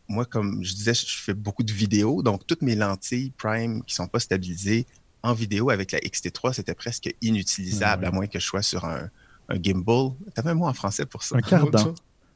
Moi, 0.08 0.24
comme 0.24 0.62
je 0.64 0.72
disais, 0.74 0.94
je 0.94 1.04
fais 1.06 1.34
beaucoup 1.34 1.62
de 1.64 1.72
vidéos, 1.72 2.22
donc 2.22 2.46
toutes 2.46 2.62
mes 2.62 2.74
lentilles 2.76 3.32
Prime 3.36 3.82
qui 3.84 3.94
sont 3.94 4.06
pas 4.08 4.20
stabilisées 4.20 4.86
en 5.22 5.32
vidéo 5.32 5.70
avec 5.70 5.90
la 5.92 5.98
XT3, 6.00 6.52
c'était 6.52 6.74
presque 6.74 7.12
inutilisable, 7.22 8.02
Ouais. 8.02 8.08
à 8.08 8.12
moins 8.12 8.26
que 8.28 8.38
je 8.38 8.44
sois 8.46 8.62
sur 8.62 8.84
un, 8.84 9.08
un 9.48 9.62
gimbal. 9.62 10.10
T'avais 10.34 10.50
un 10.50 10.54
mot 10.54 10.66
en 10.66 10.74
français 10.74 11.06
pour 11.06 11.22
ça? 11.24 11.36
Un 11.36 11.40
cardan. 11.40 11.94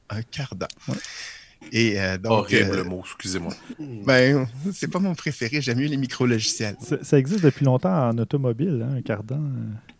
Un 0.08 0.22
cardan. 0.22 0.66
Ouais. 0.88 0.96
Et 1.72 2.00
euh, 2.00 2.18
donc, 2.18 2.32
Horrible 2.32 2.70
euh, 2.72 2.76
le 2.76 2.84
mot, 2.84 3.02
excusez-moi. 3.04 3.52
ben, 3.78 4.46
c'est 4.72 4.88
pas 4.90 4.98
mon 4.98 5.14
préféré. 5.14 5.60
J'aime 5.60 5.78
mieux 5.78 5.86
les 5.86 5.96
micro-logiciels. 5.96 6.76
Ça, 6.80 6.96
ça 7.02 7.18
existe 7.18 7.44
depuis 7.44 7.64
longtemps 7.64 8.08
en 8.08 8.18
automobile, 8.18 8.84
hein, 8.88 8.96
un 8.96 9.02
cardan. 9.02 9.40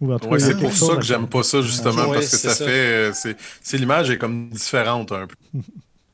euh, 0.03 0.19
Ouais, 0.29 0.39
c'est 0.41 0.57
pour 0.57 0.73
ça 0.73 0.97
que 0.97 1.03
j'aime 1.03 1.29
pas 1.29 1.43
ça, 1.43 1.63
justement, 1.63 2.09
Ouais, 2.09 2.15
parce 2.17 2.31
que 2.31 2.37
ça, 2.39 2.55
ça. 2.55 2.65
fait. 2.65 3.13
c'est- 3.15 3.37
C'est 3.63 3.77
l'image 3.79 4.11
est 4.11 4.19
comme 4.19 4.49
différente 4.51 5.13
un 5.13 5.27
peu. 5.27 5.37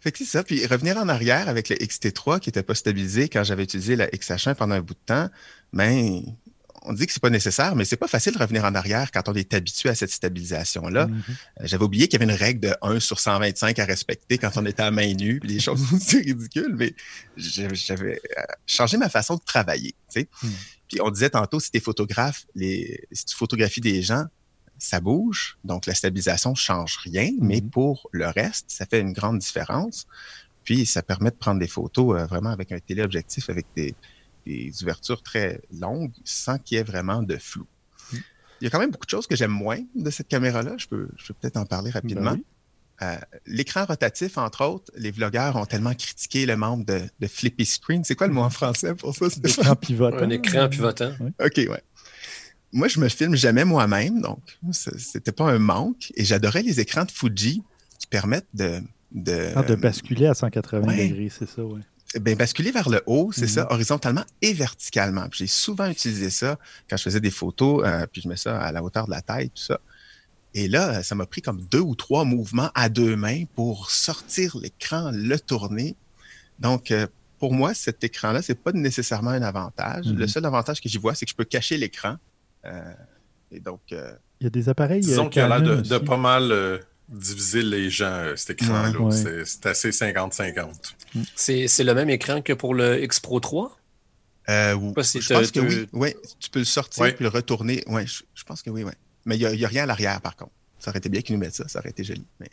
Fait 0.01 0.13
que 0.13 0.19
c'est 0.19 0.25
ça. 0.25 0.45
Puis 0.45 0.65
revenir 0.67 0.97
en 0.99 1.09
arrière 1.09 1.49
avec 1.49 1.69
le 1.69 1.77
XT3 1.77 2.39
qui 2.39 2.49
n'était 2.51 2.63
pas 2.63 2.75
stabilisé 2.75 3.29
quand 3.29 3.43
j'avais 3.43 3.65
utilisé 3.65 3.97
la 3.97 4.07
XH1 4.09 4.55
pendant 4.55 4.75
un 4.77 4.81
bout 4.81 4.95
de 4.95 4.99
temps, 5.07 5.29
ben, 5.73 6.23
on 6.89 6.93
dit 6.93 7.07
que 7.07 7.13
c'est 7.13 7.23
pas 7.23 7.31
nécessaire, 7.31 7.75
mais 7.77 7.85
c'est 7.85 7.97
pas 7.97 8.09
facile 8.09 8.33
de 8.35 8.39
revenir 8.39 8.65
en 8.65 8.75
arrière 8.75 9.11
quand 9.13 9.29
on 9.29 9.35
est 9.35 9.53
habitué 9.55 9.89
à 9.89 9.95
cette 9.95 10.11
stabilisation-là. 10.11 11.07
Mhm. 11.09 11.23
Euh, 11.29 11.65
J'avais 11.65 11.85
oublié 11.85 12.09
qu'il 12.09 12.21
y 12.21 12.23
avait 12.23 12.33
une 12.33 12.39
règle 12.39 12.61
de 12.61 12.75
1 12.83 13.01
sur 13.01 13.21
125 13.21 13.79
à 13.79 13.85
respecter 13.85 14.39
quand 14.39 14.51
on 14.57 14.65
était 14.67 14.83
à 14.83 14.91
main 14.91 15.13
nue, 15.15 15.41
puis 15.41 15.55
des 15.55 15.61
choses 15.61 15.83
aussi 15.93 16.19
ridicules, 16.19 16.75
mais 16.77 16.95
j'avais 17.37 18.21
euh, 18.39 18.43
changé 18.67 18.97
ma 18.97 19.09
façon 19.09 19.35
de 19.37 19.43
travailler. 19.45 19.95
tu 20.13 20.21
sais. 20.21 20.29
Mm. 20.43 20.49
Puis 20.89 21.01
on 21.01 21.11
disait 21.11 21.31
tantôt, 21.31 21.59
si 21.61 21.71
tu 21.71 21.81
photographes, 21.81 22.47
les, 22.55 23.01
si 23.13 23.25
tu 23.25 23.35
photographies 23.37 23.81
des 23.81 24.03
gens, 24.03 24.25
ça 24.79 25.01
bouge, 25.01 25.59
donc 25.65 25.87
la 25.87 25.95
stabilisation 25.95 26.51
ne 26.51 26.57
change 26.57 26.99
rien, 27.03 27.31
mais 27.41 27.61
Mhm. 27.61 27.71
pour 27.71 28.09
le 28.13 28.29
reste, 28.29 28.67
ça 28.69 28.87
fait 28.87 29.01
une 29.01 29.13
grande 29.13 29.39
différence. 29.39 30.07
Puis 30.65 30.85
ça 30.85 31.03
permet 31.03 31.31
de 31.31 31.37
prendre 31.37 31.61
des 31.61 31.69
photos 31.69 32.21
euh, 32.21 32.27
vraiment 32.27 32.51
avec 32.51 32.73
un 32.73 32.79
téléobjectif, 32.81 33.49
avec 33.49 33.67
des, 33.77 33.95
des 34.47 34.73
ouvertures 34.83 35.23
très 35.23 35.61
longues, 35.73 36.13
sans 36.25 36.59
qu'il 36.59 36.77
y 36.77 36.81
ait 36.81 36.85
vraiment 36.85 37.23
de 37.23 37.37
flou. 37.37 37.67
Mhm. 38.13 38.21
Il 38.61 38.65
y 38.65 38.67
a 38.69 38.71
quand 38.71 38.79
même 38.79 38.91
beaucoup 38.91 39.05
de 39.07 39.11
choses 39.11 39.27
que 39.27 39.37
j'aime 39.37 39.51
moins 39.51 39.81
de 39.95 40.11
cette 40.11 40.29
caméra-là. 40.29 40.77
Je 40.79 40.87
peux, 40.87 41.09
je 41.17 41.27
peux 41.29 41.35
peut-être 41.35 41.57
en 41.57 41.67
parler 41.67 41.91
rapidement. 41.91 42.33
Ben 42.33 42.39
oui. 42.39 42.45
Euh, 43.03 43.17
L'écran 43.47 43.85
rotatif, 43.85 44.39
entre 44.39 44.65
autres, 44.65 44.91
les 44.97 45.11
vlogueurs 45.11 45.57
ont 45.57 45.67
tellement 45.67 45.93
critiqué 45.93 46.47
le 46.47 46.57
membre 46.57 46.87
de, 46.87 47.03
de 47.21 47.27
Flippy 47.27 47.67
Screen. 47.67 48.05
C'est 48.05 48.15
quoi 48.15 48.27
le 48.27 48.33
mot 48.33 48.41
en 48.41 48.49
français 48.49 48.95
pour 48.95 49.15
ça? 49.15 49.29
Stéphane? 49.29 49.65
Écran 49.65 49.77
pivotant. 49.77 50.17
Un 50.19 50.31
écran 50.31 50.69
pivotant. 50.71 51.13
OK, 51.45 51.57
ouais. 51.57 51.83
Moi, 52.73 52.89
je 52.89 52.99
me 52.99 53.09
filme 53.09 53.37
jamais 53.37 53.65
moi-même, 53.65 54.23
donc 54.23 54.41
c'était 54.73 55.33
pas 55.33 55.45
un 55.51 55.59
manque. 55.59 56.11
Et 56.17 56.25
j'adorais 56.25 56.63
les 56.63 56.81
écrans 56.81 57.05
de 57.05 57.11
Fuji 57.11 57.63
qui 57.99 58.07
permettent 58.07 58.49
de, 58.55 58.81
de, 59.13 59.51
Ah, 59.55 59.63
de 59.63 59.75
basculer 59.75 60.27
à 60.27 60.35
180 60.35 60.87
ouais. 60.87 61.09
degrés, 61.09 61.29
c'est 61.29 61.49
ça, 61.49 61.65
oui. 61.65 61.81
Ben, 62.21 62.37
basculer 62.37 62.71
vers 62.71 62.89
le 62.89 63.03
haut, 63.07 63.31
c'est 63.33 63.43
Mhm. 63.43 63.49
ça, 63.49 63.67
horizontalement 63.73 64.25
et 64.43 64.53
verticalement. 64.53 65.27
J'ai 65.33 65.47
souvent 65.47 65.89
utilisé 65.89 66.31
ça 66.31 66.59
quand 66.89 66.97
je 66.97 67.03
faisais 67.03 67.21
des 67.21 67.31
photos, 67.31 67.83
euh, 67.87 68.07
puis 68.11 68.21
je 68.23 68.29
mets 68.29 68.37
ça 68.37 68.59
à 68.61 68.73
la 68.73 68.83
hauteur 68.83 69.07
de 69.07 69.11
la 69.11 69.23
taille, 69.23 69.51
tout 69.51 69.63
ça. 69.63 69.81
Et 70.55 70.69
là, 70.69 71.03
ça 71.03 71.15
m'a 71.15 71.27
pris 71.27 71.43
comme 71.43 71.61
deux 71.71 71.81
ou 71.81 71.95
trois 71.95 72.25
mouvements 72.25 72.71
à 72.75 72.89
deux 72.89 73.15
mains 73.17 73.45
pour 73.55 73.91
sortir 73.91 74.57
l'écran, 74.57 75.11
le 75.13 75.39
tourner. 75.39 75.97
Donc, 76.59 76.91
euh, 76.91 77.07
pour 77.39 77.53
moi, 77.53 77.75
cet 77.75 78.03
écran-là, 78.03 78.41
c'est 78.41 78.55
pas 78.55 78.73
nécessairement 78.73 79.31
un 79.31 79.43
avantage. 79.43 80.07
Le 80.07 80.13
Mhm. 80.23 80.29
seul 80.29 80.47
avantage 80.47 80.81
que 80.81 80.89
j'y 80.89 80.97
vois, 80.97 81.15
c'est 81.15 81.27
que 81.27 81.31
je 81.31 81.37
peux 81.37 81.45
cacher 81.45 81.77
l'écran. 81.77 82.17
Euh, 82.65 82.93
et 83.51 83.61
donc, 83.61 83.81
euh, 83.93 84.15
Il 84.41 84.45
y 84.45 84.47
a 84.47 84.51
des 84.51 84.69
appareils. 84.71 85.01
Disons 85.01 85.29
qu'il 85.29 85.43
a 85.43 85.49
l'air 85.49 85.63
de, 85.63 85.83
de 85.83 85.99
pas 85.99 86.17
mal 86.17 86.51
euh, 86.53 86.79
diviser 87.09 87.63
les 87.63 87.89
gens, 87.91 88.07
euh, 88.07 88.37
cet 88.37 88.61
écran-là. 88.63 88.99
Ouais. 89.01 89.13
C'est- 89.15 89.45
C'est 89.45 89.67
assez 89.67 89.91
50-50. 89.93 90.95
C'est 91.35 91.69
c'est 91.69 91.85
le 91.85 91.95
même 91.95 92.11
écran 92.11 92.43
que 92.43 92.53
pour 92.53 92.75
le 92.75 93.03
X 93.03 93.21
Pro 93.21 93.41
3? 93.41 93.77
euh, 94.49 94.77
si 95.03 95.21
je 95.21 95.33
pense 95.35 95.51
que 95.51 95.61
oui. 95.61 95.89
Ouais, 95.93 96.17
tu 96.39 96.51
peux 96.51 96.61
le 96.61 96.65
sortir 96.65 97.03
Ouais. 97.03 97.13
puis 97.13 97.25
le 97.25 97.29
retourner. 97.31 97.83
Oui, 97.89 98.07
je, 98.07 98.23
je 98.35 98.45
pense 98.45 98.63
que 98.63 98.71
oui, 98.71 98.85
oui. 98.85 98.93
Mais 99.25 99.37
il 99.37 99.41
n'y 99.41 99.47
a, 99.47 99.53
il 99.53 99.61
y 99.61 99.65
a 99.65 99.69
rien 99.69 99.83
à 99.85 99.87
l'arrière, 99.87 100.21
par 100.21 100.37
contre. 100.37 100.53
Ça 100.79 100.91
aurait 100.91 100.99
été 100.99 101.09
bien 101.09 101.21
qu'ils 101.23 101.35
nous 101.35 101.41
mettent 101.41 101.55
ça. 101.57 101.67
Ça 101.69 101.81
aurait 101.81 101.91
été 101.91 102.05
joli. 102.05 102.25
Mais 102.41 102.49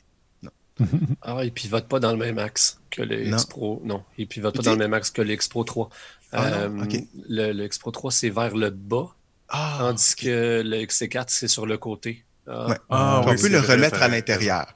Ah, 1.21 1.41
il 1.43 1.51
pivote 1.53 1.87
pas 1.87 1.99
dans 1.99 2.11
le 2.11 2.17
même 2.17 2.39
axe 2.39 2.79
que 2.89 3.03
le 3.03 3.25
Non. 3.25 3.37
X 3.37 3.45
Pro. 3.45 3.79
Non, 3.85 4.03
il 4.17 4.27
pivote 4.27 4.55
pas 4.55 4.63
dans 4.63 4.71
le 4.71 4.77
même 4.77 4.93
axe 4.93 5.11
que 5.11 5.21
le 5.21 5.33
X 5.33 5.47
Pro 5.47 5.63
3. 5.63 5.89
Ah 6.31 6.49
non, 6.67 6.79
Euh, 6.79 6.83
ok. 6.85 7.03
le, 7.29 7.51
le 7.53 7.65
X 7.65 7.77
Pro 7.77 7.91
3, 7.91 8.11
c'est 8.11 8.29
vers 8.31 8.55
le 8.57 8.71
bas, 8.71 9.15
Ah, 9.49 9.75
tandis 9.79 10.15
que 10.15 10.63
le 10.65 10.77
XC4, 10.77 11.25
c'est 11.27 11.47
sur 11.47 11.67
le 11.67 11.77
côté. 11.77 12.25
Ah, 12.47 12.67
Ouais. 12.69 12.77
Ah, 12.89 13.21
on 13.25 13.29
oui, 13.31 13.41
peut 13.41 13.49
le 13.49 13.59
remettre 13.59 14.01
à 14.01 14.07
l'intérieur. 14.07 14.73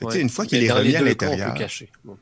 Ouais. 0.00 0.20
Une 0.20 0.28
fois 0.28 0.46
qu'il 0.46 0.62
est 0.62 0.70
remis 0.72 0.96
à 0.96 1.02
l'intérieur. 1.02 1.54
Bon. 2.04 2.18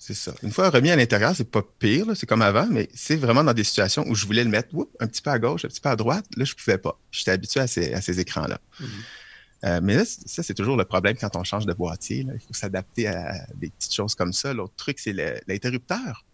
C'est 0.00 0.14
ça. 0.14 0.32
Une 0.44 0.52
fois 0.52 0.70
remis 0.70 0.90
à 0.90 0.96
l'intérieur, 0.96 1.34
c'est 1.34 1.50
pas 1.50 1.62
pire, 1.80 2.06
c'est 2.14 2.24
comme 2.24 2.40
avant, 2.40 2.68
mais 2.70 2.88
c'est 2.94 3.16
vraiment 3.16 3.42
dans 3.42 3.52
des 3.52 3.64
situations 3.64 4.04
où 4.06 4.14
je 4.14 4.26
voulais 4.26 4.44
le 4.44 4.48
mettre 4.50 4.72
whoop, 4.72 4.88
un 5.00 5.08
petit 5.08 5.20
peu 5.20 5.30
à 5.30 5.40
gauche, 5.40 5.64
un 5.64 5.68
petit 5.68 5.80
peu 5.80 5.88
à 5.88 5.96
droite. 5.96 6.24
Là, 6.36 6.44
je 6.44 6.54
pouvais 6.54 6.78
pas. 6.78 6.98
J'étais 7.10 7.32
habitué 7.32 7.58
à 7.60 7.66
ces, 7.66 7.92
à 7.92 8.00
ces 8.00 8.20
écrans-là. 8.20 8.60
Mhm. 8.78 8.88
Euh, 9.64 9.80
mais 9.82 9.96
là, 9.96 10.04
ça, 10.04 10.44
c'est 10.44 10.54
toujours 10.54 10.76
le 10.76 10.84
problème 10.84 11.16
quand 11.20 11.34
on 11.34 11.42
change 11.42 11.66
de 11.66 11.72
boîtier. 11.72 12.22
là. 12.22 12.32
Il 12.34 12.40
faut 12.40 12.54
s'adapter 12.54 13.08
à 13.08 13.44
des 13.56 13.70
petites 13.70 13.92
choses 13.92 14.14
comme 14.14 14.32
ça. 14.32 14.54
L'autre 14.54 14.74
truc, 14.76 15.00
c'est 15.00 15.12
l'interrupteur. 15.48 16.24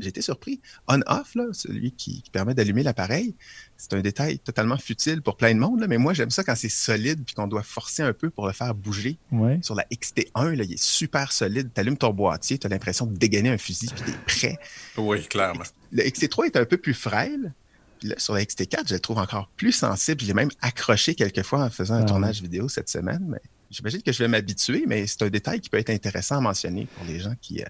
J'ai 0.00 0.08
été 0.08 0.20
surpris. 0.20 0.60
On-off, 0.86 1.34
là, 1.34 1.44
celui 1.52 1.92
qui, 1.92 2.20
qui 2.22 2.30
permet 2.30 2.54
d'allumer 2.54 2.82
l'appareil, 2.82 3.34
c'est 3.76 3.94
un 3.94 4.00
détail 4.00 4.38
totalement 4.38 4.76
futile 4.76 5.22
pour 5.22 5.36
plein 5.36 5.54
de 5.54 5.58
monde, 5.58 5.80
là, 5.80 5.86
mais 5.86 5.96
moi, 5.98 6.12
j'aime 6.12 6.30
ça 6.30 6.44
quand 6.44 6.54
c'est 6.54 6.68
solide 6.68 7.22
puis 7.24 7.34
qu'on 7.34 7.46
doit 7.46 7.62
forcer 7.62 8.02
un 8.02 8.12
peu 8.12 8.28
pour 8.30 8.46
le 8.46 8.52
faire 8.52 8.74
bouger 8.74 9.18
Ouais. 9.32 9.58
sur 9.62 9.74
la 9.74 9.84
XT1, 9.84 10.54
là, 10.54 10.64
il 10.64 10.72
est 10.74 10.82
super 10.82 11.32
solide. 11.32 11.70
Tu 11.74 11.80
allumes 11.80 11.96
ton 11.96 12.10
boîtier, 12.10 12.58
tu 12.58 12.66
as 12.66 12.70
l'impression 12.70 13.06
de 13.06 13.16
dégainer 13.16 13.48
un 13.48 13.58
fusil, 13.58 13.86
puis 13.94 14.04
tu 14.04 14.10
es 14.10 14.14
prêt. 14.54 14.58
Oui, 14.98 15.24
clairement. 15.26 15.64
Le 15.92 16.02
XT3 16.02 16.46
est 16.46 16.56
un 16.56 16.64
peu 16.66 16.76
plus 16.76 16.94
frêle. 16.94 17.54
Puis 17.98 18.08
là, 18.10 18.14
sur 18.18 18.34
la 18.34 18.44
XT4, 18.44 18.86
je 18.88 18.94
le 18.94 19.00
trouve 19.00 19.18
encore 19.18 19.50
plus 19.56 19.72
sensible. 19.72 20.20
Je 20.20 20.26
l'ai 20.26 20.34
même 20.34 20.50
accroché 20.60 21.14
quelquefois 21.14 21.64
en 21.64 21.70
faisant 21.70 21.94
un 21.94 22.02
Ah 22.02 22.06
tournage 22.06 22.40
vidéo 22.42 22.68
cette 22.68 22.88
semaine. 22.88 23.24
Mais 23.28 23.40
j'imagine 23.70 24.02
que 24.02 24.12
je 24.12 24.18
vais 24.18 24.28
m'habituer, 24.28 24.84
mais 24.86 25.06
c'est 25.08 25.22
un 25.22 25.30
détail 25.30 25.60
qui 25.60 25.68
peut 25.68 25.78
être 25.78 25.90
intéressant 25.90 26.36
à 26.36 26.40
mentionner 26.40 26.86
pour 26.94 27.04
les 27.06 27.18
gens 27.18 27.34
qui 27.40 27.60
euh, 27.60 27.66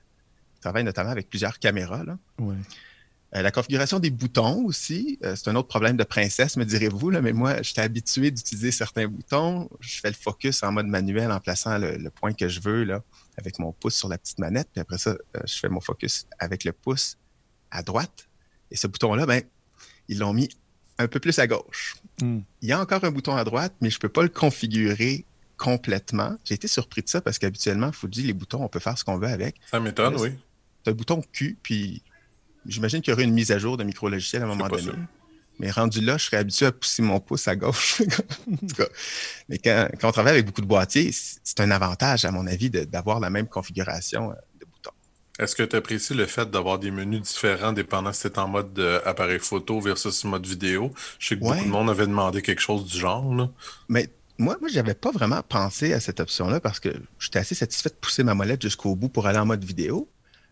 travaillent 0.61 0.85
notamment 0.85 1.11
avec 1.11 1.29
plusieurs 1.29 1.59
caméras. 1.59 2.05
là. 2.05 2.19
Ouais. 2.39 2.57
Euh, 3.35 3.43
la 3.43 3.51
configuration 3.51 3.99
des 3.99 4.09
boutons 4.11 4.65
aussi, 4.65 5.19
euh, 5.23 5.37
c'est 5.37 5.51
un 5.51 5.57
autre 5.57 5.69
problème 5.69 5.99
de 5.99 6.05
princesse, 6.05 6.57
me 6.57 6.65
direz-vous, 6.65 7.11
mais 7.11 7.35
moi, 7.35 7.61
j'étais 7.61 7.83
habitué 7.83 8.31
d'utiliser 8.31 8.71
certains 8.71 9.07
boutons. 9.07 9.69
Je 9.81 10.01
fais 10.01 10.09
le 10.09 10.15
focus 10.15 10.63
en 10.63 10.73
mode 10.73 10.87
manuel 10.87 11.31
en 11.31 11.39
plaçant 11.39 11.77
le, 11.77 11.97
le 11.97 12.11
point 12.11 12.33
que 12.33 12.49
je 12.49 12.61
veux 12.61 12.85
là, 12.85 13.03
avec 13.37 13.59
mon 13.59 13.73
pouce 13.73 13.97
sur 13.97 14.09
la 14.09 14.17
petite 14.17 14.39
manette. 14.39 14.69
Puis 14.73 14.81
après 14.81 14.97
ça, 14.97 15.11
euh, 15.11 15.41
je 15.45 15.55
fais 15.59 15.69
mon 15.69 15.81
focus 15.81 16.27
avec 16.39 16.65
le 16.65 16.73
pouce 16.73 17.19
à 17.71 17.83
droite. 17.83 18.29
Et 18.71 18.77
ce 18.77 18.87
bouton-là, 18.87 19.27
ben, 19.27 19.43
ils 20.09 20.19
l'ont 20.19 20.33
mis 20.33 20.49
un 20.97 21.07
peu 21.07 21.21
plus 21.21 21.39
à 21.39 21.47
gauche. 21.47 21.97
Hmm. 22.23 22.41
Il 22.63 22.69
y 22.69 22.73
a 22.73 22.81
encore 22.81 23.05
un 23.05 23.11
bouton 23.11 23.37
à 23.37 23.45
droite, 23.45 23.75
mais 23.83 23.91
je 23.91 23.97
ne 23.97 24.01
peux 24.01 24.09
pas 24.09 24.23
le 24.23 24.31
configurer 24.31 25.27
complètement. 25.59 26.39
J'ai 26.45 26.55
été 26.55 26.67
surpris 26.67 27.03
de 27.03 27.09
ça 27.09 27.21
parce 27.21 27.39
qu'habituellement, 27.39 27.93
Fuji, 27.93 28.23
les 28.23 28.33
boutons, 28.33 28.65
on 28.65 28.69
peut 28.69 28.79
faire 28.79 28.97
ce 28.97 29.05
qu'on 29.05 29.19
veut 29.19 29.29
avec 29.29 29.57
Ça 29.71 29.81
m'étonne, 29.81 30.17
Ouais, 30.17 30.39
bouton 30.93 31.23
Q, 31.33 31.59
puis 31.63 32.03
j'imagine 32.67 33.01
qu'il 33.01 33.11
y 33.11 33.15
aurait 33.15 33.25
une 33.25 33.33
mise 33.35 33.51
à 33.53 33.59
jour 33.59 33.77
de 33.77 33.85
micro-logiciel 33.85 34.43
à 34.43 34.45
un 34.45 34.49
moment 34.49 34.69
donné. 34.69 34.93
Mais 35.61 35.71
rendu 35.73 36.01
là, 36.01 36.17
je 36.19 36.25
serais 36.27 36.37
habitué 36.37 36.67
à 36.67 36.73
pousser 36.73 37.03
mon 37.03 37.19
pouce 37.19 37.49
à 37.49 37.57
gauche. 37.57 38.01
en 38.53 38.67
tout 38.67 38.75
cas. 38.77 38.87
Mais 39.49 39.59
quand, 39.59 39.89
quand 40.01 40.09
on 40.09 40.13
travaille 40.13 40.35
avec 40.35 40.47
beaucoup 40.47 40.61
de 40.61 40.67
boîtiers, 40.67 41.11
c'est 41.13 41.59
un 41.61 41.73
avantage, 41.73 42.25
à 42.25 42.31
mon 42.31 42.47
avis, 42.47 42.71
d'avoir 42.71 43.19
la 43.19 43.29
même 43.29 43.49
configuration 43.49 44.31
euh, 44.31 44.35
de 44.61 44.67
boutons. 44.67 44.93
Est-ce 45.41 45.57
que 45.57 45.65
tu 45.65 45.75
apprécies 45.75 46.15
le 46.15 46.27
fait 46.27 46.49
d'avoir 46.49 46.79
des 46.79 46.93
menus 46.93 47.23
différents 47.23 47.73
dépendant 47.73 48.13
si 48.13 48.21
c'est 48.21 48.39
en 48.39 48.47
mode 48.47 48.79
euh, 48.79 49.01
appareil 49.05 49.41
photo 49.41 49.81
versus 49.81 50.23
mode 50.23 50.47
vidéo? 50.47 50.93
Je 51.19 51.27
sais 51.27 51.37
que 51.37 51.43
Ouais. 51.43 51.51
beaucoup 51.55 51.65
de 51.65 51.71
monde 51.71 51.91
avait 51.91 52.07
demandé 52.07 52.41
quelque 52.41 52.63
chose 52.63 52.85
du 52.85 52.97
genre. 52.97 53.35
là. 53.35 53.51
Mais 53.89 54.09
moi, 54.39 54.57
moi, 54.61 54.69
j'avais 54.73 54.95
pas 54.95 55.11
vraiment 55.11 55.43
pensé 55.43 55.93
à 55.93 55.99
cette 55.99 56.21
option-là 56.21 56.61
parce 56.61 56.79
que 56.79 56.91
j'étais 57.19 57.41
assez 57.41 57.57
satisfait 57.57 57.89
de 57.89 57.97
pousser 57.97 58.23
ma 58.23 58.35
molette 58.35 58.63
jusqu'au 58.63 58.95
bout 58.95 59.09
pour 59.09 59.27
aller 59.27 59.41
en 59.41 59.47
mode 59.47 59.65
vidéo. 59.65 60.09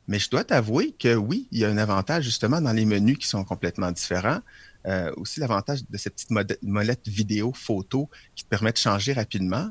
Mais 0.08 0.18
je 0.18 0.30
dois 0.30 0.44
t'avouer 0.44 0.92
que 0.98 1.14
oui, 1.14 1.48
il 1.50 1.58
y 1.58 1.64
a 1.64 1.68
un 1.68 1.78
avantage 1.78 2.24
justement 2.24 2.60
dans 2.60 2.72
les 2.72 2.84
menus 2.84 3.18
qui 3.18 3.26
sont 3.26 3.44
complètement 3.44 3.90
différents. 3.90 4.40
Euh, 4.86 5.12
aussi 5.16 5.40
l'avantage 5.40 5.80
de 5.88 5.96
cette 5.98 6.14
petite 6.14 6.30
molette 6.62 7.08
vidéo 7.08 7.52
photo 7.52 8.08
qui 8.36 8.44
te 8.44 8.48
permet 8.48 8.70
de 8.72 8.76
changer 8.78 9.12
rapidement. 9.12 9.68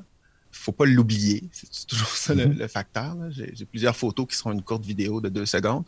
faut 0.51 0.71
pas 0.73 0.85
l'oublier. 0.85 1.43
C'est 1.51 1.85
toujours 1.87 2.09
ça 2.09 2.33
le, 2.33 2.45
Mhm. 2.47 2.57
le 2.57 2.67
facteur. 2.67 3.15
J'ai 3.31 3.65
plusieurs 3.65 3.95
photos 3.95 4.25
qui 4.27 4.35
seront 4.35 4.51
une 4.53 4.61
courte 4.61 4.85
vidéo 4.85 5.19
de 5.21 5.29
deux 5.29 5.45
secondes 5.45 5.83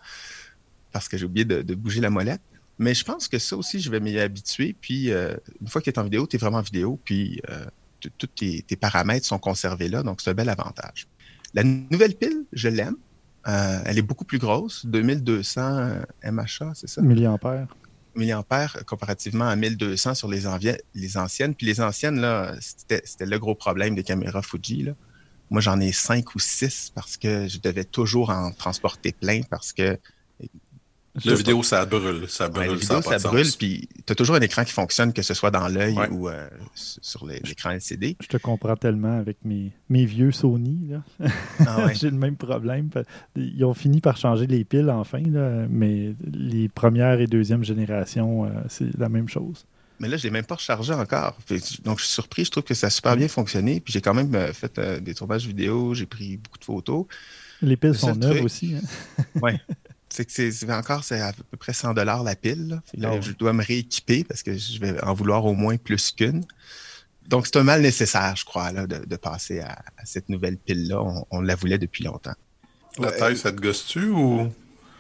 parce 0.92 1.08
que 1.08 1.18
j'ai 1.18 1.26
oublié 1.26 1.46
de, 1.46 1.62
de 1.62 1.76
bouger 1.76 2.02
la 2.02 2.10
molette. 2.10 2.42
Mais 2.80 2.94
je 2.94 3.04
pense 3.04 3.28
que 3.28 3.40
ça 3.40 3.58
aussi, 3.58 3.80
je 3.80 3.90
vais 3.90 4.00
m'y 4.00 4.18
habituer. 4.20 4.76
Puis 4.80 5.12
euh, 5.12 5.36
une 5.62 5.68
fois 5.68 5.82
qu'il 5.82 5.92
est 5.94 6.00
en 6.00 6.04
vidéo, 6.04 6.28
tu 6.28 6.36
es 6.36 6.40
vraiment 6.40 6.58
en 6.60 6.62
vidéo. 6.62 7.00
Puis 7.04 7.42
euh, 7.50 7.66
tous 8.18 8.28
tes, 8.28 8.62
tes 8.62 8.76
paramètres 8.76 9.26
sont 9.26 9.40
conservés 9.40 9.88
là. 9.90 10.04
Donc 10.04 10.22
c'est 10.22 10.30
un 10.30 10.34
bel 10.34 10.50
avantage. 10.50 11.08
La 11.54 11.64
nouvelle 11.64 12.16
pile, 12.16 12.46
je 12.54 12.68
l'aime. 12.70 12.96
Euh, 13.48 13.80
elle 13.86 13.98
est 13.98 14.04
beaucoup 14.04 14.26
plus 14.26 14.40
grosse, 14.40 14.86
2200 14.86 15.90
MHA, 16.24 16.74
c'est 16.74 16.90
ça? 16.90 17.02
Milliampères. 17.02 17.68
milliampères 18.16 18.84
comparativement 18.86 19.48
à 19.48 19.56
1200 19.56 20.16
sur 20.16 20.28
les, 20.28 20.44
les 20.96 21.18
anciennes. 21.18 21.56
Puis 21.56 21.66
les 21.66 21.80
anciennes, 21.80 22.20
là, 22.20 22.56
c'était 22.60 23.02
c'était 23.06 23.26
le 23.26 23.40
gros 23.40 23.56
problème 23.56 23.96
des 23.96 24.04
caméras 24.04 24.42
Fuji. 24.42 24.84
Là. 24.84 24.94
Moi, 25.50 25.62
j'en 25.62 25.80
ai 25.80 25.94
cinq 25.94 26.36
ou 26.36 26.40
six 26.40 26.92
parce 26.94 27.16
que 27.16 27.48
je 27.48 27.60
devais 27.60 27.86
toujours 27.86 28.32
en 28.32 28.52
transporter 28.52 29.14
plein 29.14 29.42
parce 29.50 29.72
que 29.72 29.98
La 31.26 31.34
vidéo, 31.36 31.64
ça 31.64 31.86
brûle. 31.86 32.26
Ça 32.30 32.46
ouais, 32.46 32.50
brûle, 32.52 32.68
la 32.68 32.74
vidéo, 32.76 33.02
ça 33.02 33.18
brûle. 33.20 33.48
Puis 33.58 33.88
tu 34.06 34.12
as 34.12 34.16
toujours 34.16 34.36
un 34.36 34.42
écran 34.42 34.64
qui 34.64 34.72
fonctionne, 34.74 35.14
que 35.14 35.22
ce 35.22 35.34
soit 35.34 35.52
dans 35.52 35.68
l'œil 35.68 35.96
Ouais. 35.98 36.10
ou 36.10 36.30
euh, 36.30 36.48
sur 36.76 37.26
l'écran 37.26 37.72
LCD. 37.72 38.18
Je 38.22 38.28
te 38.28 38.38
comprends 38.38 38.76
tellement 38.76 39.18
avec 39.18 39.38
mes, 39.44 39.72
mes 39.90 40.06
vieux 40.06 40.32
Sony. 40.32 40.90
Là. 40.90 41.30
Ah 41.66 41.86
ouais. 41.86 41.96
J'ai 42.00 42.10
le 42.10 42.18
même 42.18 42.36
problème. 42.36 42.90
Ils 43.36 43.64
ont 43.66 43.74
fini 43.74 44.02
par 44.02 44.18
changer 44.18 44.48
les 44.48 44.64
piles 44.64 44.90
enfin, 44.90 45.22
là, 45.26 45.66
mais 45.70 46.14
les 46.32 46.70
premières 46.70 47.20
et 47.20 47.28
deuxième 47.28 47.64
générations, 47.64 48.46
euh, 48.46 48.50
c'est 48.70 48.96
la 48.98 49.10
même 49.10 49.28
chose. 49.30 49.66
Mais 50.00 50.08
là, 50.08 50.18
je 50.18 50.24
l'ai 50.26 50.30
même 50.30 50.46
pas 50.46 50.54
rechargé 50.56 50.94
encore. 50.94 51.36
Donc, 51.84 51.98
je 51.98 52.04
suis 52.06 52.14
surpris. 52.14 52.46
Je 52.46 52.52
trouve 52.52 52.64
que 52.64 52.76
ça 52.76 52.86
a 52.86 52.90
super 52.92 53.18
bien 53.18 53.28
fonctionné. 53.28 53.80
Puis 53.80 53.92
j'ai 53.92 54.02
quand 54.02 54.14
même 54.14 54.34
euh, 54.36 54.54
fait 54.54 54.78
euh, 54.78 55.00
des 55.00 55.16
tournages 55.16 55.48
vidéo. 55.48 55.96
J'ai 55.96 56.06
pris 56.06 56.38
beaucoup 56.38 56.60
de 56.60 56.64
photos. 56.66 57.06
Les 57.64 57.76
piles 57.78 57.90
Le 57.90 57.96
sont 57.96 58.14
neuves 58.14 58.44
aussi. 58.44 58.76
hein. 58.76 58.82
C'est 60.10 60.26
que 60.26 60.32
c'est 60.32 60.72
encore 60.72 61.04
c'est 61.04 61.20
à 61.22 61.34
peu 61.34 61.58
près 61.58 61.74
100 61.74 61.94
dollars 61.94 62.24
la 62.24 62.36
pile. 62.36 62.68
là. 62.70 62.82
Là, 62.94 63.12
Ah. 63.18 63.22
Je 63.22 63.32
dois 63.34 63.54
me 63.54 63.64
rééquiper 63.64 64.24
parce 64.24 64.42
que 64.44 64.58
je 64.58 64.80
vais 64.80 65.02
en 65.04 65.14
vouloir 65.14 65.46
au 65.46 65.54
moins 65.54 65.78
plus 65.78 66.12
qu'une. 66.12 66.46
Donc, 67.28 67.46
c'est 67.46 67.58
un 67.58 67.64
mal 67.64 67.82
nécessaire, 67.82 68.36
je 68.38 68.46
crois, 68.46 68.72
là, 68.72 68.88
de, 68.88 69.04
de 69.06 69.16
passer 69.18 69.60
à, 69.60 69.72
à 69.98 70.06
cette 70.06 70.30
nouvelle 70.30 70.56
pile-là. 70.58 71.02
On, 71.02 71.26
on 71.30 71.42
la 71.42 71.56
voulait 71.56 71.78
depuis 71.78 72.06
longtemps. 72.06 72.36
La 73.00 73.12
taille, 73.12 73.36
ça 73.38 73.52
te 73.52 73.60
gosse-tu 73.62 74.06
ou? 74.10 74.48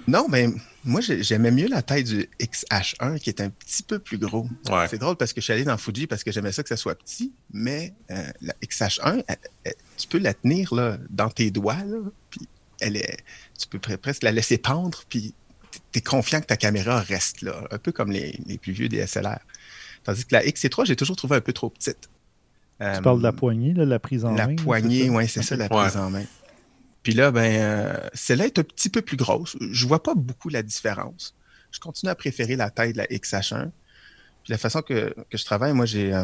Non, 0.09 0.27
mais 0.29 0.49
moi, 0.85 0.99
j'ai- 1.01 1.23
j'aimais 1.23 1.51
mieux 1.51 1.67
la 1.67 1.81
taille 1.81 2.03
du 2.03 2.29
XH1 2.39 3.17
qui 3.19 3.29
est 3.29 3.41
un 3.41 3.49
petit 3.49 3.81
peu 3.83 3.99
plus 3.99 4.17
gros. 4.17 4.47
Ouais. 4.69 4.87
C'est 4.89 4.97
drôle 4.97 5.15
parce 5.15 5.31
que 5.33 5.39
je 5.41 5.45
suis 5.45 5.53
allé 5.53 5.63
dans 5.63 5.77
Fuji 5.77 6.05
parce 6.07 6.23
que 6.23 6.31
j'aimais 6.31 6.51
ça 6.51 6.63
que 6.63 6.69
ça 6.69 6.77
soit 6.77 6.95
petit, 6.95 7.33
mais 7.53 7.93
euh, 8.11 8.29
la 8.41 8.53
XH1, 8.61 9.23
elle- 9.27 9.37
elle- 9.63 9.75
tu 9.97 10.07
peux 10.07 10.17
la 10.19 10.33
tenir 10.33 10.73
là, 10.73 10.97
dans 11.09 11.29
tes 11.29 11.49
doigts, 11.51 11.83
là, 11.85 11.97
puis 12.29 12.41
elle 12.79 12.97
est, 12.97 13.17
tu 13.59 13.67
peux 13.67 13.77
pre- 13.77 13.97
presque 13.97 14.23
la 14.23 14.31
laisser 14.31 14.57
pendre, 14.57 15.03
puis 15.09 15.33
tu 15.91 15.99
es 15.99 16.01
confiant 16.01 16.41
que 16.41 16.45
ta 16.45 16.57
caméra 16.57 16.99
reste 17.01 17.41
là, 17.41 17.67
un 17.71 17.77
peu 17.77 17.91
comme 17.91 18.11
les, 18.11 18.39
les 18.45 18.57
plus 18.57 18.71
vieux 18.73 18.89
DSLR. 18.89 19.39
Tandis 20.03 20.25
que 20.25 20.33
la 20.35 20.43
XC3, 20.43 20.85
j'ai 20.85 20.95
toujours 20.95 21.15
trouvé 21.15 21.35
un 21.37 21.41
peu 21.41 21.53
trop 21.53 21.69
petite. 21.69 22.09
Tu 22.79 22.85
Euh, 22.85 23.01
parles 23.01 23.17
de 23.19 23.23
la 23.23 23.31
poignée, 23.33 23.73
là, 23.73 23.85
la 23.85 23.99
prise 23.99 24.23
en 24.25 24.33
la 24.35 24.47
main. 24.47 24.55
là, 24.55 24.63
poignée, 24.63 24.99
c'est 25.01 25.07
ça? 25.07 25.13
oui, 25.15 25.27
c'est 25.27 25.41
ça, 25.43 25.55
la 25.55 25.65
Ouais. 25.65 25.83
prise 25.83 25.97
en 25.97 26.09
main. 26.11 26.23
Puis 27.03 27.13
là, 27.13 27.31
ben, 27.31 27.51
euh, 27.59 28.09
celle-là 28.13 28.45
est 28.45 28.59
un 28.59 28.63
petit 28.63 28.89
peu 28.89 29.01
plus 29.01 29.17
grosse. 29.17 29.55
Je 29.71 29.87
vois 29.87 30.03
pas 30.03 30.13
beaucoup 30.13 30.49
la 30.49 30.61
différence. 30.61 31.33
Je 31.71 31.79
continue 31.79 32.09
à 32.11 32.15
préférer 32.15 32.55
la 32.55 32.69
taille 32.69 32.93
de 32.93 32.97
la 32.97 33.05
XH1. 33.07 33.71
Puis 34.47 34.53
la 34.53 34.57
façon 34.57 34.81
que, 34.81 35.13
que 35.29 35.37
je 35.37 35.43
travaille, 35.43 35.73
moi, 35.73 35.85
j'ai 35.85 36.13
euh, 36.13 36.23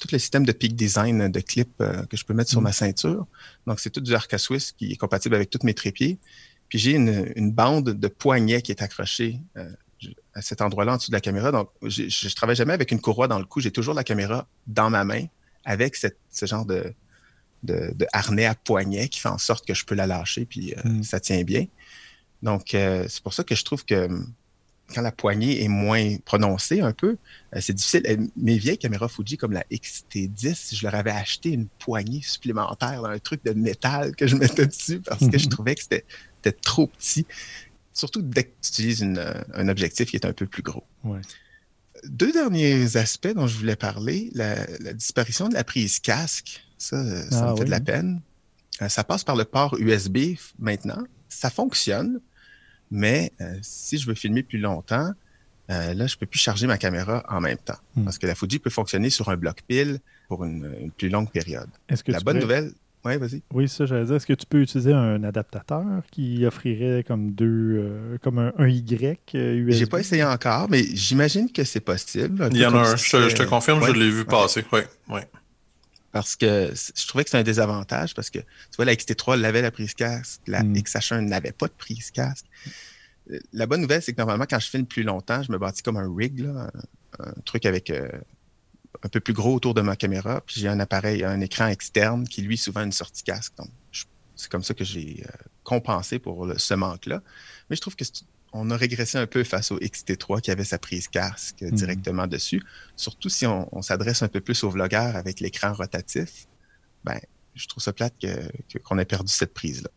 tout 0.00 0.08
le 0.10 0.18
système 0.18 0.46
de 0.46 0.52
peak 0.52 0.74
design 0.74 1.28
de 1.28 1.40
clip 1.40 1.68
euh, 1.82 2.02
que 2.06 2.16
je 2.16 2.24
peux 2.24 2.32
mettre 2.32 2.48
sur 2.48 2.62
Mm. 2.62 2.64
ma 2.64 2.72
ceinture. 2.72 3.26
Donc, 3.66 3.78
c'est 3.78 3.90
tout 3.90 4.00
du 4.00 4.14
Arca 4.14 4.38
Swiss 4.38 4.72
qui 4.72 4.92
est 4.92 4.96
compatible 4.96 5.34
avec 5.34 5.50
tous 5.50 5.58
mes 5.64 5.74
trépieds. 5.74 6.16
Puis 6.70 6.78
j'ai 6.78 6.92
une, 6.92 7.30
une 7.36 7.52
bande 7.52 7.90
de 7.90 8.08
poignet 8.08 8.62
qui 8.62 8.72
est 8.72 8.80
accrochée 8.80 9.40
euh, 9.58 9.70
à 10.32 10.40
cet 10.40 10.62
endroit-là 10.62 10.94
en 10.94 10.96
dessous 10.96 11.10
de 11.10 11.16
la 11.16 11.20
caméra. 11.20 11.52
Donc, 11.52 11.68
je, 11.82 12.08
je 12.08 12.34
travaille 12.34 12.56
jamais 12.56 12.72
avec 12.72 12.90
une 12.90 13.02
courroie 13.02 13.28
dans 13.28 13.38
le 13.38 13.44
cou. 13.44 13.60
J'ai 13.60 13.70
toujours 13.70 13.92
la 13.92 14.02
caméra 14.04 14.46
dans 14.66 14.88
ma 14.88 15.04
main 15.04 15.26
avec 15.66 15.94
cette- 15.94 16.16
ce 16.30 16.46
genre 16.46 16.64
de, 16.64 16.94
de, 17.64 17.92
harnais 18.14 18.46
à 18.46 18.54
poignet 18.54 19.10
qui 19.10 19.20
fait 19.20 19.28
en 19.28 19.36
sorte 19.36 19.66
que 19.66 19.74
je 19.74 19.84
peux 19.84 19.94
la 19.94 20.06
lâcher, 20.06 20.46
puis 20.46 20.72
mm. 20.84 21.02
ça 21.02 21.20
tient 21.20 21.42
bien. 21.44 21.66
Donc, 22.42 22.68
c'est 22.70 23.20
pour 23.22 23.34
ça 23.34 23.44
que 23.44 23.54
je 23.54 23.62
trouve 23.62 23.84
que 23.84 24.08
quand 24.94 25.02
la 25.02 25.12
poignée 25.12 25.62
est 25.62 25.68
moins 25.68 26.16
prononcée 26.24 26.80
un 26.80 26.92
peu, 26.92 27.16
euh, 27.54 27.60
c'est 27.60 27.74
difficile. 27.74 28.02
Euh, 28.08 28.16
mes 28.36 28.56
vieilles 28.56 28.78
caméras 28.78 29.08
Fuji 29.08 29.36
comme 29.36 29.52
la 29.52 29.64
XT10, 29.70 30.74
je 30.74 30.82
leur 30.82 30.94
avais 30.94 31.10
acheté 31.10 31.50
une 31.50 31.66
poignée 31.66 32.22
supplémentaire, 32.22 33.04
un 33.04 33.18
truc 33.18 33.44
de 33.44 33.52
métal 33.52 34.16
que 34.16 34.26
je 34.26 34.36
mettais 34.36 34.66
dessus 34.66 35.00
parce 35.00 35.28
que 35.28 35.38
je 35.38 35.48
trouvais 35.48 35.74
que 35.74 35.82
c'était 35.82 36.04
trop 36.62 36.86
petit. 36.86 37.26
Surtout 37.92 38.22
dès 38.22 38.44
que 38.44 38.50
tu 38.62 38.68
utilises 38.70 39.04
euh, 39.04 39.34
un 39.54 39.68
objectif 39.68 40.10
qui 40.10 40.16
est 40.16 40.26
un 40.26 40.32
peu 40.32 40.46
plus 40.46 40.62
gros. 40.62 40.84
Deux 42.04 42.32
derniers 42.32 42.96
aspects 42.96 43.34
dont 43.34 43.46
je 43.46 43.58
voulais 43.58 43.76
parler, 43.76 44.30
la, 44.34 44.54
disparition 44.94 45.48
de 45.48 45.54
la 45.54 45.64
prise 45.64 45.98
casque, 45.98 46.64
ça, 46.78 47.04
ça 47.28 47.48
ah 47.48 47.52
me 47.52 47.56
fait 47.56 47.64
de 47.64 47.70
la 47.70 47.80
peine. 47.80 48.20
ça 48.88 49.02
passe 49.02 49.24
par 49.24 49.34
le 49.34 49.44
port 49.44 49.76
USB 49.78 50.36
maintenant. 50.60 51.02
Ça 51.28 51.50
fonctionne, 51.50 52.20
mais 52.90 53.32
euh, 53.40 53.54
si 53.62 53.98
je 53.98 54.06
veux 54.06 54.14
filmer 54.14 54.42
plus 54.42 54.58
longtemps, 54.58 55.10
euh, 55.70 55.94
là, 55.94 56.06
je 56.06 56.14
ne 56.14 56.18
peux 56.18 56.26
plus 56.26 56.38
charger 56.38 56.66
ma 56.66 56.78
caméra 56.78 57.22
en 57.28 57.40
même 57.40 57.58
temps. 57.58 57.76
Hmm. 57.94 58.04
Parce 58.04 58.18
que 58.18 58.26
la 58.26 58.34
Fuji 58.34 58.58
peut 58.58 58.70
fonctionner 58.70 59.10
sur 59.10 59.28
un 59.28 59.36
bloc 59.36 59.58
pile 59.66 59.98
pour 60.28 60.44
une, 60.44 60.90
plus 60.96 61.08
longue 61.08 61.30
période. 61.30 61.68
la 62.06 62.20
bonne 62.20 62.38
nouvelle. 62.38 62.72
Oui, 63.04 63.16
vas-y. 63.16 63.42
Oui, 63.52 63.68
ça, 63.68 63.86
j'allais 63.86 64.06
dire. 64.06 64.16
Est-ce 64.16 64.26
que 64.26 64.32
tu 64.32 64.46
peux 64.46 64.60
utiliser 64.60 64.92
un 64.92 65.22
adaptateur 65.22 65.84
qui 66.10 66.44
offrirait 66.44 67.04
comme 67.06 67.30
deux, 67.30 67.76
euh, 67.78 68.18
comme 68.22 68.38
un, 68.38 68.68
Y 68.68 69.34
USB? 69.34 69.70
J'ai 69.70 69.86
pas 69.86 70.00
essayé 70.00 70.24
encore, 70.24 70.68
mais 70.68 70.82
j'imagine 70.82 71.50
que 71.50 71.62
c'est 71.64 71.80
possible. 71.80 72.48
Il 72.50 72.58
y 72.58 72.66
en 72.66 72.74
a 72.74 72.80
un, 72.80 72.96
je, 72.96 73.34
te 73.34 73.44
confirme, 73.44 73.84
je 73.84 73.92
l'ai 73.92 74.10
vu 74.10 74.24
passer. 74.24 74.64
Oui, 74.72 74.80
oui. 75.10 75.20
Parce 76.18 76.34
que 76.34 76.72
je 76.74 77.06
trouvais 77.06 77.22
que 77.22 77.30
c'est 77.30 77.38
un 77.38 77.44
désavantage 77.44 78.12
parce 78.12 78.28
que, 78.28 78.40
tu 78.40 78.76
vois, 78.76 78.86
la 78.86 78.94
XT3 78.94 79.44
avait 79.44 79.62
la 79.62 79.70
prise 79.70 79.94
casque, 79.94 80.40
la 80.48 80.64
hmm. 80.64 80.72
XH1 80.72 81.20
n'avait 81.20 81.52
pas 81.52 81.68
de 81.68 81.72
prise 81.72 82.10
casque. 82.10 82.44
La 83.52 83.66
bonne 83.66 83.82
nouvelle, 83.82 84.02
c'est 84.02 84.14
que 84.14 84.18
normalement, 84.18 84.46
quand 84.50 84.58
je 84.58 84.68
filme 84.68 84.84
plus 84.84 85.04
longtemps, 85.04 85.44
je 85.44 85.52
me 85.52 85.58
bâtis 85.58 85.80
comme 85.84 85.96
un 85.96 86.12
rig, 86.12 86.44
un, 86.44 87.32
truc 87.44 87.66
avec 87.66 87.90
euh, 87.90 88.08
un 89.04 89.08
peu 89.08 89.20
plus 89.20 89.32
gros 89.32 89.54
autour 89.54 89.74
de 89.74 89.80
ma 89.80 89.94
caméra. 89.94 90.40
Puis 90.40 90.60
j'ai 90.60 90.66
un 90.66 90.80
appareil, 90.80 91.22
un 91.22 91.40
écran 91.40 91.68
externe 91.68 92.26
qui, 92.26 92.42
lui, 92.42 92.58
souvent 92.58 92.82
une 92.82 92.90
sortie 92.90 93.22
casque. 93.22 93.52
Donc, 93.56 93.68
c'est 94.34 94.50
comme 94.50 94.64
ça 94.64 94.74
que 94.74 94.82
j'ai 94.82 95.22
euh, 95.24 95.30
compensé 95.62 96.18
pour 96.18 96.52
ce 96.56 96.74
manque-là. 96.74 97.22
Mais 97.70 97.76
je 97.76 97.80
trouve 97.80 97.94
que 97.94 98.04
on 98.52 98.70
a 98.70 98.76
régressé 98.76 99.18
un 99.18 99.26
peu 99.26 99.44
face 99.44 99.70
au 99.70 99.78
XT3 99.78 100.40
qui 100.40 100.50
avait 100.50 100.64
sa 100.64 100.78
prise 100.78 101.08
casque 101.08 101.62
mhm. 101.62 101.72
directement 101.72 102.26
dessus. 102.26 102.62
Surtout 102.96 103.28
si 103.28 103.46
on, 103.46 103.82
s'adresse 103.82 104.22
un 104.22 104.28
peu 104.28 104.40
plus 104.40 104.64
aux 104.64 104.70
vlogueurs 104.70 105.16
avec 105.16 105.40
l'écran 105.40 105.72
rotatif. 105.72 106.46
Ben, 107.04 107.18
je 107.54 107.66
trouve 107.66 107.82
ça 107.82 107.92
plate 107.92 108.14
qu'on 108.84 108.98
ait 108.98 109.04
perdu 109.04 109.32
cette 109.32 109.54
prise-là. 109.54 109.90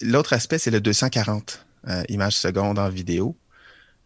L'autre 0.00 0.32
aspect, 0.32 0.58
c'est 0.58 0.70
le 0.70 0.80
240 0.80 1.66
euh, 1.88 2.02
images 2.08 2.36
secondes 2.36 2.78
en 2.78 2.88
vidéo. 2.88 3.36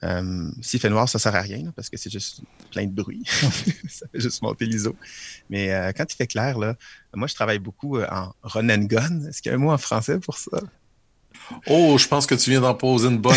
Euh, 0.02 0.50
S'il 0.60 0.78
fait 0.78 0.90
noir, 0.90 1.08
ça 1.08 1.18
sert 1.18 1.34
à 1.34 1.40
rien 1.40 1.72
parce 1.74 1.88
que 1.88 1.96
c'est 1.96 2.10
juste 2.10 2.42
plein 2.70 2.86
de 2.86 2.92
bruit. 2.92 3.22
ça 3.88 4.06
fait 4.12 4.20
juste 4.20 4.42
monter 4.42 4.66
l'ISO. 4.66 4.94
Mais 5.48 5.72
euh, 5.72 5.92
quand 5.96 6.04
il 6.12 6.16
fait 6.16 6.26
clair, 6.26 6.58
là, 6.58 6.76
moi, 7.14 7.26
je 7.26 7.34
travaille 7.34 7.58
beaucoup 7.58 8.00
en 8.00 8.34
run 8.42 8.68
and 8.68 8.84
gun. 8.84 9.26
Est-ce 9.26 9.40
qu'il 9.40 9.50
y 9.50 9.54
a 9.54 9.56
un 9.56 9.60
mot 9.60 9.70
en 9.70 9.78
français 9.78 10.18
pour 10.18 10.36
ça? 10.36 10.60
Oh, 11.68 11.96
je 11.98 12.06
pense 12.06 12.26
que 12.26 12.34
tu 12.34 12.50
viens 12.50 12.60
d'en 12.60 12.74
poser 12.74 13.08
une 13.08 13.18
bonne 13.18 13.34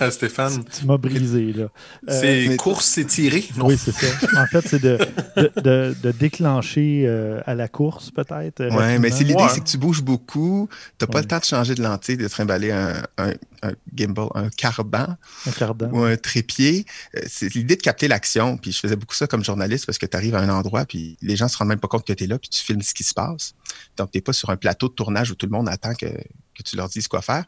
à, 0.00 0.10
Stéphane. 0.10 0.64
Tu, 0.64 0.86
m'as 0.86 0.96
brisé, 0.96 1.52
là. 1.52 1.64
Euh, 2.08 2.20
c'est 2.20 2.56
course 2.56 2.98
étirée, 2.98 3.44
non? 3.56 3.66
Oui, 3.66 3.78
c'est 3.78 3.92
ça. 3.92 4.06
En 4.40 4.46
fait, 4.46 4.66
c'est 4.66 4.80
de, 4.80 4.98
de, 5.36 5.94
de, 6.02 6.10
déclencher 6.12 7.04
euh, 7.06 7.40
à 7.46 7.54
la 7.54 7.68
course, 7.68 8.10
peut-être. 8.10 8.64
Oui, 8.70 8.98
mais 8.98 9.10
c'est 9.10 9.24
l'idée, 9.24 9.44
c'est 9.50 9.60
que 9.60 9.68
tu 9.68 9.78
bouges 9.78 10.02
beaucoup. 10.02 10.68
Tu 10.98 11.04
n'as 11.04 11.10
pas 11.10 11.20
le 11.20 11.26
temps 11.26 11.38
de 11.38 11.44
changer 11.44 11.74
de 11.74 11.82
lentille, 11.82 12.16
de 12.16 12.28
trimballer 12.28 12.72
un, 12.72 13.02
un, 13.18 13.32
un 13.62 13.72
gimbal, 13.94 14.28
un 14.34 14.48
cardan. 14.50 15.16
Un 15.46 15.50
cardan. 15.50 15.90
Ou 15.92 16.02
un 16.02 16.16
trépied. 16.16 16.84
Euh, 17.16 17.20
c'est 17.26 17.52
l'idée 17.54 17.76
de 17.76 17.82
capter 17.82 18.08
l'action. 18.08 18.56
Puis 18.56 18.72
je 18.72 18.80
faisais 18.80 18.96
beaucoup 18.96 19.14
ça 19.14 19.26
comme 19.26 19.44
journaliste 19.44 19.86
parce 19.86 19.98
que 19.98 20.06
tu 20.06 20.16
arrives 20.16 20.34
à 20.34 20.40
un 20.40 20.48
endroit, 20.48 20.84
puis 20.84 21.16
les 21.22 21.36
gens 21.36 21.48
se 21.48 21.56
rendent 21.56 21.68
même 21.68 21.80
pas 21.80 21.88
compte 21.88 22.06
que 22.06 22.12
tu 22.12 22.24
es 22.24 22.26
là, 22.26 22.38
puis 22.38 22.48
tu 22.48 22.62
filmes 22.62 22.82
ce 22.82 22.94
qui 22.94 23.04
se 23.04 23.14
passe. 23.14 23.54
Donc, 23.96 24.10
tu 24.10 24.18
n'es 24.18 24.22
pas 24.22 24.32
sur 24.32 24.50
un 24.50 24.56
plateau 24.56 24.88
de 24.88 24.94
tournage 24.94 25.30
où 25.30 25.34
tout 25.34 25.46
le 25.46 25.52
monde 25.52 25.68
attend 25.68 25.94
que 25.94 26.06
que 26.54 26.62
tu 26.62 26.76
leur 26.76 26.88
dises 26.88 27.08
quoi 27.08 27.22
faire. 27.22 27.44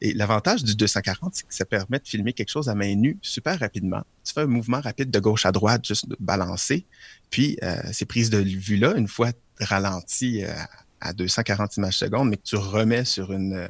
Et 0.00 0.14
l'avantage 0.14 0.62
du 0.62 0.76
240, 0.76 1.34
c'est 1.34 1.46
que 1.46 1.54
ça 1.54 1.64
permet 1.64 1.98
de 1.98 2.06
filmer 2.06 2.32
quelque 2.32 2.50
chose 2.50 2.68
à 2.68 2.74
main 2.74 2.94
nue 2.94 3.18
super 3.20 3.58
rapidement. 3.58 4.02
Tu 4.24 4.32
fais 4.32 4.42
un 4.42 4.46
mouvement 4.46 4.80
rapide 4.80 5.10
de 5.10 5.18
gauche 5.18 5.44
à 5.44 5.52
droite, 5.52 5.86
juste 5.86 6.08
de 6.08 6.16
balancer. 6.20 6.86
Puis, 7.30 7.58
euh, 7.62 7.76
ces 7.92 8.04
prises 8.04 8.30
de 8.30 8.38
vue-là, 8.38 8.94
une 8.96 9.08
fois 9.08 9.32
ralenties 9.58 10.44
euh, 10.44 10.52
à 11.00 11.12
240 11.12 11.78
images 11.78 11.98
secondes, 11.98 12.28
mais 12.28 12.36
que 12.36 12.44
tu 12.44 12.56
remets 12.56 13.04
sur 13.04 13.32
une, 13.32 13.54
euh, 13.54 13.68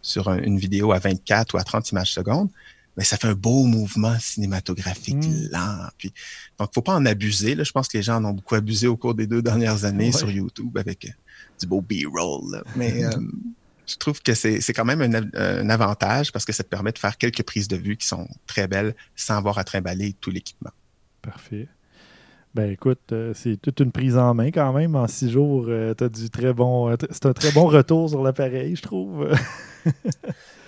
sur 0.00 0.32
une 0.32 0.58
vidéo 0.58 0.92
à 0.92 0.98
24 0.98 1.54
ou 1.54 1.58
à 1.58 1.64
30 1.64 1.90
images 1.90 2.12
secondes, 2.12 2.48
mais 2.96 3.04
ça 3.04 3.18
fait 3.18 3.28
un 3.28 3.34
beau 3.34 3.64
mouvement 3.64 4.18
cinématographique 4.18 5.16
mmh. 5.16 5.48
lent. 5.52 5.88
Puis, 5.98 6.14
donc, 6.58 6.70
faut 6.74 6.82
pas 6.82 6.94
en 6.94 7.04
abuser. 7.04 7.54
Là. 7.54 7.62
Je 7.62 7.72
pense 7.72 7.88
que 7.88 7.98
les 7.98 8.02
gens 8.02 8.16
en 8.16 8.24
ont 8.24 8.32
beaucoup 8.32 8.54
abusé 8.54 8.86
au 8.86 8.96
cours 8.96 9.14
des 9.14 9.26
deux 9.26 9.42
dernières 9.42 9.84
années 9.84 10.12
sur 10.12 10.30
YouTube 10.30 10.76
avec 10.78 11.14
du 11.60 11.66
beau 11.66 11.82
B-roll. 11.82 12.62
Mais 12.74 13.04
je 13.88 13.96
trouve 13.96 14.20
que 14.22 14.34
c'est 14.34 14.72
quand 14.72 14.84
même 14.84 15.00
un, 15.34 15.70
avantage 15.70 16.32
parce 16.32 16.44
que 16.44 16.52
ça 16.52 16.62
te 16.62 16.68
permet 16.68 16.92
de 16.92 16.98
faire 16.98 17.16
quelques 17.16 17.42
prises 17.42 17.68
de 17.68 17.76
vue 17.76 17.96
qui 17.96 18.06
sont 18.06 18.28
très 18.46 18.68
belles 18.68 18.94
sans 19.16 19.36
avoir 19.36 19.58
à 19.58 19.64
trimballer 19.64 20.14
tout 20.20 20.30
l'équipement. 20.30 20.70
Parfait. 21.22 21.68
Ben 22.54 22.70
écoute, 22.70 23.12
euh, 23.12 23.32
c'est 23.34 23.60
toute 23.60 23.80
une 23.80 23.92
prise 23.92 24.16
en 24.16 24.34
main 24.34 24.50
quand 24.50 24.72
même. 24.72 24.96
En 24.96 25.06
six 25.06 25.30
jours, 25.30 25.66
euh, 25.68 25.94
tu 25.94 26.04
as 26.04 26.08
du 26.08 26.30
très 26.30 26.52
bon. 26.52 26.90
Euh, 26.90 26.96
c'est 27.10 27.26
un 27.26 27.32
très 27.32 27.52
bon 27.52 27.66
retour 27.66 28.08
sur 28.08 28.22
l'appareil, 28.22 28.76
je 28.76 28.82
trouve. 28.82 29.28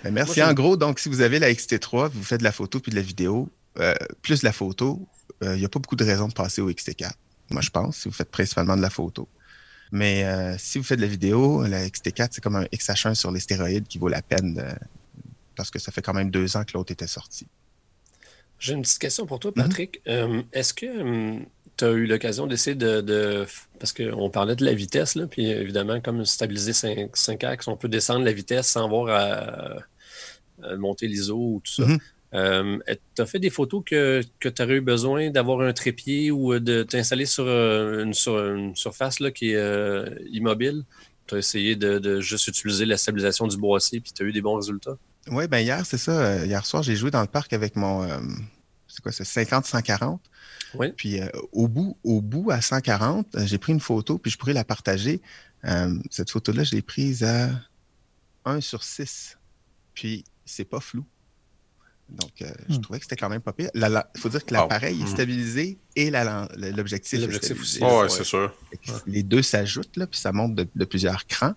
Ben, 0.03 0.11
merci. 0.11 0.41
en 0.41 0.51
gros, 0.51 0.77
donc, 0.77 0.97
si 0.97 1.09
vous 1.09 1.21
avez 1.21 1.37
la 1.37 1.51
XT3, 1.51 2.09
vous 2.09 2.23
faites 2.23 2.39
de 2.39 2.43
la 2.43 2.51
photo 2.51 2.79
puis 2.79 2.89
de 2.89 2.95
la 2.95 3.03
vidéo, 3.03 3.49
plus 4.23 4.39
de 4.39 4.45
la 4.45 4.51
photo, 4.51 5.07
il 5.43 5.57
n'y 5.57 5.65
a 5.65 5.69
pas 5.69 5.77
beaucoup 5.77 5.95
de 5.95 6.03
raisons 6.03 6.27
de 6.27 6.33
passer 6.33 6.59
au 6.59 6.71
XT4. 6.71 7.11
Moi, 7.51 7.61
je 7.61 7.69
pense, 7.69 7.97
si 7.97 8.07
vous 8.07 8.13
faites 8.15 8.31
principalement 8.31 8.75
de 8.75 8.81
la 8.81 8.89
photo. 8.89 9.29
Mais 9.91 10.23
euh, 10.23 10.55
si 10.57 10.77
vous 10.77 10.83
faites 10.83 10.97
de 10.97 11.03
la 11.03 11.09
vidéo, 11.09 11.63
la 11.67 11.85
XT4, 11.85 12.29
c'est 12.31 12.41
comme 12.41 12.55
un 12.55 12.63
XH1 12.65 13.15
sur 13.15 13.31
les 13.31 13.39
stéroïdes 13.39 13.87
qui 13.87 13.97
vaut 13.97 14.07
la 14.07 14.21
peine 14.21 14.77
parce 15.55 15.69
que 15.69 15.79
ça 15.79 15.91
fait 15.91 16.01
quand 16.01 16.13
même 16.13 16.31
deux 16.31 16.57
ans 16.57 16.63
que 16.63 16.73
l'autre 16.73 16.91
était 16.91 17.07
sorti. 17.07 17.47
J'ai 18.57 18.73
une 18.73 18.81
petite 18.81 18.99
question 18.99 19.25
pour 19.25 19.39
toi, 19.39 19.51
Patrick. 19.53 20.01
Mhm. 20.05 20.13
Euh, 20.13 20.41
est-ce 20.53 20.73
que 20.73 21.01
hum, 21.01 21.45
tu 21.77 21.85
as 21.85 21.91
eu 21.91 22.05
l'occasion 22.05 22.47
d'essayer 22.47 22.75
de, 22.75 23.45
Parce 23.79 23.93
qu'on 23.93 24.29
parlait 24.29 24.55
de 24.55 24.63
la 24.65 24.73
vitesse, 24.73 25.15
là, 25.15 25.27
puis 25.27 25.47
évidemment, 25.47 25.99
comme 25.99 26.25
stabiliser 26.25 26.73
5, 26.73 27.43
axes, 27.43 27.67
on 27.67 27.75
peut 27.75 27.89
descendre 27.89 28.23
la 28.23 28.31
vitesse 28.31 28.67
sans 28.67 28.85
avoir 28.85 29.07
à, 29.09 30.75
monter 30.77 31.07
l'ISO 31.07 31.35
ou 31.35 31.61
tout 31.63 31.73
ça. 31.73 31.85
Mhm. 31.85 31.99
Euh, 32.33 32.79
tu 33.15 33.21
as 33.21 33.25
fait 33.25 33.39
des 33.39 33.49
photos 33.49 33.83
que, 33.85 34.21
que 34.39 34.47
tu 34.47 34.61
aurais 34.61 34.75
eu 34.75 34.81
besoin 34.81 35.29
d'avoir 35.31 35.61
un 35.61 35.73
trépied 35.73 36.31
ou 36.31 36.57
de 36.59 36.83
t'installer 36.83 37.25
sur, 37.25 37.45
euh, 37.45 38.03
une, 38.03 38.75
surface 38.75 39.19
là, 39.19 39.31
qui 39.31 39.51
est 39.51 39.55
euh, 39.55 40.05
immobile? 40.31 40.83
Tu 41.27 41.35
as 41.35 41.37
essayé 41.39 41.75
de, 41.75 42.21
juste 42.21 42.47
utiliser 42.47 42.85
la 42.85 42.97
stabilisation 42.97 43.47
du 43.47 43.57
boîtier 43.57 43.99
puis 43.99 44.11
tu 44.13 44.23
as 44.23 44.25
eu 44.25 44.31
des 44.31 44.41
bons 44.41 44.55
résultats? 44.55 44.97
Oui, 45.27 45.47
ben 45.47 45.59
hier, 45.59 45.85
c'est 45.85 45.97
ça. 45.97 46.45
Hier 46.45 46.65
soir, 46.65 46.83
j'ai 46.83 46.95
joué 46.95 47.11
dans 47.11 47.21
le 47.21 47.27
parc 47.27 47.53
avec 47.53 47.75
mon. 47.75 48.07
c'est 48.87 49.01
quoi, 49.01 49.11
c'est 49.11 49.23
50-140. 49.23 50.19
Oui. 50.73 50.93
Puis 50.95 51.19
au, 51.51 51.67
bout, 51.67 51.97
au 52.03 52.21
bout, 52.21 52.49
à 52.49 52.61
140, 52.61 53.45
j'ai 53.45 53.57
pris 53.57 53.73
une 53.73 53.81
photo, 53.81 54.17
puis 54.17 54.31
je 54.31 54.37
pourrais 54.37 54.53
la 54.53 54.63
partager. 54.63 55.21
cette 56.09 56.31
photo-là, 56.31 56.63
je 56.63 56.73
l'ai 56.75 56.81
prise 56.81 57.23
à 57.23 57.49
1 58.45 58.61
sur 58.61 58.83
6. 58.83 59.37
Puis 59.93 60.23
c'est 60.45 60.65
pas 60.65 60.79
flou. 60.79 61.05
Donc, 62.11 62.41
euh, 62.41 62.51
je 62.67 62.75
hmm. 62.75 62.81
trouvais 62.81 62.99
que 62.99 63.05
c'était 63.05 63.15
quand 63.15 63.29
même 63.29 63.41
pas 63.41 63.53
pire. 63.53 63.69
Il 63.73 64.03
faut 64.17 64.29
dire 64.29 64.45
que 64.45 64.53
l'appareil 64.53 64.99
est 64.99 65.03
hmm. 65.03 65.07
stabilisé 65.07 65.77
et 65.95 66.11
l'objectif 66.11 67.19
est 67.19 67.21
L'objectif 67.21 67.61
aussi. 67.61 67.79
oui, 67.81 68.09
c'est 68.09 68.23
sûr. 68.23 68.53
Les 69.07 69.23
deux 69.23 69.41
s'ajoutent, 69.41 69.91
puis 69.91 70.19
ça 70.19 70.31
monte 70.31 70.55
de, 70.55 70.85
plusieurs 70.85 71.25
crans. 71.25 71.53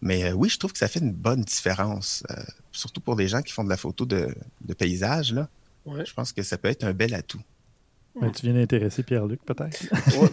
Mais 0.00 0.24
euh, 0.24 0.32
oui, 0.32 0.48
je 0.48 0.58
trouve 0.58 0.72
que 0.72 0.78
ça 0.78 0.88
fait 0.88 1.00
une 1.00 1.12
bonne 1.12 1.42
différence, 1.42 2.22
euh, 2.30 2.34
surtout 2.70 3.00
pour 3.00 3.16
des 3.16 3.26
gens 3.26 3.42
qui 3.42 3.52
font 3.52 3.64
de 3.64 3.68
la 3.68 3.76
photo 3.76 4.06
de, 4.06 4.32
paysage. 4.78 5.32
Là. 5.32 5.48
Je 5.86 6.12
pense 6.14 6.32
que 6.32 6.42
ça 6.42 6.56
peut 6.56 6.68
être 6.68 6.84
un 6.84 6.92
bel 6.92 7.14
atout. 7.14 7.42
Ben, 8.20 8.30
tu 8.32 8.46
viens 8.46 8.54
d'intéresser 8.54 9.02
Pierre-Luc, 9.02 9.40
peut-être? 9.44 9.84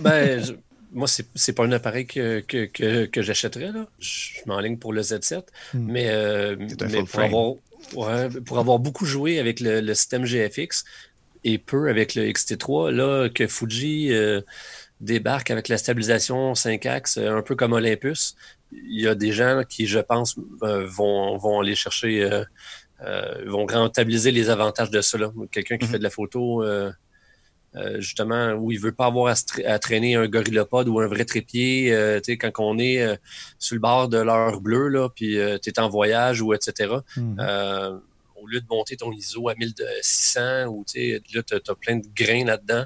ben, 0.01 0.43
moi, 0.91 1.07
c'est 1.07 1.27
n'est 1.47 1.53
pas 1.53 1.65
un 1.65 1.71
appareil 1.71 2.05
que, 2.05 2.39
que, 2.41 3.05
que, 3.05 3.21
j'achèterais. 3.21 3.71
Je 3.99 4.39
m'enligne 4.45 4.77
pour 4.77 4.93
le 4.93 5.01
Z7. 5.01 5.43
Hmm. 5.73 5.91
Mais, 5.91 6.55
mais 6.55 7.03
pour 7.03 7.19
avoir 7.19 7.55
Ouais, 7.93 8.29
pour 8.45 8.59
avoir 8.59 8.79
beaucoup 8.79 9.05
joué 9.05 9.39
avec 9.39 9.59
le, 9.59 9.93
système 9.93 10.25
GFX 10.25 10.83
et 11.43 11.57
peu 11.57 11.89
avec 11.89 12.15
le 12.15 12.23
XT3, 12.23 12.91
là, 12.91 13.29
que 13.29 13.47
Fuji 13.47 14.11
euh, 14.11 14.41
débarque 14.99 15.51
avec 15.51 15.67
la 15.67 15.77
stabilisation 15.77 16.55
5 16.55 16.85
axes, 16.85 17.17
un 17.17 17.41
peu 17.41 17.55
comme 17.55 17.73
Olympus, 17.73 18.35
il 18.71 19.01
y 19.01 19.07
a 19.07 19.15
des 19.15 19.31
gens 19.31 19.63
qui, 19.67 19.85
je 19.85 19.99
pense, 19.99 20.35
euh, 20.63 20.85
vont, 20.87 21.37
vont 21.37 21.61
aller 21.61 21.75
chercher, 21.75 22.23
euh, 22.23 23.43
vont 23.45 23.65
rentabiliser 23.67 24.31
les 24.31 24.49
avantages 24.49 24.89
de 24.89 25.01
cela. 25.01 25.31
Quelqu'un 25.51 25.77
qui 25.77 25.85
mhm. 25.85 25.91
fait 25.91 25.99
de 25.99 26.03
la 26.03 26.09
photo 26.09 26.63
justement, 27.97 28.53
où 28.53 28.71
il 28.71 28.79
veut 28.79 28.91
pas 28.91 29.07
avoir 29.07 29.35
à, 29.65 29.79
traîner 29.79 30.15
un 30.15 30.27
gorillopode 30.27 30.87
ou 30.87 30.99
un 30.99 31.07
vrai 31.07 31.25
trépied, 31.25 32.21
quand 32.39 32.51
on 32.59 32.77
est 32.79 33.19
sur 33.59 33.75
le 33.75 33.81
bord 33.81 34.07
de 34.09 34.17
l'heure 34.17 34.61
bleue, 34.61 34.87
là, 34.89 35.09
puis 35.09 35.37
tu 35.61 35.69
es 35.69 35.79
en 35.79 35.89
voyage 35.89 36.41
ou 36.41 36.53
etc. 36.53 36.95
Mm-hmm. 37.17 37.99
au 38.35 38.47
lieu 38.47 38.61
de 38.61 38.65
monter 38.69 38.95
ton 38.97 39.11
ISO 39.11 39.49
à 39.49 39.55
1600 39.55 40.67
ou 40.67 40.85
là, 41.33 41.43
tu 41.43 41.53
as, 41.55 41.75
plein 41.75 41.97
de 41.97 42.07
grains 42.15 42.45
là-dedans. 42.45 42.85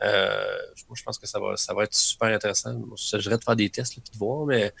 je 0.00 1.02
pense 1.02 1.18
que 1.18 1.26
ça 1.26 1.40
va, 1.40 1.56
ça 1.56 1.74
va 1.74 1.84
être 1.84 1.94
super 1.94 2.28
intéressant. 2.28 2.80
Je 2.96 3.02
suggérerais 3.02 3.38
de 3.38 3.44
faire 3.44 3.56
des 3.56 3.70
tests 3.70 3.98
et 3.98 4.00
de 4.00 4.18
voir, 4.18 4.46
mais, 4.46 4.72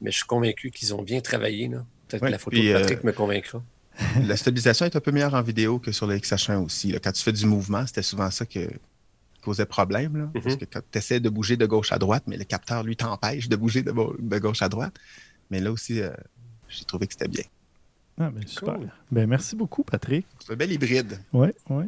mais 0.00 0.10
je 0.10 0.18
suis 0.18 0.26
convaincu 0.26 0.70
qu'ils 0.70 0.94
ont 0.94 1.02
bien 1.02 1.20
travaillé. 1.20 1.70
Peut-être 2.08 2.26
que 2.26 2.30
la 2.30 2.38
photo 2.38 2.56
de 2.56 2.72
Patrick 2.72 3.04
me 3.04 3.12
convaincra. 3.12 3.62
la 4.26 4.36
stabilisation 4.36 4.86
est 4.86 4.96
un 4.96 5.00
peu 5.00 5.12
meilleure 5.12 5.34
en 5.34 5.42
vidéo 5.42 5.78
que 5.78 5.92
sur 5.92 6.06
le 6.06 6.16
XH1 6.16 6.64
aussi. 6.64 6.94
Quand 7.02 7.12
tu 7.12 7.22
fais 7.22 7.32
du 7.32 7.46
mouvement, 7.46 7.86
c'était 7.86 8.02
souvent 8.02 8.30
ça 8.30 8.46
qui 8.46 8.60
causait 9.40 9.66
problème. 9.66 10.30
Parce 10.32 10.46
mhm. 10.46 10.58
que 10.58 10.64
quand 10.64 10.80
tu 10.90 10.98
essaies 10.98 11.20
de 11.20 11.28
bouger 11.28 11.56
de 11.56 11.66
gauche 11.66 11.92
à 11.92 11.98
droite, 11.98 12.24
mais 12.26 12.36
le 12.36 12.44
capteur, 12.44 12.82
lui, 12.82 12.96
t'empêche 12.96 13.48
de 13.48 13.56
bouger 13.56 13.82
de, 13.82 14.38
gauche 14.38 14.62
à 14.62 14.68
droite. 14.68 14.94
Mais 15.50 15.60
là 15.60 15.72
aussi, 15.72 16.00
euh, 16.00 16.10
j'ai 16.68 16.84
trouvé 16.84 17.06
que 17.06 17.14
c'était 17.14 17.28
bien. 17.28 17.44
Ah, 18.18 18.30
ben, 18.30 18.46
super. 18.46 18.78
Ben, 19.10 19.26
merci 19.26 19.56
beaucoup, 19.56 19.82
Patrick. 19.82 20.26
C'est 20.40 20.52
un 20.52 20.56
bel 20.56 20.70
hybride. 20.70 21.18
Oui, 21.32 21.48
oui. 21.70 21.84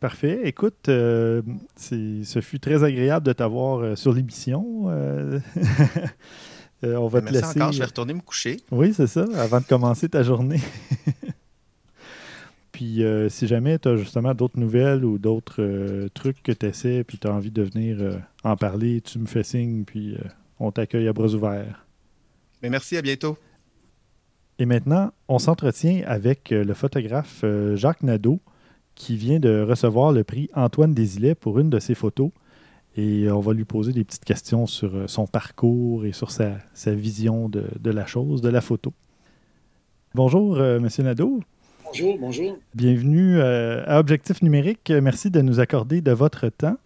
Parfait. 0.00 0.42
Écoute, 0.44 0.88
euh, 0.88 1.42
ce 1.76 2.40
fut 2.40 2.60
très 2.60 2.84
agréable 2.84 3.26
de 3.26 3.32
t'avoir 3.32 3.80
euh, 3.80 3.96
sur 3.96 4.12
l'émission. 4.12 4.84
Euh, 4.86 5.40
on 6.82 7.08
va 7.08 7.20
te 7.20 7.32
laisser. 7.32 7.60
Encore, 7.60 7.72
je 7.72 7.78
vais 7.80 7.84
retourner 7.84 8.14
me 8.14 8.20
coucher. 8.20 8.58
Oui, 8.70 8.94
c'est 8.94 9.08
ça, 9.08 9.26
avant 9.36 9.60
de 9.60 9.66
commencer 9.66 10.08
ta 10.08 10.22
journée. 10.22 10.60
puis 12.78 13.02
euh, 13.02 13.28
si 13.28 13.48
jamais 13.48 13.76
tu 13.80 13.88
as 13.88 13.96
justement 13.96 14.34
d'autres 14.34 14.56
nouvelles 14.56 15.04
ou 15.04 15.18
d'autres 15.18 15.60
euh, 15.60 16.08
trucs 16.14 16.44
que 16.44 16.52
tu 16.52 16.64
essaies, 16.64 17.02
puis 17.02 17.18
tu 17.18 17.26
as 17.26 17.32
envie 17.32 17.50
de 17.50 17.62
venir 17.62 18.20
en 18.44 18.54
parler, 18.54 19.00
tu 19.00 19.18
me 19.18 19.26
fais 19.26 19.42
signe, 19.42 19.82
puis 19.82 20.16
on 20.60 20.70
t'accueille 20.70 21.08
à 21.08 21.12
bras 21.12 21.34
ouverts. 21.34 21.84
Mais 22.62 22.70
merci, 22.70 22.96
à 22.96 23.02
bientôt. 23.02 23.36
Et 24.60 24.64
maintenant, 24.64 25.10
on 25.26 25.40
s'entretient 25.40 26.04
avec 26.06 26.50
le 26.50 26.72
photographe 26.72 27.44
Jacques 27.74 28.04
Nadeau, 28.04 28.38
qui 28.94 29.16
vient 29.16 29.40
de 29.40 29.60
recevoir 29.60 30.12
le 30.12 30.22
prix 30.22 30.48
Antoine 30.54 30.94
Desilets 30.94 31.34
pour 31.34 31.58
une 31.58 31.70
de 31.70 31.80
ses 31.80 31.96
photos. 31.96 32.30
Et 32.96 33.28
on 33.28 33.40
va 33.40 33.54
lui 33.54 33.64
poser 33.64 33.92
des 33.92 34.04
petites 34.04 34.24
questions 34.24 34.66
sur 34.66 34.94
euh, 34.94 35.08
son 35.08 35.26
parcours 35.26 36.06
et 36.06 36.12
sur 36.12 36.30
sa, 36.30 36.60
vision 36.86 37.48
de, 37.48 37.90
la 37.90 38.06
chose, 38.06 38.40
de 38.40 38.48
la 38.48 38.60
photo. 38.60 38.92
Bonjour, 40.14 40.58
euh, 40.58 40.78
Monsieur 40.78 41.02
Nadeau. 41.02 41.40
Bonjour, 41.90 42.18
bonjour. 42.18 42.58
Bienvenue 42.74 43.40
euh, 43.40 43.82
à 43.86 43.98
Objectif 43.98 44.42
Numérique. 44.42 44.90
Merci 44.90 45.30
de 45.30 45.40
nous 45.40 45.58
accorder 45.58 46.02
de 46.02 46.12
votre 46.12 46.48
temps. 46.50 46.76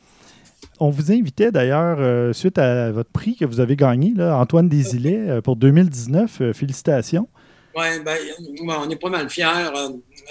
On 0.79 0.91
vous 0.91 1.11
invitait 1.11 1.51
d'ailleurs, 1.51 2.35
suite 2.35 2.57
à 2.57 2.93
votre 2.93 3.11
prix 3.11 3.35
que 3.35 3.45
vous 3.45 3.59
avez 3.59 3.75
gagné, 3.75 4.15
Antoine 4.21 4.69
Desilets, 4.69 5.43
pour 5.43 5.57
2019. 5.57 6.53
félicitations. 6.53 7.29
Oui, 7.77 7.87
ben, 8.05 8.17
on 8.69 8.89
est 8.89 8.97
pas 8.97 9.11
mal 9.11 9.29
fiers. 9.29 9.47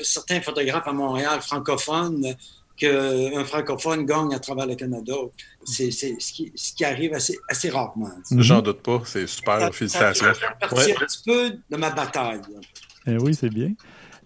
certains 0.02 0.40
photographes 0.40 0.88
à 0.88 0.94
Montréal 0.94 1.42
francophones 1.42 2.36
qu'un 2.78 3.46
francophone 3.46 4.06
gagne 4.06 4.34
à 4.34 4.40
travers 4.40 4.68
le 4.68 4.76
Canada. 4.76 5.14
C'est 5.66 5.92
ce 5.92 6.34
qui, 6.34 6.52
ce 6.56 6.74
qui, 6.74 6.86
arrive 6.86 7.14
assez, 7.14 7.38
assez 7.50 7.70
rarement. 7.70 8.10
J'en 8.32 8.62
doute 8.62 8.82
pas. 8.82 9.02
C'est 9.06 9.28
super. 9.28 9.74
Félicitations. 9.74 10.28
Ça 10.28 10.34
fait 10.34 10.46
partie 10.60 10.92
un 10.92 10.96
petit 10.96 11.22
peu 11.26 11.52
de 11.70 11.78
ma 11.78 11.90
bataille. 11.90 12.42
Eh 13.06 13.18
oui, 13.18 13.36
c'est 13.36 13.50
bien. 13.50 13.74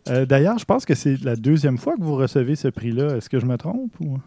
Euh, 0.07 0.25
d'ailleurs, 0.25 0.59
je 0.59 0.65
pense 0.65 0.85
que 0.85 0.95
c'est 0.95 1.21
la 1.23 1.35
deuxième 1.35 1.77
fois 1.77 1.95
que 1.95 2.01
vous 2.01 2.15
recevez 2.15 2.55
ce 2.55 2.67
prix-là. 2.67 3.17
Est-ce 3.17 3.29
que 3.29 3.39
je 3.39 3.45
me 3.45 3.57
trompe? 3.57 3.93
Ou... 3.99 4.19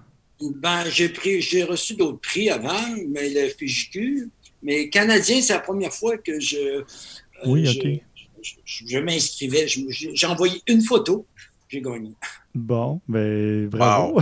Ben, 0.56 0.84
j'ai 0.86 1.64
reçu 1.64 1.94
d'autres 1.94 2.20
prix 2.20 2.50
avant, 2.50 2.80
mais 3.08 3.30
le 3.30 3.48
FPJQ. 3.48 4.28
Mais 4.62 4.88
canadien, 4.88 5.40
c'est 5.40 5.52
la 5.52 5.60
première 5.60 5.92
fois 5.92 6.18
que 6.18 6.40
je. 6.40 6.56
Euh, 6.56 6.84
oui, 7.46 7.68
OK. 7.68 8.02
Je, 8.42 8.84
je 8.86 8.98
m'inscrivais. 8.98 9.66
J'ai 9.68 10.26
envoyé 10.26 10.62
une 10.66 10.80
photo, 10.80 11.26
j'ai 11.68 11.80
gagné. 11.80 12.12
Bon, 12.54 13.00
ben 13.06 13.68
bravo. 13.68 14.20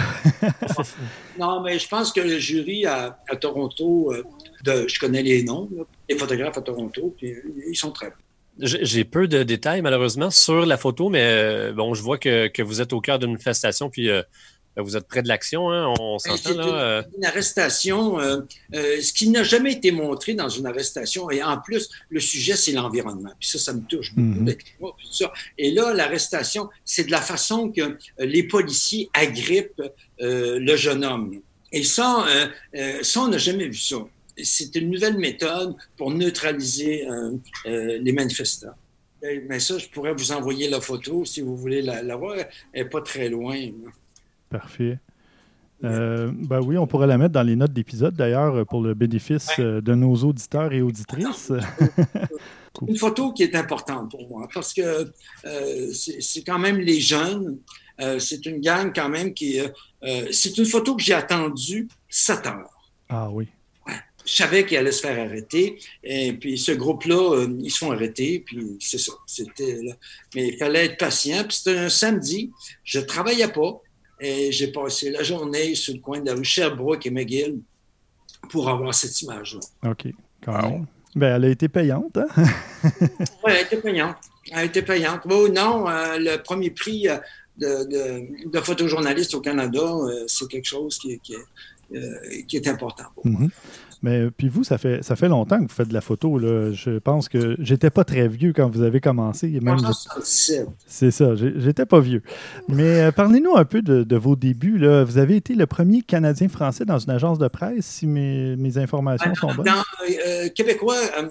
non, 1.38 1.62
mais 1.62 1.78
je 1.78 1.88
pense 1.88 2.12
que 2.12 2.20
le 2.20 2.38
jury 2.38 2.86
à, 2.86 3.18
Toronto, 3.40 4.12
euh, 4.12 4.24
de, 4.64 4.86
je 4.88 4.98
connais 4.98 5.22
les 5.22 5.42
noms, 5.42 5.70
les 6.08 6.18
photographes 6.18 6.58
à 6.58 6.62
Toronto, 6.62 7.14
puis 7.16 7.34
ils 7.68 7.76
sont 7.76 7.92
très 7.92 8.08
bons. 8.08 8.16
J'ai 8.58 9.04
peu 9.04 9.28
de 9.28 9.42
détails 9.42 9.82
malheureusement 9.82 10.30
sur 10.30 10.64
la 10.64 10.76
photo, 10.76 11.08
mais 11.08 11.22
euh, 11.22 11.72
bon, 11.72 11.94
je 11.94 12.02
vois 12.02 12.18
que, 12.18 12.48
que 12.48 12.62
vous 12.62 12.80
êtes 12.80 12.92
au 12.92 13.00
cœur 13.00 13.18
d'une 13.18 13.32
manifestation, 13.32 13.90
puis 13.90 14.10
ben, 14.76 14.82
vous 14.82 14.94
êtes 14.94 15.08
près 15.08 15.22
de 15.22 15.28
l'action, 15.28 15.70
hein? 15.70 15.94
on 15.98 16.18
s'entend 16.18 16.52
là. 16.52 16.66
Euh. 16.66 17.02
Une, 17.16 17.24
arrestation, 17.24 18.20
euh, 18.20 18.40
euh, 18.74 19.00
ce 19.00 19.10
qui 19.14 19.30
n'a 19.30 19.42
jamais 19.42 19.72
été 19.72 19.90
montré 19.90 20.34
dans 20.34 20.50
une 20.50 20.66
arrestation, 20.66 21.30
et 21.30 21.42
en 21.42 21.56
plus, 21.58 21.88
le 22.10 22.20
sujet, 22.20 22.56
c'est 22.56 22.72
l'environnement. 22.72 23.32
Puis 23.40 23.48
ça, 23.48 23.58
ça 23.58 23.72
me 23.72 23.80
touche 23.86 24.14
beaucoup. 24.14 24.44
Mhm. 24.44 25.30
Et 25.56 25.70
là, 25.70 25.94
l'arrestation, 25.94 26.68
c'est 26.84 27.04
de 27.04 27.10
la 27.10 27.22
façon 27.22 27.70
que 27.70 27.96
les 28.18 28.42
policiers 28.42 29.08
agrippent 29.14 29.82
le 30.20 30.76
jeune 30.76 31.04
homme. 31.04 31.40
Et 31.72 31.82
ça, 31.82 32.26
ça 33.02 33.20
on 33.20 33.28
n'a 33.28 33.38
jamais 33.38 33.68
vu 33.68 33.78
ça. 33.78 33.96
C'est 34.42 34.74
une 34.76 34.90
nouvelle 34.90 35.18
méthode 35.18 35.74
pour 35.96 36.10
neutraliser 36.10 37.06
les 37.64 38.12
manifestants. 38.12 38.74
Mais 39.48 39.60
ça, 39.60 39.78
je 39.78 39.88
pourrais 39.88 40.12
vous 40.12 40.32
envoyer 40.32 40.68
la 40.68 40.80
photo 40.80 41.24
si 41.24 41.40
vous 41.40 41.56
voulez 41.56 41.82
la, 41.82 42.16
voir. 42.16 42.36
Elle 42.72 42.84
n'est 42.84 42.88
pas 42.88 43.00
très 43.00 43.28
loin. 43.28 43.56
Parfait. 44.50 44.98
Euh, 45.84 46.30
ben 46.32 46.60
oui, 46.60 46.78
on 46.78 46.86
pourrait 46.86 47.06
la 47.06 47.18
mettre 47.18 47.32
dans 47.32 47.42
les 47.42 47.56
notes 47.56 47.72
d'épisode 47.72 48.14
d'ailleurs 48.14 48.64
pour 48.66 48.80
le 48.80 48.94
bénéfice 48.94 49.50
euh, 49.58 49.82
de 49.82 49.94
nos 49.94 50.14
auditeurs 50.14 50.72
et 50.72 50.80
auditrices. 50.80 51.52
Une 52.86 52.96
photo 52.96 53.32
qui 53.32 53.42
est 53.42 53.54
importante 53.54 54.10
pour 54.10 54.28
moi 54.28 54.48
parce 54.52 54.72
que 54.72 55.10
euh, 55.44 55.92
c'est 55.92 56.42
quand 56.42 56.58
même 56.58 56.78
les 56.78 57.00
jeunes. 57.00 57.58
c'est 58.18 58.44
une 58.44 58.60
gang 58.60 58.92
quand 58.94 59.08
même 59.08 59.32
qui. 59.32 59.58
c'est 60.30 60.58
une 60.58 60.66
photo 60.66 60.94
que 60.94 61.02
j'ai 61.02 61.14
attendue 61.14 61.88
7 62.10 62.46
heures. 62.46 62.90
Ah 63.08 63.30
oui. 63.30 63.48
Je 64.26 64.32
savais 64.32 64.66
qu'il 64.66 64.76
allait 64.76 64.92
se 64.92 65.00
faire 65.00 65.18
arrêter. 65.18 65.78
Et 66.02 66.32
puis 66.32 66.58
ce 66.58 66.72
groupe-là, 66.72 67.46
ils 67.60 67.70
se 67.70 67.78
font 67.78 67.92
arrêter. 67.92 68.42
Puis 68.44 68.76
c'est 68.80 68.98
ça. 68.98 69.12
C'était 69.26 69.80
Mais 70.34 70.48
il 70.48 70.56
fallait 70.58 70.86
être 70.86 70.98
patient. 70.98 71.44
Puis 71.44 71.58
c'était 71.58 71.78
un 71.78 71.88
samedi. 71.88 72.50
Je 72.84 72.98
ne 72.98 73.04
travaillais 73.04 73.48
pas. 73.48 73.80
Et 74.20 74.50
j'ai 74.50 74.68
passé 74.68 75.10
la 75.10 75.22
journée 75.22 75.74
sur 75.74 75.94
le 75.94 76.00
coin 76.00 76.20
de 76.20 76.26
la 76.26 76.34
rue 76.34 76.44
Sherbrooke 76.44 77.06
et 77.06 77.10
McGill 77.10 77.60
pour 78.50 78.68
avoir 78.68 78.94
cette 78.94 79.20
image-là. 79.22 79.90
OK. 79.90 80.08
Ben, 81.16 81.36
elle 81.36 81.44
a 81.44 81.48
été 81.48 81.68
payante, 81.68 82.18
hein? 82.18 82.26
oui, 82.84 82.98
elle 83.46 83.52
a 83.52 83.60
été 83.62 83.76
payante. 83.78 84.16
Elle 84.50 84.58
a 84.58 84.64
été 84.64 84.82
payante. 84.82 85.22
Oh, 85.30 85.48
non, 85.48 85.88
euh, 85.88 86.18
le 86.18 86.42
premier 86.42 86.70
prix 86.70 87.08
euh, 87.08 87.16
de, 87.56 88.48
de, 88.50 88.60
photojournaliste 88.60 89.34
au 89.34 89.40
Canada, 89.40 89.80
euh, 89.80 90.24
c'est 90.28 90.46
quelque 90.46 90.66
chose 90.68 90.98
qui, 90.98 91.18
qui, 91.20 91.34
qui, 92.46 92.56
est 92.56 92.68
important 92.68 93.04
pour 93.14 93.26
moi. 93.26 93.40
Mm-hmm. 93.40 93.50
Mais 94.02 94.30
puis 94.30 94.48
vous, 94.48 94.64
ça 94.64 94.78
fait, 94.78 95.02
ça 95.02 95.16
fait 95.16 95.28
longtemps 95.28 95.56
que 95.56 95.62
vous 95.62 95.74
faites 95.74 95.88
de 95.88 95.94
la 95.94 96.00
photo. 96.00 96.38
Là. 96.38 96.72
Je 96.72 96.98
pense 96.98 97.28
que 97.28 97.56
j'étais 97.58 97.90
pas 97.90 98.04
très 98.04 98.28
vieux 98.28 98.52
quand 98.52 98.68
vous 98.68 98.82
avez 98.82 99.00
commencé. 99.00 99.48
Même 99.60 99.78
c'est 100.22 101.10
ça, 101.10 101.34
j'étais 101.34 101.86
pas 101.86 102.00
vieux. 102.00 102.22
Mais 102.68 103.02
euh, 103.02 103.12
parlez-nous 103.12 103.56
un 103.56 103.64
peu 103.64 103.82
de, 103.82 104.16
vos 104.16 104.36
débuts. 104.36 104.78
Là. 104.78 105.04
Vous 105.04 105.18
avez 105.18 105.36
été 105.36 105.54
le 105.54 105.66
premier 105.66 106.02
Canadien 106.02 106.48
français 106.48 106.84
dans 106.84 106.98
une 106.98 107.10
agence 107.10 107.38
de 107.38 107.48
presse, 107.48 107.86
si 107.86 108.06
mes, 108.06 108.78
informations 108.78 109.34
sont 109.34 109.54
bonnes. 109.54 109.66
Dans, 109.66 109.82
euh, 110.26 110.48
Québécois, 110.54 110.96
euh, 111.18 111.28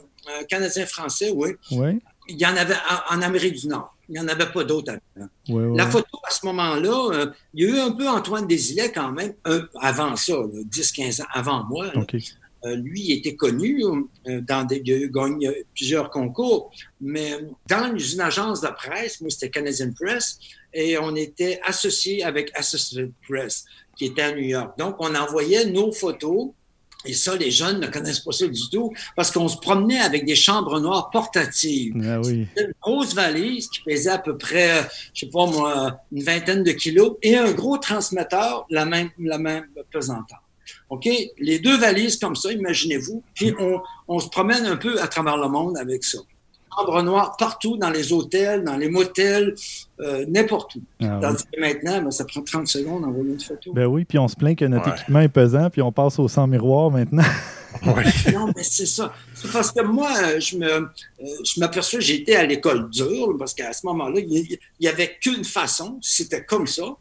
Canadien 0.50 0.86
français, 0.86 1.32
oui. 1.36 1.50
Oui. 1.72 2.00
Il 2.28 2.40
y 2.40 2.46
en 2.46 2.56
avait 2.56 2.76
en, 3.12 3.22
Amérique 3.22 3.56
du 3.56 3.68
Nord. 3.68 3.96
Il 4.10 4.14
n'y 4.14 4.20
en 4.20 4.28
avait 4.28 4.52
pas 4.52 4.64
d'autres 4.64 4.94
avant. 5.16 5.76
La 5.76 5.88
photo, 5.88 6.18
à 6.28 6.32
ce 6.32 6.46
moment-là, 6.48 7.28
il 7.54 7.64
y 7.64 7.68
a 7.68 7.76
eu 7.76 7.80
un 7.80 7.92
peu 7.92 8.08
Antoine 8.08 8.48
Desilets 8.48 8.92
quand 8.92 9.12
même, 9.12 9.34
avant 9.80 10.16
ça, 10.16 10.34
10-15 10.34 11.22
ans 11.22 11.26
avant 11.32 11.64
moi. 11.66 11.86
Euh, 11.96 12.04
lui 12.76 13.12
était 13.12 13.36
connu 13.36 13.84
euh, 13.84 14.42
dans 14.42 14.64
des, 14.64 14.82
il 14.86 15.04
a 15.04 15.08
gagné 15.08 15.66
plusieurs 15.76 16.10
concours, 16.10 16.72
mais 17.00 17.34
dans 17.70 17.96
une 17.98 18.22
agence 18.22 18.62
de 18.62 18.70
presse, 18.70 19.22
moi 19.22 19.30
c'était 19.30 19.50
Canadian 19.50 19.92
Press, 20.00 20.40
et 20.74 20.98
on 20.98 21.16
était 21.16 21.60
associé 21.66 22.24
avec 22.24 22.52
Associated 22.56 23.12
Press, 23.28 23.66
qui 23.96 24.06
était 24.06 24.22
à 24.24 24.32
New 24.32 24.44
York. 24.44 24.78
Donc 24.78 24.96
on 25.00 25.14
envoyait 25.16 25.66
nos 25.66 25.92
photos. 25.92 26.50
Et 27.08 27.14
ça, 27.14 27.36
les 27.36 27.52
jeunes 27.52 27.82
ne 27.82 27.86
connaissent 27.86 28.22
pas 28.22 28.32
ça 28.32 28.48
du 28.48 28.70
tout 28.72 28.92
parce 29.16 29.30
qu'on 29.30 29.48
se 29.48 29.58
promenait 29.58 30.00
avec 30.00 30.26
des 30.26 30.34
chambres 30.34 30.80
noires 30.80 31.12
portatives. 31.12 31.94
Ah 32.04 32.20
oui. 32.20 32.48
Une 32.58 32.74
grosse 32.82 33.14
valise 33.14 33.68
qui 33.68 33.82
pesait 33.84 34.10
à 34.10 34.18
peu 34.18 34.36
près, 34.38 34.82
je 35.14 35.20
sais 35.20 35.32
pas 35.32 35.46
moi, 35.46 36.00
une 36.12 36.24
vingtaine 36.24 36.64
de 36.64 36.72
kilos 36.72 37.18
et 37.22 37.38
un 37.38 37.52
gros 37.52 37.78
transmetteur, 37.78 38.66
la 38.72 38.86
même, 38.86 39.12
la 39.20 39.38
même 39.38 39.68
pesanteur. 39.92 40.45
OK? 40.90 41.10
Les 41.40 41.60
deux 41.60 41.78
valises 41.78 42.18
comme 42.18 42.36
ça, 42.36 42.52
imaginez-vous, 42.52 43.24
puis 43.34 43.54
on, 44.08 44.20
se 44.20 44.30
promène 44.30 44.66
un 44.66 44.78
peu 44.78 45.02
à 45.02 45.08
travers 45.08 45.38
le 45.38 45.48
monde 45.48 45.78
avec 45.78 46.04
ça. 46.04 46.20
chambre 46.78 47.02
noire 47.02 47.36
partout, 47.38 47.78
dans 47.78 47.90
les 47.90 48.14
hôtels, 48.14 48.64
dans 48.64 48.78
les 48.78 48.90
motels, 48.90 49.56
euh, 50.00 50.26
n'importe 50.28 50.76
où. 50.76 50.82
Ah 51.02 51.20
maintenant, 51.58 52.02
ben, 52.04 52.12
ça 52.12 52.26
prend 52.26 52.42
30 52.42 52.68
secondes 52.68 53.02
d'envoyer 53.02 53.32
une 53.32 53.40
photo. 53.40 53.74
Ben 53.74 53.86
oui, 53.86 54.06
puis 54.06 54.20
on 54.20 54.28
se 54.28 54.36
plaint 54.36 54.58
que 54.58 54.66
notre 54.66 54.90
équipement 54.90 55.22
est 55.22 55.30
pesant, 55.30 55.70
puis 55.70 55.82
on 55.82 55.92
passe 55.92 56.20
au 56.20 56.28
sans 56.28 56.48
miroir 56.48 56.92
maintenant. 56.92 57.24
non, 58.34 58.52
mais 58.56 58.64
c'est 58.64 58.86
ça. 58.86 59.14
C'est 59.34 59.52
parce 59.52 59.72
que 59.72 59.82
moi, 59.82 60.40
je 60.40 60.58
me, 60.58 60.68
euh, 60.68 60.88
je 61.20 61.60
m'aperçois, 61.60 62.00
j'étais 62.00 62.36
à 62.36 62.46
l'école 62.46 62.90
dure, 62.90 63.36
parce 63.38 63.54
qu'à 63.54 63.74
ce 63.74 63.86
moment-là, 63.88 64.20
il 64.20 64.58
n'y 64.80 64.88
avait 64.88 65.18
qu'une 65.20 65.44
façon, 65.44 65.98
c'était 66.02 66.44
comme 66.44 66.68
ça. 66.68 66.96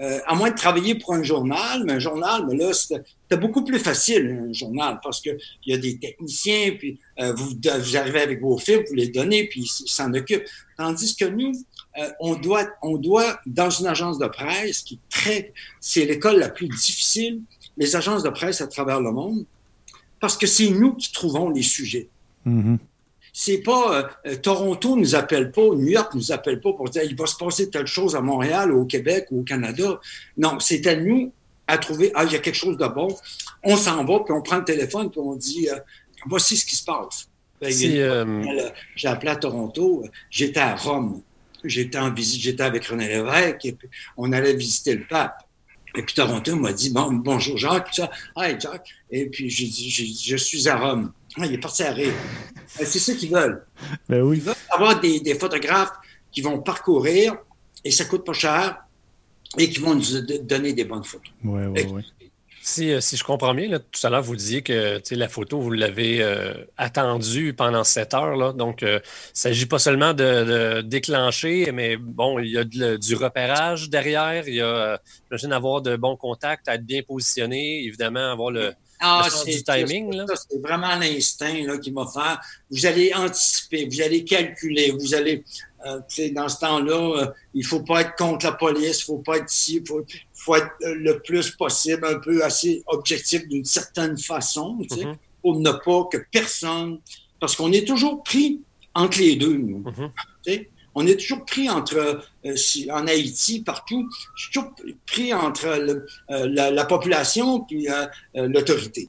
Euh, 0.00 0.18
à 0.26 0.34
moins 0.34 0.50
de 0.50 0.56
travailler 0.56 0.96
pour 0.96 1.14
un 1.14 1.22
journal, 1.22 1.84
mais 1.84 1.92
un 1.92 1.98
journal, 2.00 2.44
mais 2.48 2.56
là, 2.56 2.72
c'était 2.72 3.36
beaucoup 3.36 3.62
plus 3.62 3.78
facile, 3.78 4.48
un 4.50 4.52
journal, 4.52 4.98
parce 5.00 5.20
qu'il 5.20 5.38
y 5.66 5.72
a 5.72 5.78
des 5.78 5.98
techniciens, 5.98 6.72
puis 6.76 6.98
euh, 7.20 7.32
vous, 7.32 7.50
vous, 7.50 7.96
arrivez 7.96 8.20
avec 8.20 8.40
vos 8.40 8.58
films, 8.58 8.82
vous 8.88 8.94
les 8.94 9.08
donnez, 9.08 9.44
puis 9.44 9.60
ils 9.60 9.88
s'en 9.88 10.12
occupent. 10.12 10.46
Tandis 10.76 11.14
que 11.14 11.26
nous, 11.26 11.52
euh, 11.98 12.10
on, 12.18 12.34
doit, 12.34 12.66
on 12.82 12.96
doit, 12.96 13.38
dans 13.46 13.70
une 13.70 13.86
agence 13.86 14.18
de 14.18 14.26
presse, 14.26 14.82
qui 14.82 14.94
est 14.94 15.08
très, 15.08 15.52
c'est 15.78 16.04
l'école 16.04 16.40
la 16.40 16.48
plus 16.48 16.66
difficile, 16.66 17.42
les 17.76 17.94
agences 17.94 18.24
de 18.24 18.30
presse 18.30 18.60
à 18.60 18.66
travers 18.66 19.00
le 19.00 19.12
monde, 19.12 19.44
parce 20.18 20.36
que 20.36 20.48
c'est 20.48 20.70
nous 20.70 20.94
qui 20.94 21.12
trouvons 21.12 21.50
les 21.50 21.62
sujets. 21.62 22.08
Mm-hmm 22.44 22.78
c'est 23.36 23.58
pas 23.58 23.98
euh, 23.98 24.30
euh, 24.30 24.36
Toronto 24.36 24.96
nous 24.96 25.16
appelle 25.16 25.50
pas, 25.50 25.62
New 25.62 25.88
York 25.88 26.14
nous 26.14 26.30
appelle 26.30 26.60
pas 26.60 26.72
pour 26.72 26.88
dire 26.88 27.02
il 27.02 27.16
va 27.16 27.26
se 27.26 27.34
passer 27.36 27.68
telle 27.68 27.88
chose 27.88 28.14
à 28.14 28.20
Montréal 28.20 28.72
ou 28.72 28.82
au 28.82 28.84
Québec 28.84 29.26
ou 29.32 29.40
au 29.40 29.42
Canada. 29.42 30.00
Non, 30.38 30.60
c'est 30.60 30.86
à 30.86 30.94
nous 30.94 31.32
à 31.66 31.76
trouver 31.78 32.12
ah 32.14 32.22
il 32.24 32.32
y 32.32 32.36
a 32.36 32.38
quelque 32.38 32.54
chose 32.54 32.76
de 32.76 32.86
bon. 32.86 33.08
On 33.64 33.76
s'en 33.76 34.04
va 34.04 34.20
puis 34.20 34.32
on 34.32 34.40
prend 34.40 34.58
le 34.58 34.64
téléphone 34.64 35.10
puis 35.10 35.20
on 35.20 35.34
dit 35.34 35.68
euh, 35.68 35.74
voici 36.26 36.56
ce 36.56 36.64
qui 36.64 36.76
se 36.76 36.84
passe. 36.84 37.28
Ben, 37.60 37.72
j'ai 37.72 39.08
appelé 39.08 39.30
à 39.30 39.36
Toronto, 39.36 40.04
j'étais 40.30 40.60
à 40.60 40.76
Rome, 40.76 41.22
j'étais 41.64 41.98
en 41.98 42.12
visite, 42.12 42.40
j'étais 42.40 42.62
avec 42.62 42.84
René 42.86 43.08
Lévesque 43.08 43.64
et 43.64 43.72
puis 43.72 43.88
on 44.16 44.30
allait 44.32 44.54
visiter 44.54 44.94
le 44.94 45.06
pape. 45.08 45.42
Et 45.96 46.02
puis 46.02 46.14
Toronto 46.14 46.54
m'a 46.54 46.72
dit 46.72 46.90
bon, 46.90 47.10
bonjour 47.12 47.58
Jacques, 47.58 47.88
ça. 47.94 48.10
Hi 48.36 48.54
Jacques. 48.60 48.90
Et 49.10 49.26
puis 49.26 49.50
j'ai 49.50 49.66
dit 49.66 49.90
je 49.90 50.36
suis 50.36 50.68
à 50.68 50.76
Rome. 50.76 51.12
Ah, 51.38 51.46
il 51.46 51.54
est 51.54 51.58
parti 51.58 51.82
à 51.82 51.92
rire. 51.92 52.12
Euh, 52.80 52.84
c'est 52.86 52.98
ça 52.98 53.14
qu'ils 53.14 53.30
veulent. 53.30 53.66
Ben 54.08 54.22
oui. 54.22 54.38
Ils 54.38 54.42
veulent 54.42 54.54
avoir 54.70 55.00
des, 55.00 55.34
photographes 55.38 55.92
qui 56.30 56.42
vont 56.42 56.60
parcourir 56.60 57.36
et 57.84 57.90
ça 57.90 58.04
coûte 58.04 58.24
pas 58.24 58.32
cher 58.32 58.78
et 59.58 59.68
qui 59.68 59.80
vont 59.80 59.94
nous 59.94 60.20
donner 60.42 60.72
des 60.72 60.84
bonnes 60.84 61.04
photos. 61.04 61.32
Oui, 61.44 61.62
oui, 61.66 61.86
oui. 61.90 62.02
Si, 62.66 62.90
euh, 62.90 63.00
si, 63.02 63.18
je 63.18 63.24
comprends 63.24 63.52
bien, 63.52 63.68
tout 63.68 64.06
à 64.06 64.08
l'heure, 64.08 64.22
vous 64.22 64.36
disiez 64.36 64.62
que 64.62 64.98
la 65.10 65.28
photo, 65.28 65.60
vous 65.60 65.70
l'avez 65.70 66.22
euh, 66.22 66.54
attendue 66.78 67.52
pendant 67.52 67.84
sept 67.84 68.14
heures. 68.14 68.36
Là, 68.36 68.54
donc, 68.54 68.80
il 68.80 68.88
ne 68.88 69.00
s'agit 69.34 69.66
pas 69.66 69.78
seulement 69.78 70.14
de, 70.14 70.80
déclencher, 70.80 71.70
mais 71.72 71.98
bon, 71.98 72.38
il 72.38 72.52
y 72.52 72.56
a 72.56 72.64
du 72.64 73.14
repérage 73.16 73.90
derrière. 73.90 74.48
Il 74.48 74.54
y 74.54 74.62
a, 74.62 74.98
j'imagine, 75.28 75.52
avoir 75.52 75.82
de 75.82 75.96
bons 75.96 76.16
contacts, 76.16 76.66
être 76.68 76.86
bien 76.86 77.02
positionné, 77.02 77.84
évidemment, 77.84 78.32
avoir 78.32 78.50
le, 78.50 78.72
ah, 79.00 79.28
c'est 79.30 79.62
timing. 79.62 80.24
C'est 80.48 80.60
vraiment 80.60 80.96
l'instinct 80.96 81.78
qui 81.78 81.90
m'a 81.90 82.06
fait. 82.06 82.38
Vous 82.70 82.86
allez 82.86 83.12
anticiper, 83.14 83.88
vous 83.90 84.00
allez 84.00 84.24
calculer, 84.24 84.90
vous 84.90 85.14
allez. 85.14 85.44
Euh, 85.86 86.00
dans 86.32 86.48
ce 86.48 86.60
temps-là, 86.60 87.20
euh, 87.20 87.26
il 87.52 87.60
ne 87.60 87.66
faut 87.66 87.82
pas 87.82 88.00
être 88.00 88.14
contre 88.16 88.46
la 88.46 88.52
police, 88.52 89.00
il 89.00 89.02
ne 89.02 89.16
faut 89.16 89.18
pas 89.18 89.36
être 89.36 89.52
ici, 89.52 89.82
il 89.82 89.86
faut, 90.34 90.56
être 90.56 90.70
euh, 90.82 90.94
le 90.94 91.20
plus 91.20 91.50
possible, 91.50 92.06
un 92.06 92.18
peu 92.20 92.42
assez 92.42 92.82
objectif 92.86 93.46
d'une 93.48 93.66
certaine 93.66 94.16
façon, 94.16 94.78
mm-hmm. 94.80 95.14
pour 95.42 95.60
ne 95.60 95.72
pas 95.72 96.08
que 96.10 96.24
personne. 96.32 97.00
Parce 97.38 97.54
qu'on 97.54 97.70
est 97.72 97.86
toujours 97.86 98.22
pris 98.22 98.62
entre 98.94 99.18
les 99.18 99.36
deux, 99.36 99.58
nous. 99.58 99.84
Mm-hmm. 100.46 100.66
On 100.94 101.06
est 101.06 101.16
toujours 101.16 101.44
pris 101.44 101.68
entre, 101.68 102.22
euh, 102.46 102.54
en 102.90 103.06
Haïti, 103.06 103.62
partout, 103.62 104.08
toujours 104.36 104.74
pris 105.06 105.32
entre 105.32 105.66
euh, 105.66 106.00
la, 106.48 106.84
population 106.84 107.66
et 107.70 107.90
euh, 107.90 108.06
l'autorité. 108.48 109.08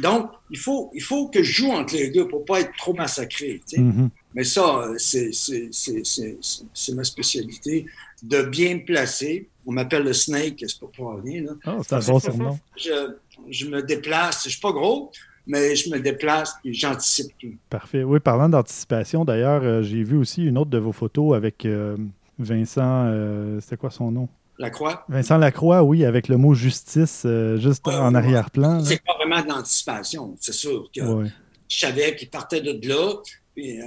Donc, 0.00 0.30
il 0.50 0.58
faut, 0.58 0.90
il 0.94 1.02
faut 1.02 1.28
que 1.28 1.42
je 1.42 1.52
joue 1.52 1.70
entre 1.70 1.94
les 1.94 2.10
deux 2.10 2.26
pour 2.26 2.44
pas 2.44 2.60
être 2.60 2.72
trop 2.76 2.94
massacré. 2.94 3.60
Mm-hmm. 3.72 4.08
Mais 4.34 4.44
ça, 4.44 4.90
c'est 4.98 6.94
ma 6.94 7.04
spécialité, 7.04 7.86
de 8.22 8.42
bien 8.42 8.74
me 8.76 8.84
placer. 8.84 9.48
On 9.66 9.72
m'appelle 9.72 10.02
le 10.02 10.12
snake, 10.12 10.64
c'est 10.66 10.80
pas 10.80 10.88
pour 10.94 11.14
rien. 11.22 11.44
Oh, 11.66 11.80
c'est 11.86 11.94
un 11.94 12.00
bon 12.00 12.18
surnom. 12.18 12.58
Je, 12.76 13.14
je 13.48 13.66
me 13.66 13.82
déplace, 13.82 14.44
je 14.44 14.50
suis 14.50 14.60
pas 14.60 14.72
gros, 14.72 15.10
mais 15.46 15.76
je 15.76 15.90
me 15.90 15.98
déplace 15.98 16.54
et 16.64 16.72
j'anticipe 16.72 17.36
tout. 17.38 17.54
Parfait. 17.68 18.02
Oui, 18.02 18.20
parlant 18.20 18.48
d'anticipation, 18.48 19.24
d'ailleurs, 19.24 19.62
euh, 19.62 19.82
j'ai 19.82 20.02
vu 20.02 20.16
aussi 20.16 20.44
une 20.44 20.58
autre 20.58 20.70
de 20.70 20.78
vos 20.78 20.92
photos 20.92 21.36
avec 21.36 21.64
euh, 21.66 21.96
Vincent, 22.38 23.06
euh, 23.06 23.60
c'était 23.60 23.76
quoi 23.76 23.90
son 23.90 24.10
nom? 24.10 24.28
Lacroix? 24.58 25.04
Vincent 25.08 25.36
Lacroix, 25.36 25.82
oui, 25.82 26.04
avec 26.04 26.28
le 26.28 26.36
mot 26.36 26.54
justice 26.54 27.26
juste 27.56 27.86
en 27.88 28.14
arrière-plan. 28.14 28.84
C'est 28.84 29.02
pas 29.02 29.16
vraiment 29.16 29.42
d'anticipation, 29.42 30.36
c'est 30.40 30.54
sûr. 30.54 30.88
Que 30.94 31.00
Je 31.68 31.78
savais 31.78 32.14
qu'il 32.14 32.30
partait 32.30 32.60
de 32.60 32.88
là, 32.88 33.14
puis 33.52 33.80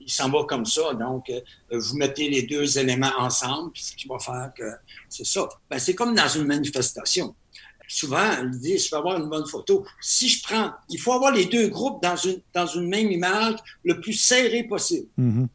il 0.00 0.10
s'en 0.10 0.30
va 0.30 0.44
comme 0.44 0.64
ça. 0.64 0.94
Donc, 0.94 1.30
vous 1.70 1.96
mettez 1.98 2.30
les 2.30 2.44
deux 2.44 2.78
éléments 2.78 3.12
ensemble, 3.18 3.72
puis 3.72 3.82
ce 3.82 3.94
qui 3.94 4.08
va 4.08 4.18
faire 4.18 4.50
que 4.56 4.64
c'est 5.10 5.26
ça. 5.26 5.46
Ben, 5.68 5.78
c'est 5.78 5.94
comme 5.94 6.14
dans 6.14 6.28
une 6.28 6.46
manifestation 6.46 7.34
souvent, 7.90 8.42
l'idée, 8.42 8.78
c'est 8.78 8.94
avoir 8.94 9.18
une 9.18 9.28
bonne 9.28 9.46
photo. 9.46 9.84
Si 10.00 10.28
je 10.28 10.42
prends, 10.42 10.70
il 10.88 10.98
faut 10.98 11.12
avoir 11.12 11.32
les 11.32 11.46
deux 11.46 11.68
groupes 11.68 12.02
dans 12.02 12.16
une, 12.16 12.40
dans 12.54 12.66
une 12.66 12.88
même 12.88 13.10
image 13.10 13.56
le 13.84 14.00
plus 14.00 14.12
serré 14.12 14.64
possible. 14.64 15.08
Mm-hmm. 15.18 15.46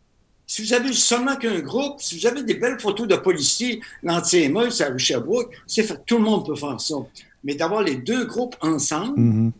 Si 0.48 0.64
vous 0.64 0.74
avez 0.74 0.94
seulement 0.94 1.38
qu'un 1.38 1.60
groupe, 1.62 2.00
si 2.00 2.20
vous 2.20 2.28
avez 2.28 2.44
des 2.44 2.56
belles 2.56 2.78
pphotos 2.78 3.08
de 3.08 3.16
policiers, 3.16 3.82
l'anti-émeute, 4.04 4.72
c'est 4.72 4.84
à 4.84 4.98
Sherbrooke, 4.98 5.52
tout 6.06 6.18
le 6.18 6.24
monde 6.24 6.46
peut 6.46 6.56
faire 6.56 6.80
ça. 6.80 6.96
Mais 7.44 7.56
d'avoir 7.56 7.82
les 7.82 7.96
deux 7.96 8.26
groupes 8.26 8.56
ensemble, 8.62 9.20
mm-hmm 9.20 9.52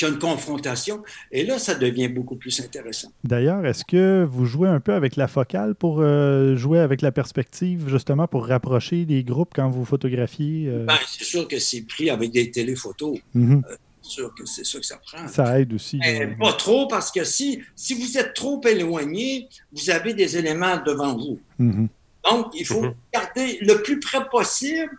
qu'il 0.00 0.08
y 0.08 0.10
a 0.10 0.14
une 0.14 0.20
confrontation. 0.20 1.02
Et 1.30 1.44
là, 1.44 1.58
ça 1.58 1.74
devient 1.74 2.08
beaucoup 2.08 2.36
plus 2.36 2.58
intéressant. 2.60 3.12
D'ailleurs, 3.24 3.64
est-ce 3.66 3.84
que 3.84 4.26
vous 4.28 4.46
jouez 4.46 4.68
un 4.68 4.80
peu 4.80 4.94
avec 4.94 5.16
la 5.16 5.28
focale 5.28 5.74
pour 5.74 6.00
euh, 6.00 6.56
jouer 6.56 6.80
avec 6.80 7.02
la 7.02 7.12
perspective, 7.12 7.88
justement, 7.88 8.26
pour 8.26 8.46
rapprocher 8.46 9.04
les 9.04 9.22
groupes 9.22 9.52
quand 9.54 9.68
vous 9.68 9.84
photographiez? 9.84 10.68
Euh? 10.68 10.84
Ben, 10.86 10.96
c'est 11.06 11.24
sûr 11.24 11.46
que 11.46 11.58
c'est 11.58 11.82
pris 11.82 12.08
avec 12.08 12.32
des 12.32 12.50
téléphotos. 12.50 13.18
Mm-hmm. 13.36 13.62
Euh, 13.64 13.76
c'est 14.02 14.10
sûr 14.10 14.34
que 14.34 14.46
c'est 14.46 14.64
ça 14.64 14.78
que 14.78 14.86
ça 14.86 14.98
prend. 15.04 15.28
Ça 15.28 15.60
aide 15.60 15.74
aussi. 15.74 16.00
pas 16.38 16.54
trop, 16.54 16.88
parce 16.88 17.10
que 17.10 17.22
si, 17.24 17.60
si 17.76 17.94
vous 17.94 18.16
êtes 18.16 18.32
trop 18.32 18.60
éloigné, 18.66 19.48
vous 19.72 19.90
avez 19.90 20.14
des 20.14 20.38
éléments 20.38 20.78
devant 20.84 21.14
vous. 21.14 21.38
Mm-hmm. 21.60 21.88
Donc, 22.30 22.46
il 22.54 22.64
faut 22.64 22.82
mm-hmm. 22.82 22.94
garder 23.12 23.58
le 23.60 23.82
plus 23.82 24.00
près 24.00 24.26
possible, 24.30 24.90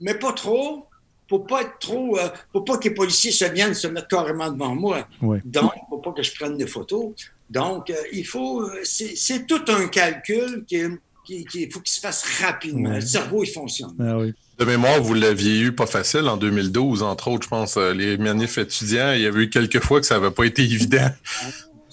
mais 0.00 0.14
pas 0.14 0.32
trop, 0.32 0.86
pour 1.30 1.46
pas 1.46 1.62
être 1.62 1.78
trop, 1.78 2.18
euh, 2.18 2.28
pour 2.52 2.64
pas 2.64 2.76
que 2.76 2.88
les 2.88 2.94
policiers 2.94 3.30
se 3.30 3.44
viennent 3.44 3.72
se 3.72 3.86
mettre 3.86 4.08
carrément 4.08 4.50
devant 4.50 4.74
moi. 4.74 5.06
Donc, 5.44 5.70
pour 5.88 6.02
pas 6.02 6.10
que 6.10 6.24
je 6.24 6.34
prenne 6.34 6.56
des 6.56 6.66
photos. 6.66 7.12
Donc, 7.48 7.88
euh, 7.88 7.94
il 8.12 8.26
faut, 8.26 8.62
euh, 8.62 8.80
c'est 8.82 9.46
tout 9.46 9.62
un 9.68 9.86
calcul 9.86 10.64
qui, 10.66 11.44
qui, 11.44 11.70
faut 11.70 11.78
qu'il 11.78 11.94
se 11.94 12.00
fasse 12.00 12.24
rapidement. 12.42 12.94
Le 12.94 13.00
cerveau, 13.00 13.44
il 13.44 13.46
fonctionne. 13.50 13.94
Ah 14.00 14.18
de 14.58 14.64
mémoire, 14.64 15.00
vous 15.00 15.14
l'aviez 15.14 15.60
eu 15.60 15.72
pas 15.72 15.86
facile 15.86 16.28
en 16.28 16.36
2012, 16.36 17.04
entre 17.04 17.28
autres, 17.28 17.44
je 17.44 17.48
pense, 17.48 17.76
les 17.76 18.18
manifs 18.18 18.58
étudiants. 18.58 19.12
Il 19.12 19.22
y 19.22 19.26
avait 19.26 19.44
eu 19.44 19.50
quelques 19.50 19.80
fois 19.80 20.00
que 20.00 20.06
ça 20.06 20.18
n'avait 20.18 20.32
pas 20.32 20.44
été 20.44 20.62
évident. 20.62 21.08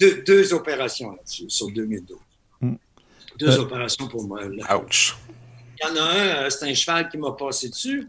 deux, 0.26 0.52
opérations 0.52 1.12
là-dessus, 1.12 1.44
sur 1.48 1.70
2012. 1.70 2.18
Mm. 2.60 2.74
Deux 3.38 3.58
opérations 3.60 4.08
pour 4.08 4.26
moi. 4.26 4.40
Ouch. 4.44 5.16
Il 5.80 5.86
y 5.86 5.90
en 5.92 6.02
a 6.02 6.44
un, 6.44 6.50
c'est 6.50 6.68
un 6.68 6.74
cheval 6.74 7.08
qui 7.08 7.16
m'a 7.18 7.30
passé 7.30 7.68
dessus. 7.68 8.08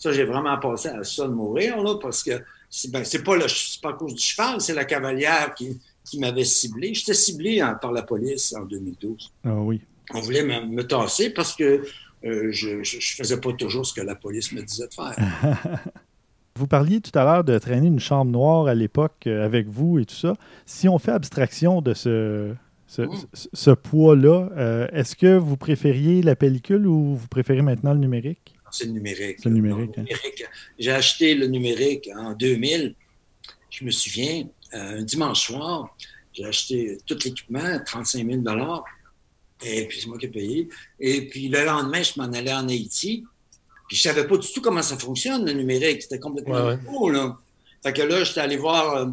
Ça, 0.00 0.12
j'ai 0.12 0.24
vraiment 0.24 0.58
passé 0.58 0.88
à 0.88 1.04
ça 1.04 1.28
de 1.28 1.32
mourir, 1.32 1.80
là, 1.82 1.96
parce 2.00 2.22
que 2.22 2.32
c'est 2.70 2.90
ben, 2.90 3.04
pas, 3.22 3.36
pas 3.82 3.90
à 3.90 3.92
cause 3.92 4.14
du 4.14 4.22
cheval, 4.22 4.60
c'est 4.60 4.72
la 4.72 4.86
cavalière 4.86 5.54
qui, 5.54 5.78
qui 6.04 6.18
m'avait 6.18 6.44
ciblé. 6.44 6.94
J'étais 6.94 7.14
ciblé 7.14 7.60
hein, 7.60 7.78
par 7.80 7.92
la 7.92 8.02
police 8.02 8.54
en 8.54 8.64
2012. 8.64 9.30
Ah 9.44 9.54
oui. 9.56 9.82
On 10.14 10.20
voulait 10.20 10.42
me, 10.42 10.82
tasser 10.82 11.30
parce 11.30 11.54
que 11.54 11.84
euh, 12.24 12.48
je 12.50 12.78
ne 12.78 12.84
faisais 13.00 13.38
pas 13.38 13.52
toujours 13.52 13.84
ce 13.84 13.92
que 13.92 14.00
la 14.00 14.14
police 14.14 14.52
me 14.52 14.62
disait 14.62 14.88
de 14.88 14.94
faire. 14.94 15.14
Vous 16.56 16.66
parliez 16.66 17.00
tout 17.00 17.16
à 17.16 17.24
l'heure 17.24 17.44
de 17.44 17.56
traîner 17.58 17.86
une 17.86 18.00
chambre 18.00 18.30
noire 18.30 18.66
à 18.66 18.74
l'époque 18.74 19.26
euh, 19.26 19.44
avec 19.44 19.68
vous 19.68 19.98
et 19.98 20.06
tout 20.06 20.14
ça. 20.14 20.34
Si 20.66 20.88
on 20.88 20.98
fait 20.98 21.12
abstraction 21.12 21.80
de 21.80 21.94
ce, 21.94 22.54
ce, 22.86 23.02
mmh. 23.70 23.76
poids-là, 23.76 24.48
euh, 24.56 24.88
est-ce 24.92 25.14
que 25.14 25.36
vous 25.36 25.56
préfériez 25.56 26.22
la 26.22 26.34
pellicule 26.34 26.86
ou 26.86 27.14
vous 27.14 27.28
préférez 27.28 27.62
maintenant 27.62 27.92
le 27.92 28.00
numérique? 28.00 28.56
C'est 28.70 28.84
le 28.86 28.92
numérique. 28.92 29.38
C'est 29.42 29.48
le 29.48 29.54
numérique. 29.56 29.98
Hein. 29.98 30.04
J'ai 30.78 30.92
acheté 30.92 31.34
le 31.34 31.46
numérique 31.46 32.08
en 32.16 32.32
2000. 32.32 32.94
Je 33.70 33.84
me 33.84 33.90
souviens, 33.90 34.48
euh, 34.74 34.98
un 34.98 35.02
dimanche 35.02 35.46
soir, 35.46 35.96
j'ai 36.32 36.44
acheté 36.44 36.98
tout 37.06 37.16
l'équipement, 37.24 37.78
35 37.84 38.26
000 38.26 38.42
Et 39.62 39.86
puis, 39.86 40.00
c'est 40.00 40.06
moi 40.08 40.18
qui 40.18 40.26
ai 40.26 40.28
payé. 40.28 40.68
Et 40.98 41.28
puis, 41.28 41.48
le 41.48 41.64
lendemain, 41.64 42.02
je 42.02 42.12
m'en 42.20 42.32
allais 42.32 42.52
en 42.52 42.68
Haïti. 42.68 43.24
Puis, 43.88 43.96
je 43.96 44.02
savais 44.02 44.26
pas 44.26 44.36
du 44.36 44.52
tout 44.52 44.60
comment 44.60 44.82
ça 44.82 44.96
fonctionne, 44.96 45.44
le 45.44 45.52
numérique. 45.52 46.02
C'était 46.02 46.18
complètement 46.18 46.76
nouveau, 46.76 47.10
là. 47.10 47.38
Fait 47.82 47.92
que 47.92 48.02
là, 48.02 48.24
j'étais 48.24 48.40
allé 48.40 48.56
voir 48.56 48.96
euh, 48.96 49.06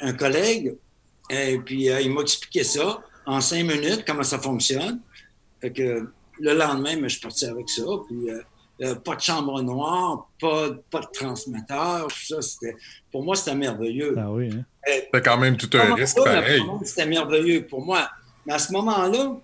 un 0.00 0.12
collègue. 0.14 0.76
Et 1.30 1.58
puis, 1.58 1.90
euh, 1.90 2.00
il 2.00 2.10
m'a 2.10 2.22
expliqué 2.22 2.64
ça. 2.64 3.02
en 3.26 3.40
cinq 3.40 3.64
minutes 3.64 4.04
comment 4.06 4.22
ça 4.22 4.38
fonctionne. 4.38 5.00
Fait 5.60 5.72
que 5.72 6.08
le 6.40 6.54
lendemain, 6.54 6.96
je 7.02 7.08
suis 7.08 7.20
parti 7.20 7.46
avec 7.46 7.68
ça. 7.68 7.82
Puis, 8.06 8.30
euh, 8.30 8.42
euh, 8.82 8.94
pas 8.96 9.14
de 9.14 9.20
chambre 9.20 9.62
noire, 9.62 10.28
pas, 10.40 10.70
pas 10.90 11.00
de 11.00 11.06
transmetteur, 11.12 12.08
tout 12.08 12.40
ça. 12.40 12.68
Pour 13.12 13.22
moi, 13.22 13.36
c'était 13.36 13.54
merveilleux. 13.54 14.14
Ah 14.18 14.32
oui. 14.32 14.50
Hein? 14.52 14.64
C'était 14.84 15.22
quand 15.22 15.38
même 15.38 15.56
tout 15.56 15.70
un 15.74 15.94
risque 15.94 16.16
pareil. 16.16 16.60
C'était 16.84 17.06
merveilleux 17.06 17.66
pour 17.66 17.84
moi. 17.84 18.08
Mais 18.46 18.54
à 18.54 18.58
ce 18.58 18.72
moment-là, 18.72 19.36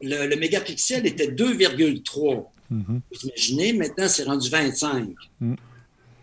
le, 0.00 0.36
mégapixel 0.36 1.06
était 1.06 1.28
2,3. 1.28 2.46
Mm-hmm. 2.72 2.84
Vous 2.88 3.28
imaginez, 3.28 3.72
maintenant, 3.74 4.08
c'est 4.08 4.24
rendu 4.24 4.48
25. 4.48 5.08
Mm. 5.40 5.54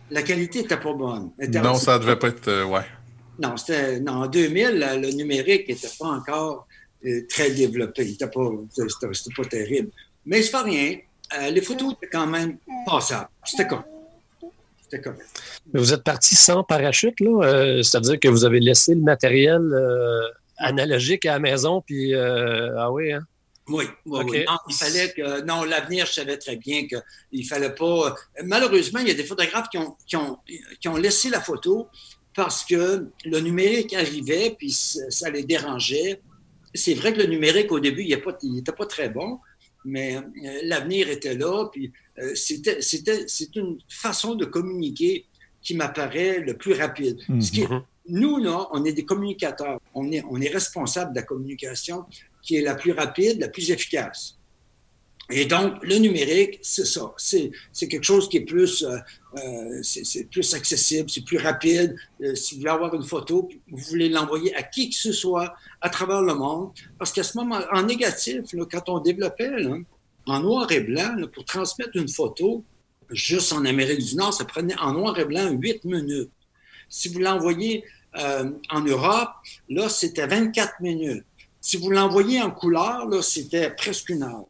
La 0.10 0.24
qualité 0.24 0.62
n'était 0.62 0.78
pas 0.78 0.94
bonne. 0.94 1.32
non, 1.38 1.76
ça 1.76 1.98
ne 1.98 2.04
devait 2.04 2.16
pas 2.16 2.30
être. 2.30 2.48
Euh, 2.48 2.66
ouais. 2.66 2.86
Non, 3.40 3.56
c'était, 3.56 4.00
non, 4.00 4.24
en 4.24 4.28
2000, 4.28 5.00
le 5.00 5.12
numérique 5.12 5.68
n'était 5.68 5.90
pas 6.00 6.08
encore 6.08 6.68
euh, 7.06 7.22
très 7.30 7.52
développé. 7.52 8.08
C'était 8.08 8.28
pas, 8.28 8.50
pas 9.36 9.46
terrible. 9.46 9.92
Mais 10.26 10.42
c'est 10.42 10.52
pas 10.52 10.64
rien. 10.64 10.98
Euh, 11.34 11.50
les 11.50 11.62
photos 11.62 11.94
étaient 11.94 12.10
quand 12.10 12.28
même 12.28 12.58
passables. 12.86 13.30
C'était 13.44 13.68
comme. 13.68 13.84
C'était 14.82 15.02
comme. 15.02 15.18
vous 15.74 15.94
êtes 15.94 16.04
parti 16.04 16.36
sans 16.36 16.64
parachute, 16.64 17.20
là? 17.20 17.82
c'est-à-dire 17.84 18.20
que 18.20 18.28
vous 18.28 18.46
avez 18.46 18.60
laissé 18.60 18.96
le 18.96 19.02
matériel 19.02 19.62
analogique 20.58 21.26
à 21.26 21.34
la 21.34 21.40
maison, 21.40 21.82
puis. 21.82 22.14
ah 22.16 22.92
oui, 22.92 23.12
hein? 23.12 23.22
Oui, 23.70 23.84
oui, 24.06 24.46
Non, 24.48 24.58
il 24.70 24.76
fallait 24.76 25.12
que. 25.12 25.42
Non, 25.42 25.64
l'avenir, 25.64 26.06
je 26.06 26.14
savais 26.14 26.38
très 26.38 26.56
bien 26.56 26.88
qu'il 26.88 27.02
ne 27.34 27.44
fallait 27.44 27.76
pas. 27.76 28.16
Malheureusement, 28.46 29.00
il 29.02 29.10
y 29.10 29.12
a 29.12 29.14
des 29.14 29.26
photographes 29.26 29.68
qui 29.70 29.78
ont, 29.78 29.98
qui 30.08 30.16
ont, 30.16 30.38
qui 30.80 30.88
ont 30.88 30.96
laissé 30.96 31.30
la 31.30 31.42
photo 31.42 31.90
parce 32.38 32.64
que 32.64 33.10
le 33.26 33.40
numérique 33.40 33.94
arrivait, 33.94 34.56
puis 34.58 34.72
ça 34.72 35.30
les 35.32 35.44
dérangeait. 35.44 36.22
C'est 36.74 36.94
vrai 36.94 37.12
que 37.12 37.18
le 37.18 37.26
numérique, 37.26 37.72
au 37.72 37.80
début, 37.80 38.04
il 38.04 38.54
n'était 38.54 38.72
pas, 38.72 38.86
très 38.86 39.10
bon, 39.10 39.40
mais 39.88 40.18
euh, 40.18 40.22
l'avenir 40.64 41.10
était 41.10 41.36
là, 41.36 41.66
puis 41.72 41.92
euh, 42.20 42.36
c'était, 42.36 42.80
c'est 42.82 43.56
une 43.56 43.80
façon 43.88 44.36
de 44.36 44.46
communiquer 44.46 45.26
qui 45.62 45.76
m'apparaît 45.76 46.40
le 46.40 46.56
plus 46.56 46.74
rapide. 46.74 47.20
Mhm. 47.28 47.84
nous, 48.10 48.38
là, 48.38 48.68
on 48.72 48.86
est 48.86 48.94
des 48.94 49.06
communicateurs. 49.06 49.80
On 49.94 50.12
est, 50.12 50.24
on 50.30 50.40
est 50.40 50.50
responsable 50.50 51.12
de 51.14 51.20
la 51.20 51.24
communication 51.24 52.06
qui 52.42 52.56
est 52.58 52.62
la 52.62 52.76
plus 52.76 52.92
rapide, 52.92 53.40
la 53.40 53.50
plus 53.50 53.72
efficace. 53.72 54.38
Et 55.30 55.46
donc, 55.46 55.84
le 55.84 55.98
numérique, 55.98 56.60
c'est 56.62 56.86
ça. 56.86 57.14
C'est, 57.18 57.52
quelque 57.74 58.04
chose 58.04 58.30
qui 58.30 58.38
est 58.38 58.46
plus, 58.46 58.84
euh, 58.84 58.98
euh, 59.38 59.80
c'est, 59.84 60.30
plus 60.30 60.54
accessible, 60.54 61.10
c'est 61.10 61.24
plus 61.24 61.38
rapide. 61.38 61.96
Euh, 62.22 62.36
si 62.36 62.56
vous 62.56 62.62
voulez 62.62 62.72
avoir 62.72 62.94
une 62.94 63.04
photo, 63.04 63.50
vous 63.72 63.78
voulez 63.78 64.10
l'envoyer 64.10 64.56
à 64.56 64.64
qui 64.64 64.90
que 64.90 64.96
ce 64.96 65.12
soit 65.12 65.56
à 65.82 65.90
travers 65.90 66.22
le 66.22 66.34
monde. 66.34 66.72
Parce 66.98 67.12
qu'à 67.12 67.24
ce 67.24 67.38
moment, 67.38 67.60
en 67.72 67.84
négatif, 67.84 68.44
quand 68.72 68.90
on 68.90 69.00
développait 69.00 69.52
en 70.26 70.40
noir 70.40 70.72
et 70.72 70.82
blanc, 70.82 71.16
pour 71.34 71.46
transmettre 71.46 71.96
une 71.96 72.10
photo, 72.10 72.64
juste 73.10 73.54
en 73.54 73.66
Amérique 73.66 74.04
du 74.04 74.16
Nord, 74.16 74.34
ça 74.34 74.46
prenait 74.46 74.78
en 74.80 74.94
noir 74.94 75.18
et 75.20 75.26
blanc 75.26 75.50
8 75.50 75.86
minutes. 75.86 76.32
Si 76.90 77.10
vous 77.10 77.20
l'envoyez 77.20 77.84
en 78.14 78.82
Europe, 78.82 79.30
là, 79.70 79.90
c'était 79.90 80.28
24 80.28 80.82
minutes. 80.82 81.26
Si 81.62 81.78
vous 81.78 81.92
l'envoyez 81.92 82.42
en 82.42 82.52
couleur, 82.52 83.08
là, 83.08 83.22
c'était 83.22 83.70
presque 83.72 84.10
une 84.10 84.24
heure. 84.24 84.48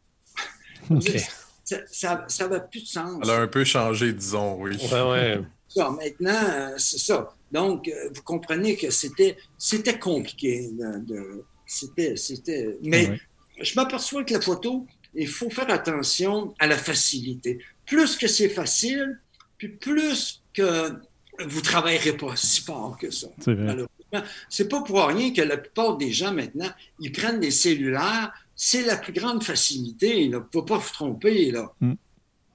Ça 1.90 2.26
n'avait 2.40 2.60
plus 2.70 2.82
de 2.82 2.86
sens. 2.86 3.20
Elle 3.22 3.30
a 3.30 3.40
un 3.40 3.46
peu 3.46 3.64
changé, 3.64 4.12
disons, 4.12 4.56
oui. 4.60 4.76
Ouais, 4.92 5.40
Ça, 5.68 5.90
maintenant, 5.90 6.48
euh, 6.50 6.74
c'est 6.78 6.98
ça. 6.98 7.34
Donc, 7.52 7.88
euh, 7.88 8.08
vous 8.14 8.22
comprenez 8.22 8.76
que 8.76 8.90
c'était, 8.90 9.36
c'était 9.58 9.98
compliqué. 9.98 10.70
De, 10.72 11.44
c'était, 11.66 12.16
c'était... 12.16 12.78
Mais 12.82 13.20
je 13.60 13.74
m'aperçois 13.74 14.24
que 14.24 14.32
la 14.32 14.40
photo, 14.40 14.86
il 15.14 15.28
faut 15.28 15.50
faire 15.50 15.70
attention 15.70 16.54
à 16.58 16.66
la 16.66 16.76
facilité. 16.76 17.58
Plus 17.86 18.16
que 18.16 18.28
c'est 18.28 18.48
facile, 18.48 19.20
puis 19.58 19.68
plus 19.68 20.42
que 20.54 20.90
vous 21.38 21.58
ne 21.58 21.64
travaillerez 21.64 22.16
pas 22.16 22.34
si 22.36 22.62
fort 22.62 22.96
que 22.98 23.10
ça. 23.10 23.28
C'est 23.40 23.54
vrai. 23.54 23.76
C'est 24.48 24.68
pas 24.68 24.80
pour 24.82 25.04
rien 25.06 25.32
que 25.34 25.42
la 25.42 25.58
plupart 25.58 25.98
des 25.98 26.12
gens 26.12 26.32
maintenant, 26.32 26.70
ils 26.98 27.12
prennent 27.12 27.40
des 27.40 27.50
cellulaires. 27.50 28.32
C'est 28.60 28.82
la 28.82 28.96
plus 28.96 29.12
grande 29.12 29.44
facilité. 29.44 30.24
Il 30.24 30.32
ne 30.32 30.40
faut 30.52 30.64
pas 30.64 30.78
vous 30.78 30.90
tromper. 30.92 31.52
Là. 31.52 31.72
Mm. 31.80 31.92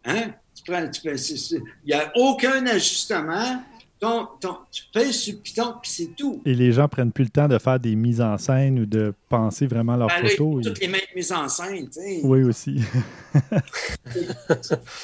Hein? 0.03 0.33
il 0.67 1.61
n'y 1.85 1.93
a 1.93 2.11
aucun 2.15 2.67
ajustement. 2.67 3.63
tu 4.69 4.83
pèses 4.93 5.15
sur 5.15 5.33
le 5.33 5.39
piton, 5.39 5.75
puis 5.81 5.89
c'est 5.89 6.15
tout. 6.15 6.41
Et 6.45 6.53
les 6.53 6.73
gens 6.73 6.89
prennent 6.89 7.13
plus 7.13 7.23
le 7.23 7.29
temps 7.29 7.47
de 7.47 7.57
faire 7.57 7.79
des 7.79 7.95
mises 7.95 8.19
en 8.19 8.37
scène 8.37 8.79
ou 8.79 8.85
de 8.85 9.13
penser 9.29 9.65
vraiment 9.65 9.95
leurs 9.95 10.09
ben, 10.09 10.27
photos. 10.27 10.65
toutes 10.65 10.81
les 10.81 10.89
mêmes 10.89 11.01
mises 11.15 11.31
en 11.31 11.47
scène. 11.47 11.89
Oui, 12.23 12.43
aussi. 12.43 12.81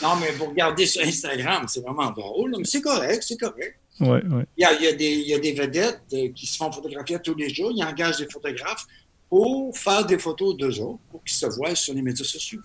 non, 0.04 0.18
mais 0.20 0.32
vous 0.38 0.48
regardez 0.48 0.86
sur 0.86 1.02
Instagram, 1.02 1.64
c'est 1.70 1.82
vraiment 1.82 2.12
drôle. 2.12 2.56
Mais 2.58 2.66
c'est 2.66 2.82
correct, 2.82 3.24
c'est 3.26 3.38
correct. 3.38 3.80
Ouais, 4.02 4.22
Il, 4.58 4.62
y 4.62 4.66
a, 4.66 4.74
il, 4.74 5.28
y 5.28 5.34
a 5.34 5.40
des, 5.40 5.54
vedettes 5.54 6.02
euh, 6.14 6.30
qui 6.34 6.46
se 6.46 6.58
font 6.58 6.72
photographier 6.72 7.20
tous 7.22 7.36
les 7.36 7.50
jours. 7.50 7.72
Ils 7.74 7.84
engagent 7.84 8.18
des 8.18 8.30
photographes 8.30 8.86
pour 9.30 9.78
faire 9.78 10.06
des 10.06 10.18
photos 10.18 10.58
d'eux 10.58 10.82
autres, 10.82 11.00
pour 11.12 11.24
qu'ils 11.24 11.38
se 11.38 11.46
voient 11.46 11.76
sur 11.76 11.94
les 11.94 12.02
médias 12.02 12.26
sociaux. 12.26 12.62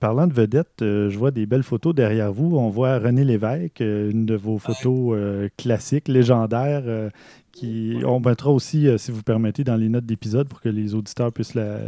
Parlant 0.00 0.26
de 0.26 0.32
vedettes, 0.32 0.82
euh, 0.82 1.10
je 1.10 1.18
vois 1.18 1.30
des 1.30 1.46
belles 1.46 1.62
photos 1.62 1.94
derrière 1.94 2.32
vous. 2.32 2.56
On 2.56 2.70
voit 2.70 2.98
René 2.98 3.24
Lévesque, 3.24 3.80
euh, 3.80 4.10
une 4.10 4.26
de 4.26 4.34
vos 4.34 4.58
photos 4.58 5.16
classiques, 5.56 6.08
légendaires, 6.08 7.10
qui 7.52 7.96
on 8.04 8.18
mettra 8.20 8.50
aussi, 8.50 8.88
si 8.96 9.10
vous 9.10 9.22
permettez, 9.22 9.62
dans 9.62 9.76
les 9.76 9.88
notes 9.88 10.06
d'épisode 10.06 10.48
pour 10.48 10.60
que 10.60 10.68
les 10.68 10.94
auditeurs 10.94 11.32
puissent 11.32 11.54
la, 11.54 11.78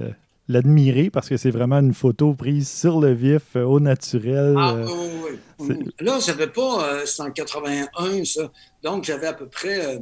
l'admirer 0.49 1.11
parce 1.11 1.29
que 1.29 1.37
c'est 1.37 1.51
vraiment 1.51 1.79
une 1.79 1.95
photo 1.95 2.35
prise 2.35 2.69
sur 2.69 3.01
le 3.01 3.13
vif, 3.13 3.57
au 3.57 3.81
naturel. 3.81 4.55
Ah, 4.57 4.77
oui, 4.77 5.39
oui. 5.59 5.79
Là, 6.01 6.19
je 6.21 6.31
n'avais 6.31 6.49
pas, 6.49 7.05
c'est 7.07 7.23
en 7.23 7.31
81, 7.31 8.25
ça. 8.25 8.53
Donc, 8.83 9.05
j'avais 9.05 9.27
à 9.27 9.33
peu 9.33 9.47
près 9.47 9.99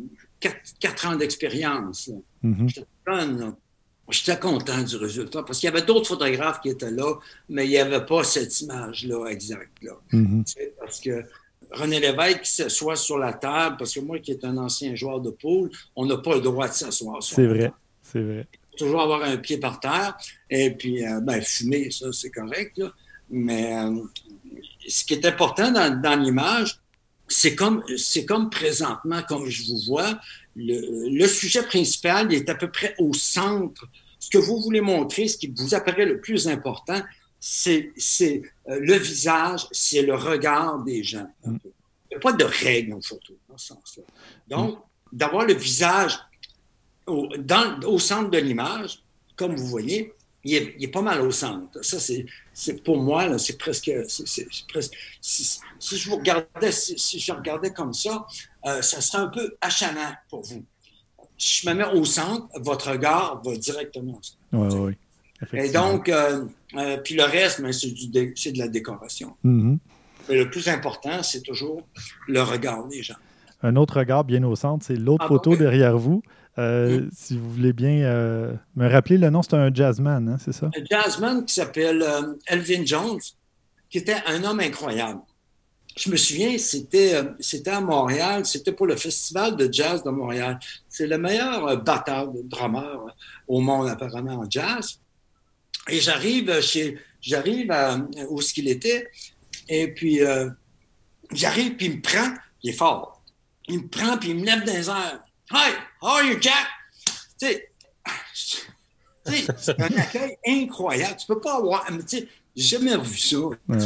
4, 0.80 1.07
ans 1.07 1.16
d'expérience. 1.16 2.11
Mm-hmm. 2.45 2.68
J'étais 2.68 2.86
content 4.40 4.82
du 4.82 4.96
résultat 4.96 5.42
parce 5.42 5.59
qu'il 5.59 5.68
y 5.68 5.72
avait 5.72 5.86
d'autres 5.86 6.09
photographes 6.09 6.61
qui 6.61 6.68
étaient 6.68 6.90
là, 6.90 7.14
mais 7.48 7.66
il 7.66 7.70
n'y 7.70 7.78
avait 7.78 8.05
pas 8.05 8.24
cette 8.24 8.61
image-là 8.61 9.26
exacte. 9.26 9.82
Là. 9.82 9.92
Mm-hmm. 10.12 10.70
Parce 10.78 11.00
que 11.00 11.24
René 11.70 12.00
Lévesque 12.00 12.42
qui 12.42 12.53
s'assoit 12.53 12.96
sur 12.96 13.18
la 13.18 13.32
table, 13.32 13.76
parce 13.78 13.94
que 13.94 14.00
moi 14.00 14.18
qui 14.18 14.32
est 14.32 14.44
un 14.44 14.59
ancien 14.59 14.94
joueur 14.94 15.20
de 15.20 15.30
poule, 15.30 15.70
on 15.96 16.05
n'a 16.05 16.18
pas 16.18 16.34
le 16.34 16.40
droit 16.40 16.68
de 16.68 16.74
s'asseoir 16.74 17.22
sur 17.22 17.36
C'est 17.36 17.46
vrai, 17.46 17.72
c'est 18.03 18.20
vrai 18.20 18.46
toujours 18.76 19.03
avoir 19.03 19.22
un 19.22 19.36
pied 19.36 19.59
par 19.59 19.80
terre. 19.80 20.16
Et 20.50 20.70
puis, 20.70 21.05
euh, 21.07 21.20
ben, 21.20 21.40
fumer, 21.42 21.90
ça, 21.90 22.12
c'est 22.12 22.30
correct. 22.30 22.80
Mais 23.30 23.74
euh, 23.76 24.03
ce 24.88 25.05
qui 25.05 25.14
est 25.14 25.26
important 25.26 25.70
dans, 25.70 26.22
l'image, 26.22 26.78
c'est 27.28 27.55
comme, 27.55 27.82
c'est 27.96 28.26
comme 28.26 28.50
présentement, 28.50 29.22
comme 29.26 29.46
je 29.46 29.64
vous 29.66 29.78
vois, 29.86 30.18
le, 30.57 31.26
sujet 31.26 31.62
principal 31.62 32.32
est 32.32 32.48
à 32.48 32.55
peu 32.55 32.70
près 32.70 32.94
au 32.98 33.12
centre. 33.14 33.88
Ce 34.18 34.30
que 34.30 34.38
vous 34.38 34.61
voulez 34.61 34.80
montrer, 34.80 35.28
ce 35.28 35.36
qui 35.36 35.53
vous 35.55 35.74
apparaît 35.74 36.07
le 36.07 36.20
plus 36.20 36.48
important, 36.48 37.00
c'est, 37.40 37.92
euh, 38.28 38.78
le 38.80 38.94
visage, 38.94 39.66
c'est 39.72 40.03
le 40.03 40.14
regard 40.14 40.78
des 40.84 41.03
gens. 41.03 41.28
Mm. 41.44 41.57
Il 41.64 41.68
n'y 42.11 42.16
a 42.16 42.20
pas 42.20 42.32
de 42.32 42.44
règle 42.44 42.94
en 42.94 43.00
photo 43.00 43.34
dans 43.48 43.59
ce 43.59 43.68
sens-là. 43.68 44.05
Donc, 44.48 44.78
d'avoir 45.11 45.46
le 45.46 45.55
visage 45.55 46.18
au, 47.07 47.28
dans, 47.38 47.80
au 47.80 47.98
centre 47.98 48.30
de 48.30 48.38
l'image, 48.38 49.03
comme 49.34 49.57
vous 49.57 49.66
voyez, 49.66 50.12
il 50.44 50.55
est, 50.55 50.88
pas 50.88 51.03
mal 51.03 51.20
au 51.20 51.30
centre. 51.30 51.84
Ça, 51.84 51.98
c'est 52.00 52.82
pour 52.82 53.00
moi, 53.00 53.38
c'est 53.38 53.57
presque. 53.57 53.90
presque 54.68 54.94
si, 55.20 55.61
je 55.92 56.09
vous 56.09 56.16
regardais, 56.16 56.72
si, 56.72 57.20
je 57.20 57.32
regardais 57.32 57.72
comme 57.72 57.92
ça, 57.92 58.26
euh, 58.66 58.82
ça 58.82 59.00
serait 59.00 59.22
un 59.22 59.28
peu 59.28 59.56
achanant 59.60 60.12
pour 60.28 60.42
vous. 60.42 60.64
Si 61.38 61.62
je 61.62 61.68
me 61.68 61.74
mets 61.74 61.92
au 61.92 62.04
centre, 62.04 62.46
votre 62.60 62.90
regard 62.92 63.42
va 63.44 63.56
directement 63.56 64.18
au 64.18 64.22
centre. 64.22 64.76
Oui, 64.76 64.94
oui. 65.50 65.58
Et 65.58 65.70
donc, 65.70 66.08
euh, 66.08 66.44
euh, 66.76 66.96
puis 66.98 67.16
le 67.16 67.24
reste, 67.24 67.60
ben, 67.60 67.72
c'est 67.72 68.52
de 68.52 68.58
la 68.58 68.68
décoration. 68.68 69.34
Mm-hmm. 69.44 69.78
Mais 70.28 70.36
le 70.36 70.50
plus 70.50 70.68
important, 70.68 71.22
c'est 71.22 71.42
toujours 71.42 71.82
le 72.28 72.42
regard 72.42 72.86
des 72.86 73.02
gens. 73.02 73.16
Un 73.62 73.76
autre 73.76 73.98
regard 73.98 74.24
bien 74.24 74.42
au 74.44 74.56
centre, 74.56 74.84
c'est 74.84 74.96
l'autre 74.96 75.24
ah, 75.24 75.28
photo 75.28 75.56
derrière 75.56 75.98
vous. 75.98 76.22
Euh, 76.58 77.00
mm. 77.00 77.10
Si 77.12 77.36
vous 77.36 77.50
voulez 77.50 77.72
bien 77.72 78.04
euh, 78.04 78.54
me 78.76 78.88
rappeler 78.88 79.18
le 79.18 79.30
nom, 79.30 79.42
c'est 79.42 79.54
un 79.54 79.72
jazzman, 79.72 80.28
hein, 80.28 80.36
c'est 80.38 80.52
ça? 80.52 80.66
Un 80.66 80.84
jazzman 80.88 81.44
qui 81.44 81.54
s'appelle 81.54 82.02
euh, 82.02 82.34
Elvin 82.46 82.84
Jones, 82.84 83.20
qui 83.88 83.98
était 83.98 84.16
un 84.26 84.44
homme 84.44 84.60
incroyable. 84.60 85.20
Je 85.97 86.11
me 86.11 86.16
souviens, 86.16 86.57
c'était, 86.59 87.20
c'était 87.40 87.70
à 87.70 87.80
Montréal, 87.80 88.47
c'était 88.47 88.72
pour 88.72 88.86
le 88.86 88.97
Festival 88.97 89.57
de 89.57 89.72
jazz 89.72 90.03
de 90.03 90.11
Montréal. 90.11 90.59
C'est 90.88 91.07
le 91.07 91.18
meilleur 91.18 91.82
batteur, 91.82 92.28
de 92.28 92.43
drummer 92.43 93.07
au 93.47 93.61
monde 93.61 93.88
apparemment 93.88 94.40
en 94.40 94.51
jazz. 94.51 94.99
Et 95.88 96.01
j'arrive 96.01 96.61
chez, 96.61 96.99
j'arrive 97.20 97.72
où 98.30 98.40
ce 98.40 98.55
qu'il 98.55 98.68
était, 98.68 99.11
et 99.68 99.88
puis 99.88 100.20
j'arrive, 101.32 101.76
puis 101.76 101.86
il 101.86 101.97
me 101.97 102.01
prend, 102.01 102.34
il 102.62 102.70
est 102.70 102.74
fort. 102.74 103.22
Il 103.68 103.80
me 103.80 103.88
prend, 103.88 104.16
puis 104.18 104.30
il 104.30 104.36
me 104.36 104.47
lève 104.47 104.64
dans 104.64 104.72
les 104.72 104.88
airs. 104.88 105.22
Hi, 105.51 105.72
how 106.01 106.09
are 106.09 106.24
you, 106.24 106.38
Jack? 106.40 106.66
Tu 109.24 109.36
sais, 109.36 109.47
c'est 109.57 109.80
un 109.80 109.97
accueil 109.99 110.36
incroyable. 110.45 111.16
Tu 111.16 111.26
peux 111.26 111.40
pas 111.40 111.59
avoir. 111.59 111.86
J'ai 112.55 112.76
jamais 112.76 112.96
vu 112.98 113.18
ça. 113.18 113.36
Ah 113.70 113.76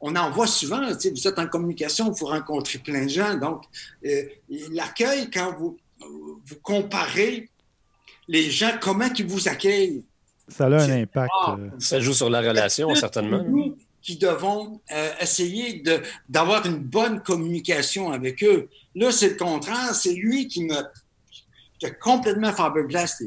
on 0.00 0.14
en 0.14 0.30
voit 0.30 0.46
souvent. 0.46 0.80
Vous 0.88 1.28
êtes 1.28 1.38
en 1.38 1.46
communication, 1.48 2.10
vous 2.10 2.26
rencontrez 2.26 2.78
plein 2.78 3.04
de 3.04 3.10
gens. 3.10 3.34
Donc, 3.36 3.64
euh, 4.04 4.22
l'accueil, 4.70 5.30
quand 5.30 5.54
vous, 5.58 5.76
vous 6.00 6.56
comparez 6.62 7.50
les 8.28 8.50
gens, 8.50 8.72
comment 8.80 9.08
ils 9.18 9.26
vous 9.26 9.48
accueillent? 9.48 10.04
Ça 10.48 10.66
a 10.66 10.70
un 10.70 11.02
impact. 11.02 11.32
Ah, 11.44 11.56
euh. 11.58 11.70
ça 11.80 11.98
joue 11.98 12.14
sur 12.14 12.30
la 12.30 12.40
relation, 12.40 12.94
certainement. 12.94 13.42
Nous 13.42 13.76
qui 14.06 14.16
devons 14.16 14.80
euh, 14.92 15.10
essayer 15.20 15.82
d'avoir 16.28 16.64
une 16.64 16.78
bonne 16.78 17.20
communication 17.24 18.12
avec 18.12 18.44
eux. 18.44 18.68
Là, 18.94 19.10
c'est 19.10 19.30
le 19.30 19.34
contraire. 19.34 19.96
C'est 19.96 20.14
lui 20.14 20.46
qui 20.46 20.62
me 20.64 20.76
complètement 22.00 22.52
fiberglassé. 22.52 23.26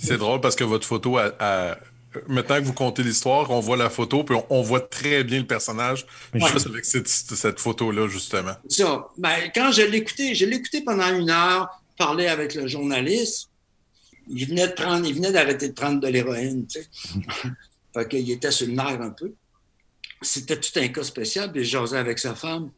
C'est 0.00 0.16
drôle 0.16 0.40
parce 0.40 0.56
que 0.56 0.64
votre 0.64 0.86
photo, 0.86 1.18
maintenant 2.28 2.60
que 2.60 2.64
vous 2.64 2.72
comptez 2.72 3.02
l'histoire, 3.02 3.50
on 3.50 3.60
voit 3.60 3.76
la 3.76 3.90
photo, 3.90 4.24
puis 4.24 4.36
on, 4.50 4.62
voit 4.62 4.80
très 4.80 5.24
bien 5.24 5.40
le 5.40 5.46
personnage, 5.46 6.06
juste 6.34 6.66
avec 6.66 6.84
cette, 6.84 7.60
photo-là, 7.60 8.08
justement. 8.08 8.54
Ça. 8.68 9.08
Ben, 9.18 9.50
quand 9.54 9.72
je 9.72 9.82
l'ai 9.82 9.98
écouté, 9.98 10.34
je 10.34 10.46
l'ai 10.46 10.56
écouté 10.56 10.82
pendant 10.82 11.08
une 11.14 11.30
heure, 11.30 11.68
parler 11.96 12.26
avec 12.26 12.54
le 12.54 12.66
journaliste. 12.66 13.50
Il 14.28 14.46
venait 14.48 14.68
de 14.68 14.72
prendre, 14.72 15.06
il 15.06 15.14
venait 15.14 15.32
d'arrêter 15.32 15.68
de 15.68 15.74
prendre 15.74 16.00
de 16.00 16.08
l'héroïne, 16.08 16.66
tu 16.66 16.80
sais. 16.80 16.88
fait 17.94 18.08
qu'il 18.08 18.30
était 18.30 18.50
sur 18.50 18.66
le 18.66 18.72
nerf 18.72 19.00
un 19.00 19.10
peu. 19.10 19.32
C'était 20.22 20.58
tout 20.58 20.70
un 20.76 20.88
cas 20.88 21.02
spécial, 21.02 21.52
puis 21.52 21.64
je 21.64 21.94
avec 21.94 22.18
sa 22.18 22.34
femme. 22.34 22.70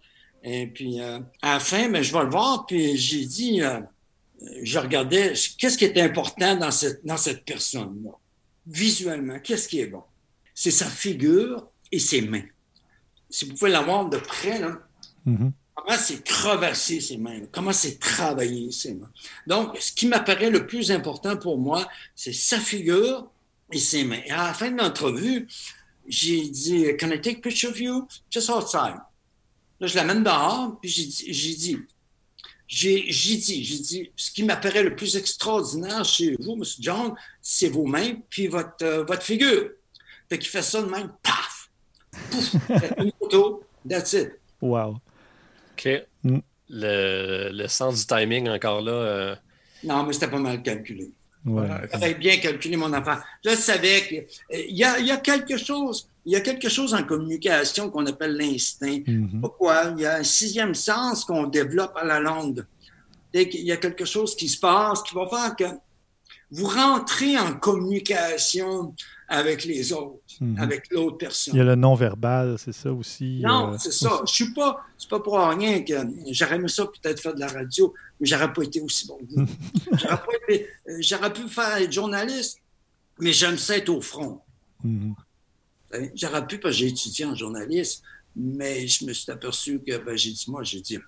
Et 0.42 0.66
puis, 0.66 1.00
euh, 1.00 1.20
à 1.42 1.54
la 1.54 1.60
fin, 1.60 1.86
mais 1.86 1.98
ben, 1.98 2.02
je 2.02 2.12
vais 2.12 2.24
le 2.24 2.30
voir, 2.30 2.66
puis 2.66 2.96
j'ai 2.96 3.24
dit, 3.24 3.62
euh, 3.62 3.80
je 4.62 4.78
regardais 4.78 5.32
qu'est-ce 5.58 5.78
qui 5.78 5.84
était 5.84 6.02
important 6.02 6.56
dans 6.56 6.70
cette, 6.70 7.04
dans 7.04 7.16
cette 7.16 7.44
personne-là? 7.44 8.12
Visuellement, 8.66 9.38
qu'est-ce 9.38 9.68
qui 9.68 9.80
est 9.80 9.86
bon? 9.86 10.02
C'est 10.54 10.70
sa 10.70 10.86
figure 10.86 11.68
et 11.92 11.98
ses 11.98 12.22
mains. 12.22 12.44
Si 13.30 13.44
vous 13.44 13.54
pouvez 13.54 13.70
la 13.70 13.82
voir 13.82 14.08
de 14.08 14.18
près, 14.18 14.58
là, 14.58 14.78
mm-hmm. 15.26 15.52
comment 15.74 15.98
c'est 15.98 16.24
crevassé 16.24 17.00
ses 17.00 17.16
mains, 17.16 17.40
comment 17.52 17.72
c'est 17.72 17.98
travaillé 17.98 18.72
ses 18.72 18.94
mains? 18.94 19.10
Donc, 19.46 19.76
ce 19.78 19.92
qui 19.92 20.06
m'apparaît 20.06 20.50
le 20.50 20.66
plus 20.66 20.90
important 20.90 21.36
pour 21.36 21.58
moi, 21.58 21.88
c'est 22.14 22.32
sa 22.32 22.58
figure 22.58 23.30
et 23.72 23.78
ses 23.78 24.04
mains. 24.04 24.20
Et 24.26 24.30
à 24.30 24.48
la 24.48 24.54
fin 24.54 24.70
de 24.70 24.78
l'entrevue, 24.78 25.46
j'ai 26.08 26.48
dit, 26.48 26.86
Can 26.98 27.10
I 27.10 27.20
take 27.20 27.38
a 27.38 27.40
picture 27.40 27.70
of 27.70 27.80
you? 27.80 28.06
Just 28.30 28.48
outside? 28.50 29.00
Là, 29.80 29.86
je 29.86 29.96
l'amène 29.96 30.22
dehors, 30.22 30.78
puis 30.80 30.88
j'ai 30.88 31.54
dit, 31.54 31.78
j'ai 32.66 33.02
dit, 33.02 33.64
j'ai 33.64 33.78
dit, 33.78 34.10
ce 34.16 34.30
qui 34.30 34.42
m'apparaît 34.42 34.82
le 34.82 34.96
plus 34.96 35.16
extraordinaire 35.16 36.04
chez 36.04 36.36
vous, 36.40 36.54
M. 36.54 36.64
John, 36.80 37.14
c'est 37.40 37.68
vos 37.68 37.86
mains 37.86 38.14
puis 38.28 38.48
votre, 38.48 38.82
euh, 38.82 39.04
votre 39.04 39.22
figure. 39.22 39.70
Fait 40.28 40.38
qu'il 40.38 40.48
fait 40.48 40.62
ça 40.62 40.82
de 40.82 40.88
même, 40.88 41.12
paf! 41.22 41.70
Pouf! 42.30 42.54
une 42.98 43.12
photo, 43.20 43.64
that's 43.88 44.12
it. 44.14 44.32
Wow. 44.60 44.98
OK. 45.72 45.88
Mm. 46.24 46.38
Le, 46.68 47.50
le, 47.52 47.68
sens 47.68 48.00
du 48.00 48.06
timing 48.06 48.48
encore 48.48 48.80
là. 48.80 48.92
Euh, 48.92 49.36
non, 49.84 50.02
mais 50.02 50.12
c'était 50.12 50.28
pas 50.28 50.38
mal 50.40 50.62
calculé. 50.62 51.12
Ouais. 51.44 51.68
J'avais 51.92 52.14
bien 52.14 52.38
calculé 52.38 52.76
mon 52.76 52.92
affaire. 52.92 53.22
Je 53.44 53.50
savais 53.50 54.02
qu'il 54.08 54.18
euh, 54.18 54.64
y, 54.68 54.82
a, 54.82 54.98
y 54.98 55.12
a 55.12 55.18
quelque 55.18 55.56
chose 55.56 56.08
il 56.26 56.32
y 56.32 56.36
a 56.36 56.40
quelque 56.40 56.68
chose 56.68 56.92
en 56.92 57.04
communication 57.04 57.88
qu'on 57.88 58.04
appelle 58.06 58.36
l'instinct. 58.36 58.98
Mhm. 59.06 59.40
Pourquoi? 59.40 59.94
Il 59.96 60.02
y 60.02 60.06
a 60.06 60.16
un 60.16 60.24
sixième 60.24 60.74
sens 60.74 61.24
qu'on 61.24 61.46
développe 61.46 61.96
à 61.96 62.04
la 62.04 62.18
longue. 62.18 62.66
Il 63.32 63.62
y 63.62 63.70
a 63.70 63.76
quelque 63.76 64.04
chose 64.04 64.34
qui 64.34 64.48
se 64.48 64.58
passe 64.58 65.02
qui 65.02 65.14
va 65.14 65.28
faire 65.28 65.54
que 65.54 65.64
vous 66.50 66.66
rentrez 66.66 67.38
en 67.38 67.54
communication 67.54 68.94
avec 69.28 69.64
les 69.64 69.92
autres, 69.92 70.20
mhm. 70.40 70.58
avec 70.58 70.90
l'autre 70.90 71.18
personne. 71.18 71.54
Il 71.54 71.58
y 71.58 71.60
a 71.60 71.64
le 71.64 71.74
non-verbal, 71.76 72.56
c'est 72.58 72.72
ça 72.72 72.92
aussi. 72.92 73.40
Non, 73.42 73.74
euh, 73.74 73.76
c'est 73.78 73.92
ça. 73.92 74.22
Je 74.26 74.32
suis 74.32 74.52
pas, 74.52 74.84
c'est 74.98 75.08
pas 75.08 75.20
pour 75.20 75.38
rien 75.38 75.82
que 75.82 75.94
j'aurais 76.30 76.56
aimé 76.56 76.68
ça 76.68 76.86
peut-être 76.86 77.20
faire 77.20 77.34
de 77.34 77.40
la 77.40 77.48
radio, 77.48 77.92
mais 78.18 78.26
j'aurais 78.26 78.52
pas 78.52 78.62
été 78.62 78.80
aussi 78.80 79.06
bon. 79.06 79.18
Euh, 80.88 80.98
j'aurais, 81.00 81.32
pu 81.32 81.48
faire 81.48 81.78
être 81.78 81.92
journaliste, 81.92 82.60
mais 83.18 83.32
j'aime 83.32 83.58
ça 83.58 83.76
être 83.76 83.88
au 83.88 84.00
front. 84.00 84.40
Mhm. 84.84 85.16
Ben, 85.16 85.25
j'aurais 86.14 86.46
pu, 86.46 86.58
parce 86.58 86.74
que 86.74 86.80
j'ai 86.80 86.88
étudié 86.88 87.24
en 87.24 87.34
journalisme, 87.34 88.02
mais 88.34 88.86
je 88.86 89.04
me 89.04 89.12
suis 89.12 89.30
aperçu 89.30 89.80
que 89.80 89.96
ben, 89.98 90.16
j'ai 90.16 90.30
dit, 90.30 90.44
moi, 90.48 90.62
j'ai 90.62 90.80
dit, 90.80 90.98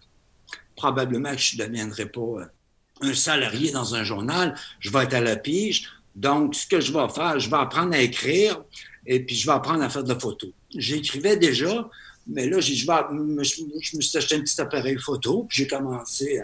probablement 0.77 1.33
que 1.33 1.39
je 1.41 1.57
ne 1.57 1.67
deviendrai 1.67 2.07
pas 2.07 2.21
euh, 2.21 2.45
un 3.03 3.15
salarié 3.15 3.71
dans 3.71 3.95
un 3.95 4.05
journal, 4.05 4.55
je 4.81 4.91
vais 4.91 5.05
être 5.05 5.15
à 5.15 5.21
la 5.21 5.37
pige. 5.37 5.89
Donc, 6.15 6.55
ce 6.55 6.67
que 6.67 6.81
je 6.81 6.93
vais 6.93 7.09
faire, 7.11 7.39
je 7.39 7.49
vais 7.51 7.57
apprendre 7.57 7.95
à 7.95 8.01
écrire 8.01 8.63
et 9.07 9.25
puis 9.25 9.37
je 9.37 9.47
vais 9.47 9.53
apprendre 9.53 9.83
à 9.83 9.89
faire 9.89 10.05
de 10.05 10.09
la 10.09 10.19
photo. 10.19 10.53
J'écrivais 10.75 11.37
déjà, 11.37 11.89
mais 12.27 12.49
là, 12.49 12.61
je, 12.61 12.73
vais, 12.73 13.45
je, 13.81 13.97
me 13.97 14.03
suis 14.03 14.19
acheté 14.19 14.35
un 14.35 14.41
petit 14.41 14.61
appareil 14.61 14.99
photo, 14.99 15.45
puis 15.49 15.59
j'ai 15.59 15.67
commencé 15.67 16.41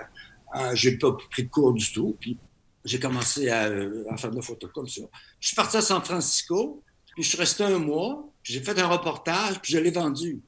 à. 0.53 0.75
j'ai 0.75 0.97
pas 0.97 1.13
pris 1.31 1.45
de 1.45 1.49
cours 1.49 1.73
du 1.73 1.93
tout, 1.93 2.17
puis 2.21 2.39
j'ai 2.85 2.99
commencé 3.01 3.49
à, 3.49 3.65
à, 3.65 4.17
faire 4.17 4.31
de 4.31 4.37
la 4.37 4.43
photo 4.43 4.69
comme 4.69 4.89
ça. 4.89 5.03
Je 5.41 5.49
suis 5.49 5.57
parti 5.57 5.77
à 5.77 5.83
San 5.83 6.03
Francisco, 6.03 6.83
puis 7.15 7.23
je 7.23 7.29
suis 7.29 7.39
resté 7.39 7.65
un 7.65 7.79
mois, 7.79 8.29
j'ai 8.43 8.61
fait 8.61 8.79
un 8.79 8.89
reportage, 8.89 9.61
puis 9.61 9.73
je 9.73 9.79
l'ai 9.79 9.91
vendu. 9.91 10.41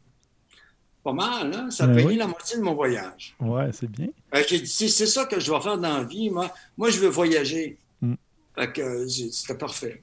Pas 1.02 1.12
mal, 1.12 1.54
hein? 1.54 1.70
Ça 1.70 1.84
a 1.84 1.86
ben 1.86 2.04
payé 2.04 2.18
la 2.18 2.26
moitié 2.26 2.56
de 2.58 2.62
mon 2.62 2.74
voyage. 2.74 3.36
Ouais, 3.38 3.70
c'est 3.72 3.88
bien. 3.88 4.08
J'ai 4.48 4.60
dit, 4.60 4.88
c'est 4.88 5.06
ça 5.06 5.24
que 5.24 5.38
je 5.38 5.52
vais 5.52 5.60
faire 5.60 5.78
dans 5.78 5.98
la 5.98 6.04
vie, 6.04 6.30
moi. 6.30 6.52
Moi, 6.76 6.90
je 6.90 6.98
veux 6.98 7.08
voyager. 7.08 7.78
Mm. 8.00 8.14
Fait 8.56 8.72
que 8.72 9.06
c'était 9.06 9.56
parfait. 9.56 10.02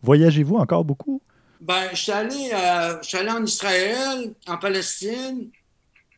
Voyagez-vous 0.00 0.56
encore 0.56 0.84
beaucoup? 0.84 1.20
Ben, 1.60 1.88
je 1.90 1.96
suis 1.96 2.12
allé, 2.12 2.50
euh, 2.52 3.00
allé 3.14 3.30
en 3.30 3.44
Israël, 3.44 4.34
en 4.46 4.58
Palestine. 4.58 5.50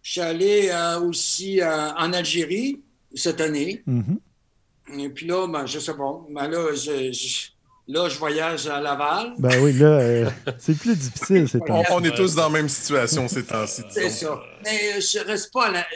Je 0.03 0.11
suis 0.11 0.21
allé 0.21 0.69
euh, 0.71 1.01
aussi 1.01 1.61
euh, 1.61 1.93
en 1.93 2.13
Algérie 2.13 2.83
cette 3.15 3.41
année. 3.41 3.83
Mm-hmm. 3.89 5.01
Et 5.01 5.09
puis 5.09 5.27
là, 5.27 5.47
ben, 5.49 5.65
je 5.65 5.79
sais 5.79 5.97
pas. 5.97 6.27
Ben 6.31 6.49
là, 6.49 6.75
je 6.75 7.49
Là, 7.89 8.09
je 8.09 8.19
voyage 8.19 8.67
à 8.67 8.81
Laval. 8.81 9.35
Ben 9.39 9.63
oui, 9.63 9.73
là, 9.75 9.87
euh, 9.87 10.31
c'est 10.59 10.77
plus 10.77 10.97
difficile 10.97 11.49
ces 11.49 11.61
temps 11.61 11.83
on, 11.91 12.01
on, 12.01 12.05
est 12.05 12.15
tous 12.17 12.35
dans 12.35 12.45
la 12.45 12.49
même 12.51 12.69
situation 12.69 13.29
ces 13.29 13.45
temps-ci. 13.45 13.83
C'est 13.91 14.11
ça. 14.11 14.43
Mais 14.65 14.97
euh, 14.97 15.01
je 15.01 15.25
reste 15.25 15.53
pas 15.53 15.71
là. 15.71 15.87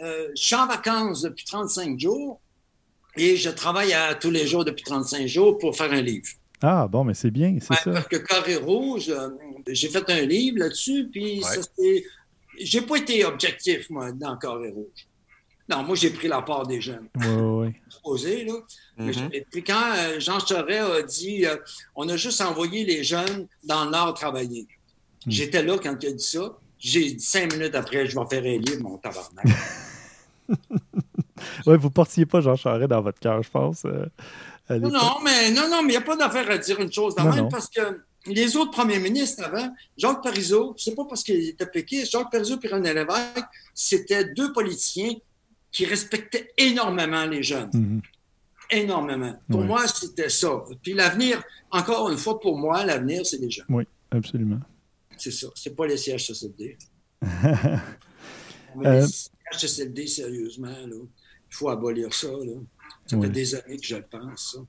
Euh, 0.00 0.28
je 0.34 0.42
suis 0.42 0.54
en 0.54 0.66
vacances 0.66 1.22
depuis 1.22 1.44
35 1.44 2.00
jours 2.00 2.40
et 3.16 3.36
je 3.36 3.50
travaille 3.50 3.92
à 3.92 4.14
tous 4.14 4.30
les 4.30 4.46
jours 4.46 4.64
depuis 4.64 4.84
35 4.84 5.26
jours 5.26 5.58
pour 5.58 5.76
faire 5.76 5.92
un 5.92 6.00
livre. 6.00 6.28
Ah, 6.62 6.88
bon, 6.88 7.04
mais 7.04 7.14
c'est 7.14 7.30
bien, 7.30 7.58
c'est 7.60 7.74
ça. 7.74 7.90
Parce 7.92 8.08
que 8.08 8.16
Carré 8.16 8.56
Rouge, 8.56 9.12
j'ai 9.68 9.88
fait 9.88 10.08
un 10.10 10.22
livre 10.22 10.58
là-dessus, 10.58 11.08
puis 11.12 11.38
ouais. 11.38 11.42
ça, 11.42 11.60
c'est. 11.76 12.04
J'ai 12.60 12.80
pas 12.80 12.96
été 12.96 13.24
objectif, 13.24 13.88
moi, 13.90 14.10
dans 14.10 14.36
Carré 14.36 14.70
Rouge. 14.70 15.07
Non, 15.68 15.82
moi, 15.82 15.94
j'ai 15.96 16.10
pris 16.10 16.28
la 16.28 16.40
part 16.40 16.66
des 16.66 16.80
jeunes. 16.80 17.08
Oui, 17.16 17.72
oui. 18.04 18.44
là. 18.46 18.54
Mm-hmm. 18.98 19.28
Et 19.32 19.46
puis 19.50 19.62
quand 19.62 19.92
euh, 19.96 20.18
Jean 20.18 20.40
Charest 20.40 20.90
a 20.90 21.02
dit 21.02 21.44
euh, 21.44 21.56
on 21.94 22.08
a 22.08 22.16
juste 22.16 22.40
envoyé 22.40 22.84
les 22.84 23.04
jeunes 23.04 23.46
dans 23.64 23.84
le 23.84 23.90
Nord 23.90 24.14
travailler. 24.14 24.66
Mm. 25.26 25.30
J'étais 25.30 25.62
là 25.62 25.76
quand 25.78 25.94
il 26.02 26.08
a 26.08 26.12
dit 26.12 26.24
ça. 26.24 26.58
J'ai 26.78 27.12
dit 27.12 27.20
cinq 27.20 27.52
minutes 27.52 27.74
après, 27.74 28.06
je 28.06 28.18
vais 28.18 28.26
faire 28.30 28.46
élire 28.46 28.80
mon 28.80 28.96
tabarnak. 28.98 29.44
oui, 31.66 31.76
vous 31.76 31.88
ne 31.88 31.92
portiez 31.92 32.24
pas 32.24 32.40
Jean 32.40 32.56
Charest 32.56 32.88
dans 32.88 33.02
votre 33.02 33.18
cœur, 33.18 33.42
je 33.42 33.50
pense. 33.50 33.84
Euh, 33.84 34.06
non, 34.70 35.18
mais 35.24 35.50
non, 35.50 35.68
non, 35.68 35.82
mais 35.82 35.94
il 35.94 35.96
n'y 35.96 35.96
a 35.96 36.02
pas 36.02 36.16
d'affaire 36.16 36.50
à 36.50 36.58
dire 36.58 36.80
une 36.80 36.92
chose 36.92 37.14
dans 37.14 37.24
même 37.32 37.48
parce 37.48 37.68
que 37.68 38.00
les 38.26 38.56
autres 38.56 38.70
premiers 38.70 38.98
ministres 38.98 39.42
avant, 39.44 39.74
Jacques 39.96 40.22
Parizeau, 40.22 40.74
c'est 40.76 40.94
pas 40.94 41.04
parce 41.04 41.22
qu'il 41.22 41.48
était 41.48 41.66
péquiste, 41.66 42.12
Jacques 42.12 42.30
Parizeau 42.30 42.58
et 42.62 42.68
René 42.68 42.92
Lévesque, 42.92 43.46
c'était 43.74 44.24
deux 44.24 44.52
politiciens 44.52 45.14
qui 45.70 45.84
respectait 45.84 46.50
énormément 46.56 47.24
les 47.26 47.42
jeunes. 47.42 47.70
Mhm. 47.72 48.02
Énormément. 48.70 49.34
Pour 49.48 49.62
moi, 49.62 49.86
c'était 49.86 50.28
ça. 50.28 50.62
Puis 50.82 50.92
l'avenir, 50.92 51.42
encore 51.70 52.10
une 52.10 52.18
fois, 52.18 52.38
pour 52.38 52.58
moi, 52.58 52.84
l'avenir, 52.84 53.24
c'est 53.24 53.38
les 53.38 53.50
jeunes. 53.50 53.66
Oui, 53.68 53.84
absolument. 54.10 54.60
C'est 55.16 55.30
ça. 55.30 55.48
C'est 55.54 55.74
pas 55.74 55.86
les 55.86 55.96
CHSLD. 55.96 56.76
euh... 57.24 57.76
Les 58.76 59.58
CHSLD, 59.58 60.06
sérieusement, 60.06 60.68
là, 60.68 60.96
il 60.96 61.54
faut 61.54 61.70
abolir 61.70 62.12
ça. 62.12 62.28
Là. 62.28 62.60
Ça 63.06 63.18
fait 63.18 63.30
des 63.30 63.54
années 63.54 63.78
que 63.78 63.86
je 63.86 63.96
le 63.96 64.02
pense, 64.02 64.52
ça. 64.54 64.60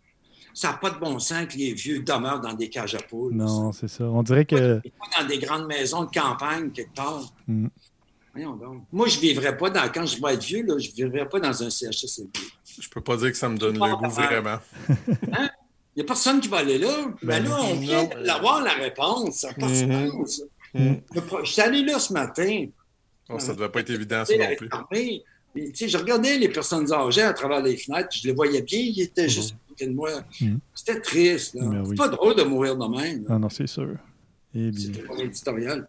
Ça 0.54 0.72
n'a 0.72 0.78
pas 0.78 0.90
de 0.90 1.00
bon 1.00 1.20
sens 1.20 1.46
que 1.46 1.58
les 1.58 1.74
vieux 1.74 2.02
demeurent 2.02 2.42
dans 2.42 2.54
des 2.54 2.70
cages 2.70 2.96
à 2.96 3.02
poules. 3.02 3.34
Non, 3.34 3.72
c'est 3.72 3.88
ça. 3.88 4.06
On 4.06 4.24
dirait 4.24 4.46
que. 4.46 4.80
Pas 4.80 5.22
dans 5.22 5.28
des 5.28 5.38
grandes 5.38 5.68
maisons 5.68 6.06
de 6.06 6.10
campagne, 6.12 6.72
quelque 6.72 6.96
part. 6.96 7.34
Mm. 7.48 7.68
Moi, 8.92 9.08
je 9.08 9.16
ne 9.18 9.22
vivrais 9.22 9.58
pas 9.58 9.70
dans. 9.70 9.90
Quand 9.92 10.06
je 10.06 10.22
vais 10.22 10.34
être 10.34 10.44
vieux, 10.44 10.64
là, 10.66 10.78
je 10.78 10.90
ne 10.90 11.10
vivrais 11.10 11.28
pas 11.28 11.40
dans 11.40 11.64
un 11.64 11.70
CHSLD. 11.70 12.30
Je 12.80 12.90
peux 12.90 13.02
pas 13.02 13.18
dire 13.18 13.32
que 13.32 13.38
ça 13.38 13.50
me 13.50 13.58
donne 13.58 13.76
le 13.76 13.96
goût 13.96 14.10
vraiment. 14.10 14.60
Hein? 15.34 15.50
Il 15.96 16.04
n'y 16.04 16.06
a 16.06 16.06
personne 16.06 16.40
qui 16.40 16.48
va 16.48 16.58
aller 16.58 16.78
là. 16.78 17.08
Ben, 17.24 17.44
là, 17.44 17.58
on 17.62 17.76
vient 17.76 18.08
d'avoir 18.26 18.64
la 18.64 18.74
réponse. 18.74 19.40
Ça 19.40 19.54
passe 19.54 19.84
mm-hmm. 19.84 20.48
mm-hmm. 20.76 21.46
Je 21.46 21.52
suis 21.52 21.62
allé 21.62 21.84
là 21.84 22.00
ce 22.00 22.14
matin. 22.14 22.68
Oh, 23.28 23.40
ça 23.40 23.52
ne 23.52 23.58
devait 23.58 23.70
pas 23.70 23.82
être 23.82 23.90
évident, 23.90 24.24
ça 24.24 24.34
non 24.38 24.56
plus. 24.56 24.70
je 25.56 25.98
regardais 25.98 26.38
les 26.38 26.50
personnes 26.50 26.92
âgées 26.94 27.24
à 27.24 27.34
travers 27.34 27.62
les 27.62 27.76
fenêtres, 27.76 28.10
je 28.12 28.28
les 28.28 28.34
voyais 28.34 28.62
bien, 28.62 28.80
ils 28.80 29.02
étaient 29.02 29.26
mm-hmm. 29.26 29.30
juste 29.30 29.56
côté 29.80 29.88
de 29.88 29.96
moi. 29.96 30.10
Hmm. 30.42 30.58
C'était 30.74 31.00
triste. 31.00 31.58
Ben 31.58 31.84
c'est 31.86 31.96
pas 31.96 32.10
drôle 32.10 32.36
de 32.36 32.44
mourir 32.44 32.76
de 32.76 32.88
même. 32.88 33.26
Non, 33.28 33.40
non, 33.40 33.50
c'est 33.50 33.68
sûr. 33.68 33.96
C'est 34.54 35.08
pas 35.08 35.16
éditorial. 35.18 35.88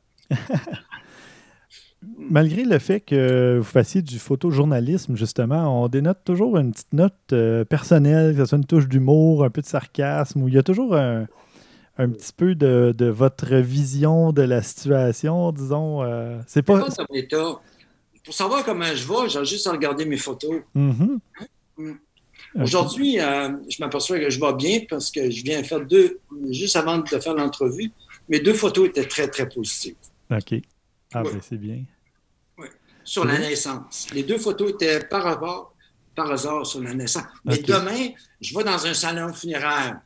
Malgré 2.02 2.64
le 2.64 2.78
fait 2.78 3.00
que 3.00 3.58
vous 3.58 3.64
fassiez 3.64 4.00
du 4.00 4.18
photojournalisme, 4.18 5.16
justement, 5.16 5.82
on 5.82 5.88
dénote 5.88 6.24
toujours 6.24 6.56
une 6.56 6.72
petite 6.72 6.94
note 6.94 7.14
euh, 7.32 7.64
personnelle, 7.64 8.34
que 8.34 8.40
ce 8.40 8.46
soit 8.46 8.58
une 8.58 8.64
touche 8.64 8.88
d'humour, 8.88 9.44
un 9.44 9.50
peu 9.50 9.60
de 9.60 9.66
sarcasme, 9.66 10.42
où 10.42 10.48
il 10.48 10.54
y 10.54 10.58
a 10.58 10.62
toujours 10.62 10.96
un, 10.96 11.26
petit 11.98 12.32
peu 12.34 12.54
de, 12.54 13.06
votre 13.06 13.54
vision 13.56 14.32
de 14.32 14.40
la 14.42 14.62
situation, 14.62 15.52
disons. 15.52 16.02
Euh, 16.02 16.38
c'est 16.46 16.62
pas. 16.62 16.86
Pour 18.24 18.34
savoir 18.34 18.64
comment 18.64 18.84
je 18.84 19.06
vais, 19.06 19.28
j'ai 19.28 19.44
juste 19.44 19.66
à 19.66 19.72
regarder 19.72 20.04
mes 20.04 20.18
photos. 20.18 20.62
Mm-hmm. 20.76 21.18
Mm. 21.78 21.92
Aujourd'hui, 22.62 23.20
euh, 23.20 23.50
je 23.68 23.76
m'aperçois 23.80 24.18
que 24.18 24.28
je 24.28 24.40
vais 24.40 24.52
bien 24.54 24.80
parce 24.88 25.10
que 25.10 25.30
je 25.30 25.42
viens 25.42 25.62
faire 25.62 25.84
deux, 25.84 26.18
juste 26.50 26.76
avant 26.76 26.98
de 26.98 27.06
faire 27.06 27.34
l'entrevue, 27.34 27.92
mes 28.28 28.40
deux 28.40 28.54
photos 28.54 28.88
étaient 28.88 29.06
très, 29.06 29.28
très 29.28 29.48
positives. 29.48 29.94
OK. 30.30 30.60
Ah, 31.12 31.22
ben 31.22 31.40
c'est 31.42 31.58
bien. 31.58 31.84
Oui. 32.58 32.66
Sur 33.04 33.24
la 33.24 33.38
naissance. 33.38 34.06
Les 34.12 34.22
deux 34.22 34.38
photos 34.38 34.70
étaient 34.70 35.00
par 35.00 35.24
rapport, 35.24 35.74
par 36.14 36.30
hasard 36.30 36.66
sur 36.66 36.80
la 36.82 36.94
naissance. 36.94 37.24
Mais 37.44 37.58
demain, 37.58 38.10
je 38.40 38.56
vais 38.56 38.64
dans 38.64 38.86
un 38.86 38.94
salon 38.94 39.32
funéraire. 39.32 40.00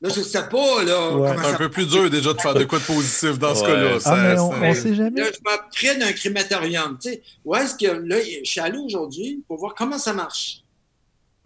Là, 0.00 0.10
je 0.10 0.20
ne 0.20 0.24
sais 0.24 0.48
pas, 0.48 0.84
là. 0.84 1.34
C'est 1.42 1.54
un 1.54 1.56
peu 1.56 1.70
plus 1.70 1.86
dur 1.86 2.08
déjà 2.08 2.32
de 2.32 2.40
faire 2.40 2.54
de 2.54 2.64
quoi 2.64 2.78
de 2.78 2.84
positif 2.84 3.36
dans 3.36 3.54
ce 3.54 3.62
cas-là. 3.62 3.98
Ah, 4.04 4.44
on 4.44 4.56
ne 4.56 4.72
sait 4.72 4.94
jamais. 4.94 5.20
Là, 5.20 5.26
je 5.32 5.40
m'apprends 5.44 5.98
d'un 5.98 6.12
crématorium. 6.12 6.98
Tu 7.02 7.10
sais, 7.10 7.22
où 7.44 7.54
est-ce 7.56 7.74
que. 7.74 7.86
Là, 7.86 8.16
je 8.20 8.48
suis 8.48 8.60
allé 8.60 8.78
aujourd'hui 8.78 9.42
pour 9.48 9.58
voir 9.58 9.74
comment 9.74 9.98
ça 9.98 10.12
marche. 10.12 10.62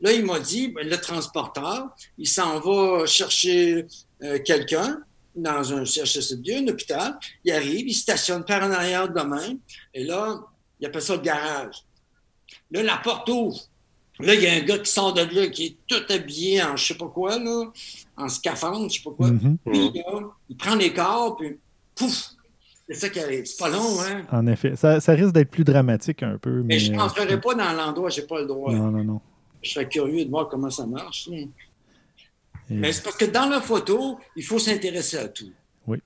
Là, 0.03 0.13
il 0.13 0.27
m'a 0.27 0.39
dit, 0.39 0.69
ben, 0.69 0.87
le 0.87 0.99
transporteur, 0.99 1.97
il 2.19 2.29
s'en 2.29 2.61
va 2.61 3.07
chercher 3.07 3.87
euh, 4.23 4.39
quelqu'un 4.45 5.01
dans 5.35 5.73
un 5.73 5.85
CHSLD, 5.85 6.57
un 6.57 6.69
hôpital. 6.69 7.19
Il 7.45 7.53
arrive, 7.53 7.89
il 7.89 7.95
stationne 7.95 8.45
par 8.45 8.63
en 8.63 8.71
arrière 8.71 9.09
de 9.09 9.21
main, 9.23 9.57
et 9.95 10.05
là, 10.05 10.41
il 10.81 10.87
appelle 10.87 11.03
ça 11.03 11.17
le 11.17 11.23
garage. 11.23 11.85
Là, 12.71 12.83
la 12.83 12.97
porte 12.99 13.29
ouvre. 13.29 13.61
Là, 14.21 14.35
il 14.35 14.43
y 14.43 14.47
a 14.47 14.53
un 14.53 14.61
gars 14.61 14.79
qui 14.79 14.91
sort 14.91 15.15
de 15.15 15.23
là, 15.23 15.47
qui 15.49 15.65
est 15.65 15.77
tout 15.87 16.13
habillé 16.13 16.63
en 16.63 16.77
je 16.77 16.87
sais 16.87 16.95
pas 16.95 17.09
quoi, 17.09 17.39
là, 17.39 17.65
en 18.17 18.29
scaphandre, 18.29 18.89
je 18.91 18.99
sais 18.99 19.03
pas 19.03 19.11
quoi. 19.11 19.31
Mm-hmm. 19.31 19.57
Puis, 19.65 19.93
il 20.51 20.57
prend 20.57 20.75
les 20.75 20.93
corps, 20.93 21.37
puis 21.37 21.59
pouf! 21.95 22.31
C'est 22.89 22.95
ça 22.95 23.09
qui 23.09 23.21
arrive. 23.21 23.47
C'est 23.47 23.59
pas 23.59 23.71
long, 23.71 24.01
hein? 24.01 24.27
En 24.31 24.47
effet. 24.47 24.77
Ça, 24.77 24.99
risque 25.09 25.33
d'être 25.33 25.51
plus 25.51 25.65
dramatique 25.65 26.23
un 26.23 26.37
peu. 26.37 26.63
Mais, 26.63 26.79
je 26.79 26.93
n'entrerai 26.93 27.41
pas 27.41 27.55
dans 27.55 27.73
l'endroit, 27.73 28.11
j'ai 28.11 28.23
pas 28.23 28.41
le 28.41 28.47
droit. 28.47 28.73
Non, 28.73 28.91
non, 28.91 29.05
non. 29.05 29.21
Je 29.63 29.71
serais 29.71 29.89
curieux 29.89 30.25
de 30.25 30.31
voir 30.31 30.49
comment 30.49 30.71
ça 30.71 30.87
marche. 30.87 31.29
Mais 32.73 32.93
c'est 32.93 33.03
parce 33.03 33.17
que 33.17 33.25
dans 33.25 33.49
la 33.49 33.61
photo, 33.61 34.19
il 34.37 34.45
faut 34.45 34.59
s'intéresser 34.59 35.19
à 35.19 35.29
tout. 35.29 35.53
Oui. 35.87 35.99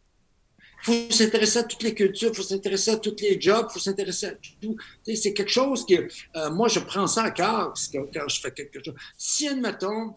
Il 0.82 1.08
faut 1.08 1.12
s'intéresser 1.12 1.60
à 1.60 1.64
toutes 1.64 1.82
les 1.82 1.94
cultures, 1.94 2.30
il 2.32 2.36
faut 2.36 2.42
s'intéresser 2.42 2.90
à 2.92 2.96
tous 2.96 3.16
les 3.20 3.40
jobs, 3.40 3.66
il 3.70 3.72
faut 3.72 3.78
s'intéresser 3.78 4.26
à 4.26 4.32
tout. 4.60 4.76
C'est 5.04 5.32
quelque 5.32 5.50
chose 5.50 5.86
que 5.86 6.08
euh, 6.36 6.50
moi, 6.50 6.68
je 6.68 6.80
prends 6.80 7.06
ça 7.06 7.24
à 7.24 7.30
cœur 7.30 7.74
quand 7.92 8.28
je 8.28 8.40
fais 8.40 8.50
quelque 8.50 8.82
chose. 8.84 8.94
Si, 9.16 9.48
admettons, 9.48 10.14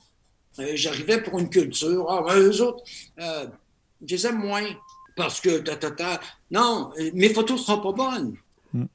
euh, 0.59 0.71
j'arrivais 0.73 1.21
pour 1.21 1.39
une 1.39 1.49
culture, 1.49 2.05
ah, 2.09 2.23
ben, 2.27 2.39
eux 2.39 2.61
autres, 2.61 2.83
euh, 3.19 3.47
je 4.05 4.15
les 4.15 4.27
aime 4.27 4.39
moins 4.39 4.65
parce 5.15 5.41
que 5.41 5.59
ta, 5.59 5.75
ta, 5.75 5.91
ta. 5.91 6.21
Non, 6.49 6.91
mes 7.13 7.29
photos 7.29 7.59
ne 7.59 7.65
seront 7.65 7.81
pas 7.81 7.91
bonnes. 7.91 8.37
Hmm. 8.73 8.85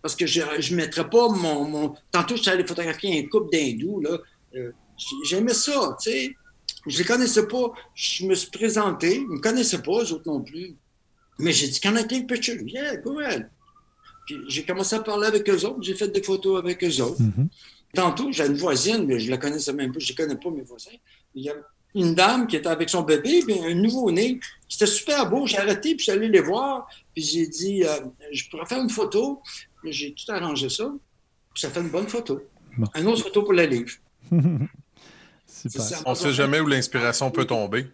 Parce 0.00 0.14
que 0.14 0.26
je 0.26 0.40
ne 0.40 0.76
mettrais 0.76 1.08
pas 1.08 1.28
mon, 1.28 1.64
mon, 1.64 1.94
Tantôt, 2.12 2.36
je 2.36 2.42
suis 2.42 2.50
allé 2.50 2.64
photographier 2.64 3.18
un 3.18 3.28
couple 3.28 3.50
d'hindous, 3.50 4.00
là. 4.00 4.18
J'aimais 5.24 5.52
ça, 5.52 5.96
tu 6.00 6.10
sais. 6.10 6.36
Je 6.86 6.98
les 6.98 7.04
connaissais 7.04 7.46
pas. 7.46 7.72
Je 7.94 8.26
me 8.26 8.34
suis 8.34 8.50
présenté. 8.50 9.16
Ils 9.16 9.28
me 9.28 9.40
connaissaient 9.40 9.82
pas, 9.82 10.02
eux 10.02 10.12
autres 10.12 10.26
non 10.26 10.42
plus. 10.42 10.76
Mais 11.38 11.52
j'ai 11.52 11.68
dit, 11.68 11.80
qu'en 11.80 11.96
a-t-il, 11.96 12.26
picture? 12.26 12.56
Yeah, 12.62 12.96
go 12.96 13.18
ahead. 13.18 13.50
Puis 14.26 14.36
j'ai 14.48 14.64
commencé 14.64 14.96
à 14.96 15.00
parler 15.00 15.26
avec 15.26 15.48
eux 15.48 15.64
autres. 15.64 15.82
J'ai 15.82 15.94
fait 15.94 16.08
des 16.08 16.22
photos 16.22 16.58
avec 16.58 16.82
eux 16.82 17.02
autres. 17.02 17.20
Mm-hmm. 17.20 17.48
Tantôt, 17.94 18.32
j'ai 18.32 18.46
une 18.46 18.56
voisine, 18.56 19.06
mais 19.06 19.18
je 19.18 19.30
la 19.30 19.38
connaissais 19.38 19.72
même 19.72 19.92
pas. 19.92 19.98
Je 19.98 20.12
ne 20.12 20.16
connais 20.16 20.36
pas, 20.36 20.50
mes 20.50 20.62
voisins. 20.62 20.90
Il 21.34 21.44
y 21.44 21.50
a 21.50 21.54
une 21.94 22.14
dame 22.14 22.46
qui 22.46 22.56
était 22.56 22.68
avec 22.68 22.90
son 22.90 23.02
bébé, 23.02 23.42
puis 23.46 23.58
un 23.58 23.74
nouveau-né. 23.74 24.40
C'était 24.68 24.86
super 24.86 25.30
beau. 25.30 25.46
J'ai 25.46 25.58
arrêté, 25.58 25.94
puis 25.94 25.98
je 25.98 26.02
suis 26.04 26.12
allé 26.12 26.28
les 26.28 26.40
voir. 26.40 26.86
Puis 27.14 27.22
j'ai 27.22 27.46
dit, 27.46 27.84
euh, 27.84 28.00
je 28.32 28.48
pourrais 28.50 28.66
faire 28.66 28.82
une 28.82 28.90
photo. 28.90 29.40
J'ai 29.84 30.14
tout 30.14 30.30
arrangé 30.30 30.68
ça. 30.68 30.92
Puis 31.54 31.60
ça 31.62 31.70
fait 31.70 31.80
une 31.80 31.88
bonne 31.88 32.08
photo. 32.08 32.40
Une 32.94 33.06
autre 33.06 33.22
photo 33.22 33.42
pour 33.42 33.52
le 33.52 33.64
livre. 33.64 33.92
On 36.04 36.10
ne 36.10 36.14
sait 36.14 36.32
jamais 36.32 36.60
où 36.60 36.66
l'inspiration 36.66 37.30
peut 37.30 37.44
tomber. 37.44 37.86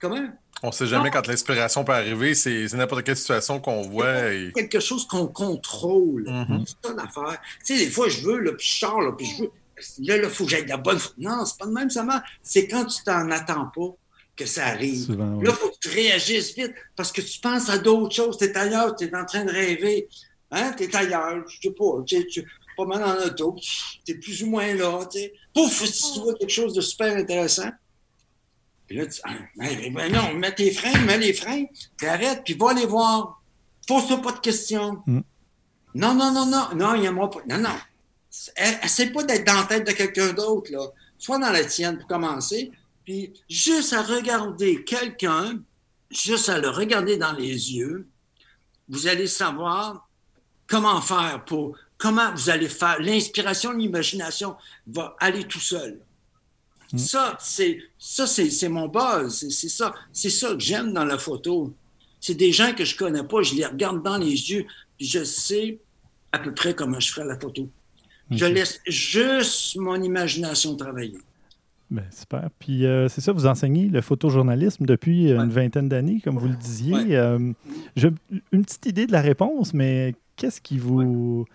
Comment? 0.00 0.28
On 0.62 0.68
ne 0.68 0.72
sait 0.72 0.86
jamais 0.86 1.10
quand 1.10 1.26
l'inspiration 1.26 1.84
peut 1.84 1.92
arriver. 1.92 2.34
C'est 2.34 2.72
n'importe 2.74 3.04
quelle 3.04 3.16
situation 3.16 3.60
qu'on 3.60 3.82
voit. 3.82 4.32
Et... 4.32 4.52
Quelque 4.54 4.80
chose 4.80 5.06
qu'on 5.06 5.26
contrôle. 5.26 6.24
Mm-hmm. 6.24 6.64
C'est 6.66 6.88
ça 6.88 6.94
l'affaire. 6.94 7.40
Tu 7.64 7.76
sais, 7.76 7.84
des 7.84 7.90
fois, 7.90 8.08
je 8.08 8.22
veux, 8.22 8.38
là, 8.40 8.52
puis 8.52 8.66
je 8.66 8.78
sors, 8.78 9.00
là, 9.00 9.12
puis 9.12 9.26
je 9.26 9.42
veux. 9.42 9.50
Là, 10.06 10.16
il 10.16 10.30
faut 10.30 10.44
que 10.44 10.50
j'aille 10.50 10.64
de 10.64 10.70
la 10.70 10.76
bonne. 10.76 10.98
Non, 11.18 11.44
c'est 11.44 11.58
pas 11.58 11.66
de 11.66 11.72
même, 11.72 11.90
ça 11.90 12.04
marche. 12.04 12.28
C'est 12.42 12.68
quand 12.68 12.84
tu 12.86 13.02
t'en 13.02 13.30
attends 13.30 13.70
pas 13.74 13.96
que 14.36 14.46
ça 14.46 14.66
arrive. 14.66 15.16
là, 15.16 15.38
il 15.42 15.52
faut 15.52 15.68
que 15.68 15.78
tu 15.80 15.88
réagisses 15.88 16.54
vite 16.54 16.74
parce 16.96 17.12
que 17.12 17.20
tu 17.20 17.40
penses 17.40 17.68
à 17.68 17.78
d'autres 17.78 18.14
choses. 18.14 18.38
Tu 18.38 18.44
es 18.44 18.56
ailleurs, 18.56 18.94
tu 18.96 19.04
es 19.04 19.14
en 19.14 19.24
train 19.24 19.44
de 19.44 19.50
rêver. 19.50 20.08
Hein? 20.50 20.72
Tu 20.76 20.84
es 20.84 20.96
ailleurs, 20.96 21.44
je 21.48 21.68
sais 21.68 21.74
pas. 21.74 22.02
Tu, 22.06 22.26
tu, 22.26 22.44
pas 22.76 22.84
mal 22.84 23.02
en 23.02 23.26
auto, 23.26 23.56
tu 24.04 24.12
es 24.12 24.14
plus 24.14 24.42
ou 24.42 24.46
moins 24.46 24.74
là, 24.74 25.04
tu 25.10 25.18
sais. 25.18 25.34
Pouf, 25.54 25.82
tu 25.82 26.20
vois 26.20 26.34
quelque 26.34 26.52
chose 26.52 26.74
de 26.74 26.80
super 26.80 27.16
intéressant. 27.16 27.70
Puis 28.86 28.96
là, 28.96 29.06
tu 29.06 29.20
ah, 29.24 29.30
ben, 29.56 29.94
ben, 29.94 30.12
non, 30.12 30.34
mets 30.34 30.54
tes 30.54 30.70
freins, 30.70 30.98
mets 31.00 31.18
les 31.18 31.32
freins, 31.32 31.64
t'arrêtes, 31.96 32.42
puis 32.44 32.54
va 32.54 32.72
les 32.74 32.86
voir. 32.86 33.42
Pose-toi 33.86 34.20
pas 34.22 34.32
de 34.32 34.40
questions. 34.40 35.02
Mm. 35.06 35.20
Non, 35.94 36.14
non, 36.14 36.32
non, 36.32 36.46
non, 36.46 36.68
non, 36.74 36.94
il 36.94 37.10
moi 37.10 37.30
pas. 37.30 37.40
Non, 37.48 37.58
non. 37.58 37.76
Essaye 38.82 39.10
pas 39.10 39.22
d'être 39.22 39.46
dans 39.46 39.54
la 39.54 39.64
tête 39.64 39.86
de 39.86 39.92
quelqu'un 39.92 40.32
d'autre, 40.32 40.72
là. 40.72 40.86
Sois 41.18 41.38
dans 41.38 41.50
la 41.50 41.64
tienne 41.64 41.98
pour 41.98 42.08
commencer, 42.08 42.72
puis 43.04 43.32
juste 43.48 43.92
à 43.92 44.02
regarder 44.02 44.82
quelqu'un, 44.84 45.60
juste 46.10 46.48
à 46.48 46.58
le 46.58 46.68
regarder 46.68 47.16
dans 47.16 47.32
les 47.32 47.72
yeux, 47.72 48.08
vous 48.88 49.06
allez 49.06 49.28
savoir 49.28 50.08
comment 50.66 51.00
faire 51.00 51.44
pour 51.44 51.76
comment 52.04 52.34
vous 52.34 52.50
allez 52.50 52.68
faire? 52.68 53.00
L'inspiration, 53.00 53.72
l'imagination 53.72 54.56
va 54.86 55.16
aller 55.18 55.44
tout 55.44 55.58
seul. 55.58 56.00
Mm. 56.92 56.98
Ça, 56.98 57.38
c'est 57.40 57.78
ça, 57.98 58.26
c'est 58.26 58.68
mon 58.68 58.88
buzz. 58.88 59.48
C'est 59.48 59.70
ça, 59.70 59.94
c'est 60.12 60.28
ça 60.28 60.48
que 60.48 60.60
j'aime 60.60 60.92
dans 60.92 61.06
la 61.06 61.16
photo. 61.16 61.72
C'est 62.20 62.34
des 62.34 62.52
gens 62.52 62.74
que 62.74 62.84
je 62.84 62.94
connais 62.94 63.24
pas, 63.24 63.40
je 63.40 63.54
les 63.54 63.64
regarde 63.64 64.02
dans 64.02 64.18
les 64.18 64.50
yeux, 64.50 64.66
puis 64.98 65.06
je 65.06 65.24
sais 65.24 65.78
à 66.30 66.38
peu 66.38 66.52
près 66.52 66.74
comment 66.74 67.00
je 67.00 67.10
ferai 67.10 67.26
la 67.26 67.38
photo. 67.38 67.70
Je 68.30 68.44
laisse 68.44 68.80
juste 68.86 69.76
mon 69.76 70.02
imagination 70.02 70.76
travailler. 70.76 71.18
Ben, 71.90 72.04
super. 72.10 72.48
Puis 72.58 72.84
euh, 72.84 73.08
c'est 73.08 73.20
ça, 73.22 73.32
vous 73.32 73.46
enseignez 73.46 73.88
le 73.88 74.02
photojournalisme 74.02 74.84
depuis 74.84 75.30
une 75.30 75.50
vingtaine 75.50 75.88
d'années, 75.88 76.20
comme 76.22 76.38
vous 76.38 76.48
le 76.48 76.56
disiez. 76.56 77.16
Euh, 77.16 77.52
j'ai 77.96 78.10
une 78.52 78.64
petite 78.64 78.84
idée 78.86 79.06
de 79.06 79.12
la 79.12 79.22
réponse, 79.22 79.72
mais 79.72 80.14
qu'est-ce 80.36 80.60
qui 80.60 80.78
vous 80.78 81.46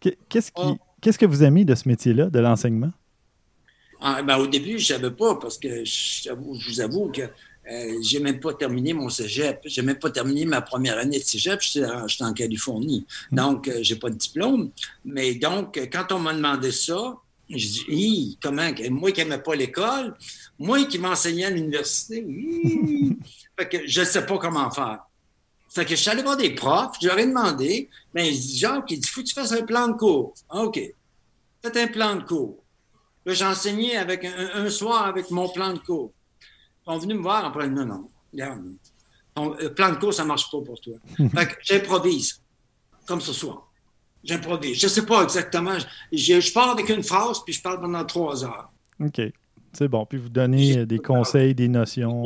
Qu'est-ce 0.00 0.50
qui, 0.52 0.62
oh. 0.62 0.76
qu'est-ce 1.00 1.18
que 1.18 1.26
vous 1.26 1.42
aimez 1.42 1.64
de 1.64 1.74
ce 1.74 1.88
métier-là, 1.88 2.26
de 2.26 2.38
l'enseignement? 2.38 2.92
Ah, 4.00 4.22
ben, 4.22 4.36
au 4.38 4.46
début, 4.46 4.78
je 4.78 4.92
ne 4.92 4.98
savais 4.98 5.10
pas 5.10 5.36
parce 5.36 5.58
que 5.58 5.84
je, 5.84 6.30
vous 6.32 6.80
avoue 6.80 7.10
que 7.10 7.22
euh, 7.22 8.02
je 8.02 8.18
n'ai 8.18 8.24
même 8.24 8.40
pas 8.40 8.54
terminé 8.54 8.92
mon 8.92 9.08
cégep. 9.08 9.60
Je 9.64 9.80
n'ai 9.80 9.86
même 9.86 9.98
pas 9.98 10.10
terminé 10.10 10.44
ma 10.44 10.60
première 10.60 10.98
année 10.98 11.18
de 11.18 11.24
cégep. 11.24 11.60
J'étais 11.60 12.24
en, 12.24 12.32
Californie. 12.32 13.06
Hmm. 13.30 13.36
Donc, 13.36 13.68
euh, 13.68 13.82
je 13.82 13.94
n'ai 13.94 14.00
pas 14.00 14.10
de 14.10 14.16
diplôme. 14.16 14.70
Mais 15.04 15.34
donc, 15.34 15.80
quand 15.92 16.12
on 16.12 16.18
m'a 16.18 16.34
demandé 16.34 16.70
ça, 16.70 17.16
je 17.48 17.56
dis, 17.56 18.38
comment, 18.42 18.70
moi 18.90 19.12
qui 19.12 19.20
n'aimais 19.20 19.38
pas 19.38 19.54
l'école, 19.54 20.14
moi 20.58 20.84
qui 20.84 20.98
m'enseignais 20.98 21.46
à 21.46 21.50
l'université, 21.50 22.26
je 23.86 24.00
ne 24.00 24.04
sais 24.04 24.26
pas 24.26 24.38
comment 24.38 24.70
faire. 24.70 25.00
Fait 25.76 25.84
que 25.84 25.90
je 25.90 25.96
suis 25.96 26.08
allé 26.08 26.22
voir 26.22 26.38
des 26.38 26.54
profs, 26.54 26.96
je 27.02 27.06
leur 27.06 27.18
ai 27.18 27.26
demandé, 27.26 27.90
ben, 28.14 28.24
il 28.24 28.32
dit, 28.32 28.56
Jacques, 28.56 28.90
il 28.90 28.98
dit, 28.98 29.06
faut 29.06 29.20
que 29.20 29.26
tu 29.26 29.34
fasses 29.34 29.52
un 29.52 29.62
plan 29.62 29.88
de 29.88 29.92
cours. 29.92 30.32
Ah, 30.48 30.62
OK. 30.62 30.80
Faites 31.62 31.76
un 31.76 31.88
plan 31.88 32.16
de 32.16 32.22
cours. 32.22 32.64
Là, 33.26 33.34
j'ai 33.34 33.44
enseigné 33.44 33.94
avec 33.98 34.24
un, 34.24 34.70
soir 34.70 35.04
avec 35.04 35.30
mon 35.30 35.50
plan 35.50 35.74
de 35.74 35.78
cours. 35.78 36.14
Ils 36.40 36.92
sont 36.92 36.98
venus 36.98 37.18
me 37.18 37.22
voir 37.22 37.44
après, 37.44 37.68
non, 37.68 37.84
non, 37.84 38.08
regarde, 38.32 38.62
ton 39.34 39.54
euh, 39.60 39.68
plan 39.68 39.90
de 39.90 39.96
cours, 39.96 40.14
ça 40.14 40.22
ne 40.22 40.28
marche 40.28 40.50
pas 40.50 40.62
pour 40.62 40.80
toi. 40.80 40.94
fait 41.34 41.46
que 41.46 41.54
j'improvise, 41.62 42.40
comme 43.06 43.20
ce 43.20 43.34
soir. 43.34 43.70
J'improvise. 44.24 44.80
Je 44.80 44.86
ne 44.86 44.90
sais 44.90 45.04
pas 45.04 45.24
exactement. 45.24 45.76
Je, 46.10 46.40
je, 46.40 46.52
pars 46.54 46.70
avec 46.70 46.88
une 46.88 47.02
phrase, 47.02 47.44
puis 47.44 47.52
je 47.52 47.60
parle 47.60 47.82
pendant 47.82 48.04
trois 48.06 48.42
heures. 48.46 48.70
OK. 48.98 49.20
C'est 49.74 49.88
bon. 49.88 50.06
Puis 50.06 50.16
vous 50.18 50.30
donnez 50.30 50.86
des 50.86 51.00
conseils, 51.00 51.54
des 51.54 51.68
notions. 51.68 52.24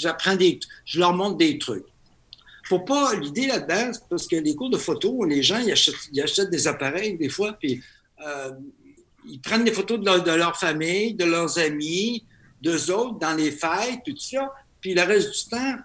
J'apprends 0.00 0.36
des. 0.36 0.60
Je 0.84 1.00
leur 1.00 1.12
montre 1.12 1.38
des 1.38 1.58
trucs. 1.58 1.87
Faut 2.68 2.80
pas. 2.80 3.14
L'idée 3.14 3.46
là-dedans, 3.46 3.92
parce 4.10 4.26
que 4.26 4.36
les 4.36 4.54
cours 4.54 4.70
de 4.70 4.76
photo, 4.76 5.24
les 5.24 5.42
gens, 5.42 5.58
ils 5.58 5.72
achètent, 5.72 6.50
des 6.50 6.68
appareils 6.68 7.16
des 7.16 7.28
fois, 7.28 7.54
puis 7.54 7.82
euh, 8.26 8.50
ils 9.26 9.40
prennent 9.40 9.64
des 9.64 9.72
photos 9.72 10.00
de 10.00 10.32
leur, 10.32 10.56
famille, 10.58 11.14
de 11.14 11.24
leurs 11.24 11.58
amis, 11.58 12.24
d'eux 12.60 12.90
autres, 12.90 13.18
dans 13.18 13.34
les 13.34 13.50
fêtes, 13.50 14.00
tout 14.04 14.16
ça. 14.18 14.52
Puis 14.80 14.94
le 14.94 15.02
reste 15.02 15.30
du 15.30 15.50
temps, 15.50 15.76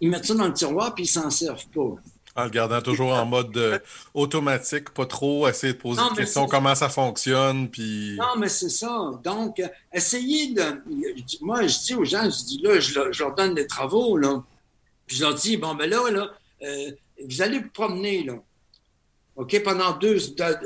ils 0.00 0.10
mettent 0.10 0.26
ça 0.26 0.34
dans 0.34 0.48
le 0.48 0.52
tiroir, 0.52 0.94
puis 0.94 1.04
ils 1.04 1.08
s'en 1.08 1.30
servent 1.30 1.66
pas. 1.68 1.94
En 2.34 2.44
le 2.44 2.50
gardant 2.50 2.80
toujours 2.80 3.12
en 3.12 3.26
mode 3.26 3.54
euh, 3.58 3.78
automatique, 4.14 4.90
pas 4.90 5.04
trop 5.04 5.46
essayer 5.48 5.74
de 5.74 5.78
poser 5.78 6.00
des 6.10 6.22
questions, 6.22 6.46
comment 6.46 6.74
ça 6.74 6.88
fonctionne. 6.88 7.68
Puis... 7.68 8.16
Non, 8.18 8.38
mais 8.38 8.48
c'est 8.48 8.70
ça. 8.70 9.12
Donc, 9.22 9.62
essayez 9.92 10.54
de. 10.54 10.62
Moi, 11.42 11.66
je 11.66 11.78
dis 11.78 11.94
aux 11.94 12.04
gens, 12.04 12.24
je 12.24 12.44
dis 12.44 12.60
là, 12.62 12.80
je, 12.80 13.22
leur 13.22 13.34
donne 13.34 13.54
des 13.54 13.66
travaux, 13.66 14.16
là. 14.16 14.42
Puis 15.12 15.18
je 15.18 15.24
leur 15.26 15.34
dis, 15.34 15.58
bon, 15.58 15.74
ben 15.74 15.90
là, 15.90 16.10
là, 16.10 16.30
euh, 16.62 16.90
vous 17.28 17.42
allez 17.42 17.58
vous 17.58 17.68
promener, 17.68 18.24
là. 18.24 18.42
OK, 19.36 19.62
pendant 19.62 19.94
deux, 19.98 20.18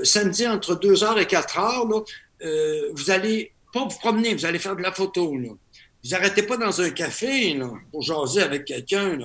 samedi 0.04 0.46
entre 0.46 0.76
2 0.76 0.94
h 0.94 1.18
et 1.18 1.26
4 1.26 1.58
heures, 1.58 1.88
là, 1.88 2.00
euh, 2.44 2.92
vous 2.94 3.10
allez 3.10 3.52
pas 3.72 3.82
vous 3.82 3.98
promener, 3.98 4.34
vous 4.34 4.46
allez 4.46 4.60
faire 4.60 4.76
de 4.76 4.82
la 4.82 4.92
photo. 4.92 5.36
Là. 5.36 5.48
Vous 5.48 6.10
n'arrêtez 6.10 6.44
pas 6.44 6.56
dans 6.56 6.80
un 6.80 6.90
café 6.90 7.54
là, 7.54 7.72
pour 7.90 8.02
jaser 8.02 8.40
avec 8.40 8.66
quelqu'un. 8.66 9.18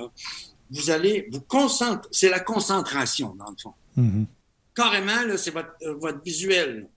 Vous 0.72 0.90
allez 0.90 1.28
vous 1.30 1.40
concentrer. 1.42 2.08
C'est 2.10 2.28
la 2.28 2.40
concentration, 2.40 3.36
dans 3.36 3.50
le 3.50 3.56
fond. 3.62 3.74
Mm-hmm. 3.96 4.26
Carrément, 4.74 5.22
là, 5.24 5.38
c'est 5.38 5.52
votre, 5.52 5.74
euh, 5.82 5.94
votre 5.94 6.20
visuel. 6.20 6.88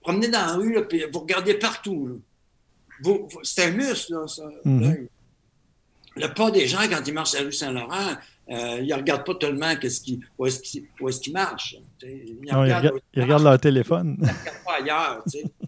Promenez 0.00 0.28
dans 0.28 0.46
la 0.46 0.52
rue, 0.54 0.72
là, 0.72 0.82
puis 0.84 1.04
vous 1.12 1.20
regardez 1.20 1.52
partout. 1.52 2.18
c'est 3.42 3.64
un 3.64 3.72
muscle, 3.72 4.14
là, 4.14 4.26
ça. 4.26 4.48
Mm-hmm. 4.64 5.08
Le 6.16 6.32
pas 6.32 6.50
des 6.50 6.66
gens, 6.66 6.80
quand 6.88 7.02
ils 7.06 7.12
marchent 7.12 7.34
à 7.34 7.40
la 7.40 7.44
rue 7.44 7.52
Saint-Laurent, 7.52 8.16
euh, 8.48 8.78
ils 8.80 8.88
ne 8.88 8.94
regardent 8.94 9.26
pas 9.26 9.34
tellement 9.34 9.74
ce 9.82 10.00
qui, 10.00 10.20
où 10.38 10.46
est-ce 10.46 10.60
qu'ils 10.60 10.84
est 10.84 11.32
marchent. 11.32 11.76
Ils, 12.02 12.38
regardent, 12.52 13.42
leur 13.42 13.58
téléphone. 13.58 14.16
Ils 14.20 14.24
ne 14.24 14.28
regardent 14.28 14.64
pas 14.64 14.76
ailleurs. 14.80 15.24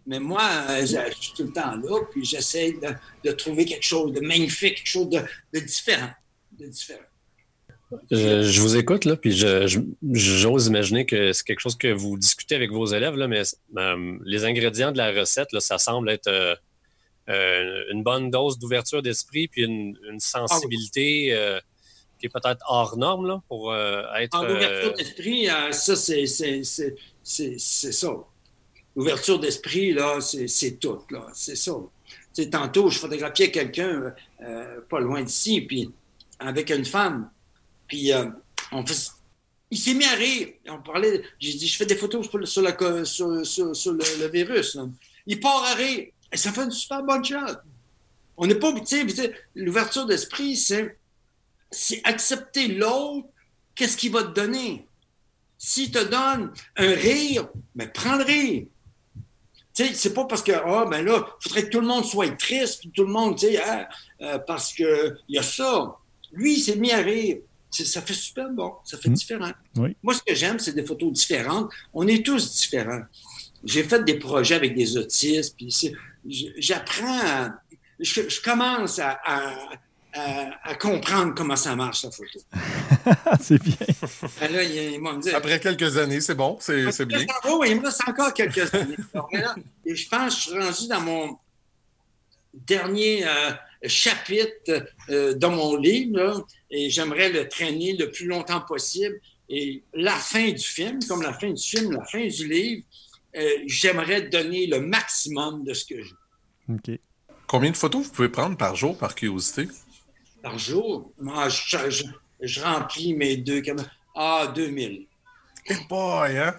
Mais 0.06 0.20
moi, 0.20 0.42
euh, 0.70 0.80
je 0.82 1.20
suis 1.20 1.32
tout 1.36 1.42
le 1.44 1.52
temps 1.52 1.74
là, 1.74 2.00
puis 2.10 2.24
j'essaie 2.24 2.76
de, 3.24 3.32
trouver 3.32 3.64
quelque 3.64 3.84
chose 3.84 4.12
de 4.12 4.20
magnifique, 4.20 4.76
quelque 4.76 4.86
chose 4.86 5.08
de, 5.10 5.60
différent. 5.60 6.10
De 6.58 6.66
différent. 6.66 7.00
Je, 8.10 8.60
vous 8.60 8.76
écoute, 8.76 9.06
là, 9.06 9.16
puis 9.16 9.32
j'ose 9.32 10.66
imaginer 10.66 11.04
que 11.04 11.32
c'est 11.32 11.44
quelque 11.44 11.60
chose 11.60 11.76
que 11.76 11.92
vous 11.92 12.16
discutez 12.16 12.54
avec 12.54 12.70
vos 12.70 12.86
élèves, 12.86 13.16
là, 13.16 13.26
mais 13.26 13.42
euh, 13.76 14.18
les 14.24 14.44
ingrédients 14.44 14.92
de 14.92 14.98
la 14.98 15.10
recette, 15.10 15.52
là, 15.52 15.60
ça 15.60 15.78
semble 15.78 16.10
être 16.10 16.58
une 17.28 18.02
bonne 18.02 18.30
dose 18.30 18.58
d'ouverture 18.58 19.02
d'esprit, 19.02 19.48
puis 19.48 19.62
une, 19.62 20.18
sensibilité 20.18 21.60
qui 22.18 22.26
est 22.26 22.28
peut-être 22.28 22.62
hors 22.68 22.96
norme 22.96 23.26
là, 23.26 23.42
pour 23.48 23.72
euh, 23.72 24.02
être. 24.16 24.36
En 24.36 24.44
ouverture 24.44 24.92
euh, 24.92 24.94
d'esprit, 24.94 25.48
euh, 25.48 25.72
ça, 25.72 25.96
c'est 25.96 26.26
ça. 27.58 28.14
L'ouverture 28.96 29.38
d'esprit, 29.38 29.92
là, 29.92 30.18
c'est 30.20 30.78
tout. 30.80 30.98
là. 31.10 31.26
C'est 31.32 31.56
ça. 31.56 31.72
sais, 32.32 32.50
tantôt, 32.50 32.90
je 32.90 32.98
photographiais 32.98 33.50
quelqu'un 33.50 34.14
pas 34.88 35.00
loin 35.00 35.22
d'ici, 35.22 35.60
puis 35.60 35.90
avec 36.38 36.70
une 36.70 36.84
femme. 36.84 37.30
Puis 37.86 38.10
on 38.72 38.84
fait, 38.84 39.12
il 39.70 39.78
s'est 39.78 39.94
mis 39.94 40.04
à 40.04 40.14
rire. 40.14 40.48
On 40.68 40.78
parlait. 40.78 41.22
J'ai 41.38 41.54
dit, 41.54 41.68
je 41.68 41.76
fais 41.76 41.86
des 41.86 41.94
photos 41.94 42.28
sur, 42.44 42.62
la, 42.62 43.04
sur, 43.04 43.46
sur, 43.46 43.92
le, 43.92 44.28
virus. 44.28 44.76
Il 45.26 45.38
part 45.38 45.62
à 45.62 45.74
rire. 45.74 46.08
Et 46.32 46.36
ça 46.36 46.52
fait 46.52 46.64
une 46.64 46.70
super 46.70 47.02
bonne 47.02 47.24
chose. 47.24 47.58
On 48.36 48.46
n'est 48.46 48.54
pas. 48.54 48.72
Tu 48.80 49.08
sais, 49.10 49.34
l'ouverture 49.54 50.06
d'esprit, 50.06 50.56
c'est 50.56 50.98
c'est 51.70 52.00
accepter 52.04 52.68
l'autre, 52.68 53.28
qu'est-ce 53.74 53.96
qu'il 53.96 54.12
va 54.12 54.22
te 54.22 54.32
donner? 54.32 54.86
S'il 55.58 55.90
te 55.90 56.02
donne 56.02 56.52
un 56.76 56.92
rire, 56.92 57.48
mais 57.74 57.88
prends 57.88 58.16
le 58.16 58.24
rire. 58.24 58.66
Tu 59.74 59.86
sais, 59.86 59.94
c'est 59.94 60.14
pas 60.14 60.24
parce 60.24 60.42
que, 60.42 60.52
ah, 60.52 60.86
ben 60.88 61.04
là, 61.04 61.26
il 61.40 61.42
faudrait 61.42 61.64
que 61.64 61.70
tout 61.70 61.80
le 61.80 61.86
monde 61.86 62.04
soit 62.04 62.30
triste, 62.36 62.84
tout 62.94 63.04
le 63.04 63.12
monde, 63.12 63.36
tu 63.36 63.46
sais, 63.46 63.62
hein, 63.62 63.86
euh, 64.22 64.38
parce 64.38 64.72
qu'il 64.72 65.16
y 65.28 65.38
a 65.38 65.42
ça. 65.42 65.96
Lui, 66.32 66.58
il 66.58 66.60
s'est 66.60 66.76
mis 66.76 66.92
à 66.92 66.98
rire. 66.98 67.38
Ça 67.70 68.00
fait 68.00 68.14
super 68.14 68.50
bon, 68.50 68.72
ça 68.82 68.96
fait 68.96 69.10
mmh. 69.10 69.14
différent. 69.14 69.52
Moi, 70.02 70.14
ce 70.14 70.22
que 70.22 70.34
j'aime, 70.34 70.58
c'est 70.58 70.72
des 70.74 70.84
photos 70.84 71.12
différentes. 71.12 71.70
On 71.92 72.08
est 72.08 72.24
tous 72.24 72.54
différents. 72.56 73.02
J'ai 73.62 73.82
fait 73.82 74.02
des 74.04 74.18
projets 74.18 74.54
avec 74.54 74.74
des 74.74 74.96
autistes, 74.96 75.54
puis 75.56 75.70
j'apprends, 76.26 77.50
je, 78.00 78.42
commence 78.42 78.98
à 78.98 79.20
à, 80.14 80.74
comprendre 80.74 81.34
comment 81.34 81.56
ça 81.56 81.76
marche, 81.76 82.04
la 82.04 82.10
photo. 82.10 82.40
c'est 83.40 83.62
bien. 83.62 83.76
Ben 84.50 85.20
Après 85.34 85.60
quelques 85.60 85.96
années, 85.96 86.20
c'est 86.20 86.34
bon, 86.34 86.58
c'est 86.60 87.04
bien. 87.04 87.26
Oui, 87.50 87.70
il 87.70 87.80
me 87.80 87.84
reste 87.84 88.02
encore 88.06 88.32
quelques 88.32 88.74
années. 88.74 88.96
et 89.86 89.94
je 89.94 90.08
pense 90.08 90.34
que 90.34 90.40
je 90.40 90.48
suis 90.48 90.58
rendu 90.58 90.88
dans 90.88 91.00
mon 91.00 91.38
dernier 92.54 93.26
euh, 93.26 93.50
chapitre 93.84 94.86
euh, 95.10 95.34
dans 95.34 95.50
mon 95.50 95.76
livre, 95.76 96.46
et 96.70 96.90
j'aimerais 96.90 97.30
le 97.30 97.48
traîner 97.48 97.94
le 97.96 98.10
plus 98.10 98.26
longtemps 98.26 98.62
possible. 98.62 99.20
Et 99.50 99.82
la 99.94 100.16
fin 100.16 100.50
du 100.50 100.58
film, 100.64 100.98
comme 101.08 101.22
la 101.22 101.32
fin 101.32 101.50
du 101.50 101.62
film, 101.62 101.92
la 101.92 102.04
fin 102.04 102.26
du 102.26 102.48
livre, 102.48 102.82
euh, 103.38 103.62
j'aimerais 103.66 104.22
donner 104.22 104.66
le 104.66 104.80
maximum 104.80 105.64
de 105.64 105.72
ce 105.74 105.84
que 105.84 106.02
j'ai. 106.02 106.14
OK. 106.68 106.98
Combien 107.46 107.70
de 107.70 107.76
photos 107.76 108.06
vous 108.06 108.12
pouvez 108.12 108.28
prendre 108.28 108.56
par 108.56 108.76
jour, 108.76 108.98
par 108.98 109.14
curiosité? 109.14 109.68
par 110.42 110.58
jour? 110.58 111.12
Moi, 111.18 111.48
je, 111.48 112.60
remplis 112.62 113.14
mes 113.14 113.36
deux 113.36 113.60
caméras. 113.60 113.88
Ah, 114.14 114.52
2000. 114.54 115.06
Hey 115.66 115.76
boy, 115.88 116.38
hein? 116.38 116.54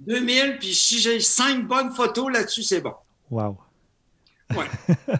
2000, 0.00 0.58
puis 0.58 0.74
si 0.74 0.98
j'ai 0.98 1.20
cinq 1.20 1.66
bonnes 1.66 1.92
photos 1.92 2.32
là-dessus, 2.32 2.62
c'est 2.62 2.80
bon. 2.80 2.94
Wow. 3.30 3.58
Ouais. 4.54 4.66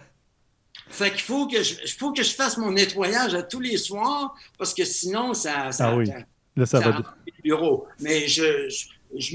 fait 0.89 1.11
qu'il 1.11 1.21
faut 1.21 1.47
que, 1.47 1.61
je, 1.61 1.75
faut 1.97 2.11
que 2.11 2.23
je 2.23 2.33
fasse 2.33 2.57
mon 2.57 2.71
nettoyage 2.71 3.33
à 3.33 3.43
tous 3.43 3.59
les 3.59 3.77
soirs, 3.77 4.35
parce 4.57 4.73
que 4.73 4.85
sinon, 4.85 5.33
ça. 5.33 5.71
ça 5.71 5.89
ah 5.89 5.95
oui. 5.95 6.09
Là, 6.55 6.65
ça, 6.65 6.79
va. 6.79 7.01
bureau. 7.43 7.87
Mais 7.99 8.27
je, 8.27 8.69
je, 8.69 8.85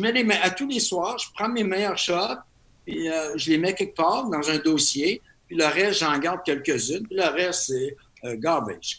mets 0.01 0.13
les 0.13 0.31
à 0.33 0.51
tous 0.51 0.69
les 0.69 0.81
soirs, 0.81 1.19
je 1.19 1.27
prends 1.35 1.49
mes 1.49 1.65
meilleurs 1.65 1.99
shots, 1.99 2.39
puis 2.85 3.09
euh, 3.09 3.37
je 3.37 3.51
les 3.51 3.59
mets 3.59 3.75
quelque 3.75 3.97
part 3.97 4.29
dans 4.29 4.51
un 4.51 4.59
dossier, 4.59 5.23
puis 5.47 5.57
le 5.57 5.65
reste, 5.65 6.01
j'en 6.01 6.17
garde 6.19 6.41
quelques-unes, 6.45 7.07
puis 7.07 7.17
le 7.17 7.29
reste, 7.29 7.67
c'est 7.69 7.97
euh, 8.25 8.37
garbage, 8.37 8.99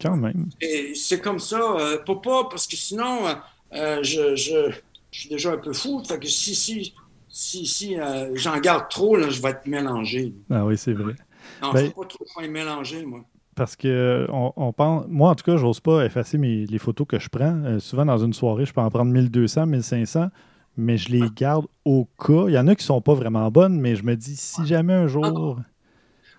Quand 0.00 0.16
même. 0.16 0.48
Et 0.60 0.94
c'est 0.94 1.20
comme 1.20 1.38
ça, 1.38 1.60
euh, 1.60 1.98
pas, 1.98 2.48
parce 2.50 2.66
que 2.66 2.76
sinon, 2.76 3.26
euh, 3.72 4.02
je, 4.02 4.34
je, 4.34 4.72
suis 5.10 5.28
déjà 5.28 5.52
un 5.52 5.58
peu 5.58 5.72
fou. 5.72 6.02
Fait 6.04 6.18
que 6.18 6.26
si, 6.26 6.54
si, 6.54 6.94
si, 7.28 7.66
si 7.66 7.96
j'en 8.34 8.58
garde 8.58 8.88
trop, 8.90 9.16
là, 9.16 9.30
je 9.30 9.40
vais 9.40 9.50
être 9.50 9.66
mélangé. 9.66 10.34
Ah 10.50 10.64
oui, 10.64 10.76
c'est 10.76 10.92
vrai. 10.92 11.14
Non, 11.62 11.72
ben, 11.72 11.86
faut 11.86 12.02
pas 12.02 12.08
trop 12.08 12.24
être 12.42 12.50
mélangé, 12.50 13.04
moi. 13.04 13.24
Parce 13.58 13.76
que 13.76 14.26
on, 14.30 14.72
pense, 14.72 15.04
moi 15.08 15.30
en 15.30 15.34
tout 15.34 15.44
cas, 15.44 15.56
j'ose 15.56 15.80
pas 15.80 16.04
effacer 16.04 16.38
mes, 16.38 16.64
les 16.66 16.78
photos 16.78 17.06
que 17.06 17.18
je 17.18 17.28
prends. 17.28 17.78
souvent 17.80 18.06
dans 18.06 18.18
une 18.18 18.32
soirée, 18.32 18.64
je 18.64 18.72
peux 18.72 18.80
en 18.80 18.90
prendre 18.90 19.12
1200, 19.12 19.66
1500, 19.66 20.28
mais 20.76 20.96
je 20.96 21.10
les 21.10 21.28
garde 21.36 21.66
au 21.84 22.06
cas. 22.18 22.44
Il 22.46 22.54
y 22.54 22.58
en 22.58 22.68
a 22.68 22.74
qui 22.74 22.84
sont 22.84 23.00
pas 23.00 23.14
vraiment 23.14 23.50
bonnes, 23.50 23.80
mais 23.80 23.96
je 23.96 24.04
me 24.04 24.16
dis 24.16 24.36
si 24.36 24.66
jamais 24.66 24.94
un 24.94 25.08
jour. 25.08 25.58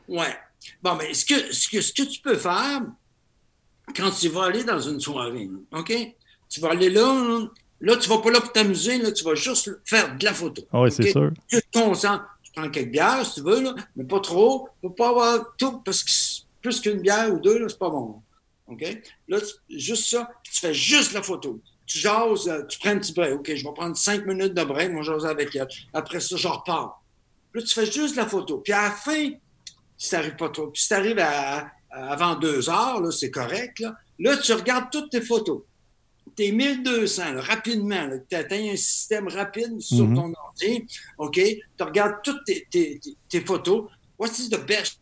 Ouais, 0.08 0.36
Bon, 0.82 0.96
mais 0.96 1.14
ce 1.14 1.26
que, 1.26 1.54
ce 1.54 1.68
que, 1.70 1.82
ce 1.82 1.94
que 1.94 2.04
tu 2.04 2.22
peux 2.22 2.36
faire 2.36 2.82
quand 3.96 4.12
tu 4.12 4.30
vas 4.30 4.46
aller 4.46 4.64
dans 4.64 4.80
une 4.80 5.00
soirée, 5.00 5.50
OK? 5.72 5.94
Tu 6.50 6.60
vas 6.62 6.72
aller 6.72 6.90
là, 6.90 7.48
là, 7.82 7.98
tu 7.98 8.10
vas 8.10 8.20
pas 8.20 8.32
là 8.32 8.42
pour 8.42 8.52
t'amuser, 8.52 8.98
là, 8.98 9.12
tu 9.12 9.24
vas 9.24 9.36
juste 9.36 9.72
faire 9.86 10.16
de 10.16 10.26
la 10.26 10.34
photo. 10.34 10.64
Ah 10.72 10.82
oui, 10.82 10.92
c'est 10.92 11.12
sûr. 11.12 11.32
Tu 11.48 11.62
te 11.62 11.80
concentres. 11.80 12.26
Tu 12.44 12.52
prends 12.52 12.70
quelques 12.70 12.92
bières 12.92 13.26
si 13.26 13.36
tu 13.36 13.42
veux, 13.42 13.62
là, 13.62 13.76
mais 13.96 14.04
pas 14.04 14.20
trop. 14.20 14.70
Ne 14.82 14.90
faut 14.90 14.96
pas 14.96 15.10
avoir 15.10 15.56
tout, 15.58 15.80
parce 15.80 16.04
que 16.04 16.12
plus 16.62 16.80
qu'une 16.82 17.02
bière 17.02 17.34
ou 17.34 17.40
deux, 17.40 17.68
c'est 17.68 17.80
pas 17.80 17.90
bon. 17.90 18.22
OK? 18.68 18.86
Là, 19.28 19.38
juste 19.70 20.10
ça, 20.10 20.30
tu 20.44 20.60
fais 20.60 20.74
juste 20.74 21.14
la 21.14 21.22
photo. 21.22 21.60
Tu 21.86 21.98
jases, 21.98 22.48
euh, 22.48 22.64
tu 22.68 22.78
prends 22.80 22.92
un 22.92 23.00
petit 23.00 23.14
break. 23.14 23.34
OK, 23.34 23.56
je 23.56 23.64
vais 23.64 23.74
prendre 23.74 23.98
cinq 23.98 24.26
minutes 24.26 24.54
de 24.54 24.64
break, 24.64 24.92
moi, 24.92 25.02
j'ose 25.02 25.26
avec 25.26 25.56
elle. 25.56 25.68
Après 25.94 26.20
ça, 26.20 26.36
je 26.36 26.48
repars. 26.48 27.02
Là, 27.54 27.62
tu 27.62 27.74
fais 27.74 27.86
juste 27.86 28.16
la 28.16 28.28
photo. 28.28 28.60
Puis 28.60 28.74
à 28.74 28.84
la 28.84 28.92
fin, 28.92 29.32
si 29.98 30.16
tu 30.16 30.36
pas 30.38 30.50
trop. 30.50 30.68
Puis 30.68 30.84
si 30.84 30.88
tu 30.88 30.94
arrives 30.94 31.20
à, 31.20 31.72
avant 31.92 32.36
deux 32.36 32.70
heures, 32.70 33.12
c'est 33.12 33.32
correct. 33.32 33.84
Là. 34.20 34.38
tu 34.38 34.54
regardes 34.54 34.90
toutes 34.92 35.10
tes 35.12 35.22
photos. 35.22 35.62
Tes 36.36 36.52
1200, 36.52 37.24
rapidement, 37.38 38.10
tu 38.30 38.36
atteins 38.36 38.72
un 38.72 38.76
système 38.76 39.28
rapide 39.28 39.82
sur 39.82 40.06
mhm. 40.06 40.16
ton 40.16 40.34
ordi. 40.34 40.86
OK? 41.18 41.34
Tu 41.34 41.84
regardes 41.84 42.22
toutes 42.24 42.46
tes, 42.46 42.68
tes, 42.70 43.02
tes, 43.28 43.42
photos. 43.42 43.90
What 44.20 44.28
is 44.38 44.50
the 44.50 44.66
best? 44.66 45.00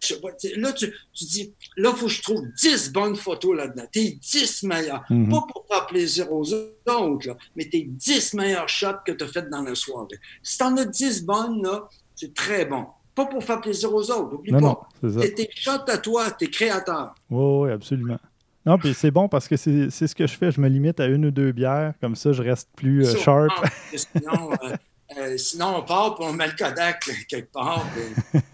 Là, 0.58 0.72
tu, 0.74 0.94
tu 1.14 1.26
dis, 1.26 1.54
là, 1.76 1.90
il 1.92 1.98
faut 1.98 2.06
que 2.06 2.12
je 2.12 2.22
trouve 2.22 2.42
10 2.56 2.92
bonnes 2.94 3.16
photos 3.16 3.58
là-dedans. 3.58 3.86
Tes 3.92 4.12
10 4.12 4.64
meilleures. 4.64 5.04
Mhm. 5.10 5.30
Pas 5.30 5.42
pour 5.52 5.66
faire 5.68 5.88
plaisir 5.88 6.32
aux 6.32 6.54
autres, 6.54 7.28
là, 7.28 7.36
mais 7.56 7.66
tes 7.66 7.84
10 7.84 8.36
meilleurs 8.36 8.70
shots 8.70 9.02
que 9.06 9.12
tu 9.12 9.24
as 9.24 9.28
fait 9.28 9.50
dans 9.50 9.64
la 9.64 9.76
soirée. 9.76 10.20
Si 10.44 10.58
tu 10.58 10.64
en 10.64 10.78
as 10.78 10.86
10 10.86 11.26
bonnes, 11.26 11.64
là, 11.64 11.90
c'est 12.16 12.34
très 12.34 12.66
bon 12.66 12.86
pas 13.18 13.26
pour 13.26 13.44
faire 13.44 13.60
plaisir 13.60 13.92
aux 13.94 14.12
autres. 14.12 14.32
N'oublie 14.32 14.52
pas. 14.52 14.88
C'est 15.02 15.34
tes 15.34 15.50
shots 15.52 15.72
à 15.88 15.98
toi, 15.98 16.30
tes 16.30 16.50
créateurs. 16.52 17.16
Oui, 17.32 17.66
oui, 17.66 17.72
absolument. 17.72 18.20
Non, 18.64 18.78
puis 18.78 18.94
c'est 18.94 19.12
bon 19.12 19.28
parce 19.28 19.48
que 19.48 19.56
c'est 19.56 19.90
ce 19.90 20.14
que 20.14 20.28
je 20.28 20.38
fais. 20.38 20.52
Je 20.52 20.62
me 20.62 20.68
limite 20.68 21.00
à 21.00 21.08
une 21.08 21.26
ou 21.26 21.32
deux 21.32 21.52
bières. 21.52 21.94
Comme 22.00 22.16
ça, 22.16 22.32
je 22.32 22.44
reste 22.44 22.70
plus 22.76 23.08
euh, 23.08 23.16
sharp. 23.18 23.52
sinon, 23.96 24.52
euh, 24.64 24.76
Euh, 25.16 25.38
sinon, 25.38 25.78
on 25.78 25.84
part 25.84 26.16
pour 26.16 26.26
on 26.26 26.34
met 26.34 26.48
le 26.48 26.54
Kodak 26.54 27.10
quelque 27.30 27.52
part. 27.52 27.86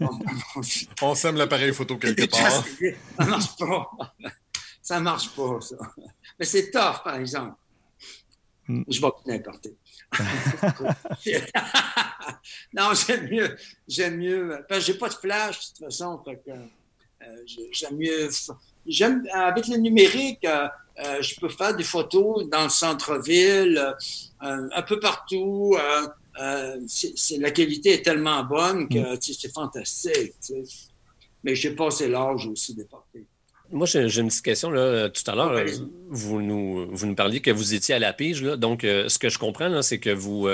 on, 1.02 1.14
sème 1.14 1.36
l'appareil 1.36 1.72
photo 1.72 1.96
quelque 1.96 2.26
part. 2.30 2.64
Ça 3.18 3.24
marche 3.26 3.56
pas. 3.56 3.90
Ça 4.80 5.00
marche 5.00 5.30
pas, 5.30 5.60
ça. 5.60 5.76
Mais 6.38 6.44
c'est 6.44 6.70
tough, 6.70 7.02
par 7.02 7.16
exemple. 7.16 7.56
Hmm. 8.68 8.82
Je 8.88 9.00
vais 9.00 9.08
n'importe. 9.26 9.68
non, 12.72 12.90
j'aime 12.94 13.28
mieux. 13.28 13.56
J'aime 13.88 14.16
mieux. 14.16 14.64
Parce 14.68 14.80
que 14.80 14.92
j'ai 14.92 14.98
pas 14.98 15.08
de 15.08 15.14
flash, 15.14 15.58
de 15.58 15.76
toute 15.76 15.84
façon. 15.86 16.22
Euh, 17.26 17.36
j'aime 17.72 17.96
mieux. 17.96 18.28
J'aime, 18.86 19.26
avec 19.32 19.68
le 19.68 19.76
numérique, 19.78 20.44
euh, 20.44 20.68
euh, 21.02 21.22
je 21.22 21.38
peux 21.40 21.48
faire 21.48 21.74
des 21.74 21.84
photos 21.84 22.48
dans 22.48 22.64
le 22.64 22.68
centre-ville, 22.68 23.94
un 24.40 24.82
peu 24.82 25.00
partout. 25.00 25.76
C'est, 26.86 27.38
la 27.38 27.50
qualité 27.50 27.94
est 27.94 28.02
tellement 28.02 28.44
bonne 28.44 28.88
que 28.88 29.14
mm. 29.14 29.18
c'est 29.20 29.52
fantastique. 29.52 30.32
Mais 31.42 31.54
j'ai 31.54 31.72
passé 31.72 32.08
l'âge 32.08 32.46
aussi 32.46 32.74
de 32.74 32.84
partir. 32.84 33.22
Moi, 33.70 33.86
j'ai, 33.86 34.18
une 34.18 34.28
petite 34.28 34.44
question. 34.44 34.70
Là. 34.70 35.08
Tout 35.08 35.30
à 35.30 35.34
l'heure, 35.34 35.64
vous, 36.08 36.40
nous, 36.40 36.86
vous 36.90 37.06
nous 37.06 37.14
parliez 37.14 37.40
que 37.40 37.50
vous 37.50 37.74
étiez 37.74 37.94
à 37.94 37.98
la 37.98 38.12
pige. 38.12 38.42
Là. 38.42 38.56
Donc, 38.56 38.82
ce 38.82 39.18
que 39.18 39.28
je 39.28 39.38
comprends, 39.38 39.82
c'est 39.82 39.98
que 39.98 40.10
vous, 40.10 40.48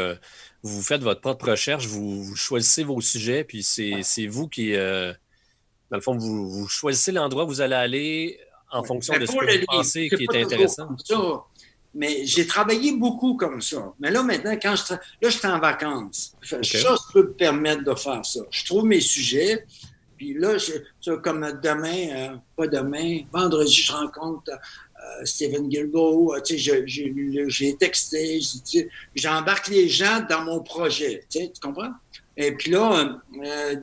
vous 0.63 0.83
faites 0.83 1.03
votre 1.03 1.21
propre 1.21 1.51
recherche, 1.51 1.87
vous, 1.87 2.35
choisissez 2.35 2.83
vos 2.83 3.01
sujets, 3.01 3.45
puis 3.45 3.63
c'est, 3.63 4.27
vous 4.27 4.49
qui 4.49 4.75
dans 5.91 5.97
le 5.97 6.03
fond, 6.03 6.17
vous, 6.17 6.69
choisissez 6.69 7.13
l'endroit 7.13 7.45
où 7.45 7.49
vous 7.49 7.61
allez 7.61 7.75
aller 7.75 8.41
en 8.71 8.85
fonction 8.85 9.19
de 9.19 9.27
ce 9.27 9.33
que 9.33 9.59
vous 9.59 9.67
pensez 9.67 10.09
qui 10.09 10.25
est 10.25 10.43
intéressant. 10.43 10.89
Mais 11.95 12.25
j'ai 12.25 12.47
travaillé 12.47 12.93
beaucoup 12.93 13.35
comme 13.35 13.61
ça. 13.61 13.93
Mais 13.99 14.11
là, 14.11 14.23
maintenant, 14.23 14.57
quand 14.61 14.77
je, 14.77 14.95
là, 14.95 15.01
je 15.23 15.29
suis 15.29 15.47
en 15.47 15.59
vacances. 15.59 16.35
Ça, 16.43 16.59
je 16.63 17.13
peux 17.13 17.23
me 17.23 17.33
permettre 17.33 17.85
de 17.85 17.95
faire 17.95 18.25
ça. 18.25 18.41
Je 18.51 18.65
trouve 18.65 18.85
mes 18.85 19.01
sujets. 19.01 19.67
Puis 20.17 20.35
là, 20.35 20.57
je, 20.59 21.13
comme 21.13 21.59
demain, 21.63 22.09
euh, 22.11 22.37
pas 22.57 22.67
demain, 22.67 23.21
vendredi, 23.33 23.73
je 23.73 23.93
rencontre 23.93 24.51
euh, 24.51 25.25
Stephen 25.25 25.71
Gilbo. 25.71 26.35
Euh, 26.35 26.41
j'ai 27.49 27.77
texté. 27.77 28.41
J'embarque 29.15 29.69
les 29.69 29.89
gens 29.89 30.25
dans 30.29 30.43
mon 30.43 30.61
projet. 30.61 31.25
Tu 31.31 31.49
comprends? 31.61 31.93
Et 32.43 32.53
puis 32.53 32.71
là, 32.71 33.21
euh, 33.45 33.77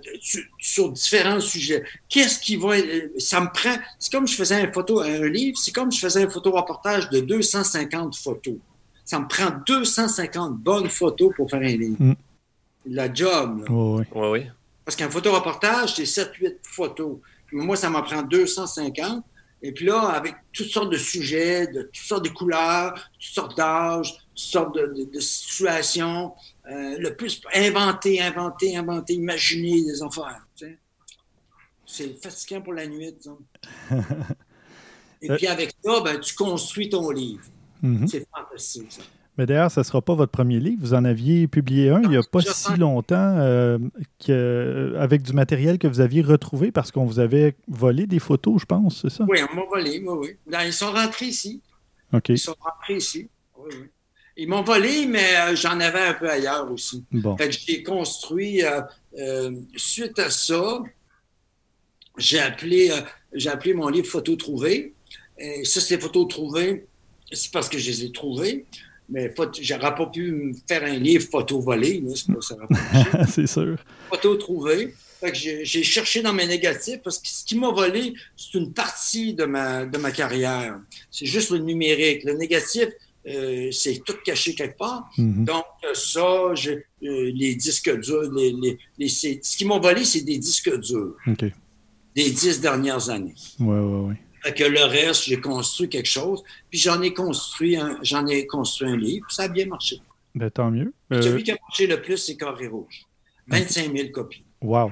sur 0.57 0.91
différents 0.91 1.39
sujets. 1.39 1.83
Qu'est-ce 2.09 2.39
qui 2.39 2.55
va. 2.55 2.71
Ça 3.19 3.39
me 3.39 3.53
prend. 3.53 3.77
C'est 3.99 4.11
comme 4.11 4.27
je 4.27 4.35
faisais 4.35 4.59
une 4.59 4.73
photo, 4.73 4.99
un 4.99 5.29
livre, 5.29 5.55
c'est 5.59 5.71
comme 5.71 5.91
je 5.91 5.99
faisais 5.99 6.23
un 6.23 6.29
photo-reportage 6.29 7.11
de 7.11 7.19
250 7.19 8.15
photos. 8.15 8.55
Ça 9.05 9.19
me 9.19 9.27
prend 9.27 9.51
250 9.63 10.57
bonnes 10.57 10.89
photos 10.89 11.31
pour 11.35 11.51
faire 11.51 11.61
un 11.61 11.65
livre. 11.65 11.97
Mm. 11.99 12.15
La 12.87 13.13
job. 13.13 13.63
oui. 13.69 14.05
oui. 14.15 14.47
Parce 14.83 14.95
qu'un 14.95 15.09
photo-reportage, 15.09 15.95
c'est 15.95 16.03
7-8 16.03 16.55
photos. 16.63 17.17
moi, 17.51 17.75
ça 17.75 17.91
m'en 17.91 18.01
prend 18.01 18.23
250. 18.23 19.23
Et 19.61 19.71
puis 19.71 19.85
là, 19.85 19.99
avec 19.99 20.33
toutes 20.51 20.69
sortes 20.69 20.91
de 20.91 20.97
sujets, 20.97 21.67
de 21.67 21.83
toutes 21.83 21.95
sortes 21.95 22.23
de 22.23 22.29
couleurs, 22.29 22.93
toutes 23.13 23.21
sortes 23.21 23.57
d'âges, 23.57 24.13
toutes 24.13 24.39
sortes 24.39 24.75
de 24.75 25.19
situations. 25.19 26.33
Euh, 26.69 26.97
le 26.99 27.15
plus 27.15 27.41
inventer, 27.53 28.21
inventer, 28.21 28.75
inventer, 28.75 29.13
imaginer 29.13 29.83
des 29.83 30.03
affaires. 30.03 30.45
C'est 31.85 32.21
fatigant 32.21 32.61
pour 32.61 32.73
la 32.73 32.87
nuit. 32.87 33.13
Et 35.21 35.29
puis 35.29 35.47
avec 35.47 35.73
ça, 35.83 36.01
ben, 36.01 36.19
tu 36.19 36.35
construis 36.35 36.89
ton 36.89 37.09
livre. 37.09 37.45
Mm-hmm. 37.81 38.07
C'est 38.07 38.27
fantastique, 38.29 38.91
ça. 38.91 39.01
Mais 39.37 39.45
d'ailleurs, 39.45 39.71
ce 39.71 39.81
ne 39.81 39.83
sera 39.83 40.01
pas 40.01 40.15
votre 40.15 40.31
premier 40.31 40.59
livre. 40.59 40.79
Vous 40.81 40.95
en 40.95 41.05
aviez 41.05 41.47
publié 41.47 41.91
un 41.91 42.01
il 42.01 42.09
n'y 42.09 42.17
a 42.17 42.23
pas 42.23 42.41
si 42.41 42.75
longtemps 42.75 43.35
euh, 43.37 43.77
avec 44.99 45.21
du 45.21 45.33
matériel 45.33 45.77
que 45.77 45.87
vous 45.87 45.99
aviez 45.99 46.23
retrouvé 46.23 46.71
parce 46.71 46.91
qu'on 46.91 47.05
vous 47.05 47.19
avait 47.19 47.55
volé 47.67 48.07
des 48.07 48.17
photos, 48.17 48.61
je 48.61 48.65
pense, 48.65 49.03
c'est 49.03 49.11
ça? 49.11 49.25
Oui, 49.29 49.39
on 49.49 49.55
m'a 49.55 49.61
volé, 49.69 50.03
oui, 50.03 50.37
oui. 50.47 50.57
ils 50.65 50.73
sont 50.73 50.91
rentrés 50.91 51.27
ici. 51.27 51.61
OK. 52.13 52.29
Ils 52.29 52.39
sont 52.39 52.55
rentrés 52.59 52.97
ici. 52.97 53.29
Oui, 53.57 53.69
oui. 53.79 53.87
Ils 54.39 54.47
m'ont 54.47 54.61
volé, 54.61 55.07
mais 55.07 55.35
euh, 55.35 55.55
j'en 55.55 55.79
avais 55.79 56.01
un 56.01 56.13
peu 56.13 56.29
ailleurs 56.29 56.71
aussi. 56.71 57.03
Fait 57.37 57.49
que 57.49 57.55
j'ai 57.65 57.81
construit, 57.81 58.63
euh, 58.63 58.81
euh, 59.17 59.51
suite 59.75 60.19
à 60.19 60.29
ça, 60.29 60.83
j'ai 62.17 62.39
appelé, 62.39 62.91
j'ai 63.33 63.49
appelé 63.49 63.73
mon 63.73 63.89
livre 63.89 64.07
Photos 64.07 64.37
trouvées. 64.37 64.93
Et 65.39 65.65
ça, 65.65 65.81
c'est 65.81 65.99
Photos 65.99 66.27
trouvées, 66.27 66.85
c'est 67.31 67.51
parce 67.51 67.67
que 67.67 67.79
je 67.79 67.89
les 67.89 68.05
ai 68.05 68.11
trouvées. 68.11 68.65
Mais 69.09 69.33
j'aurais 69.61 69.95
pas 69.95 70.05
pu 70.07 70.31
me 70.31 70.53
faire 70.67 70.83
un 70.83 70.97
livre 70.97 71.25
photo 71.31 71.61
volé, 71.61 72.03
c'est 73.29 73.47
sûr. 73.47 73.77
Photos 74.09 74.37
trouvées. 74.39 74.93
Fait 75.21 75.31
que 75.31 75.37
j'ai 75.37 75.83
cherché 75.83 76.21
dans 76.21 76.33
mes 76.33 76.45
négatifs 76.45 76.99
parce 77.03 77.17
que 77.17 77.27
ce 77.27 77.43
qui 77.45 77.57
m'a 77.57 77.71
volé, 77.71 78.13
c'est 78.35 78.57
une 78.57 78.73
partie 78.73 79.33
de 79.33 79.45
ma, 79.45 79.85
de 79.85 79.97
ma 79.97 80.11
carrière. 80.11 80.79
C'est 81.09 81.25
juste 81.25 81.51
le 81.51 81.59
numérique. 81.59 82.23
Le 82.25 82.33
négatif, 82.33 82.89
euh, 83.27 83.71
c'est 83.71 84.01
tout 84.05 84.15
caché 84.23 84.55
quelque 84.55 84.77
part. 84.77 85.09
Mhm. 85.17 85.45
Donc, 85.45 85.65
ça, 85.93 86.21
euh, 86.21 86.81
les 87.01 87.55
disques 87.55 87.99
durs, 87.99 88.31
les, 88.31 89.09
ce 89.09 89.57
qui 89.57 89.65
m'ont 89.65 89.79
volé, 89.79 90.05
c'est 90.05 90.21
des 90.21 90.37
disques 90.37 90.75
durs. 90.79 91.15
Des 92.15 92.31
dix 92.31 92.59
dernières 92.61 93.09
années. 93.09 93.35
Oui, 93.59 93.77
oui, 93.77 94.15
oui. 94.45 94.53
que 94.53 94.63
le 94.63 94.83
reste, 94.83 95.25
j'ai 95.25 95.39
construit 95.39 95.89
quelque 95.89 96.07
chose. 96.07 96.41
Puis 96.69 96.79
j'en 96.79 97.01
ai 97.01 97.13
construit 97.13 97.75
un, 97.75 97.99
j'en 98.01 98.25
ai 98.27 98.47
construit 98.47 98.89
un 98.89 98.97
livre. 98.97 99.29
Ça 99.29 99.43
a 99.43 99.47
bien 99.49 99.65
marché. 99.67 99.99
Ben, 100.33 100.49
tant 100.49 100.71
mieux. 100.71 100.93
Euh, 101.11 101.21
Celui 101.21 101.43
qui 101.43 101.51
a 101.51 101.57
marché 101.61 101.87
le 101.87 102.01
plus, 102.01 102.17
c'est 102.17 102.37
Carré 102.37 102.67
Rouge. 102.67 103.05
25 103.47 103.95
000 103.95 104.09
copies. 104.09 104.43
Wow. 104.61 104.91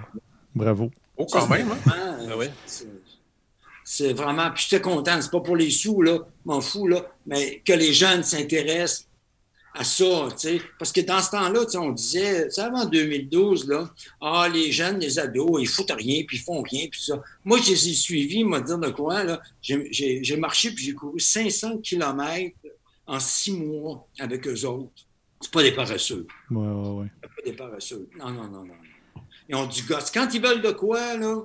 Bravo. 0.54 0.92
Oh, 1.18 1.26
quand 1.32 1.48
même. 1.48 1.70
Hein? 1.88 2.18
Ah 2.30 2.36
c'est 3.88 4.14
vraiment. 4.14 4.52
Puis 4.52 4.66
j'étais 4.68 4.82
content. 4.82 5.22
C'est 5.22 5.32
pas 5.32 5.40
pour 5.40 5.56
les 5.56 5.70
sous, 5.70 6.02
là, 6.02 6.20
m'en 6.44 6.60
fous, 6.60 6.88
là, 6.88 7.06
mais 7.28 7.62
que 7.64 7.72
les 7.72 7.94
jeunes 7.94 8.24
s'intéressent 8.24 9.08
à 9.76 9.84
ça, 9.84 10.28
tu 10.32 10.38
sais. 10.38 10.62
Parce 10.80 10.92
que 10.92 11.02
dans 11.02 11.22
ce 11.22 11.32
temps-là, 11.32 11.62
on 11.76 11.92
disait, 11.92 12.50
c'est 12.50 12.62
avant 12.62 12.86
2012, 12.86 13.68
là, 13.68 13.90
ah, 14.22 14.50
les 14.52 14.72
jeunes, 14.72 15.00
les 15.00 15.20
ados, 15.20 15.62
ils 15.62 15.68
foutent 15.68 15.92
rien, 15.92 16.24
puis 16.26 16.38
ils 16.38 16.44
font 16.44 16.62
rien, 16.62 16.88
puis 16.90 17.00
ça. 17.02 17.22
Moi, 17.44 17.60
je 17.62 17.72
les 17.72 17.90
ai 17.90 17.94
suivis, 17.94 18.44
m'a 18.44 18.62
dire 18.62 18.80
de 18.80 18.90
quoi, 18.90 19.24
là. 19.24 19.40
J'ai 19.62 20.38
marché, 20.38 20.72
puis 20.72 20.84
j'ai 20.84 20.94
couru 20.94 21.20
500 21.20 21.78
km 21.80 22.56
en 23.06 23.20
six 23.20 23.52
mois 23.52 24.08
avec 24.18 24.48
eux 24.48 24.66
autres. 24.66 25.06
C'est 25.42 25.52
pas 25.52 25.62
des 25.62 25.74
paresseux. 25.74 26.26
Ouais, 26.50 26.58
ouais, 26.58 26.90
ouais. 26.90 27.08
C'est 27.22 27.36
pas 27.36 27.50
des 27.52 27.56
paresseux. 27.56 28.10
Non, 28.18 28.32
non, 28.32 28.48
non, 28.48 28.66
non. 28.66 28.74
Ils 29.48 29.56
ont 29.56 29.68
du 29.68 29.84
gosse. 29.84 30.10
Quand 30.10 30.34
ils 30.34 30.42
veulent 30.42 30.62
de 30.62 30.72
quoi, 30.72 31.18
là, 31.18 31.44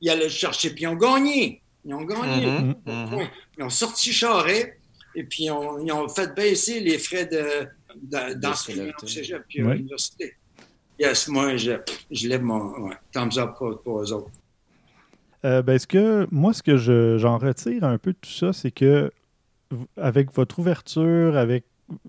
ils 0.00 0.10
allaient 0.10 0.24
le 0.24 0.28
chercher, 0.28 0.70
puis 0.70 0.84
ils 0.84 0.88
ont 0.88 0.96
gagné. 0.96 1.62
Ils 1.84 1.94
ont 1.94 2.04
gagné. 2.04 2.46
Mm-hmm, 2.46 2.74
mm-hmm. 2.86 3.28
Ils 3.58 3.64
ont 3.64 3.70
sorti 3.70 4.12
Charret 4.12 4.78
et 5.14 5.24
puis 5.24 5.44
ils 5.44 5.50
ont, 5.50 6.08
fait 6.08 6.34
baisser 6.34 6.80
les 6.80 6.98
frais 6.98 7.26
de, 7.26 8.34
d'enseignement 8.34 8.92
au 9.02 9.06
cégep 9.06 9.42
puis 9.48 9.62
à 9.62 9.74
l'université. 9.74 10.34
Yes, 10.98 11.28
moi, 11.28 11.56
je, 11.56 11.72
je 12.10 12.28
lève 12.28 12.42
mon 12.42 12.88
ouais, 12.88 12.96
thumbs 13.12 13.38
up 13.38 13.54
pour, 13.56 14.00
eux 14.00 14.12
autres. 14.12 14.30
Euh, 15.44 15.62
ben, 15.62 15.78
ce 15.78 15.86
que, 15.86 16.26
moi, 16.32 16.52
ce 16.52 16.62
que 16.62 16.76
j'en 16.76 17.38
retire 17.38 17.84
un 17.84 17.98
peu 17.98 18.12
de 18.12 18.18
tout 18.20 18.30
ça, 18.30 18.52
c'est 18.52 18.72
que 18.72 19.12
avec 19.96 20.32
votre 20.34 20.58
ouverture, 20.58 21.36
avec 21.36 21.64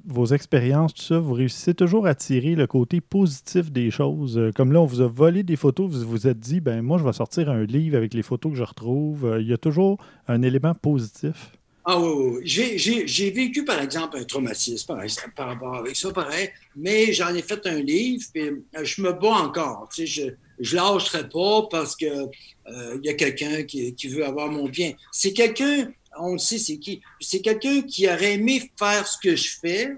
vos 0.06 0.26
expériences, 0.28 0.94
tout 0.94 1.02
ça, 1.02 1.20
vous 1.20 1.34
réussissez 1.34 1.74
toujours 1.74 2.08
à 2.08 2.16
tirer 2.16 2.56
le 2.56 2.68
côté 2.68 3.02
positif 3.02 3.72
des 3.72 3.92
choses. 3.92 4.38
Euh, 4.38 4.52
comme 4.54 4.74
là, 4.74 4.82
on 4.82 4.86
vous 4.86 5.02
a 5.02 5.08
volé 5.08 5.44
des 5.44 5.56
photos, 5.56 5.90
vous 5.90 6.08
vous 6.08 6.28
êtes 6.28 6.40
dit, 6.40 6.60
ben 6.60 6.82
moi, 6.82 6.98
je 6.98 7.04
vais 7.04 7.14
sortir 7.14 7.50
un 7.50 7.64
livre 7.64 7.96
avec 7.96 8.14
les 8.14 8.24
photos 8.24 8.52
que 8.52 8.58
je 8.58 8.64
retrouve. 8.64 9.26
Euh, 9.26 9.42
il 9.42 9.48
y 9.48 9.54
a 9.54 9.58
toujours 9.58 9.98
un 10.28 10.42
élément 10.42 10.74
positif. 10.74 11.52
Ah 11.86 12.00
oui, 12.00 12.42
oui. 12.44 12.78
J'ai 12.78 13.32
vécu, 13.32 13.64
par 13.64 13.82
exemple, 13.82 14.18
un 14.18 14.24
traumatisme 14.24 14.86
par, 14.86 15.04
par, 15.36 15.48
rapport 15.48 15.76
avec 15.76 15.96
ça, 15.96 16.12
pareil, 16.12 16.50
mais 16.76 17.14
j'en 17.14 17.34
ai 17.34 17.42
fait 17.42 17.66
un 17.66 17.80
livre, 17.80 18.24
puis 18.34 18.44
euh, 18.44 18.84
je 18.84 19.02
me 19.02 19.14
bats 19.14 19.44
encore. 19.44 19.90
Tu 19.94 20.06
sais, 20.06 20.36
je 20.60 20.76
ne 20.76 20.76
lâcherai 20.76 21.30
pas 21.30 21.68
parce 21.72 21.96
qu'il 21.96 22.30
il 22.68 23.02
y 23.04 23.10
a 23.10 23.14
quelqu'un 23.16 23.64
qui, 23.64 23.96
qui, 23.96 24.08
veut 24.10 24.24
avoir 24.24 24.52
mon 24.52 24.68
bien. 24.70 24.92
C'est 25.12 25.34
quelqu'un 25.34 25.88
on 26.18 26.34
le 26.34 26.40
sait, 26.40 26.58
c'est 26.58 26.78
qui? 26.78 27.02
C'est 27.20 27.42
quelqu'un 27.42 27.82
qui 27.82 28.08
aurait 28.08 28.34
aimé 28.34 28.72
faire 28.78 29.08
ce 29.08 29.18
que 29.18 29.36
je 29.36 29.58
fais. 29.60 29.92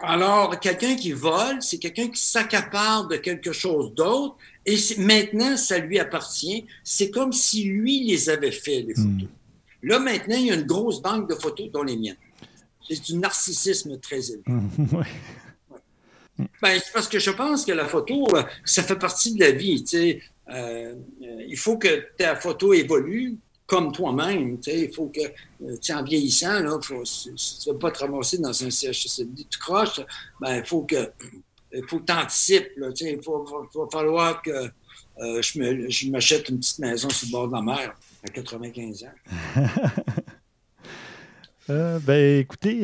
Alors, 0.00 0.58
quelqu'un 0.58 0.96
qui 0.96 1.12
vole, 1.12 1.62
c'est 1.62 1.78
quelqu'un 1.78 2.08
qui 2.08 2.20
s'accapare 2.20 3.06
de 3.06 3.16
quelque 3.16 3.52
chose 3.52 3.94
d'autre 3.94 4.36
et 4.64 4.76
maintenant, 4.98 5.56
ça 5.56 5.78
lui 5.78 5.98
appartient. 5.98 6.66
C'est 6.84 7.10
comme 7.10 7.32
si 7.32 7.64
lui 7.64 8.04
les 8.04 8.28
avait 8.28 8.52
fait, 8.52 8.82
les 8.82 8.94
photos. 8.94 9.28
Hmm. 9.28 9.28
Là, 9.82 9.98
maintenant, 9.98 10.36
il 10.36 10.46
y 10.46 10.50
a 10.50 10.54
une 10.54 10.66
grosse 10.66 11.02
banque 11.02 11.28
de 11.28 11.34
photos 11.34 11.70
dont 11.70 11.82
les 11.82 11.96
miennes. 11.96 12.16
C'est 12.88 13.00
du 13.00 13.16
narcissisme 13.16 13.98
très 13.98 14.30
élevé. 14.30 14.44
Hmm, 14.46 14.68
ben, 16.62 16.80
c'est 16.84 16.92
parce 16.92 17.08
que 17.08 17.18
je 17.18 17.30
pense 17.30 17.64
que 17.64 17.72
la 17.72 17.86
photo, 17.86 18.26
euh, 18.36 18.42
ça 18.64 18.82
fait 18.82 18.98
partie 18.98 19.34
de 19.34 19.40
la 19.40 19.50
vie. 19.50 19.84
Euh, 19.94 20.14
euh, 20.52 20.94
il 21.48 21.56
faut 21.56 21.76
que 21.76 22.08
ta 22.16 22.36
photo 22.36 22.72
évolue 22.72 23.36
comme 23.72 23.90
toi-même. 23.90 24.58
Il 24.66 24.92
faut 24.92 25.06
que, 25.06 25.20
euh, 25.64 25.94
en 25.94 26.02
vieillissant, 26.02 26.60
là, 26.60 26.78
faut, 26.82 27.02
tu 27.04 27.30
ne 27.30 27.72
vas 27.72 27.78
pas 27.78 27.90
te 27.90 28.00
ramasser 28.00 28.36
dans 28.36 28.50
un 28.50 28.68
CHSLD, 28.68 29.46
tu 29.48 29.58
croches, 29.58 30.02
ben, 30.38 30.58
il 30.58 30.64
faut 30.66 30.82
que 30.82 31.10
il 31.74 31.82
faut 31.88 32.00
que 32.00 32.04
tu 32.04 32.12
anticipes. 32.12 32.68
Il 32.76 33.20
va 33.24 33.86
falloir 33.90 34.42
que 34.42 34.68
je 35.18 36.10
m'achète 36.10 36.50
une 36.50 36.58
petite 36.58 36.80
maison 36.80 37.08
sur 37.08 37.28
le 37.28 37.32
bord 37.32 37.48
de 37.48 37.54
la 37.54 37.62
mer 37.62 37.94
à 38.22 38.28
95 38.28 39.04
ans. 39.04 39.62
ben, 42.00 42.40
écoutez, 42.40 42.82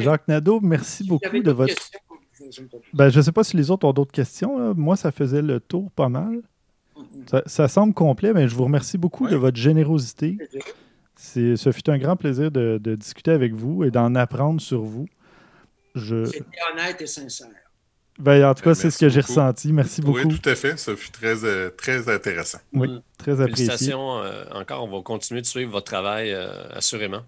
Jacques 0.00 0.28
Nadeau, 0.28 0.60
merci 0.62 1.04
beaucoup 1.04 1.40
de 1.42 1.50
votre. 1.50 1.74
Ben, 2.94 3.10
je 3.10 3.18
ne 3.18 3.22
sais 3.22 3.32
pas 3.32 3.44
si 3.44 3.54
les 3.54 3.70
autres 3.70 3.86
ont 3.86 3.92
d'autres 3.92 4.12
questions. 4.12 4.74
Moi, 4.74 4.96
ça 4.96 5.12
faisait 5.12 5.42
le 5.42 5.60
tour 5.60 5.90
pas 5.90 6.08
mal. 6.08 6.40
Ça, 7.46 7.68
semble 7.68 7.94
complet, 7.94 8.32
mais 8.32 8.48
je 8.48 8.54
vous 8.54 8.64
remercie 8.64 8.98
beaucoup 8.98 9.28
de 9.28 9.36
votre 9.36 9.56
générosité. 9.56 10.38
Ce 11.16 11.72
fut 11.72 11.90
un 11.90 11.98
grand 11.98 12.16
plaisir 12.16 12.50
de, 12.50 12.78
discuter 12.96 13.30
avec 13.30 13.52
vous 13.54 13.84
et 13.84 13.90
d'en 13.90 14.14
apprendre 14.14 14.60
sur 14.60 14.82
vous. 14.82 15.06
Je... 15.94 16.24
C'était 16.24 16.44
honnête 16.72 17.00
et 17.02 17.06
sincère. 17.06 17.48
Ben, 18.20 18.44
en 18.44 18.54
tout 18.54 18.62
cas, 18.62 18.74
c'est 18.74 18.90
ce 18.90 18.98
que 18.98 19.08
j'ai 19.08 19.20
ressenti. 19.20 19.72
Merci 19.72 20.02
beaucoup. 20.02 20.28
Oui, 20.28 20.38
tout 20.38 20.48
à 20.48 20.54
fait. 20.54 20.78
Ça 20.78 20.94
fut 20.94 21.10
très, 21.10 21.42
euh, 21.44 21.70
très 21.70 22.08
intéressant. 22.08 22.58
Oui, 22.74 22.88
mm. 22.88 23.02
très 23.16 23.40
apprécié. 23.40 23.66
Félicitations 23.66 24.18
euh, 24.18 24.44
encore. 24.52 24.84
On 24.84 24.94
va 24.94 25.02
continuer 25.02 25.40
de 25.40 25.46
suivre 25.46 25.72
votre 25.72 25.86
travail, 25.86 26.32
euh, 26.32 26.68
assurément. 26.70 27.22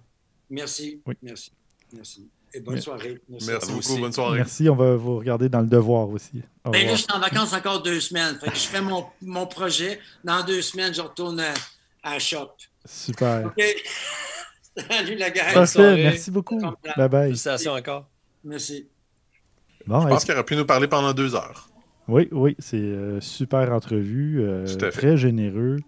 Merci. 0.51 1.01
Oui. 1.07 1.15
Merci. 1.23 1.53
Merci. 1.95 2.29
Et 2.55 2.61
bonne 2.61 2.81
soirée. 2.81 3.19
Merci, 3.29 3.73
beaucoup. 3.73 3.99
Bonne 3.99 4.13
soirée. 4.13 4.37
Merci. 4.39 4.69
On 4.69 4.77
va 4.77 4.97
vous 4.97 5.19
regarder 5.19 5.49
dans 5.49 5.61
le 5.61 5.67
devoir 5.67 6.09
aussi. 6.09 6.43
Ben 6.65 6.87
là, 6.87 6.95
je 6.95 7.03
suis 7.03 7.13
en 7.13 7.19
vacances 7.19 7.53
encore 7.53 7.83
deux 7.83 8.01
semaines. 8.01 8.39
je 8.45 8.51
fais 8.51 8.81
mon, 8.81 9.07
mon, 9.23 9.47
projet. 9.47 9.99
Dans 10.25 10.45
deux 10.45 10.63
semaines, 10.63 10.95
je 10.95 11.01
retourne 11.01 11.41
à, 11.41 11.55
à 12.03 12.19
shop. 12.19 12.53
Super. 12.85 13.53
Salut 14.91 15.17
la 15.17 15.31
gueule. 15.31 15.53
Parfait. 15.55 15.97
Merci 15.97 16.31
beaucoup. 16.31 16.61
Bye 16.97 17.09
bye. 17.09 17.27
Félicitations 17.29 17.73
encore. 17.73 18.09
Merci. 18.45 18.89
je 19.87 19.91
pense 19.91 20.25
qu'il 20.25 20.35
aurait 20.35 20.45
pu 20.45 20.57
nous 20.57 20.67
parler 20.67 20.89
pendant 20.89 21.13
deux 21.13 21.35
heures. 21.35 21.69
Oui, 22.09 22.29
oui, 22.33 22.57
c'est 22.59 22.77
euh, 22.77 23.21
super 23.21 23.73
entrevue, 23.73 24.43
euh, 24.43 24.67
très 24.91 25.17
généreux. 25.17 25.79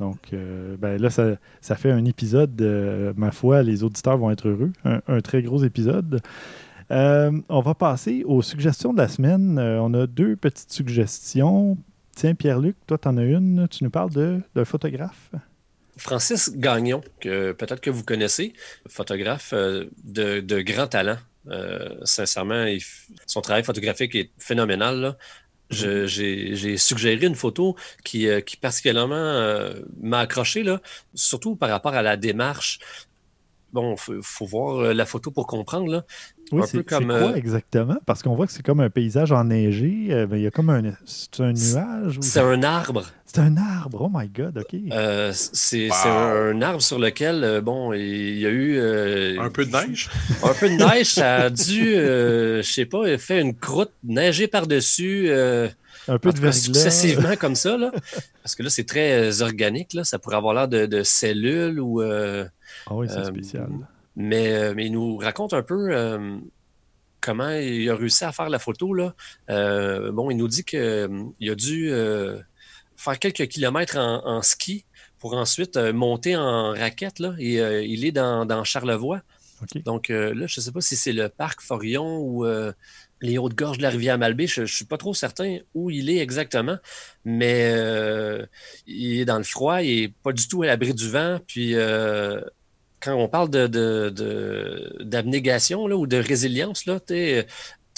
Donc, 0.00 0.32
euh, 0.32 0.76
ben 0.78 1.00
là, 1.00 1.10
ça, 1.10 1.76
fait 1.76 1.90
un 1.90 2.04
épisode, 2.06 2.56
de, 2.56 3.12
ma 3.16 3.30
foi, 3.30 3.62
les 3.62 3.84
auditeurs 3.84 4.16
vont 4.16 4.30
être 4.30 4.48
heureux. 4.48 4.72
Un, 4.84 5.20
très 5.20 5.42
gros 5.42 5.62
épisode. 5.62 6.20
Euh, 6.90 7.30
on 7.48 7.60
va 7.60 7.74
passer 7.74 8.24
aux 8.24 8.42
suggestions 8.42 8.92
de 8.94 8.98
la 8.98 9.08
semaine. 9.08 9.58
Euh, 9.58 9.78
on 9.80 9.92
a 9.92 10.06
deux 10.06 10.36
petites 10.36 10.72
suggestions. 10.72 11.76
Tiens, 12.16 12.34
Pierre-Luc, 12.34 12.76
toi, 12.86 12.96
tu 12.96 13.08
en 13.08 13.18
as 13.18 13.24
une. 13.24 13.68
Tu 13.70 13.84
nous 13.84 13.90
parles 13.90 14.10
d'un 14.10 14.64
photographe. 14.64 15.30
Francis 15.98 16.50
Gagnon, 16.56 17.02
que 17.20 17.52
peut-être 17.52 17.82
que 17.82 17.90
vous 17.90 18.02
connaissez, 18.02 18.54
photographe 18.88 19.52
de, 19.52 20.60
grand 20.62 20.86
talent. 20.86 21.18
sincèrement, 22.04 22.64
son 23.26 23.42
travail 23.42 23.64
photographique 23.64 24.14
est 24.14 24.30
phénoménal. 24.38 25.18
J'ai 25.70 26.76
suggéré 26.76 27.26
une 27.26 27.34
photo 27.34 27.76
qui, 28.04 28.28
euh, 28.28 28.40
qui 28.40 28.56
particulièrement 28.56 29.14
euh, 29.14 29.74
m'a 30.00 30.20
accroché, 30.20 30.62
là, 30.62 30.80
surtout 31.14 31.56
par 31.56 31.70
rapport 31.70 31.94
à 31.94 32.02
la 32.02 32.16
démarche. 32.16 32.80
Bon, 33.72 33.94
il 34.08 34.20
faut, 34.22 34.46
voir 34.46 34.78
euh, 34.78 34.92
la 34.92 35.06
photo 35.06 35.30
pour 35.30 35.46
comprendre. 35.46 35.90
Là. 35.92 36.04
Oui, 36.52 36.62
c'est 36.66 36.86
quoi 36.86 37.36
exactement? 37.36 37.98
Parce 38.06 38.22
qu'on 38.22 38.34
voit 38.34 38.46
que 38.46 38.52
c'est 38.52 38.64
comme 38.64 38.80
un 38.80 38.90
paysage 38.90 39.32
enneigé. 39.32 40.26
Ben, 40.28 40.36
il 40.36 40.42
y 40.42 40.46
a 40.46 40.50
comme 40.50 40.70
un, 40.70 40.82
un 40.84 41.52
nuage. 41.52 42.18
C'est 42.20 42.40
un 42.40 42.62
arbre. 42.62 43.04
C'est 43.32 43.42
un 43.42 43.56
arbre, 43.58 44.02
oh 44.02 44.10
my 44.12 44.26
God, 44.26 44.58
OK. 44.58 44.74
Euh, 44.90 45.30
c'est 45.32 45.88
un 46.04 46.60
arbre 46.62 46.82
sur 46.82 46.98
lequel, 46.98 47.44
euh, 47.44 47.60
bon, 47.60 47.92
il 47.92 48.38
y 48.38 48.44
a 48.44 48.48
eu... 48.48 48.76
Euh, 48.76 49.40
un 49.40 49.50
peu 49.50 49.64
de 49.64 49.70
neige? 49.70 50.10
Un 50.42 50.52
peu 50.52 50.68
de 50.68 50.74
neige, 50.74 51.06
ça 51.06 51.36
a 51.36 51.50
dû, 51.50 51.94
je 51.94 52.60
sais 52.64 52.86
pas, 52.86 53.16
fait 53.18 53.40
une 53.40 53.54
croûte, 53.54 53.92
neiger 54.02 54.48
par-dessus. 54.48 55.30
un 55.30 56.18
peu 56.18 56.32
de 56.32 56.40
verglas. 56.40 56.52
Successivement 56.52 57.36
comme 57.36 57.54
ça, 57.54 57.76
là. 57.76 57.92
Parce 58.42 58.56
que 58.56 58.64
là, 58.64 58.70
c'est 58.70 58.82
très 58.82 59.42
organique, 59.42 59.94
là. 59.94 60.02
Ça 60.02 60.18
pourrait 60.18 60.36
avoir 60.36 60.52
l'air 60.52 60.66
de, 60.66 61.02
cellules 61.04 61.78
ou... 61.78 62.00
ah 62.02 62.48
oui, 62.90 63.06
c'est 63.08 63.24
spécial. 63.26 63.68
Mais, 64.20 64.74
mais 64.74 64.86
il 64.86 64.92
nous 64.92 65.16
raconte 65.16 65.54
un 65.54 65.62
peu 65.62 66.18
comment 67.20 67.50
il 67.50 67.88
a 67.88 67.96
réussi 67.96 68.24
à 68.24 68.32
faire 68.32 68.48
la 68.48 68.58
photo, 68.58 68.94
là. 68.94 69.14
bon, 69.48 70.30
il 70.30 70.36
nous 70.36 70.48
dit 70.48 70.64
qu'il 70.64 71.50
a 71.50 71.54
dû 71.54 71.92
faire 73.00 73.18
quelques 73.18 73.48
kilomètres 73.48 73.96
en, 73.98 74.42
ski 74.42 74.84
pour 75.18 75.34
ensuite 75.34 75.76
euh, 75.76 75.92
monter 75.92 76.36
en 76.36 76.72
raquette. 76.72 77.18
Là, 77.18 77.34
et 77.38 77.60
euh, 77.60 77.82
il 77.82 78.04
est 78.04 78.12
dans, 78.12 78.64
Charlevoix. 78.64 79.22
Donc 79.84 80.10
euh, 80.10 80.34
là, 80.34 80.46
je 80.46 80.60
ne 80.60 80.64
sais 80.64 80.72
pas 80.72 80.80
si 80.80 80.96
c'est 80.96 81.12
le 81.12 81.28
parc 81.28 81.60
Forion 81.60 82.18
ou 82.18 82.46
les 83.22 83.36
Hautes-Gorges 83.36 83.76
de 83.78 83.82
la 83.82 83.90
rivière 83.90 84.18
Malbaie. 84.18 84.46
Je 84.46 84.62
ne 84.62 84.66
suis 84.66 84.86
pas 84.86 84.96
trop 84.96 85.12
certain 85.12 85.58
où 85.74 85.90
il 85.90 86.08
est 86.08 86.18
exactement, 86.18 86.78
mais 87.24 87.70
il 88.86 89.20
est 89.20 89.24
dans 89.24 89.38
le 89.38 89.44
froid, 89.44 89.82
il 89.82 90.02
n'est 90.02 90.14
pas 90.22 90.32
du 90.32 90.48
tout 90.48 90.62
à 90.62 90.66
l'abri 90.66 90.94
du 90.94 91.08
vent. 91.08 91.38
Puis 91.46 91.74
quand 93.00 93.14
on 93.14 93.28
parle 93.28 93.50
d'abnégation 95.00 95.88
de, 95.88 95.94
ou 95.94 96.06
de 96.06 96.18
résilience, 96.18 96.84
tu 96.84 96.92
as 96.92 97.44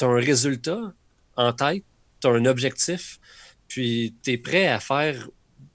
un 0.01 0.15
résultat 0.15 0.81
en 1.37 1.53
tête, 1.53 1.85
tu 2.21 2.29
as 2.29 2.31
un 2.31 2.45
objectif, 2.47 3.19
puis 3.69 4.15
tu 4.23 4.33
es 4.33 4.39
prêt 4.39 4.69
à 4.69 4.81
faire 4.81 5.29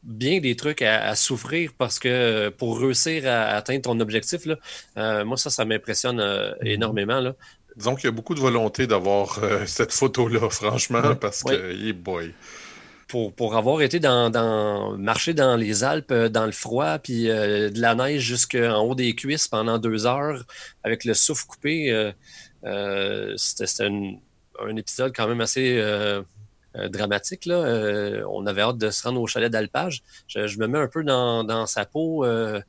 bien 0.03 0.39
des 0.39 0.55
trucs 0.55 0.81
à, 0.81 1.15
souffrir 1.15 1.71
parce 1.77 1.99
que 1.99 2.49
pour 2.49 2.79
réussir 2.79 3.27
à, 3.27 3.55
atteindre 3.55 3.81
ton 3.81 3.99
objectif, 3.99 4.45
là, 4.45 4.55
euh, 4.97 5.25
moi, 5.25 5.37
ça, 5.37 5.49
ça 5.49 5.65
m'impressionne 5.65 6.19
euh, 6.19 6.51
mhm. 6.61 6.67
énormément. 6.67 7.19
Là. 7.19 7.33
Disons 7.75 7.95
qu'il 7.95 8.05
y 8.05 8.07
a 8.07 8.11
beaucoup 8.11 8.33
de 8.33 8.39
volonté 8.39 8.87
d'avoir 8.87 9.39
euh, 9.43 9.65
cette 9.65 9.91
photo-là, 9.91 10.49
franchement, 10.49 11.15
parce 11.15 11.43
que, 11.43 11.91
boy. 11.91 12.33
Pour, 13.07 13.33
pour, 13.33 13.55
avoir 13.55 13.81
été 13.81 14.01
dans, 14.01 14.29
dans, 14.29 14.97
marcher 14.97 15.33
dans 15.33 15.55
les 15.55 15.85
Alpes, 15.85 16.13
dans 16.13 16.45
le 16.45 16.51
froid, 16.51 16.99
puis 16.99 17.23
de 17.23 17.79
la 17.79 17.95
neige 17.95 18.21
jusqu'en 18.21 18.81
haut 18.81 18.95
des 18.95 19.15
cuisses 19.15 19.47
pendant 19.47 19.77
deux 19.77 20.05
heures 20.05 20.43
avec 20.83 21.05
le 21.05 21.13
souffle 21.13 21.45
coupé, 21.45 22.11
c'était 23.37 23.83
un, 23.85 24.75
épisode 24.75 25.13
quand 25.15 25.27
même 25.27 25.39
assez 25.39 25.81
euh, 26.77 26.89
dramatique. 26.89 27.45
Là. 27.45 27.55
Euh, 27.55 28.23
on 28.29 28.45
avait 28.45 28.61
hâte 28.61 28.77
de 28.77 28.89
se 28.89 29.03
rendre 29.03 29.21
au 29.21 29.27
chalet 29.27 29.51
d'alpage. 29.51 30.03
Je, 30.27 30.57
me 30.59 30.67
mets 30.67 30.79
un 30.79 30.87
peu 30.87 31.03
dans, 31.03 31.65
sa 31.65 31.85
peau. 31.85 32.25
Euh, 32.25 32.61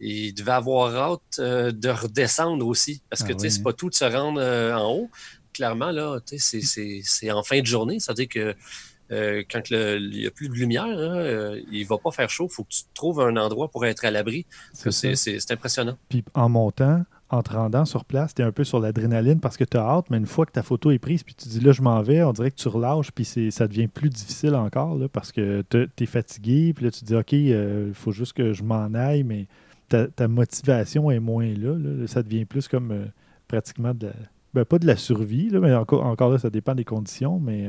il 0.00 0.32
devait 0.32 0.52
avoir 0.52 0.94
hâte 0.96 1.40
de 1.40 1.88
redescendre 1.88 2.66
aussi. 2.66 3.02
Parce 3.10 3.22
que 3.22 3.32
ah 3.32 3.36
c'est 3.38 3.62
pas 3.62 3.72
tout 3.72 3.90
de 3.90 3.94
se 3.94 4.04
rendre 4.04 4.40
en 4.40 4.92
haut. 4.92 5.10
Clairement, 5.52 5.90
là, 5.90 6.18
c'est 6.26 7.30
en 7.30 7.42
fin 7.42 7.60
de 7.60 7.66
journée. 7.66 8.00
C'est-à-dire 8.00 8.28
que 8.28 8.56
quand 9.50 9.70
il 9.70 10.10
n'y 10.10 10.26
a 10.26 10.30
plus 10.30 10.48
de 10.48 10.54
lumière, 10.54 10.86
il 11.70 11.82
ne 11.82 11.86
va 11.86 11.98
pas 11.98 12.10
faire 12.10 12.30
chaud. 12.30 12.48
Il 12.50 12.54
faut 12.54 12.64
que 12.64 12.70
tu 12.70 12.82
trouves 12.94 13.20
un 13.20 13.36
endroit 13.36 13.68
pour 13.68 13.84
être 13.86 14.04
à 14.04 14.10
l'abri. 14.10 14.46
C'est 14.72 15.50
impressionnant. 15.50 15.98
Puis 16.08 16.24
en 16.34 16.48
montant, 16.48 17.04
en 17.32 17.42
te 17.42 17.54
rendant 17.54 17.86
sur 17.86 18.04
place, 18.04 18.34
tu 18.34 18.42
es 18.42 18.44
un 18.44 18.52
peu 18.52 18.62
sur 18.62 18.78
l'adrénaline 18.78 19.40
parce 19.40 19.56
que 19.56 19.64
tu 19.64 19.78
as 19.78 19.80
hâte, 19.80 20.10
mais 20.10 20.18
une 20.18 20.26
fois 20.26 20.44
que 20.44 20.52
ta 20.52 20.62
photo 20.62 20.90
est 20.90 20.98
prise, 20.98 21.22
puis 21.22 21.34
tu 21.34 21.48
dis 21.48 21.60
là, 21.60 21.72
je 21.72 21.80
m'en 21.80 22.02
vais, 22.02 22.22
on 22.22 22.32
dirait 22.32 22.50
que 22.50 22.56
tu 22.56 22.68
relâches, 22.68 23.10
puis 23.10 23.24
ça 23.24 23.66
devient 23.66 23.88
plus 23.88 24.10
difficile 24.10 24.54
encore 24.54 24.96
là, 24.96 25.08
parce 25.08 25.32
que 25.32 25.64
tu 25.70 25.88
es 25.98 26.06
fatigué, 26.06 26.74
puis 26.74 26.84
là, 26.84 26.90
tu 26.90 27.04
dis 27.06 27.16
OK, 27.16 27.32
il 27.32 27.54
euh, 27.54 27.94
faut 27.94 28.12
juste 28.12 28.34
que 28.34 28.52
je 28.52 28.62
m'en 28.62 28.92
aille, 28.92 29.24
mais 29.24 29.46
ta, 29.88 30.28
motivation 30.28 31.10
est 31.10 31.20
moins 31.20 31.52
là, 31.54 32.06
Ça 32.06 32.22
devient 32.22 32.44
plus 32.44 32.68
comme 32.68 32.92
euh, 32.92 33.06
pratiquement 33.48 33.94
de 33.94 34.08
la. 34.08 34.12
Ben, 34.54 34.66
pas 34.66 34.78
de 34.78 34.86
la 34.86 34.96
survie, 34.96 35.48
là, 35.48 35.60
mais 35.60 35.74
encore, 35.74 36.04
encore 36.04 36.30
là, 36.30 36.38
ça 36.38 36.50
dépend 36.50 36.74
des 36.74 36.84
conditions, 36.84 37.40
mais. 37.40 37.66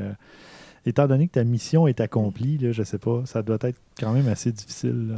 Étant 0.85 1.07
donné 1.07 1.27
que 1.27 1.33
ta 1.33 1.45
mission 1.45 1.87
est 1.87 2.01
accomplie, 2.01 2.57
là, 2.57 2.73
je 2.73 2.83
sais 2.83 2.97
pas, 2.97 3.23
ça 3.25 3.41
doit 3.41 3.57
être 3.61 3.77
quand 3.97 4.11
même 4.11 4.27
assez 4.27 4.51
difficile. 4.51 5.15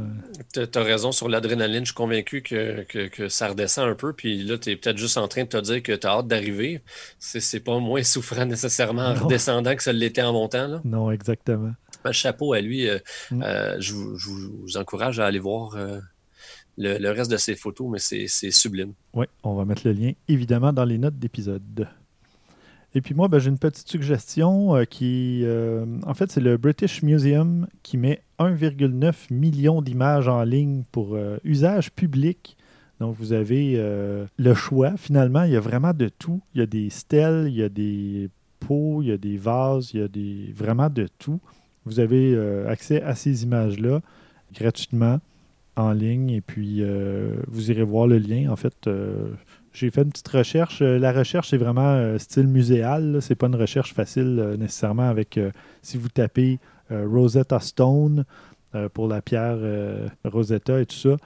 Tu 0.52 0.60
as 0.60 0.82
raison 0.82 1.10
sur 1.10 1.28
l'adrénaline. 1.28 1.80
Je 1.80 1.86
suis 1.86 1.94
convaincu 1.94 2.40
que, 2.42 3.28
ça 3.28 3.48
redescend 3.48 3.88
un 3.88 3.94
peu. 3.94 4.12
Puis 4.12 4.44
là, 4.44 4.58
tu 4.58 4.70
es 4.70 4.76
peut-être 4.76 4.98
juste 4.98 5.18
en 5.18 5.26
train 5.26 5.42
de 5.42 5.48
te 5.48 5.56
dire 5.56 5.82
que 5.82 5.92
tu 5.92 6.06
as 6.06 6.10
hâte 6.10 6.28
d'arriver. 6.28 6.82
C'est 7.18 7.60
pas 7.60 7.80
moins 7.80 8.02
souffrant 8.04 8.46
nécessairement 8.46 9.06
en 9.06 9.14
redescendant 9.14 9.74
que 9.74 9.82
ça 9.82 9.92
l'était 9.92 10.22
en 10.22 10.32
montant. 10.32 10.80
Non, 10.84 11.10
exactement. 11.10 11.72
Ben, 12.04 12.12
chapeau 12.12 12.52
à 12.52 12.60
lui. 12.60 12.88
Euh, 12.88 12.98
mm. 13.32 13.42
euh, 13.42 13.76
je, 13.80 13.92
vous, 13.92 14.76
encourage 14.76 15.18
à 15.18 15.26
aller 15.26 15.40
voir. 15.40 15.74
Euh, 15.74 15.98
le, 16.78 16.98
le, 16.98 17.10
reste 17.10 17.30
de 17.30 17.38
ses 17.38 17.56
photos, 17.56 17.88
mais 17.90 17.98
c'est 17.98 18.50
sublime. 18.50 18.92
Oui, 19.14 19.26
on 19.42 19.54
va 19.54 19.64
mettre 19.64 19.82
le 19.86 19.92
lien 19.92 20.12
évidemment 20.28 20.72
dans 20.72 20.84
les 20.84 20.98
notes 20.98 21.18
d'épisode. 21.18 21.88
Et 22.96 23.02
puis 23.02 23.12
moi, 23.12 23.28
ben, 23.28 23.38
j'ai 23.38 23.50
une 23.50 23.58
petite 23.58 23.86
suggestion 23.86 24.74
euh, 24.74 24.84
qui, 24.84 25.42
euh, 25.44 25.84
en 26.06 26.14
fait, 26.14 26.32
c'est 26.32 26.40
le 26.40 26.56
British 26.56 27.02
Museum 27.02 27.66
qui 27.82 27.98
met 27.98 28.22
1,9 28.38 29.30
million 29.30 29.82
d'images 29.82 30.28
en 30.28 30.42
ligne 30.44 30.82
pour 30.92 31.14
euh, 31.14 31.36
usage 31.44 31.92
public. 31.92 32.56
Donc, 32.98 33.14
vous 33.18 33.34
avez 33.34 33.76
le 34.38 34.54
choix. 34.54 34.96
Finalement, 34.96 35.42
il 35.42 35.52
y 35.52 35.56
a 35.56 35.60
vraiment 35.60 35.92
de 35.92 36.08
tout. 36.08 36.40
Il 36.54 36.60
y 36.60 36.62
a 36.62 36.66
des 36.66 36.88
stèles, 36.88 37.48
il 37.48 37.56
y 37.56 37.62
a 37.62 37.68
des 37.68 38.30
pots, 38.60 39.02
il 39.02 39.08
y 39.08 39.12
a 39.12 39.18
des 39.18 39.36
vases, 39.36 39.90
il 39.92 40.00
y 40.00 40.02
a 40.02 40.08
des, 40.08 40.54
vraiment 40.56 40.88
de 40.88 41.06
tout. 41.18 41.38
Vous 41.84 42.00
avez 42.00 42.34
accès 42.66 43.02
à 43.02 43.14
ces 43.14 43.42
images-là 43.42 44.00
gratuitement 44.54 45.20
en 45.76 45.92
ligne 45.92 46.30
et 46.30 46.40
puis 46.40 46.82
vous 47.48 47.70
irez 47.70 47.82
voir 47.82 48.06
le 48.06 48.16
lien. 48.16 48.50
En 48.50 48.56
fait, 48.56 48.88
j'ai 49.76 49.90
fait 49.90 50.02
une 50.02 50.10
petite 50.10 50.28
recherche. 50.28 50.80
La 50.80 51.12
recherche, 51.12 51.50
c'est 51.50 51.56
vraiment 51.56 52.18
style 52.18 52.46
muséal. 52.46 53.18
C'est 53.20 53.34
pas 53.34 53.46
une 53.46 53.56
recherche 53.56 53.92
facile 53.92 54.56
nécessairement 54.58 55.08
avec 55.08 55.38
si 55.82 55.98
vous 55.98 56.08
tapez 56.08 56.58
Rosetta 56.90 57.60
Stone 57.60 58.24
pour 58.94 59.08
la 59.08 59.20
pierre 59.20 59.58
Rosetta 60.24 60.80
et 60.80 60.86
tout 60.86 60.96
ça. 60.96 61.16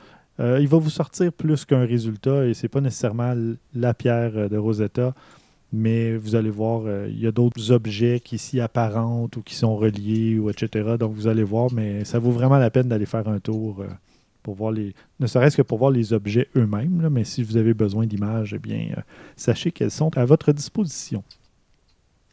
il 0.58 0.66
va 0.66 0.78
vous 0.78 0.90
sortir 0.90 1.32
plus 1.32 1.64
qu'un 1.64 1.86
résultat 1.86 2.46
et 2.46 2.54
c'est 2.54 2.68
pas 2.68 2.80
nécessairement 2.80 3.34
la 3.74 3.94
pierre 3.94 4.50
de 4.50 4.56
Rosetta 4.56 5.14
mais 5.72 6.16
vous 6.16 6.34
allez 6.34 6.50
voir, 6.50 6.82
euh, 6.86 7.06
il 7.08 7.20
y 7.20 7.26
a 7.26 7.32
d'autres 7.32 7.70
objets 7.70 8.20
qui 8.20 8.38
s'y 8.38 8.60
apparentent 8.60 9.36
ou 9.36 9.42
qui 9.42 9.54
sont 9.54 9.76
reliés, 9.76 10.38
ou 10.38 10.50
etc. 10.50 10.96
Donc 10.98 11.12
vous 11.14 11.28
allez 11.28 11.44
voir, 11.44 11.72
mais 11.72 12.04
ça 12.04 12.18
vaut 12.18 12.32
vraiment 12.32 12.58
la 12.58 12.70
peine 12.70 12.88
d'aller 12.88 13.06
faire 13.06 13.28
un 13.28 13.38
tour 13.38 13.80
euh, 13.80 13.86
pour 14.42 14.54
voir 14.54 14.72
les. 14.72 14.94
Ne 15.18 15.26
serait-ce 15.26 15.56
que 15.56 15.62
pour 15.62 15.78
voir 15.78 15.90
les 15.90 16.12
objets 16.12 16.48
eux-mêmes, 16.56 17.08
mais 17.10 17.24
si 17.24 17.42
vous 17.42 17.56
avez 17.56 17.74
besoin 17.74 18.06
d'images, 18.06 18.54
eh 18.54 18.58
bien, 18.58 18.94
euh, 18.96 19.00
sachez 19.36 19.70
qu'elles 19.72 19.90
sont 19.90 20.16
à 20.16 20.24
votre 20.24 20.52
disposition. 20.52 21.22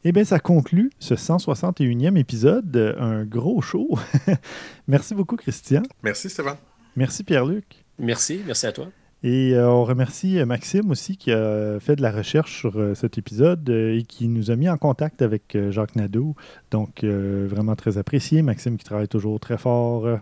Eh 0.03 0.11
bien, 0.11 0.23
ça 0.23 0.39
conclut 0.39 0.91
ce 0.99 1.15
161e 1.15 2.17
épisode. 2.17 2.95
Un 2.99 3.25
gros 3.25 3.61
show. 3.61 3.97
merci 4.87 5.15
beaucoup, 5.15 5.35
Christian. 5.35 5.83
Merci, 6.03 6.29
Stéphane. 6.29 6.57
Merci, 6.95 7.23
Pierre-Luc. 7.23 7.85
Merci, 7.99 8.41
merci 8.45 8.67
à 8.67 8.71
toi. 8.71 8.87
Et 9.23 9.53
euh, 9.55 9.67
on 9.67 9.83
remercie 9.83 10.39
euh, 10.39 10.45
Maxime 10.45 10.91
aussi 10.91 11.17
qui 11.17 11.31
a 11.31 11.79
fait 11.79 11.95
de 11.95 12.03
la 12.03 12.11
recherche 12.11 12.59
sur 12.59 12.77
euh, 12.77 12.93
cet 12.93 13.17
épisode 13.17 13.67
et 13.69 14.03
qui 14.07 14.27
nous 14.27 14.51
a 14.51 14.55
mis 14.55 14.69
en 14.69 14.77
contact 14.77 15.23
avec 15.23 15.57
Jacques 15.71 15.95
Nadeau. 15.95 16.35
Donc, 16.71 17.03
vraiment 17.03 17.75
très 17.75 17.97
apprécié. 17.97 18.41
Maxime 18.41 18.77
qui 18.77 18.85
travaille 18.85 19.07
toujours 19.07 19.39
très 19.39 19.57
fort 19.57 20.19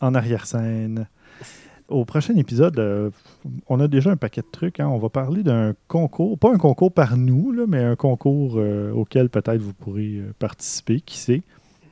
en 0.00 0.14
arrière-scène. 0.14 1.06
Au 1.94 2.04
prochain 2.04 2.34
épisode, 2.34 3.12
on 3.68 3.78
a 3.78 3.86
déjà 3.86 4.10
un 4.10 4.16
paquet 4.16 4.40
de 4.40 4.50
trucs. 4.50 4.80
Hein. 4.80 4.88
On 4.88 4.98
va 4.98 5.10
parler 5.10 5.44
d'un 5.44 5.74
concours, 5.86 6.36
pas 6.36 6.52
un 6.52 6.58
concours 6.58 6.90
par 6.90 7.16
nous, 7.16 7.54
mais 7.68 7.84
un 7.84 7.94
concours 7.94 8.60
auquel 8.94 9.28
peut-être 9.28 9.60
vous 9.60 9.74
pourrez 9.74 10.20
participer, 10.40 11.00
qui 11.00 11.18
sait. 11.18 11.42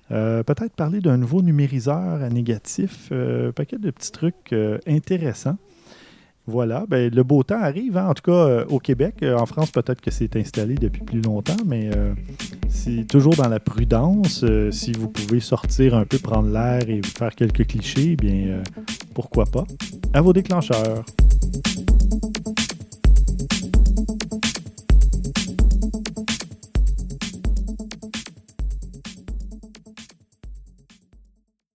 peut-être 0.09 0.75
parler 0.75 1.01
d'un 1.01 1.19
nouveau 1.19 1.41
numériseur 1.41 2.21
à 2.21 2.29
négatif, 2.31 3.13
un 3.13 3.53
paquet 3.53 3.79
de 3.79 3.93
petits 3.93 4.11
trucs 4.11 4.53
intéressants. 4.89 5.57
Voilà, 6.47 6.85
ben, 6.89 7.15
le 7.15 7.23
beau 7.23 7.45
temps 7.45 7.61
arrive, 7.61 7.97
hein. 7.97 8.09
en 8.09 8.15
tout 8.15 8.23
cas 8.25 8.33
euh, 8.33 8.65
au 8.69 8.81
Québec. 8.81 9.17
Euh, 9.23 9.37
en 9.37 9.47
France, 9.47 9.71
peut-être 9.71 10.01
que 10.01 10.11
c'est 10.11 10.35
installé 10.35 10.75
depuis 10.75 11.03
plus 11.03 11.21
longtemps, 11.21 11.57
mais 11.65 11.91
euh, 11.95 12.15
c'est 12.69 13.07
toujours 13.07 13.37
dans 13.37 13.49
la 13.49 13.61
prudence. 13.61 14.45
si 14.73 14.93
vous 14.93 15.09
pouvez 15.09 15.39
sortir 15.39 15.95
un 15.95 16.05
peu, 16.05 16.19
prendre 16.19 16.49
l'air 16.49 16.89
et 16.89 17.01
faire 17.03 17.35
quelques 17.35 17.67
clichés, 17.67 18.17
bien 18.17 18.63
pourquoi 19.15 19.45
pas. 19.47 19.65
À 20.15 20.21
vos 20.21 20.33
déclencheurs. 20.33 21.05